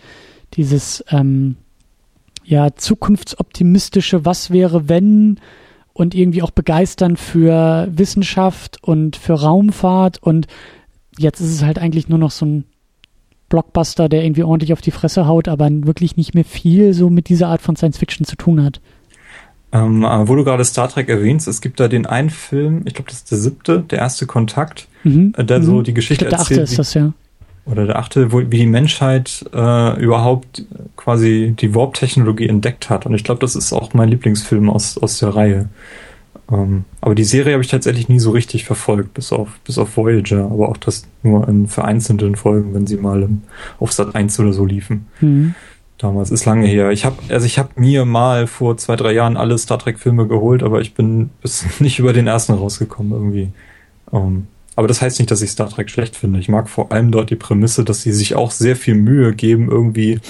dieses, 0.53 1.03
ähm, 1.09 1.55
ja, 2.43 2.73
zukunftsoptimistische, 2.75 4.25
was 4.25 4.49
wäre, 4.49 4.89
wenn 4.89 5.39
und 5.93 6.15
irgendwie 6.15 6.41
auch 6.41 6.51
begeistern 6.51 7.15
für 7.15 7.87
Wissenschaft 7.91 8.77
und 8.81 9.15
für 9.15 9.33
Raumfahrt 9.33 10.21
und 10.23 10.47
jetzt 11.17 11.41
ist 11.41 11.53
es 11.53 11.63
halt 11.63 11.77
eigentlich 11.77 12.09
nur 12.09 12.17
noch 12.17 12.31
so 12.31 12.45
ein 12.45 12.63
Blockbuster, 13.49 14.09
der 14.09 14.23
irgendwie 14.23 14.43
ordentlich 14.43 14.73
auf 14.73 14.81
die 14.81 14.91
Fresse 14.91 15.27
haut, 15.27 15.47
aber 15.47 15.69
wirklich 15.71 16.15
nicht 16.17 16.33
mehr 16.33 16.45
viel 16.45 16.93
so 16.93 17.09
mit 17.09 17.29
dieser 17.29 17.49
Art 17.49 17.61
von 17.61 17.75
Science 17.75 17.97
Fiction 17.97 18.25
zu 18.25 18.35
tun 18.35 18.63
hat. 18.63 18.79
Ähm, 19.71 20.01
wo 20.01 20.35
du 20.35 20.43
gerade 20.43 20.65
Star 20.65 20.89
Trek 20.89 21.09
erwähnst, 21.09 21.47
es 21.47 21.61
gibt 21.61 21.79
da 21.79 21.87
den 21.87 22.07
einen 22.07 22.31
Film, 22.31 22.81
ich 22.85 22.95
glaube, 22.95 23.09
das 23.09 23.19
ist 23.19 23.31
der 23.31 23.37
siebte, 23.37 23.81
der 23.81 23.99
erste 23.99 24.25
Kontakt, 24.25 24.87
mhm. 25.03 25.33
äh, 25.37 25.43
der 25.43 25.59
mhm. 25.59 25.63
so 25.63 25.81
die 25.83 25.93
Geschichte 25.93 26.25
ich 26.25 26.29
glaub, 26.29 26.47
der 26.47 26.57
erzählt. 26.57 26.61
Achte 26.61 26.71
ist 26.71 26.79
das, 26.79 26.93
ja. 26.95 27.13
Oder 27.65 27.85
der 27.85 27.99
achte, 27.99 28.31
wo, 28.31 28.39
wie 28.39 28.57
die 28.57 28.65
Menschheit 28.65 29.45
äh, 29.53 30.01
überhaupt 30.01 30.65
quasi 30.95 31.53
die 31.59 31.75
Warp-Technologie 31.75 32.47
entdeckt 32.47 32.89
hat. 32.89 33.05
Und 33.05 33.13
ich 33.13 33.23
glaube, 33.23 33.41
das 33.41 33.55
ist 33.55 33.73
auch 33.73 33.93
mein 33.93 34.09
Lieblingsfilm 34.09 34.71
aus, 34.71 34.97
aus 34.97 35.19
der 35.19 35.35
Reihe. 35.35 35.69
Ähm, 36.51 36.85
aber 36.99 37.13
die 37.13 37.23
Serie 37.23 37.53
habe 37.53 37.63
ich 37.63 37.69
tatsächlich 37.69 38.09
nie 38.09 38.19
so 38.19 38.31
richtig 38.31 38.65
verfolgt, 38.65 39.13
bis 39.13 39.31
auf, 39.31 39.59
bis 39.65 39.77
auf 39.77 39.97
Voyager, 39.97 40.45
aber 40.45 40.69
auch 40.69 40.77
das 40.77 41.05
nur 41.21 41.47
in 41.47 41.67
vereinzelten 41.67 42.35
Folgen, 42.35 42.73
wenn 42.73 42.87
sie 42.87 42.97
mal 42.97 43.21
im, 43.21 43.43
auf 43.79 43.91
Sat 43.91 44.15
1 44.15 44.39
oder 44.39 44.53
so 44.53 44.65
liefen. 44.65 45.05
Mhm. 45.21 45.53
Damals 45.99 46.31
ist 46.31 46.45
lange 46.45 46.65
her. 46.65 46.91
Ich 46.91 47.03
habe 47.03 47.17
also 47.27 47.45
ich 47.45 47.59
habe 47.59 47.69
mir 47.75 48.05
mal 48.05 48.47
vor 48.47 48.77
zwei 48.77 48.95
drei 48.95 49.11
Jahren 49.11 49.35
alle 49.35 49.57
Star 49.57 49.77
Trek 49.77 49.99
Filme 49.99 50.27
geholt, 50.27 50.63
aber 50.63 50.79
ich 50.79 50.93
bin 50.93 51.29
bis 51.41 51.65
nicht 51.79 51.99
über 51.99 52.13
den 52.13 52.25
ersten 52.25 52.53
rausgekommen 52.53 53.11
irgendwie. 53.11 53.49
Ähm, 54.11 54.47
aber 54.77 54.87
das 54.87 55.01
heißt 55.01 55.19
nicht, 55.19 55.29
dass 55.29 55.41
ich 55.41 55.51
Star 55.51 55.69
Trek 55.69 55.89
schlecht 55.89 56.15
finde. 56.15 56.39
Ich 56.39 56.47
mag 56.47 56.69
vor 56.69 56.93
allem 56.93 57.11
dort 57.11 57.29
die 57.29 57.35
Prämisse, 57.35 57.83
dass 57.83 58.01
sie 58.01 58.13
sich 58.13 58.33
auch 58.35 58.51
sehr 58.51 58.77
viel 58.77 58.95
Mühe 58.95 59.33
geben, 59.33 59.69
irgendwie 59.69 60.21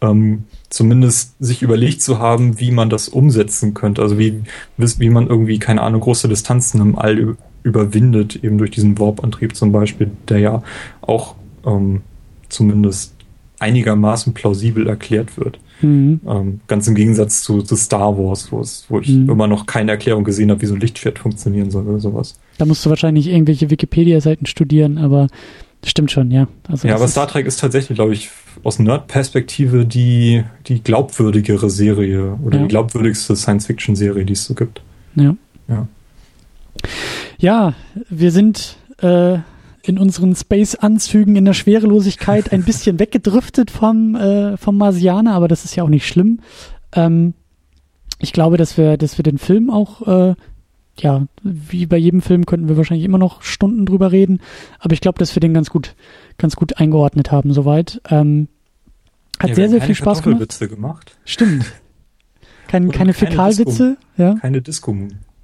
ähm, 0.00 0.44
zumindest 0.70 1.34
sich 1.40 1.62
überlegt 1.62 2.00
zu 2.00 2.20
haben, 2.20 2.60
wie 2.60 2.70
man 2.70 2.88
das 2.88 3.08
umsetzen 3.08 3.74
könnte. 3.74 4.02
Also 4.02 4.16
wie, 4.16 4.42
wie 4.76 5.10
man 5.10 5.26
irgendwie, 5.26 5.58
keine 5.58 5.82
Ahnung, 5.82 6.02
große 6.02 6.28
Distanzen 6.28 6.80
im 6.80 6.96
All 6.96 7.36
überwindet, 7.64 8.36
eben 8.44 8.58
durch 8.58 8.70
diesen 8.70 9.00
Warp-Antrieb 9.00 9.56
zum 9.56 9.72
Beispiel, 9.72 10.12
der 10.28 10.38
ja 10.38 10.62
auch 11.00 11.34
ähm, 11.66 12.02
zumindest 12.48 13.14
einigermaßen 13.58 14.34
plausibel 14.34 14.86
erklärt 14.86 15.36
wird. 15.36 15.58
Mhm. 15.80 16.20
Ähm, 16.26 16.60
ganz 16.66 16.88
im 16.88 16.94
Gegensatz 16.94 17.42
zu, 17.42 17.62
zu 17.62 17.76
Star 17.76 18.18
Wars, 18.18 18.50
wo 18.50 19.00
ich 19.00 19.08
mhm. 19.08 19.30
immer 19.30 19.46
noch 19.46 19.66
keine 19.66 19.92
Erklärung 19.92 20.24
gesehen 20.24 20.50
habe, 20.50 20.60
wie 20.62 20.66
so 20.66 20.74
ein 20.74 20.80
Lichtschwert 20.80 21.18
funktionieren 21.18 21.70
soll 21.70 21.86
oder 21.86 22.00
sowas. 22.00 22.38
Da 22.58 22.64
musst 22.64 22.84
du 22.84 22.90
wahrscheinlich 22.90 23.28
irgendwelche 23.28 23.70
Wikipedia-Seiten 23.70 24.46
studieren, 24.46 24.98
aber 24.98 25.28
stimmt 25.84 26.10
schon, 26.10 26.30
ja. 26.30 26.48
Also 26.66 26.88
ja, 26.88 26.96
aber 26.96 27.06
Star 27.06 27.28
Trek 27.28 27.46
ist 27.46 27.60
tatsächlich, 27.60 27.96
glaube 27.96 28.12
ich, 28.12 28.30
aus 28.64 28.78
Nerd-Perspektive 28.78 29.86
die, 29.86 30.44
die 30.66 30.82
glaubwürdigere 30.82 31.70
Serie 31.70 32.36
oder 32.44 32.56
ja. 32.56 32.62
die 32.64 32.68
glaubwürdigste 32.68 33.36
Science-Fiction-Serie, 33.36 34.24
die 34.24 34.32
es 34.32 34.44
so 34.44 34.54
gibt. 34.54 34.82
Ja. 35.14 35.36
Ja, 35.68 35.88
ja 37.38 37.74
wir 38.10 38.32
sind 38.32 38.76
äh, 39.00 39.38
in 39.82 39.98
unseren 39.98 40.34
Space-Anzügen 40.34 41.36
in 41.36 41.44
der 41.44 41.54
Schwerelosigkeit 41.54 42.52
ein 42.52 42.64
bisschen 42.64 42.98
weggedriftet 43.00 43.70
vom, 43.70 44.14
äh, 44.14 44.56
vom 44.56 44.76
Marsianer, 44.76 45.34
aber 45.34 45.48
das 45.48 45.64
ist 45.64 45.76
ja 45.76 45.84
auch 45.84 45.88
nicht 45.88 46.06
schlimm. 46.06 46.40
Ähm, 46.92 47.34
ich 48.18 48.32
glaube, 48.32 48.56
dass 48.56 48.76
wir, 48.76 48.96
dass 48.96 49.18
wir 49.18 49.22
den 49.22 49.38
Film 49.38 49.70
auch, 49.70 50.06
äh, 50.06 50.34
ja, 50.98 51.26
wie 51.42 51.86
bei 51.86 51.96
jedem 51.96 52.20
Film 52.20 52.44
könnten 52.44 52.68
wir 52.68 52.76
wahrscheinlich 52.76 53.04
immer 53.04 53.18
noch 53.18 53.42
Stunden 53.42 53.86
drüber 53.86 54.10
reden, 54.10 54.40
aber 54.80 54.94
ich 54.94 55.00
glaube, 55.00 55.18
dass 55.18 55.34
wir 55.36 55.40
den 55.40 55.54
ganz 55.54 55.70
gut, 55.70 55.94
ganz 56.38 56.56
gut 56.56 56.78
eingeordnet 56.78 57.30
haben 57.30 57.52
soweit. 57.52 58.00
Ähm, 58.10 58.48
hat 59.38 59.50
ja, 59.50 59.54
sehr, 59.54 59.68
sehr 59.68 59.82
viel 59.82 59.94
Spaß 59.94 60.22
gemacht. 60.22 60.58
gemacht. 60.58 61.16
Stimmt. 61.24 61.64
Kein, 62.66 62.90
keine, 62.90 62.92
keine 62.92 63.12
Fäkalwitze, 63.14 63.96
ja. 64.16 64.34
Keine 64.34 64.60
Disco. 64.60 64.94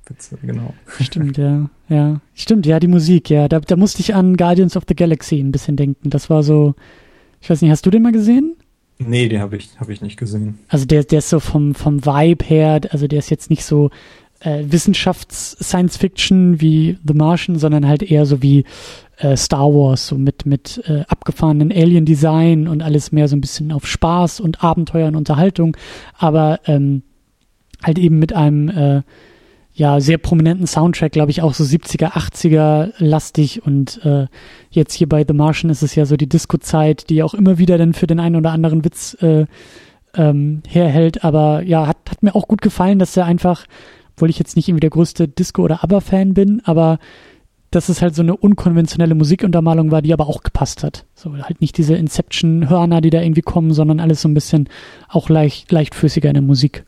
Witze, 0.06 0.38
genau. 0.42 0.74
Stimmt, 1.00 1.36
ja. 1.38 1.70
Ja. 1.88 2.20
Stimmt, 2.34 2.66
ja, 2.66 2.80
die 2.80 2.88
Musik, 2.88 3.30
ja. 3.30 3.48
Da, 3.48 3.60
da 3.60 3.76
musste 3.76 4.00
ich 4.00 4.14
an 4.14 4.36
Guardians 4.36 4.76
of 4.76 4.84
the 4.88 4.94
Galaxy 4.94 5.38
ein 5.40 5.52
bisschen 5.52 5.76
denken. 5.76 6.10
Das 6.10 6.30
war 6.30 6.42
so, 6.42 6.74
ich 7.40 7.50
weiß 7.50 7.62
nicht, 7.62 7.70
hast 7.70 7.84
du 7.86 7.90
den 7.90 8.02
mal 8.02 8.12
gesehen? 8.12 8.56
Nee, 8.98 9.28
den 9.28 9.40
habe 9.40 9.56
ich, 9.56 9.70
hab 9.78 9.88
ich 9.88 10.00
nicht 10.00 10.16
gesehen. 10.16 10.58
Also 10.68 10.86
der, 10.86 11.04
der 11.04 11.18
ist 11.18 11.28
so 11.28 11.40
vom, 11.40 11.74
vom 11.74 12.04
Vibe 12.04 12.44
her, 12.44 12.80
also 12.90 13.06
der 13.06 13.18
ist 13.18 13.30
jetzt 13.30 13.50
nicht 13.50 13.64
so 13.64 13.90
äh, 14.40 14.64
Wissenschafts-Science-Fiction 14.66 16.60
wie 16.60 16.98
The 17.04 17.14
Martian, 17.14 17.58
sondern 17.58 17.88
halt 17.88 18.02
eher 18.02 18.26
so 18.26 18.42
wie 18.42 18.64
äh, 19.18 19.36
Star 19.36 19.72
Wars, 19.72 20.06
so 20.06 20.16
mit, 20.16 20.46
mit 20.46 20.82
äh, 20.86 21.04
abgefahrenen 21.08 21.72
Alien-Design 21.72 22.68
und 22.68 22.82
alles 22.82 23.10
mehr 23.12 23.28
so 23.28 23.36
ein 23.36 23.40
bisschen 23.40 23.72
auf 23.72 23.86
Spaß 23.86 24.40
und 24.40 24.62
Abenteuer 24.62 25.08
und 25.08 25.16
Unterhaltung, 25.16 25.76
aber 26.16 26.60
ähm, 26.66 27.02
halt 27.82 27.98
eben 27.98 28.18
mit 28.18 28.32
einem 28.32 28.68
äh, 28.68 29.02
ja 29.74 30.00
sehr 30.00 30.18
prominenten 30.18 30.66
Soundtrack, 30.66 31.12
glaube 31.12 31.32
ich, 31.32 31.42
auch 31.42 31.52
so 31.52 31.64
70er, 31.64 32.12
80er 32.12 32.92
lastig 32.98 33.66
und 33.66 34.04
äh, 34.04 34.26
jetzt 34.70 34.94
hier 34.94 35.08
bei 35.08 35.24
The 35.26 35.34
Martian 35.34 35.70
ist 35.70 35.82
es 35.82 35.96
ja 35.96 36.06
so 36.06 36.16
die 36.16 36.28
Disco-Zeit, 36.28 37.10
die 37.10 37.22
auch 37.22 37.34
immer 37.34 37.58
wieder 37.58 37.76
dann 37.76 37.92
für 37.92 38.06
den 38.06 38.20
einen 38.20 38.36
oder 38.36 38.52
anderen 38.52 38.84
Witz 38.84 39.16
äh, 39.20 39.46
ähm, 40.14 40.62
herhält, 40.68 41.24
aber 41.24 41.62
ja, 41.62 41.88
hat, 41.88 41.98
hat 42.08 42.22
mir 42.22 42.36
auch 42.36 42.46
gut 42.46 42.62
gefallen, 42.62 43.00
dass 43.00 43.16
er 43.16 43.26
einfach, 43.26 43.66
obwohl 44.14 44.30
ich 44.30 44.38
jetzt 44.38 44.54
nicht 44.54 44.68
irgendwie 44.68 44.80
der 44.80 44.90
größte 44.90 45.26
Disco- 45.26 45.64
oder 45.64 45.82
ABBA-Fan 45.82 46.34
bin, 46.34 46.62
aber 46.64 47.00
dass 47.72 47.88
es 47.88 48.00
halt 48.00 48.14
so 48.14 48.22
eine 48.22 48.36
unkonventionelle 48.36 49.16
Musikuntermalung 49.16 49.90
war, 49.90 50.00
die 50.00 50.12
aber 50.12 50.28
auch 50.28 50.44
gepasst 50.44 50.84
hat. 50.84 51.04
So 51.16 51.36
halt 51.36 51.60
nicht 51.60 51.76
diese 51.76 51.96
Inception-Hörner, 51.96 53.00
die 53.00 53.10
da 53.10 53.20
irgendwie 53.20 53.42
kommen, 53.42 53.72
sondern 53.72 53.98
alles 53.98 54.22
so 54.22 54.28
ein 54.28 54.34
bisschen 54.34 54.68
auch 55.08 55.28
leicht, 55.28 55.72
leichtfüßiger 55.72 56.28
in 56.28 56.34
der 56.34 56.42
Musik. 56.42 56.84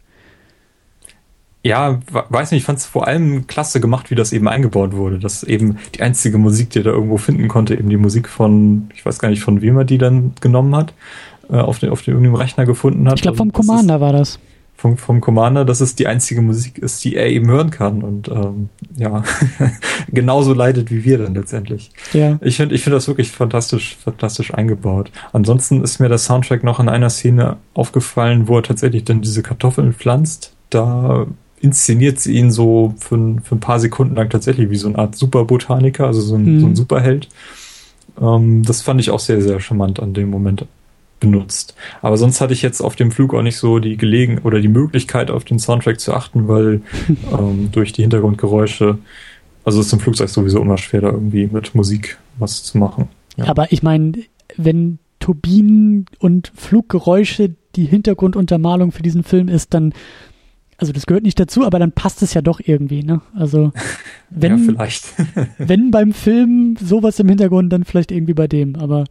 Ja, 1.67 1.99
weiß 2.11 2.53
nicht, 2.53 2.61
ich 2.61 2.65
fand 2.65 2.79
es 2.79 2.87
vor 2.87 3.09
allem 3.09 3.49
klasse 3.49 3.81
gemacht, 3.81 4.11
wie 4.11 4.15
das 4.15 4.33
eben 4.33 4.47
eingebaut 4.47 4.95
wurde. 4.95 5.19
Das 5.19 5.43
eben 5.43 5.79
die 5.97 6.03
einzige 6.03 6.39
Musik, 6.39 6.71
die 6.71 6.79
er 6.79 6.85
da 6.85 6.91
irgendwo 6.91 7.17
finden 7.17 7.49
konnte, 7.49 7.75
eben 7.75 7.89
die 7.89 7.97
Musik 7.97 8.29
von, 8.29 8.89
ich 8.95 9.05
weiß 9.05 9.19
gar 9.19 9.31
nicht, 9.31 9.43
von 9.43 9.63
wem 9.63 9.77
er 9.77 9.85
die 9.85 9.99
dann 9.99 10.33
genommen 10.41 10.77
hat, 10.77 10.95
äh, 11.51 11.57
auf, 11.57 11.81
den, 11.81 11.91
auf 11.91 12.03
den 12.03 12.15
irgendeinem 12.15 12.37
Rechner 12.37 12.67
gefunden 12.67 13.09
hat. 13.09 13.17
Ich 13.17 13.23
glaube, 13.23 13.37
vom 13.37 13.53
Commander 13.53 13.97
ist, 13.97 14.01
war 14.01 14.13
das. 14.13 14.39
Vom, 14.77 14.97
vom 14.97 15.21
Commander, 15.21 15.65
dass 15.65 15.81
es 15.81 15.97
die 15.97 16.07
einzige 16.07 16.41
Musik 16.41 16.79
ist, 16.79 17.05
die 17.05 17.17
er 17.17 17.27
eben 17.31 17.49
hören 17.49 17.71
kann 17.71 18.03
und 18.03 18.29
ähm, 18.29 18.69
ja, 18.95 19.25
genauso 20.13 20.53
leidet 20.55 20.93
wie 20.93 21.03
wir 21.03 21.19
dann 21.19 21.35
letztendlich. 21.35 21.91
Ja. 22.13 22.39
Ich 22.43 22.59
finde 22.59 22.77
ich 22.77 22.83
finde 22.83 22.99
das 22.99 23.09
wirklich 23.09 23.33
fantastisch, 23.33 23.97
fantastisch 23.97 24.55
eingebaut. 24.55 25.11
Ansonsten 25.33 25.83
ist 25.83 25.99
mir 25.99 26.09
der 26.09 26.19
Soundtrack 26.19 26.63
noch 26.63 26.79
in 26.79 26.89
einer 26.89 27.11
Szene 27.11 27.57
aufgefallen, 27.75 28.47
wo 28.47 28.59
er 28.59 28.63
tatsächlich 28.63 29.03
dann 29.03 29.21
diese 29.21 29.43
Kartoffeln 29.43 29.95
pflanzt. 29.95 30.53
Da 30.71 31.27
inszeniert 31.67 32.21
sie 32.21 32.35
ihn 32.37 32.51
so 32.51 32.95
für, 32.99 33.37
für 33.43 33.57
ein 33.57 33.61
paar 33.61 33.81
Sekunden 33.81 34.15
lang 34.15 34.31
tatsächlich 34.31 34.71
wie 34.71 34.77
so 34.77 34.89
eine 34.89 34.99
Art 34.99 35.17
Superbotaniker, 35.17 36.07
also 36.07 36.21
so 36.21 36.37
ein, 36.37 36.57
mhm. 36.57 36.61
so 36.61 36.67
ein 36.67 36.71
mhm. 36.71 36.77
Superheld. 36.77 37.29
Ähm, 38.21 38.63
das 38.63 38.83
fand 38.83 39.01
ich 39.01 39.11
auch 39.11 39.21
sehr, 39.21 39.43
sehr 39.43 39.61
charmant 39.61 40.01
an 40.01 40.15
dem 40.15 40.31
Moment 40.31 40.67
benutzt. 41.19 41.75
Aber 42.03 42.17
sonst 42.17 42.41
hatte 42.41 42.53
ich 42.53 42.63
jetzt 42.63 42.81
auf 42.81 42.95
dem 42.95 43.11
Flug 43.11 43.35
auch 43.35 43.43
nicht 43.43 43.57
so 43.57 43.79
die 43.79 43.97
Gelegenheit 43.97 44.45
oder 44.45 44.61
die 44.61 44.69
Möglichkeit, 44.69 45.31
auf 45.31 45.45
den 45.45 45.59
Soundtrack 45.59 45.99
zu 45.99 46.13
achten, 46.13 46.47
weil 46.49 46.83
ähm, 47.33 47.71
durch 47.73 47.93
die 47.93 48.03
Hintergrundgeräusche, 48.03 48.99
also 49.65 49.81
ist 49.81 49.93
im 49.93 50.01
Flugzeug 50.01 50.29
sowieso 50.29 50.61
immer 50.61 50.79
schwer, 50.79 51.01
da 51.01 51.09
irgendwie 51.09 51.49
mit 51.51 51.75
Musik 51.75 52.19
was 52.39 52.63
zu 52.63 52.79
machen. 52.79 53.09
Ja. 53.37 53.47
Aber 53.47 53.73
ich 53.73 53.83
meine, 53.83 54.13
wenn 54.57 54.99
Turbinen 55.19 56.07
und 56.19 56.53
Fluggeräusche 56.55 57.55
die 57.75 57.87
Hintergrunduntermalung 57.87 58.93
für 58.93 59.03
diesen 59.03 59.25
Film 59.25 59.49
ist, 59.49 59.75
dann 59.75 59.93
also 60.79 60.93
das 60.93 61.07
gehört 61.07 61.25
nicht 61.25 61.41
dazu, 61.41 61.65
aber 61.65 61.79
dann 61.79 61.93
passt 61.93 62.23
es 62.23 62.35
ja 62.35 62.43
doch 62.43 62.61
irgendwie, 62.63 63.03
ne? 63.03 63.23
Also 63.35 63.73
wenn, 64.31 64.59
ja, 64.59 64.65
vielleicht. 64.65 65.07
wenn 65.59 65.91
beim 65.91 66.13
Film 66.13 66.77
sowas 66.81 67.19
im 67.19 67.29
Hintergrund, 67.29 67.73
dann 67.73 67.85
vielleicht 67.85 68.13
irgendwie 68.13 68.35
bei 68.35 68.47
dem, 68.47 68.77
aber 68.77 69.05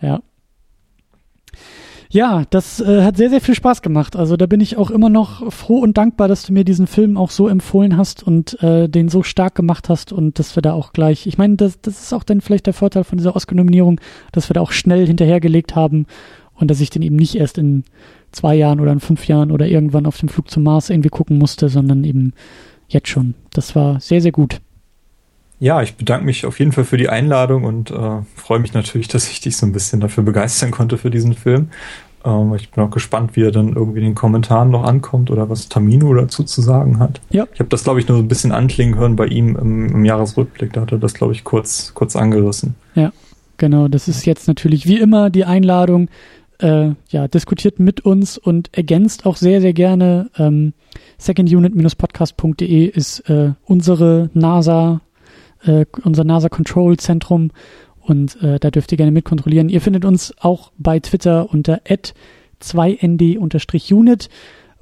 ja. 0.00 0.20
Ja, 2.12 2.42
das 2.50 2.80
äh, 2.80 3.04
hat 3.04 3.16
sehr, 3.16 3.30
sehr 3.30 3.40
viel 3.40 3.54
Spaß 3.54 3.82
gemacht. 3.82 4.16
Also 4.16 4.36
da 4.36 4.46
bin 4.46 4.60
ich 4.60 4.76
auch 4.76 4.90
immer 4.90 5.08
noch 5.08 5.52
froh 5.52 5.78
und 5.78 5.96
dankbar, 5.96 6.26
dass 6.26 6.42
du 6.42 6.52
mir 6.52 6.64
diesen 6.64 6.88
Film 6.88 7.16
auch 7.16 7.30
so 7.30 7.46
empfohlen 7.46 7.96
hast 7.96 8.24
und 8.24 8.60
äh, 8.64 8.88
den 8.88 9.08
so 9.08 9.22
stark 9.22 9.54
gemacht 9.54 9.88
hast 9.88 10.12
und 10.12 10.40
dass 10.40 10.56
wir 10.56 10.60
da 10.60 10.72
auch 10.72 10.92
gleich, 10.92 11.28
ich 11.28 11.38
meine, 11.38 11.54
das, 11.54 11.80
das 11.80 12.02
ist 12.02 12.12
auch 12.12 12.24
dann 12.24 12.40
vielleicht 12.40 12.66
der 12.66 12.74
Vorteil 12.74 13.04
von 13.04 13.16
dieser 13.16 13.36
Oscar-Nominierung, 13.36 14.00
dass 14.32 14.50
wir 14.50 14.54
da 14.54 14.60
auch 14.60 14.72
schnell 14.72 15.06
hinterhergelegt 15.06 15.76
haben 15.76 16.06
und 16.52 16.68
dass 16.68 16.80
ich 16.80 16.90
den 16.90 17.02
eben 17.02 17.14
nicht 17.14 17.36
erst 17.36 17.58
in 17.58 17.84
zwei 18.32 18.54
Jahren 18.54 18.80
oder 18.80 18.92
in 18.92 19.00
fünf 19.00 19.26
Jahren 19.26 19.50
oder 19.50 19.66
irgendwann 19.66 20.06
auf 20.06 20.18
dem 20.18 20.28
Flug 20.28 20.50
zum 20.50 20.62
Mars 20.62 20.90
irgendwie 20.90 21.08
gucken 21.08 21.38
musste, 21.38 21.68
sondern 21.68 22.04
eben 22.04 22.32
jetzt 22.88 23.08
schon. 23.08 23.34
Das 23.52 23.74
war 23.74 24.00
sehr, 24.00 24.20
sehr 24.20 24.32
gut. 24.32 24.60
Ja, 25.58 25.82
ich 25.82 25.96
bedanke 25.96 26.24
mich 26.24 26.46
auf 26.46 26.58
jeden 26.58 26.72
Fall 26.72 26.84
für 26.84 26.96
die 26.96 27.10
Einladung 27.10 27.64
und 27.64 27.90
äh, 27.90 28.22
freue 28.34 28.60
mich 28.60 28.72
natürlich, 28.72 29.08
dass 29.08 29.30
ich 29.30 29.40
dich 29.40 29.58
so 29.58 29.66
ein 29.66 29.72
bisschen 29.72 30.00
dafür 30.00 30.24
begeistern 30.24 30.70
konnte 30.70 30.96
für 30.96 31.10
diesen 31.10 31.34
Film. 31.34 31.68
Ähm, 32.24 32.54
ich 32.54 32.70
bin 32.70 32.82
auch 32.82 32.90
gespannt, 32.90 33.36
wie 33.36 33.42
er 33.42 33.50
dann 33.50 33.74
irgendwie 33.74 33.98
in 33.98 34.06
den 34.06 34.14
Kommentaren 34.14 34.70
noch 34.70 34.84
ankommt 34.84 35.30
oder 35.30 35.50
was 35.50 35.68
Tamino 35.68 36.14
dazu 36.14 36.44
zu 36.44 36.62
sagen 36.62 36.98
hat. 36.98 37.20
Ja. 37.30 37.46
Ich 37.52 37.60
habe 37.60 37.68
das, 37.68 37.84
glaube 37.84 38.00
ich, 38.00 38.08
nur 38.08 38.16
so 38.16 38.22
ein 38.24 38.28
bisschen 38.28 38.52
anklingen 38.52 38.98
hören 38.98 39.16
bei 39.16 39.26
ihm 39.26 39.56
im, 39.56 39.88
im 39.88 40.04
Jahresrückblick. 40.04 40.72
Da 40.72 40.82
hat 40.82 40.92
er 40.92 40.98
das, 40.98 41.12
glaube 41.14 41.32
ich, 41.32 41.44
kurz, 41.44 41.92
kurz 41.94 42.16
angerissen. 42.16 42.74
Ja, 42.94 43.12
genau. 43.58 43.88
Das 43.88 44.08
ist 44.08 44.24
jetzt 44.24 44.48
natürlich 44.48 44.86
wie 44.86 44.98
immer 44.98 45.28
die 45.28 45.44
Einladung 45.44 46.08
äh, 46.62 46.94
ja, 47.08 47.28
diskutiert 47.28 47.78
mit 47.80 48.00
uns 48.02 48.38
und 48.38 48.70
ergänzt 48.76 49.26
auch 49.26 49.36
sehr, 49.36 49.60
sehr 49.60 49.72
gerne. 49.72 50.30
Ähm, 50.36 50.72
secondunit-podcast.de 51.18 52.86
ist 52.86 53.20
äh, 53.30 53.52
unsere 53.64 54.30
NASA, 54.34 55.00
äh, 55.62 55.86
unser 56.04 56.24
NASA 56.24 56.48
Control 56.48 56.96
Zentrum 56.98 57.50
und 58.00 58.42
äh, 58.42 58.58
da 58.58 58.70
dürft 58.70 58.90
ihr 58.92 58.98
gerne 58.98 59.12
mitkontrollieren. 59.12 59.68
Ihr 59.68 59.80
findet 59.80 60.04
uns 60.04 60.34
auch 60.40 60.72
bei 60.78 61.00
Twitter 61.00 61.52
unter 61.52 61.80
2nd-unit, 62.60 64.28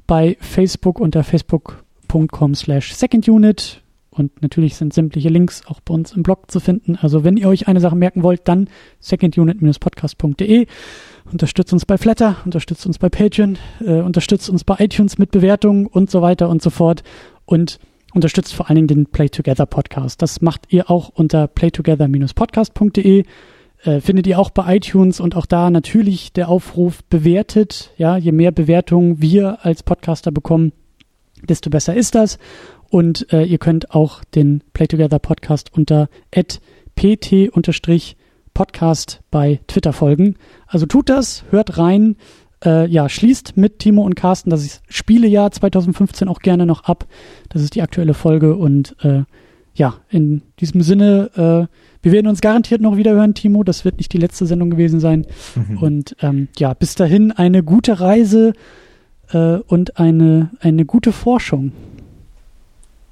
bei 0.07 0.37
Facebook 0.41 1.01
unter 1.01 1.25
facebook.com 1.25 2.55
slash 2.55 2.95
secondunit 2.95 3.83
und 4.19 4.43
natürlich 4.43 4.77
sind 4.77 4.93
sämtliche 4.93 5.28
Links 5.28 5.62
auch 5.66 5.81
bei 5.81 5.95
uns 5.95 6.12
im 6.12 6.23
Blog 6.23 6.51
zu 6.51 6.61
finden. 6.61 6.97
Also 7.01 7.24
wenn 7.24 7.36
ihr 7.36 7.49
euch 7.49 7.69
eine 7.69 7.81
Sache 7.81 7.97
merken 7.97 8.23
wollt, 8.23 8.49
dann 8.49 8.69
secondunit-podcast.de. 9.01 10.66
Unterstützt 11.31 11.73
uns 11.73 11.85
bei 11.86 11.99
Flatter, 11.99 12.36
unterstützt 12.45 12.86
uns 12.86 12.99
bei 12.99 13.09
Patreon, 13.09 13.59
äh, 13.85 14.01
unterstützt 14.01 14.49
uns 14.49 14.65
bei 14.65 14.77
iTunes 14.78 15.19
mit 15.19 15.31
Bewertungen 15.31 15.86
und 15.86 16.11
so 16.11 16.23
weiter 16.23 16.49
und 16.49 16.62
so 16.62 16.70
fort. 16.70 17.03
Und 17.45 17.78
unterstützt 18.15 18.55
vor 18.55 18.69
allen 18.69 18.77
Dingen 18.77 18.89
den 18.89 19.07
Play 19.07 19.28
Together 19.28 19.66
Podcast. 19.66 20.23
Das 20.23 20.40
macht 20.40 20.66
ihr 20.70 20.90
auch 20.90 21.11
unter 21.11 21.47
playtogether-podcast.de. 21.47 23.24
Äh, 23.85 24.01
findet 24.01 24.27
ihr 24.27 24.39
auch 24.39 24.51
bei 24.51 24.77
iTunes 24.77 25.20
und 25.20 25.36
auch 25.36 25.47
da 25.47 25.70
natürlich 25.70 26.32
der 26.32 26.49
Aufruf 26.49 27.05
bewertet. 27.05 27.93
Ja, 27.97 28.16
je 28.16 28.32
mehr 28.32 28.51
Bewertungen 28.51 29.20
wir 29.20 29.65
als 29.65 29.82
Podcaster 29.82 30.32
bekommen, 30.32 30.73
desto 31.49 31.70
besser 31.70 31.95
ist 31.95 32.15
das. 32.15 32.39
Und 32.90 33.32
äh, 33.32 33.44
ihr 33.44 33.59
könnt 33.59 33.94
auch 33.94 34.24
den 34.24 34.62
Play 34.73 34.86
Together 34.86 35.19
Podcast 35.19 35.70
unter 35.77 36.09
pt-podcast 36.97 38.01
bei 39.31 39.60
Twitter 39.66 39.93
folgen. 39.93 40.36
Also 40.66 40.86
tut 40.86 41.09
das, 41.10 41.44
hört 41.51 41.78
rein. 41.78 42.16
Äh, 42.65 42.89
ja, 42.89 43.09
schließt 43.09 43.56
mit 43.56 43.78
Timo 43.78 44.02
und 44.02 44.16
Carsten 44.16 44.51
das 44.51 44.82
Spielejahr 44.89 45.52
2015 45.52 46.27
auch 46.28 46.40
gerne 46.40 46.66
noch 46.66 46.85
ab. 46.85 47.06
Das 47.51 47.62
ist 47.62 47.74
die 47.77 47.82
aktuelle 47.82 48.15
Folge 48.15 48.56
und 48.56 48.97
äh, 49.05 49.23
ja, 49.74 49.94
in 50.10 50.43
diesem 50.59 50.82
Sinne, 50.82 51.31
äh, 51.35 51.66
wir 52.02 52.12
werden 52.12 52.27
uns 52.27 52.40
garantiert 52.40 52.81
noch 52.81 52.97
wieder 52.97 53.12
hören, 53.12 53.35
Timo. 53.35 53.62
Das 53.62 53.85
wird 53.85 53.98
nicht 53.98 54.12
die 54.12 54.19
letzte 54.19 54.44
Sendung 54.44 54.70
gewesen 54.70 54.98
sein. 54.98 55.24
Mhm. 55.55 55.78
Und 55.78 56.16
ähm, 56.20 56.48
ja, 56.59 56.74
bis 56.74 56.97
dahin 56.97 57.31
eine 57.31 57.62
gute 57.62 58.01
Reise 58.01 58.55
äh, 59.31 59.59
und 59.59 59.98
eine, 59.98 60.51
eine 60.60 60.85
gute 60.85 61.12
Forschung. 61.12 61.70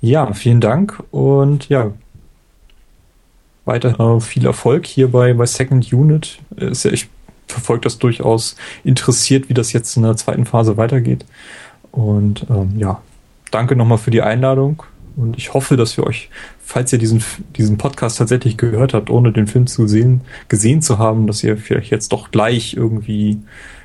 Ja, 0.01 0.33
vielen 0.35 0.61
Dank 0.61 1.03
und 1.11 1.69
ja, 1.69 1.93
weiter 3.65 4.21
viel 4.21 4.47
Erfolg 4.47 4.87
hier 4.87 5.11
bei, 5.11 5.35
bei 5.35 5.47
Second 5.47 5.93
Unit. 5.93 6.39
Ist 6.57 6.85
ja, 6.85 6.93
ich 6.93 7.09
verfolge 7.47 7.83
das 7.83 7.99
durchaus 7.99 8.57
interessiert, 8.85 9.49
wie 9.49 9.55
das 9.55 9.73
jetzt 9.73 9.97
in 9.97 10.03
der 10.03 10.17
zweiten 10.17 10.47
Phase 10.47 10.77
weitergeht. 10.77 11.25
Und 11.93 12.47
ähm, 12.51 12.75
ja, 12.77 13.03
danke 13.51 13.77
nochmal 13.77 13.99
für 13.99 14.11
die 14.11 14.23
Einladung. 14.23 14.83
Und 15.17 15.39
ich 15.39 15.55
hoffe, 15.55 15.77
dass 15.77 15.97
wir 15.97 16.05
euch, 16.05 16.29
falls 16.61 16.93
ihr 16.93 16.99
diesen, 16.99 17.25
diesen 17.57 17.79
Podcast 17.79 18.19
tatsächlich 18.19 18.59
gehört 18.59 18.93
habt, 18.93 19.09
ohne 19.09 19.33
den 19.33 19.47
Film 19.47 19.67
zu 19.67 19.87
sehen, 19.87 20.21
gesehen 20.49 20.83
zu 20.83 20.99
haben, 20.99 21.27
dass 21.27 21.43
ihr 21.43 21.57
vielleicht 21.57 21.91
jetzt 21.91 22.13
doch 22.13 22.31
gleich 22.31 22.75
irgendwie 22.75 23.39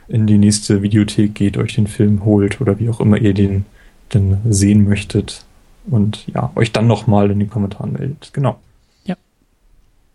in 0.10 0.28
die 0.28 0.38
nächste 0.38 0.82
Videothek 0.82 1.34
geht, 1.34 1.58
euch 1.58 1.76
den 1.76 1.88
Film 1.88 2.26
holt 2.26 2.60
oder 2.60 2.80
wie 2.80 2.90
auch 2.90 3.00
immer 3.00 3.18
ihr 3.18 3.34
den 3.34 3.66
denn 4.14 4.40
sehen 4.50 4.84
möchtet 4.84 5.46
und 5.90 6.28
ja, 6.28 6.52
euch 6.56 6.72
dann 6.72 6.88
nochmal 6.88 7.32
in 7.32 7.40
den 7.40 7.50
Kommentaren 7.50 7.94
meldet. 7.94 8.32
Genau. 8.34 8.60
Ja. 9.06 9.16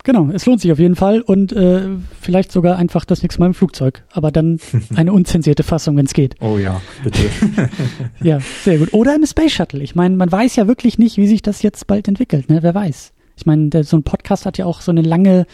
Genau, 0.05 0.29
es 0.31 0.47
lohnt 0.47 0.61
sich 0.61 0.71
auf 0.73 0.79
jeden 0.79 0.97
Fall 0.97 1.21
und 1.21 1.53
äh, 1.53 1.89
vielleicht 2.21 2.53
sogar 2.53 2.77
einfach 2.77 3.05
das 3.05 3.23
nächste 3.23 3.41
Mal 3.41 3.47
im 3.47 3.55
Flugzeug, 3.55 4.05
aber 4.13 4.31
dann 4.31 4.61
eine 4.95 5.13
unzensierte 5.13 5.63
Fassung, 5.63 5.97
wenn 5.97 6.07
es 6.07 6.15
geht. 6.15 6.37
Oh 6.41 6.59
ja, 6.59 6.81
bitte. 7.03 7.29
ja, 8.23 8.39
sehr 8.41 8.79
gut. 8.79 8.93
Oder 8.93 9.15
im 9.17 9.27
Space 9.27 9.53
Shuttle. 9.53 9.83
Ich 9.83 9.95
meine, 9.95 10.17
man 10.17 10.31
weiß 10.31 10.57
ja 10.57 10.69
wirklich 10.69 10.99
nicht, 10.99 11.17
wie 11.17 11.27
sich 11.27 11.43
das 11.43 11.63
jetzt 11.63 11.87
bald 11.87 12.09
entwickelt, 12.09 12.49
ne? 12.49 12.63
Wer 12.63 12.75
weiß. 12.75 13.13
Ich 13.37 13.47
meine, 13.47 13.85
so 13.85 13.97
ein 13.97 14.03
Podcast 14.03 14.47
hat 14.47 14.57
ja 14.59 14.65
auch 14.65 14.81
so 14.81 14.91
eine 14.91 15.03
lange, 15.03 15.47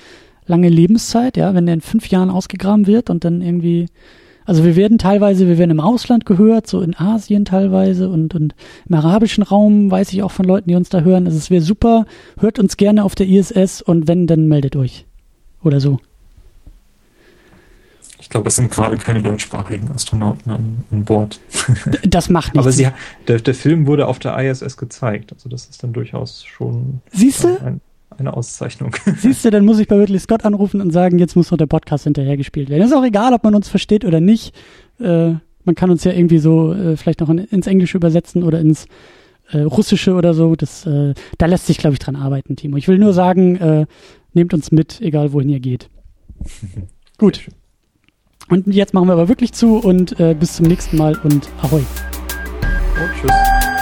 lange 0.47 0.68
Lebenszeit, 0.68 1.36
ja, 1.36 1.55
wenn 1.55 1.66
der 1.66 1.74
in 1.74 1.80
fünf 1.80 2.06
Jahren 2.09 2.30
ausgegraben 2.30 2.86
wird 2.86 3.10
und 3.10 3.24
dann 3.24 3.43
irgendwie 3.43 3.89
also 4.44 4.64
wir 4.64 4.77
werden 4.77 4.98
teilweise, 4.98 5.47
wir 5.47 5.59
werden 5.59 5.70
im 5.70 5.81
Ausland 5.81 6.27
gehört, 6.27 6.66
so 6.66 6.81
in 6.81 6.97
Asien 6.97 7.44
teilweise 7.44 8.09
und, 8.09 8.35
und 8.35 8.55
im 8.89 8.94
arabischen 8.94 9.43
Raum 9.43 9.90
weiß 9.90 10.12
ich 10.12 10.23
auch 10.23 10.31
von 10.31 10.44
Leuten, 10.44 10.69
die 10.69 10.74
uns 10.74 10.89
da 10.89 11.01
hören. 11.01 11.27
Also 11.27 11.39
es 11.39 11.51
wäre 11.51 11.62
super, 11.62 12.06
hört 12.39 12.59
uns 12.59 12.77
gerne 12.77 13.05
auf 13.05 13.14
der 13.14 13.28
ISS 13.28 13.82
und 13.82 14.09
wenn, 14.09 14.27
dann 14.27 14.48
meldet 14.48 14.77
euch. 14.77 15.06
Oder 15.62 15.81
so. 15.81 16.01
Ich 18.20 18.31
glaube, 18.31 18.48
es 18.48 18.56
sind 18.56 18.70
gerade 18.70 18.97
keine 18.97 19.20
deutschsprachigen 19.20 19.90
Astronauten 19.90 20.51
an, 20.51 20.85
an 20.90 21.05
Bord. 21.05 21.40
Das 22.05 22.28
macht 22.31 22.55
nichts. 22.55 22.64
Aber 22.64 22.73
sie, 22.73 22.89
der, 23.27 23.40
der 23.40 23.55
Film 23.55 23.86
wurde 23.86 24.06
auf 24.06 24.19
der 24.20 24.39
ISS 24.39 24.77
gezeigt. 24.77 25.32
Also 25.32 25.48
das 25.48 25.66
ist 25.66 25.82
dann 25.82 25.93
durchaus 25.93 26.44
schon 26.44 27.01
Siehst 27.10 27.44
du? 27.44 27.81
Ein, 28.12 28.20
eine 28.26 28.36
Auszeichnung. 28.36 28.94
Siehst 29.16 29.44
du, 29.44 29.51
dann 29.51 29.64
muss 29.64 29.78
ich 29.78 29.89
bei 29.89 29.97
Ridley 29.97 30.18
Scott 30.18 30.44
anrufen 30.44 30.80
und 30.80 30.90
sagen, 30.90 31.18
jetzt 31.18 31.36
muss 31.36 31.51
noch 31.51 31.59
der 31.59 31.66
Podcast 31.66 32.05
hinterhergespielt 32.05 32.68
werden. 32.68 32.82
Ist 32.82 32.94
auch 32.94 33.05
egal, 33.05 33.32
ob 33.32 33.44
man 33.44 33.55
uns 33.55 33.68
versteht 33.68 34.05
oder 34.05 34.20
nicht. 34.20 34.55
Äh, 35.01 35.34
man 35.64 35.74
kann 35.74 35.90
uns 35.90 36.05
ja 36.05 36.12
irgendwie 36.12 36.39
so 36.39 36.72
äh, 36.72 36.97
vielleicht 36.97 37.20
noch 37.20 37.28
in, 37.28 37.39
ins 37.39 37.66
Englische 37.66 37.97
übersetzen 37.97 38.43
oder 38.43 38.60
ins 38.60 38.86
äh, 39.51 39.59
Russische 39.60 40.14
oder 40.14 40.34
so. 40.34 40.56
Das, 40.56 40.86
äh, 40.86 41.14
da 41.39 41.47
lässt 41.47 41.66
sich, 41.66 41.78
glaube 41.78 41.94
ich, 41.94 42.01
dran 42.01 42.16
arbeiten, 42.16 42.56
Timo. 42.56 42.76
Ich 42.76 42.89
will 42.89 42.98
nur 42.98 43.12
sagen, 43.12 43.56
äh, 43.56 43.86
nehmt 44.32 44.55
uns 44.55 44.72
mit, 44.72 45.01
egal 45.01 45.32
wohin 45.32 45.48
ihr 45.48 45.60
geht. 45.60 45.89
Gut. 47.18 47.48
Und 48.48 48.66
jetzt 48.66 48.93
machen 48.93 49.09
wir 49.09 49.12
aber 49.12 49.28
wirklich 49.28 49.52
zu 49.52 49.76
und 49.76 50.18
äh, 50.18 50.34
bis 50.34 50.56
zum 50.56 50.66
nächsten 50.66 50.97
Mal 50.97 51.16
und 51.22 51.48
ahoi. 51.62 51.80
Und 51.80 53.10
tschüss. 53.20 53.81